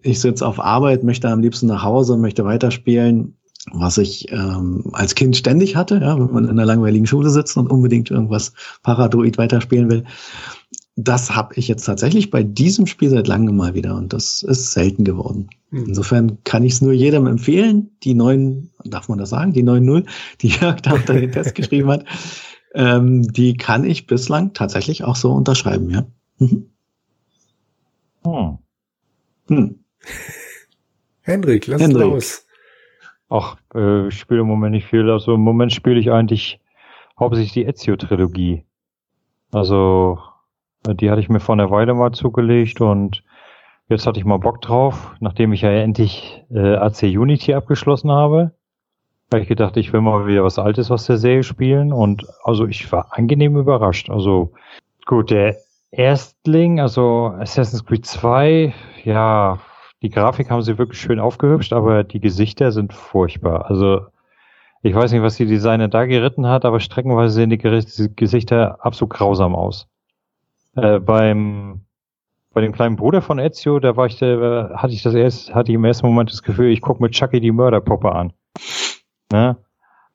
ich 0.03 0.21
sitze 0.21 0.47
auf 0.47 0.61
Arbeit, 0.61 1.05
möchte 1.05 1.29
am 1.29 1.41
liebsten 1.41 1.67
nach 1.67 1.83
Hause, 1.83 2.17
möchte 2.17 2.45
weiterspielen 2.45 3.37
was 3.73 3.99
ich 3.99 4.31
ähm, 4.31 4.85
als 4.93 5.15
Kind 5.15 5.37
ständig 5.37 5.77
hatte, 5.77 5.99
ja, 6.01 6.19
wenn 6.19 6.33
man 6.33 6.45
in 6.45 6.51
einer 6.51 6.67
langweiligen 6.67 7.07
Schule 7.07 7.31
sitzt 7.31 7.57
und 7.57 7.71
unbedingt 7.71 8.11
irgendwas 8.11 8.53
Paradroid 8.83 9.39
weiterspielen 9.39 9.91
will. 9.91 10.05
Das 10.97 11.35
habe 11.35 11.55
ich 11.57 11.67
jetzt 11.67 11.85
tatsächlich 11.85 12.31
bei 12.31 12.45
diesem 12.45 12.87
Spiel 12.87 13.11
seit 13.11 13.27
langem 13.27 13.57
mal 13.57 13.75
wieder 13.75 13.97
und 13.97 14.13
das 14.13 14.43
ist 14.43 14.73
selten 14.73 15.05
geworden. 15.05 15.49
Mhm. 15.71 15.87
Insofern 15.89 16.39
kann 16.45 16.63
ich 16.63 16.75
es 16.75 16.83
nur 16.83 16.93
jedem 16.93 17.27
empfehlen. 17.27 17.91
Die 18.05 18.15
neuen, 18.15 18.71
darf 18.85 19.09
man 19.09 19.19
das 19.19 19.31
sagen, 19.31 19.53
die 19.53 19.65
9.0, 19.65 20.07
die 20.41 20.49
Jörg 20.61 20.81
da 20.83 20.93
unter 20.93 21.15
den 21.15 21.33
Test 21.33 21.55
geschrieben 21.55 21.91
hat, 21.91 22.05
ähm, 22.75 23.23
die 23.23 23.57
kann 23.57 23.85
ich 23.85 24.07
bislang 24.07 24.53
tatsächlich 24.53 25.05
auch 25.05 25.17
so 25.17 25.33
unterschreiben, 25.33 25.91
ja. 25.91 26.07
Mhm. 26.39 26.67
Hm. 28.25 28.59
Hm. 29.49 29.79
Hendrik, 31.23 31.67
lass 31.67 31.81
Hendrik. 31.81 32.07
los. 32.07 32.45
Ach, 33.35 33.57
äh, 33.75 34.07
ich 34.07 34.17
spiele 34.21 34.43
im 34.43 34.47
Moment 34.47 34.75
nicht 34.75 34.87
viel. 34.87 35.11
Also 35.11 35.35
im 35.35 35.41
Moment 35.41 35.73
spiele 35.73 35.99
ich 35.99 36.13
eigentlich 36.13 36.61
hauptsächlich 37.19 37.53
die 37.53 37.65
Ezio-Trilogie. 37.65 38.65
Also 39.51 40.21
äh, 40.87 40.95
die 40.95 41.11
hatte 41.11 41.21
ich 41.21 41.29
mir 41.29 41.41
vor 41.41 41.55
einer 41.55 41.69
Weile 41.73 41.95
mal 41.95 42.13
zugelegt 42.13 42.81
und 42.81 43.25
jetzt 43.89 44.07
hatte 44.07 44.21
ich 44.21 44.25
mal 44.25 44.39
Bock 44.39 44.61
drauf, 44.61 45.17
nachdem 45.19 45.53
ich 45.53 45.63
ja 45.63 45.71
endlich 45.71 46.45
äh, 46.53 46.77
AC 46.77 47.03
Unity 47.03 47.55
abgeschlossen 47.55 48.13
habe. 48.13 48.53
Habe 49.33 49.43
ich 49.43 49.49
gedacht, 49.49 49.77
ich 49.79 49.93
will 49.93 50.01
mal 50.01 50.29
wieder 50.29 50.45
was 50.45 50.61
Altes 50.61 50.93
aus 50.93 51.07
der 51.07 51.17
Serie 51.17 51.43
spielen 51.43 51.93
und 51.93 52.25
also 52.45 52.69
ich 52.69 52.93
war 52.93 53.19
angenehm 53.19 53.57
überrascht. 53.57 54.11
Also 54.11 54.53
gut, 55.07 55.33
der 55.33 55.57
Erstling, 55.91 56.79
also 56.79 57.35
Assassin's 57.41 57.85
Creed 57.85 58.07
2, 58.07 58.73
ja, 59.03 59.59
die 60.05 60.11
Grafik 60.11 60.51
haben 60.51 60.61
sie 60.61 60.77
wirklich 60.77 61.01
schön 61.01 61.19
aufgehübscht, 61.19 61.73
aber 61.73 62.05
die 62.05 62.21
Gesichter 62.21 62.73
sind 62.73 62.93
furchtbar. 62.93 63.71
Also 63.71 64.03
ich 64.83 64.95
weiß 64.95 65.11
nicht, 65.13 65.23
was 65.23 65.37
die 65.37 65.47
Designer 65.47 65.89
da 65.89 66.05
geritten 66.05 66.47
hat, 66.47 66.67
aber 66.67 66.79
streckenweise 66.79 67.33
sehen 67.33 67.49
die 67.49 67.57
Gesichter 67.57 68.85
absolut 68.85 69.15
grausam 69.15 69.55
aus. 69.55 69.89
Äh, 70.77 70.99
beim 70.99 71.87
bei 72.53 72.61
dem 72.61 72.73
kleinen 72.73 72.97
Bruder 72.97 73.23
von 73.23 73.39
Ezio, 73.39 73.81
da 73.81 73.97
war 73.97 74.05
ich, 74.05 74.19
da 74.19 74.75
hatte 74.77 74.93
ich 74.93 75.03
das 75.03 75.15
erst, 75.15 75.55
hatte 75.55 75.73
ich 75.73 75.75
im 75.75 75.85
ersten 75.87 76.07
Moment 76.07 76.31
das 76.31 76.43
Gefühl, 76.43 76.71
ich 76.71 76.83
gucke 76.83 77.03
mit 77.03 77.13
Chucky 77.13 77.41
die 77.41 77.51
Mörderpuppe 77.51 78.13
an. 78.13 78.35
Ne? 79.33 79.57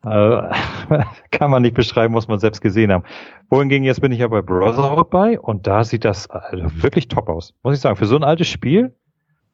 Also, 0.01 0.47
kann 1.31 1.49
man 1.49 1.63
nicht 1.63 1.73
beschreiben, 1.73 2.13
muss 2.13 2.27
man 2.27 2.37
selbst 2.37 2.61
gesehen 2.61 2.91
haben. 2.93 3.03
Wohingegen 3.49 3.83
jetzt 3.83 4.01
bin 4.01 4.11
ich 4.11 4.19
ja 4.19 4.27
bei 4.27 4.43
Brotherhood 4.43 5.09
bei 5.09 5.39
und 5.39 5.65
da 5.65 5.83
sieht 5.83 6.05
das 6.05 6.29
also 6.29 6.63
wirklich 6.83 7.07
top 7.07 7.27
aus. 7.27 7.55
Muss 7.63 7.73
ich 7.73 7.81
sagen, 7.81 7.95
für 7.95 8.05
so 8.05 8.15
ein 8.15 8.23
altes 8.23 8.47
Spiel 8.47 8.93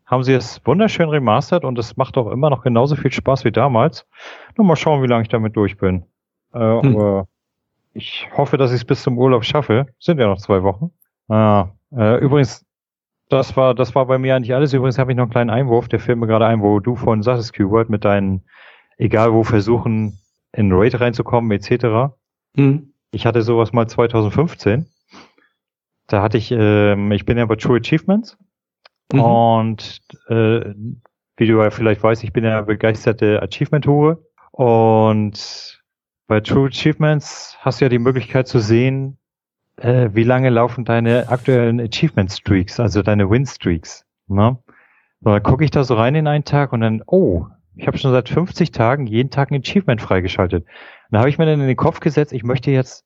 haben 0.06 0.24
sie 0.24 0.34
es 0.34 0.62
wunderschön 0.66 1.10
remastert 1.10 1.66
und 1.66 1.78
es 1.80 1.98
macht 1.98 2.18
auch 2.18 2.32
immer 2.32 2.50
noch 2.50 2.64
genauso 2.64 2.96
viel 2.96 3.12
Spaß 3.12 3.44
wie 3.44 3.52
damals. 3.52 4.08
Nur 4.56 4.68
mal 4.68 4.76
schauen, 4.76 5.02
wie 5.02 5.08
lange 5.08 5.24
ich 5.24 5.30
damit 5.30 5.56
durch 5.56 5.78
bin. 5.78 6.04
Äh, 6.54 6.60
hm. 6.60 6.96
Aber 6.96 7.28
ich 7.94 8.30
hoffe, 8.36 8.58
dass 8.58 8.72
ich 8.72 8.78
es 8.78 8.86
bis 8.86 9.02
zum 9.02 9.18
Urlaub 9.18 9.44
schaffe. 9.44 9.88
Sind 10.00 10.20
ja 10.20 10.28
noch 10.28 10.38
zwei 10.38 10.62
Wochen. 10.64 10.92
Ah, 11.28 11.70
äh, 11.96 12.20
übrigens, 12.20 12.66
das 13.30 13.58
war, 13.58 13.74
das 13.74 13.96
war 13.96 14.06
bei 14.06 14.18
mir 14.20 14.36
eigentlich 14.36 14.54
alles. 14.54 14.74
Übrigens 14.74 15.00
habe 15.00 15.12
ich 15.12 15.18
noch 15.18 15.24
einen 15.24 15.32
kleinen 15.32 15.50
Einwurf, 15.50 15.88
der 15.88 16.00
fällt 16.00 16.20
mir 16.20 16.28
gerade 16.28 16.46
ein, 16.46 16.62
wo 16.62 16.80
du 16.80 16.96
vorhin 16.96 17.24
sagtest, 17.24 17.54
Keyword, 17.54 17.90
mit 17.90 18.06
deinen, 18.06 18.44
egal 18.98 19.34
wo, 19.34 19.44
versuchen, 19.44 20.20
in 20.52 20.72
Raid 20.72 21.00
reinzukommen, 21.00 21.52
etc. 21.52 22.14
Hm. 22.56 22.94
Ich 23.12 23.26
hatte 23.26 23.42
sowas 23.42 23.74
mal 23.74 23.88
2015. 23.88 24.86
Da 26.08 26.22
hatte 26.22 26.38
ich, 26.38 26.52
ähm, 26.52 27.12
ich 27.12 27.26
bin 27.26 27.38
ja 27.38 27.46
bei 27.46 27.56
True 27.56 27.80
Achievements 27.80 28.38
Mhm. 29.12 29.20
Und 29.20 30.02
äh, 30.28 30.74
wie 31.38 31.48
du 31.48 31.62
ja 31.62 31.70
vielleicht 31.70 32.02
weißt, 32.02 32.24
ich 32.24 32.34
bin 32.34 32.44
ja 32.44 32.62
begeisterte 32.62 33.42
Achievement-Hure. 33.42 34.24
Und 34.52 35.84
bei 36.28 36.40
True 36.40 36.70
Achievements 36.70 37.58
hast 37.60 37.82
du 37.82 37.86
ja 37.86 37.90
die 37.90 38.00
Möglichkeit 38.00 38.48
zu 38.48 38.60
sehen, 38.60 39.18
äh, 39.78 40.10
wie 40.14 40.24
lange 40.24 40.50
laufen 40.50 40.86
deine 40.86 41.30
aktuellen 41.30 41.80
Achievement-Streaks, 41.80 42.80
also 42.80 43.02
deine 43.02 43.30
Win-Streaks. 43.30 44.06
Ne? 44.28 44.58
So, 45.22 45.30
dann 45.32 45.44
gucke 45.44 45.64
ich 45.66 45.72
da 45.72 45.84
so 45.84 45.96
rein 45.96 46.16
in 46.16 46.28
einen 46.28 46.46
Tag 46.46 46.72
und 46.72 46.82
dann, 46.82 47.04
oh, 47.06 47.48
ich 47.76 47.88
habe 47.88 47.98
schon 47.98 48.12
seit 48.12 48.30
50 48.30 48.72
Tagen 48.72 49.06
jeden 49.06 49.30
Tag 49.30 49.52
ein 49.52 49.60
Achievement 49.60 50.02
freigeschaltet. 50.02 50.66
Dann 51.12 51.20
habe 51.20 51.30
ich 51.30 51.38
mir 51.38 51.46
dann 51.46 51.60
in 51.60 51.68
den 51.68 51.76
Kopf 51.76 52.00
gesetzt, 52.00 52.32
ich 52.32 52.44
möchte 52.44 52.72
jetzt 52.72 53.06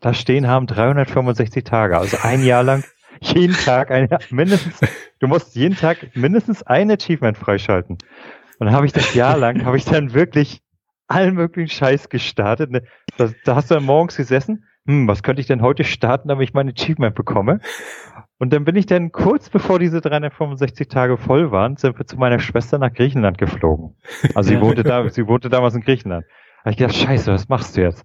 da 0.00 0.12
stehen 0.12 0.46
haben 0.46 0.66
365 0.66 1.64
Tage, 1.64 1.98
also 1.98 2.18
ein 2.22 2.44
Jahr 2.44 2.62
lang 2.62 2.84
jeden 3.20 3.54
Tag 3.54 3.90
eine, 3.90 4.08
mindestens, 4.30 4.80
du 5.18 5.28
musst 5.28 5.54
jeden 5.56 5.76
Tag 5.76 6.14
mindestens 6.14 6.62
ein 6.62 6.90
Achievement 6.90 7.38
freischalten. 7.38 7.98
Und 8.58 8.66
dann 8.66 8.74
habe 8.74 8.86
ich 8.86 8.92
das 8.92 9.14
Jahr 9.14 9.36
lang, 9.36 9.64
habe 9.64 9.76
ich 9.76 9.84
dann 9.84 10.14
wirklich 10.14 10.62
allen 11.08 11.34
möglichen 11.34 11.70
Scheiß 11.70 12.08
gestartet. 12.08 12.70
Ne, 12.70 12.82
da, 13.16 13.30
da 13.44 13.54
hast 13.56 13.70
du 13.70 13.74
dann 13.74 13.84
morgens 13.84 14.16
gesessen, 14.16 14.64
hm, 14.86 15.08
was 15.08 15.22
könnte 15.22 15.40
ich 15.40 15.46
denn 15.46 15.62
heute 15.62 15.84
starten, 15.84 16.28
damit 16.28 16.48
ich 16.48 16.54
mein 16.54 16.68
Achievement 16.68 17.14
bekomme? 17.14 17.60
Und 18.38 18.52
dann 18.52 18.64
bin 18.64 18.76
ich 18.76 18.86
dann 18.86 19.12
kurz 19.12 19.50
bevor 19.50 19.78
diese 19.78 20.00
365 20.00 20.88
Tage 20.88 21.16
voll 21.16 21.50
waren, 21.50 21.76
sind 21.76 21.98
wir 21.98 22.06
zu 22.06 22.16
meiner 22.16 22.38
Schwester 22.38 22.78
nach 22.78 22.92
Griechenland 22.92 23.38
geflogen. 23.38 23.96
Also 24.34 24.50
sie 24.50 24.60
wohnte 24.60 24.82
da, 24.82 25.08
sie 25.08 25.26
wohnte 25.26 25.48
damals 25.48 25.74
in 25.74 25.80
Griechenland. 25.80 26.24
Da 26.26 26.60
habe 26.60 26.70
ich 26.70 26.76
gedacht, 26.76 26.96
scheiße, 26.96 27.32
was 27.32 27.48
machst 27.48 27.76
du 27.76 27.82
jetzt? 27.82 28.04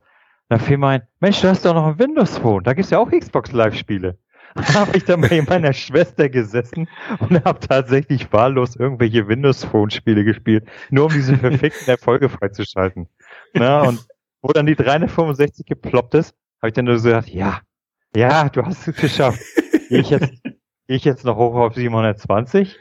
Da 0.49 0.57
fiel 0.57 0.77
mein, 0.77 1.03
Mensch, 1.19 1.41
du 1.41 1.47
hast 1.47 1.65
doch 1.65 1.73
noch 1.73 1.87
ein 1.87 1.99
Windows 1.99 2.37
Phone, 2.37 2.63
da 2.63 2.73
gibt's 2.73 2.91
ja 2.91 2.99
auch 2.99 3.09
Xbox 3.09 3.51
Live 3.51 3.75
Spiele. 3.75 4.17
Habe 4.55 4.97
ich 4.97 5.05
dann 5.05 5.21
bei 5.21 5.41
meiner 5.47 5.73
Schwester 5.73 6.29
gesessen 6.29 6.87
und 7.19 7.43
habe 7.45 7.59
tatsächlich 7.59 8.31
wahllos 8.31 8.75
irgendwelche 8.75 9.27
Windows 9.27 9.63
Phone 9.63 9.89
Spiele 9.89 10.23
gespielt, 10.23 10.65
nur 10.89 11.05
um 11.05 11.11
diese 11.11 11.37
verfickten 11.37 11.87
Erfolge 11.87 12.29
freizuschalten. 12.29 13.07
Na, 13.53 13.81
und 13.81 14.05
wo 14.41 14.51
dann 14.51 14.65
die 14.65 14.75
365 14.75 15.65
geploppt 15.65 16.15
ist, 16.15 16.35
habe 16.61 16.69
ich 16.69 16.73
dann 16.73 16.85
nur 16.85 16.97
so 16.97 17.09
gesagt, 17.09 17.29
ja, 17.29 17.61
ja, 18.15 18.49
du 18.49 18.65
hast 18.65 18.87
es 18.87 18.95
geschafft. 18.95 19.41
Gehe 19.89 19.99
ich 19.99 20.09
jetzt, 20.09 20.31
gehe 20.43 20.97
ich 20.97 21.05
jetzt 21.05 21.23
noch 21.23 21.37
hoch 21.37 21.55
auf 21.55 21.75
720? 21.75 22.79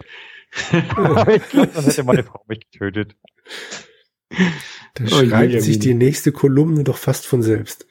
Aber 0.97 1.29
ich 1.35 1.49
glaube, 1.49 1.71
dann 1.75 1.85
hätte 1.85 2.05
meine 2.05 2.25
Frau 2.25 2.43
mich 2.49 2.69
getötet. 2.71 3.15
Da 4.95 5.05
oh, 5.05 5.09
schreibt 5.09 5.53
je, 5.53 5.61
sich 5.61 5.79
die 5.79 5.95
nächste 5.95 6.33
Kolumne 6.33 6.85
doch 6.85 6.97
fast 6.97 7.27
von 7.27 7.43
selbst. 7.43 7.87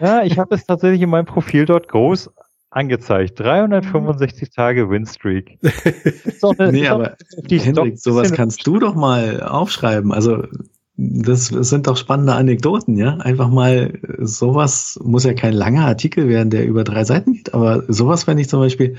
Ja, 0.00 0.22
ich 0.22 0.38
habe 0.38 0.54
es 0.54 0.66
tatsächlich 0.66 1.02
in 1.02 1.10
meinem 1.10 1.26
Profil 1.26 1.64
dort 1.64 1.88
groß 1.88 2.30
angezeigt. 2.72 3.38
365 3.38 4.50
Tage 4.50 4.90
Winstreak. 4.90 5.58
Eine, 6.58 6.72
nee, 6.72 6.88
aber 6.88 7.16
Hendrik, 7.48 7.98
sowas 7.98 8.32
kannst 8.32 8.66
du 8.66 8.78
doch 8.78 8.94
mal 8.94 9.42
aufschreiben. 9.42 10.12
Also 10.12 10.44
das 10.96 11.46
sind 11.46 11.86
doch 11.86 11.96
spannende 11.96 12.34
Anekdoten, 12.34 12.96
ja. 12.96 13.16
Einfach 13.16 13.48
mal 13.48 13.98
sowas 14.18 14.98
muss 15.02 15.24
ja 15.24 15.34
kein 15.34 15.54
langer 15.54 15.86
Artikel 15.86 16.28
werden, 16.28 16.50
der 16.50 16.66
über 16.66 16.84
drei 16.84 17.04
Seiten 17.04 17.34
geht, 17.34 17.54
aber 17.54 17.84
sowas 17.88 18.24
fände 18.24 18.42
ich 18.42 18.48
zum 18.48 18.60
Beispiel 18.60 18.96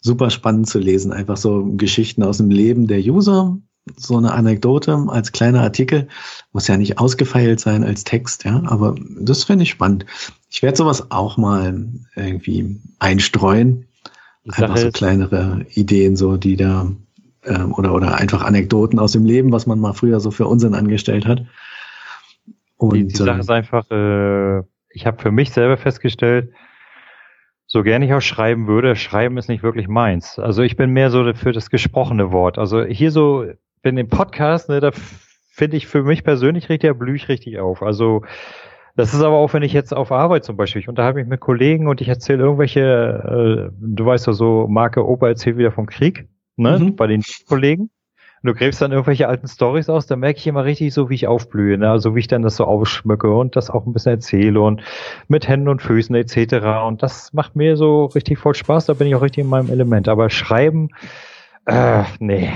super 0.00 0.30
spannend 0.30 0.68
zu 0.68 0.78
lesen. 0.78 1.12
Einfach 1.12 1.36
so 1.36 1.64
Geschichten 1.76 2.22
aus 2.22 2.38
dem 2.38 2.50
Leben 2.50 2.86
der 2.86 3.00
User, 3.00 3.58
so 3.96 4.16
eine 4.16 4.32
Anekdote 4.32 5.06
als 5.08 5.32
kleiner 5.32 5.62
Artikel. 5.62 6.08
Muss 6.52 6.68
ja 6.68 6.76
nicht 6.76 6.98
ausgefeilt 6.98 7.60
sein 7.60 7.84
als 7.84 8.04
Text, 8.04 8.44
ja, 8.44 8.62
aber 8.66 8.94
das 9.18 9.44
finde 9.44 9.64
ich 9.64 9.70
spannend. 9.70 10.06
Ich 10.50 10.62
werde 10.62 10.76
sowas 10.76 11.10
auch 11.10 11.36
mal 11.36 11.88
irgendwie 12.14 12.80
einstreuen. 12.98 13.86
Einfach 14.46 14.76
so 14.76 14.90
kleinere 14.90 15.66
Ideen, 15.74 16.16
so 16.16 16.36
die 16.36 16.56
da 16.56 16.90
ähm, 17.44 17.72
oder, 17.74 17.94
oder 17.94 18.16
einfach 18.16 18.42
Anekdoten 18.42 18.98
aus 18.98 19.12
dem 19.12 19.24
Leben, 19.24 19.52
was 19.52 19.66
man 19.66 19.78
mal 19.78 19.92
früher 19.92 20.20
so 20.20 20.30
für 20.30 20.46
Unsinn 20.46 20.74
angestellt 20.74 21.26
hat. 21.26 21.44
Und, 22.76 22.94
die, 22.94 23.06
die 23.06 23.16
Sache 23.16 23.40
ist 23.40 23.50
einfach, 23.50 23.88
äh, 23.90 24.62
ich 24.90 25.06
habe 25.06 25.20
für 25.20 25.30
mich 25.30 25.50
selber 25.50 25.76
festgestellt, 25.76 26.52
so 27.66 27.82
gerne 27.82 28.04
ich 28.04 28.12
auch 28.12 28.20
schreiben 28.20 28.66
würde, 28.66 28.96
schreiben 28.96 29.38
ist 29.38 29.48
nicht 29.48 29.62
wirklich 29.62 29.88
meins. 29.88 30.38
Also 30.38 30.62
ich 30.62 30.76
bin 30.76 30.90
mehr 30.90 31.10
so 31.10 31.32
für 31.34 31.52
das 31.52 31.70
gesprochene 31.70 32.30
Wort. 32.30 32.58
Also 32.58 32.84
hier 32.84 33.10
so, 33.10 33.46
bin 33.82 33.96
im 33.98 34.08
Podcast, 34.08 34.68
ne, 34.68 34.80
da 34.80 34.90
finde 34.92 35.76
ich 35.76 35.86
für 35.86 36.02
mich 36.02 36.24
persönlich 36.24 36.68
richtig, 36.68 36.88
da 36.88 36.94
blühe 36.94 37.16
ich 37.16 37.28
richtig 37.28 37.58
auf. 37.58 37.82
Also 37.82 38.22
das 38.96 39.14
ist 39.14 39.22
aber 39.22 39.36
auch, 39.36 39.52
wenn 39.54 39.62
ich 39.62 39.72
jetzt 39.72 39.94
auf 39.94 40.12
Arbeit 40.12 40.44
zum 40.44 40.56
Beispiel, 40.56 40.80
ich 40.80 40.88
unterhalte 40.88 41.18
mich 41.18 41.26
mit 41.26 41.40
Kollegen 41.40 41.88
und 41.88 42.00
ich 42.00 42.08
erzähle 42.08 42.42
irgendwelche, 42.42 43.70
äh, 43.70 43.74
du 43.80 44.04
weißt 44.04 44.26
ja 44.26 44.32
so, 44.32 44.66
Marke 44.68 45.06
Opa 45.06 45.28
erzählt 45.28 45.56
wieder 45.56 45.72
vom 45.72 45.86
Krieg 45.86 46.28
ne, 46.56 46.78
mhm. 46.78 46.96
bei 46.96 47.06
den 47.06 47.22
Kollegen. 47.48 47.90
Und 48.42 48.48
du 48.48 48.54
gräbst 48.54 48.82
dann 48.82 48.90
irgendwelche 48.90 49.28
alten 49.28 49.46
Stories 49.46 49.88
aus, 49.88 50.06
da 50.06 50.16
merke 50.16 50.38
ich 50.38 50.46
immer 50.46 50.64
richtig 50.64 50.92
so, 50.92 51.08
wie 51.08 51.14
ich 51.14 51.28
aufblühe, 51.28 51.78
ne? 51.78 51.90
also 51.90 52.16
wie 52.16 52.20
ich 52.20 52.26
dann 52.26 52.42
das 52.42 52.56
so 52.56 52.64
ausschmücke 52.64 53.30
und 53.30 53.54
das 53.54 53.70
auch 53.70 53.86
ein 53.86 53.92
bisschen 53.92 54.12
erzähle 54.12 54.60
und 54.60 54.82
mit 55.28 55.46
Händen 55.46 55.68
und 55.68 55.80
Füßen 55.80 56.14
etc. 56.16 56.84
Und 56.84 57.02
das 57.02 57.32
macht 57.32 57.54
mir 57.54 57.76
so 57.76 58.06
richtig 58.06 58.38
voll 58.38 58.54
Spaß, 58.54 58.86
da 58.86 58.94
bin 58.94 59.06
ich 59.06 59.14
auch 59.14 59.22
richtig 59.22 59.44
in 59.44 59.50
meinem 59.50 59.70
Element. 59.70 60.08
Aber 60.08 60.28
schreiben, 60.28 60.88
äh, 61.66 62.02
nee. 62.18 62.50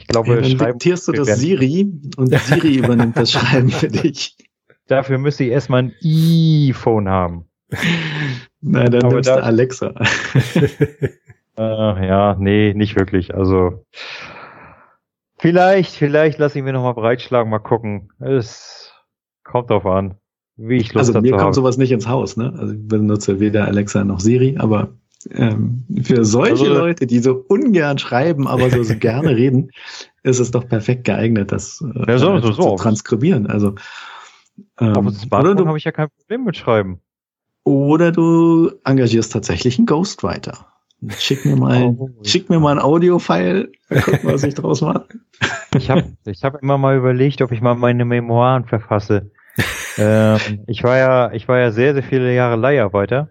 Ich 0.00 0.06
glaube, 0.08 0.34
ja, 0.34 0.40
dann 0.40 0.58
diktierst 0.72 1.08
du 1.08 1.12
das 1.12 1.38
Siri 1.38 1.88
und 2.16 2.34
Siri 2.38 2.76
übernimmt 2.76 3.16
das 3.16 3.32
Schreiben 3.32 3.68
für 3.70 3.88
dich. 3.88 4.36
Dafür 4.86 5.18
müsste 5.18 5.44
ich 5.44 5.50
erstmal 5.50 5.82
ein 5.82 5.94
iPhone 6.02 7.08
haben. 7.08 7.44
Nein, 8.60 8.90
dann 8.90 9.02
Aber 9.02 9.14
nimmst 9.14 9.28
da, 9.28 9.36
du 9.36 9.44
Alexa. 9.44 9.94
Äh, 11.58 12.06
ja, 12.06 12.36
nee, 12.38 12.72
nicht 12.72 12.94
wirklich. 12.96 13.34
Also 13.34 13.84
vielleicht, 15.38 15.96
vielleicht 15.96 16.38
lasse 16.38 16.58
ich 16.58 16.64
mir 16.64 16.72
nochmal 16.72 16.94
breitschlagen, 16.94 17.50
mal 17.50 17.58
gucken. 17.58 18.12
Es 18.20 18.92
kommt 19.42 19.70
drauf 19.70 19.84
an, 19.84 20.14
wie 20.56 20.76
ich 20.76 20.94
Lust 20.94 21.08
Also 21.08 21.20
mir 21.20 21.32
kommt 21.32 21.42
habe. 21.42 21.54
sowas 21.54 21.76
nicht 21.76 21.90
ins 21.90 22.06
Haus, 22.06 22.36
ne? 22.36 22.54
Also 22.56 22.74
ich 22.74 22.86
benutze 22.86 23.40
weder 23.40 23.64
Alexa 23.64 24.04
noch 24.04 24.20
Siri, 24.20 24.56
aber 24.56 24.97
ähm, 25.30 25.84
für 26.02 26.24
solche 26.24 26.64
also, 26.64 26.74
Leute, 26.74 27.06
die 27.06 27.18
so 27.18 27.44
ungern 27.48 27.98
schreiben, 27.98 28.46
aber 28.46 28.70
so, 28.70 28.82
so 28.82 28.96
gerne 28.96 29.30
reden, 29.36 29.70
ist 30.22 30.38
es 30.38 30.50
doch 30.50 30.68
perfekt 30.68 31.04
geeignet, 31.04 31.52
das 31.52 31.82
äh, 31.82 32.10
ja, 32.10 32.18
so, 32.18 32.38
so, 32.40 32.52
so. 32.52 32.76
zu 32.76 32.82
transkribieren. 32.82 33.46
Also 33.46 33.74
ähm, 34.80 34.96
auf 34.96 35.04
dem 35.04 35.14
Smartphone 35.14 35.66
habe 35.66 35.78
ich 35.78 35.84
ja 35.84 35.92
kein 35.92 36.08
Problem 36.10 36.44
mit 36.44 36.56
Schreiben. 36.56 37.00
Oder 37.64 38.12
du 38.12 38.72
engagierst 38.84 39.32
tatsächlich 39.32 39.78
einen 39.78 39.86
Ghostwriter. 39.86 40.66
Schick 41.18 41.44
mir 41.44 41.56
mal, 41.56 41.82
oh, 41.98 42.10
schick 42.24 42.48
mir 42.48 42.58
mal 42.58 42.72
ein 42.72 42.82
Audio-File, 42.82 43.70
guck 43.88 44.24
mal, 44.24 44.34
was 44.34 44.42
ich 44.42 44.54
draus 44.54 44.80
mache. 44.80 45.06
Ich 45.76 45.90
habe 45.90 46.16
ich 46.24 46.42
hab 46.42 46.60
immer 46.62 46.78
mal 46.78 46.96
überlegt, 46.96 47.42
ob 47.42 47.52
ich 47.52 47.60
mal 47.60 47.74
meine 47.74 48.04
Memoiren 48.04 48.64
verfasse. 48.64 49.30
ähm, 49.98 50.64
ich 50.66 50.82
war 50.82 50.96
ja, 50.96 51.32
ich 51.32 51.46
war 51.46 51.58
ja 51.58 51.70
sehr, 51.70 51.94
sehr 51.94 52.02
viele 52.02 52.34
Jahre 52.34 52.56
Leiharbeiter. 52.56 53.28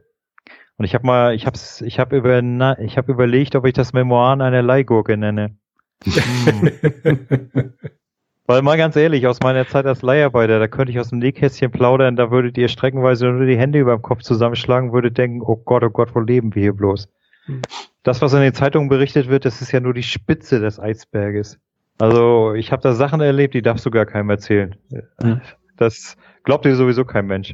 Und 0.78 0.86
ich 0.86 0.94
habe 0.94 1.06
mal, 1.06 1.34
ich 1.34 1.46
hab's, 1.46 1.82
ich 1.82 2.00
habe 2.00 2.18
über, 2.18 2.40
ich 2.80 2.98
habe 2.98 3.12
überlegt, 3.12 3.56
ob 3.56 3.66
ich 3.66 3.74
das 3.74 3.94
Memoiren 3.94 4.42
einer 4.42 4.62
Leihgurke 4.62 5.18
nenne. 5.18 5.56
Hm. 6.06 7.74
Weil 8.48 8.62
mal 8.62 8.78
ganz 8.78 8.96
ehrlich, 8.96 9.28
aus 9.28 9.42
meiner 9.42 9.68
Zeit 9.68 9.86
als 9.86 10.02
Leiharbeiter, 10.02 10.58
da 10.58 10.70
könnte 10.70 10.94
ich 10.94 11.00
aus 11.02 11.10
dem 11.10 11.20
Nähkästchen 11.20 11.70
plaudern, 11.70 12.16
da 12.16 12.32
würdet 12.32 12.58
ihr 12.58 12.70
streckenweise 12.70 13.26
nur 13.28 13.46
die 13.46 13.58
Hände 13.58 13.78
über 13.80 13.94
dem 13.94 14.02
Kopf 14.02 14.22
zusammenschlagen, 14.22 14.94
würdet 14.94 15.18
denken, 15.18 15.42
oh 15.42 15.58
Gott, 15.58 15.84
oh 15.84 15.90
Gott, 15.90 16.16
wo 16.16 16.22
leben 16.22 16.56
wir 16.56 16.62
hier 16.62 16.74
bloß? 16.74 17.10
Das, 18.04 18.22
was 18.22 18.34
in 18.34 18.40
den 18.40 18.54
Zeitungen 18.54 18.88
berichtet 18.88 19.28
wird, 19.28 19.44
das 19.44 19.62
ist 19.62 19.74
ja 19.74 19.82
nur 19.82 19.94
die 19.94 20.04
Spitze 20.04 20.62
des 20.62 20.80
Eisberges. 20.80 21.60
Also 21.98 22.54
ich 22.54 22.72
habe 22.72 22.82
da 22.82 22.94
Sachen 22.94 23.20
erlebt, 23.20 23.54
die 23.54 23.62
darfst 23.62 23.86
du 23.86 23.92
gar 23.92 24.06
keinem 24.06 24.30
erzählen. 24.30 24.76
Das 25.76 26.16
glaubt 26.44 26.64
dir 26.64 26.76
sowieso 26.76 27.04
kein 27.04 27.28
Mensch. 27.28 27.54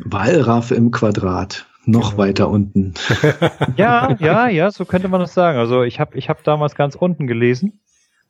Wallraff 0.00 0.70
im 0.70 0.90
Quadrat, 0.90 1.66
noch 1.84 2.10
genau. 2.10 2.22
weiter 2.22 2.48
unten. 2.48 2.94
ja, 3.76 4.16
ja, 4.18 4.48
ja, 4.48 4.70
so 4.70 4.84
könnte 4.84 5.08
man 5.08 5.20
das 5.20 5.34
sagen. 5.34 5.58
Also 5.58 5.82
ich 5.82 6.00
habe 6.00 6.16
ich 6.16 6.28
hab 6.28 6.42
damals 6.44 6.74
ganz 6.74 6.94
unten 6.94 7.26
gelesen 7.26 7.80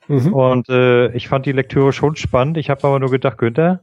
mhm. 0.08 0.32
und 0.32 0.68
äh, 0.68 1.12
ich 1.12 1.28
fand 1.28 1.46
die 1.46 1.52
Lektüre 1.52 1.92
schon 1.92 2.16
spannend. 2.16 2.56
Ich 2.56 2.70
habe 2.70 2.86
aber 2.86 2.98
nur 2.98 3.10
gedacht, 3.10 3.38
Günther, 3.38 3.80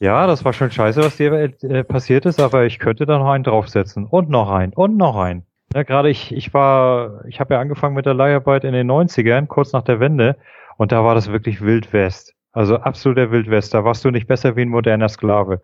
ja, 0.00 0.26
das 0.26 0.44
war 0.44 0.52
schon 0.52 0.70
scheiße, 0.70 1.00
was 1.00 1.16
dir 1.16 1.32
äh, 1.32 1.84
passiert 1.84 2.26
ist, 2.26 2.40
aber 2.40 2.64
ich 2.66 2.78
könnte 2.78 3.06
da 3.06 3.18
noch 3.18 3.30
einen 3.30 3.44
draufsetzen 3.44 4.06
und 4.06 4.28
noch 4.28 4.50
einen 4.50 4.72
und 4.72 4.96
noch 4.96 5.16
einen. 5.16 5.44
Ja, 5.74 5.82
gerade 5.82 6.10
ich, 6.10 6.32
ich 6.32 6.52
war, 6.54 7.24
ich 7.26 7.40
habe 7.40 7.54
ja 7.54 7.60
angefangen 7.60 7.94
mit 7.94 8.06
der 8.06 8.14
Leiharbeit 8.14 8.64
in 8.64 8.72
den 8.72 8.90
90ern, 8.90 9.46
kurz 9.46 9.72
nach 9.72 9.82
der 9.82 9.98
Wende, 10.00 10.36
und 10.76 10.92
da 10.92 11.04
war 11.04 11.14
das 11.14 11.30
wirklich 11.30 11.62
Wildwest. 11.62 12.34
Also 12.52 12.76
absoluter 12.76 13.30
Wildwest. 13.30 13.74
Da 13.74 13.84
warst 13.84 14.04
du 14.04 14.10
nicht 14.10 14.28
besser 14.28 14.56
wie 14.56 14.62
ein 14.62 14.68
moderner 14.68 15.08
Sklave. 15.08 15.60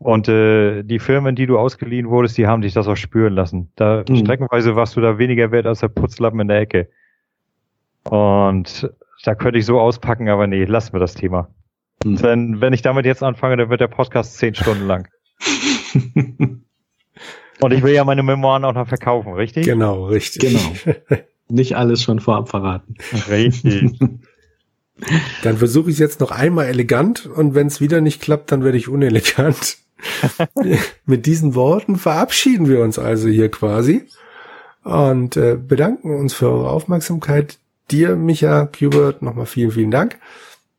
Und 0.00 0.28
äh, 0.28 0.82
die 0.82 0.98
Firmen, 0.98 1.36
die 1.36 1.46
du 1.46 1.58
ausgeliehen 1.58 2.08
wurdest, 2.08 2.38
die 2.38 2.46
haben 2.46 2.62
dich 2.62 2.72
das 2.72 2.88
auch 2.88 2.96
spüren 2.96 3.34
lassen. 3.34 3.70
Da 3.76 4.02
mhm. 4.08 4.16
streckenweise 4.16 4.74
warst 4.74 4.96
du 4.96 5.02
da 5.02 5.18
weniger 5.18 5.52
wert 5.52 5.66
als 5.66 5.80
der 5.80 5.88
Putzlappen 5.88 6.40
in 6.40 6.48
der 6.48 6.60
Ecke. 6.60 6.88
Und 8.04 8.90
da 9.24 9.34
könnte 9.34 9.58
ich 9.58 9.66
so 9.66 9.78
auspacken, 9.78 10.30
aber 10.30 10.46
nee, 10.46 10.64
lassen 10.64 10.94
wir 10.94 11.00
das 11.00 11.12
Thema. 11.12 11.50
Mhm. 12.02 12.16
Denn 12.16 12.60
wenn 12.62 12.72
ich 12.72 12.80
damit 12.80 13.04
jetzt 13.04 13.22
anfange, 13.22 13.58
dann 13.58 13.68
wird 13.68 13.82
der 13.82 13.88
Podcast 13.88 14.38
zehn 14.38 14.54
Stunden 14.54 14.86
lang. 14.86 15.06
Und 17.60 17.72
ich 17.74 17.82
will 17.82 17.92
ja 17.92 18.04
meine 18.04 18.22
Memoiren 18.22 18.64
auch 18.64 18.72
noch 18.72 18.88
verkaufen, 18.88 19.34
richtig? 19.34 19.66
Genau, 19.66 20.06
richtig. 20.06 20.40
Genau. 20.40 21.20
Nicht 21.48 21.76
alles 21.76 22.02
schon 22.02 22.20
vorab 22.20 22.48
verraten. 22.48 22.94
Richtig. 23.28 23.98
Dann 25.42 25.56
versuche 25.56 25.90
ich 25.90 25.96
es 25.96 25.98
jetzt 25.98 26.20
noch 26.20 26.30
einmal 26.30 26.66
elegant 26.66 27.26
und 27.26 27.54
wenn 27.54 27.66
es 27.66 27.80
wieder 27.80 28.02
nicht 28.02 28.20
klappt, 28.20 28.52
dann 28.52 28.64
werde 28.64 28.76
ich 28.76 28.86
unelegant. 28.86 29.78
Mit 31.06 31.26
diesen 31.26 31.54
Worten 31.54 31.96
verabschieden 31.96 32.68
wir 32.68 32.82
uns 32.82 32.98
also 32.98 33.28
hier 33.28 33.50
quasi 33.50 34.06
und 34.84 35.36
äh, 35.36 35.56
bedanken 35.56 36.14
uns 36.14 36.34
für 36.34 36.50
eure 36.50 36.70
Aufmerksamkeit. 36.70 37.58
Dir, 37.90 38.16
Micha, 38.16 38.66
Kubert, 38.66 39.22
nochmal 39.22 39.46
vielen, 39.46 39.72
vielen 39.72 39.90
Dank. 39.90 40.18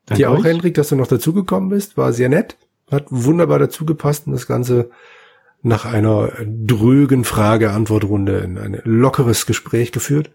Danke 0.06 0.24
Dir 0.24 0.32
auch, 0.32 0.40
euch. 0.40 0.46
Hendrik, 0.46 0.74
dass 0.76 0.90
du 0.90 0.96
noch 0.96 1.08
dazugekommen 1.08 1.70
bist. 1.70 1.98
War 1.98 2.14
sehr 2.14 2.30
nett. 2.30 2.58
Hat 2.90 3.06
wunderbar 3.10 3.60
dazugepasst 3.60 4.28
und 4.28 4.34
das 4.34 4.48
Ganze 4.48 4.90
nach 5.62 5.86
einer 5.86 6.32
drögen 6.46 7.24
Frage-Antwort-Runde 7.24 8.40
in 8.40 8.58
ein 8.58 8.82
lockeres 8.84 9.46
Gespräch 9.46 9.92
geführt. 9.92 10.32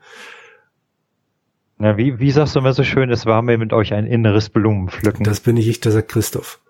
Na, 1.78 1.98
wie, 1.98 2.20
wie 2.20 2.30
sagst 2.30 2.54
du 2.54 2.60
immer 2.60 2.72
so 2.72 2.84
schön, 2.84 3.10
es 3.10 3.26
war 3.26 3.42
mir 3.42 3.58
mit 3.58 3.72
euch 3.72 3.92
ein 3.92 4.06
inneres 4.06 4.48
Blumenpflücken. 4.48 5.24
Das 5.24 5.40
bin 5.40 5.56
ich, 5.56 5.68
ich, 5.68 5.80
das 5.80 5.94
sagt 5.94 6.08
Christoph. 6.08 6.60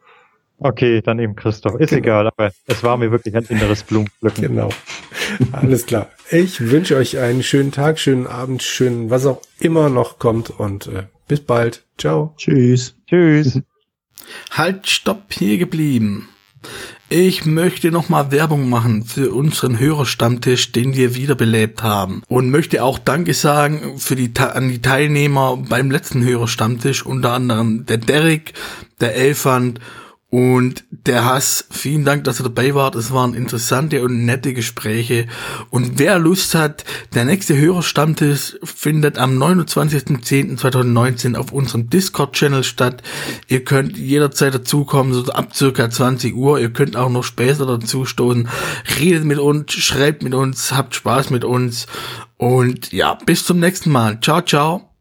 Okay, 0.58 1.02
dann 1.02 1.18
eben 1.18 1.36
Christoph. 1.36 1.78
Ist 1.80 1.90
genau. 1.90 2.00
egal, 2.00 2.26
aber 2.28 2.50
es 2.66 2.82
war 2.82 2.96
mir 2.96 3.10
wirklich 3.10 3.36
ein 3.36 3.44
inneres 3.44 3.82
Blumenpflücken. 3.82 4.42
Genau. 4.42 4.70
Alles 5.52 5.86
klar. 5.86 6.08
Ich 6.30 6.70
wünsche 6.70 6.96
euch 6.96 7.18
einen 7.18 7.42
schönen 7.42 7.72
Tag, 7.72 7.98
schönen 7.98 8.26
Abend, 8.26 8.62
schönen, 8.62 9.10
was 9.10 9.26
auch 9.26 9.42
immer 9.60 9.90
noch 9.90 10.18
kommt 10.18 10.50
und 10.50 10.86
äh, 10.86 11.04
bis 11.28 11.40
bald. 11.40 11.84
Ciao. 11.98 12.34
Tschüss. 12.36 12.94
Tschüss. 13.06 13.60
Halt, 14.50 14.88
stopp, 14.88 15.32
hier 15.32 15.58
geblieben. 15.58 16.28
Ich 17.08 17.44
möchte 17.44 17.92
nochmal 17.92 18.32
Werbung 18.32 18.68
machen 18.68 19.04
für 19.04 19.32
unseren 19.32 19.78
Hörerstammtisch, 19.78 20.72
den 20.72 20.94
wir 20.94 21.14
wiederbelebt 21.14 21.84
haben. 21.84 22.22
Und 22.26 22.50
möchte 22.50 22.82
auch 22.82 22.98
Danke 22.98 23.32
sagen 23.32 23.98
für 23.98 24.16
die, 24.16 24.32
an 24.40 24.68
die 24.68 24.82
Teilnehmer 24.82 25.56
beim 25.56 25.92
letzten 25.92 26.24
Hörerstammtisch, 26.24 27.06
unter 27.06 27.32
anderem 27.32 27.86
der 27.86 27.98
Derek, 27.98 28.54
der 29.00 29.14
Elfand 29.14 29.78
Und 30.28 30.84
der 30.90 31.24
Hass, 31.24 31.66
vielen 31.70 32.04
Dank, 32.04 32.24
dass 32.24 32.40
ihr 32.40 32.44
dabei 32.44 32.74
wart. 32.74 32.96
Es 32.96 33.12
waren 33.12 33.32
interessante 33.32 34.02
und 34.02 34.24
nette 34.24 34.54
Gespräche. 34.54 35.28
Und 35.70 36.00
wer 36.00 36.18
Lust 36.18 36.56
hat, 36.56 36.84
der 37.14 37.24
nächste 37.24 37.56
Hörerstammtisch 37.56 38.56
findet 38.64 39.18
am 39.18 39.40
29.10.2019 39.40 41.36
auf 41.36 41.52
unserem 41.52 41.88
Discord-Channel 41.90 42.64
statt. 42.64 43.04
Ihr 43.46 43.62
könnt 43.62 43.96
jederzeit 43.96 44.52
dazukommen, 44.52 45.14
so 45.14 45.24
ab 45.32 45.54
circa 45.54 45.88
20 45.88 46.34
Uhr. 46.34 46.58
Ihr 46.58 46.72
könnt 46.72 46.96
auch 46.96 47.10
noch 47.10 47.22
später 47.22 47.64
dazu 47.64 48.04
stoßen. 48.04 48.48
Redet 48.98 49.24
mit 49.24 49.38
uns, 49.38 49.72
schreibt 49.74 50.24
mit 50.24 50.34
uns, 50.34 50.72
habt 50.72 50.96
Spaß 50.96 51.30
mit 51.30 51.44
uns. 51.44 51.86
Und 52.36 52.92
ja, 52.92 53.16
bis 53.26 53.44
zum 53.44 53.60
nächsten 53.60 53.92
Mal. 53.92 54.20
Ciao, 54.20 54.42
ciao. 54.42 54.95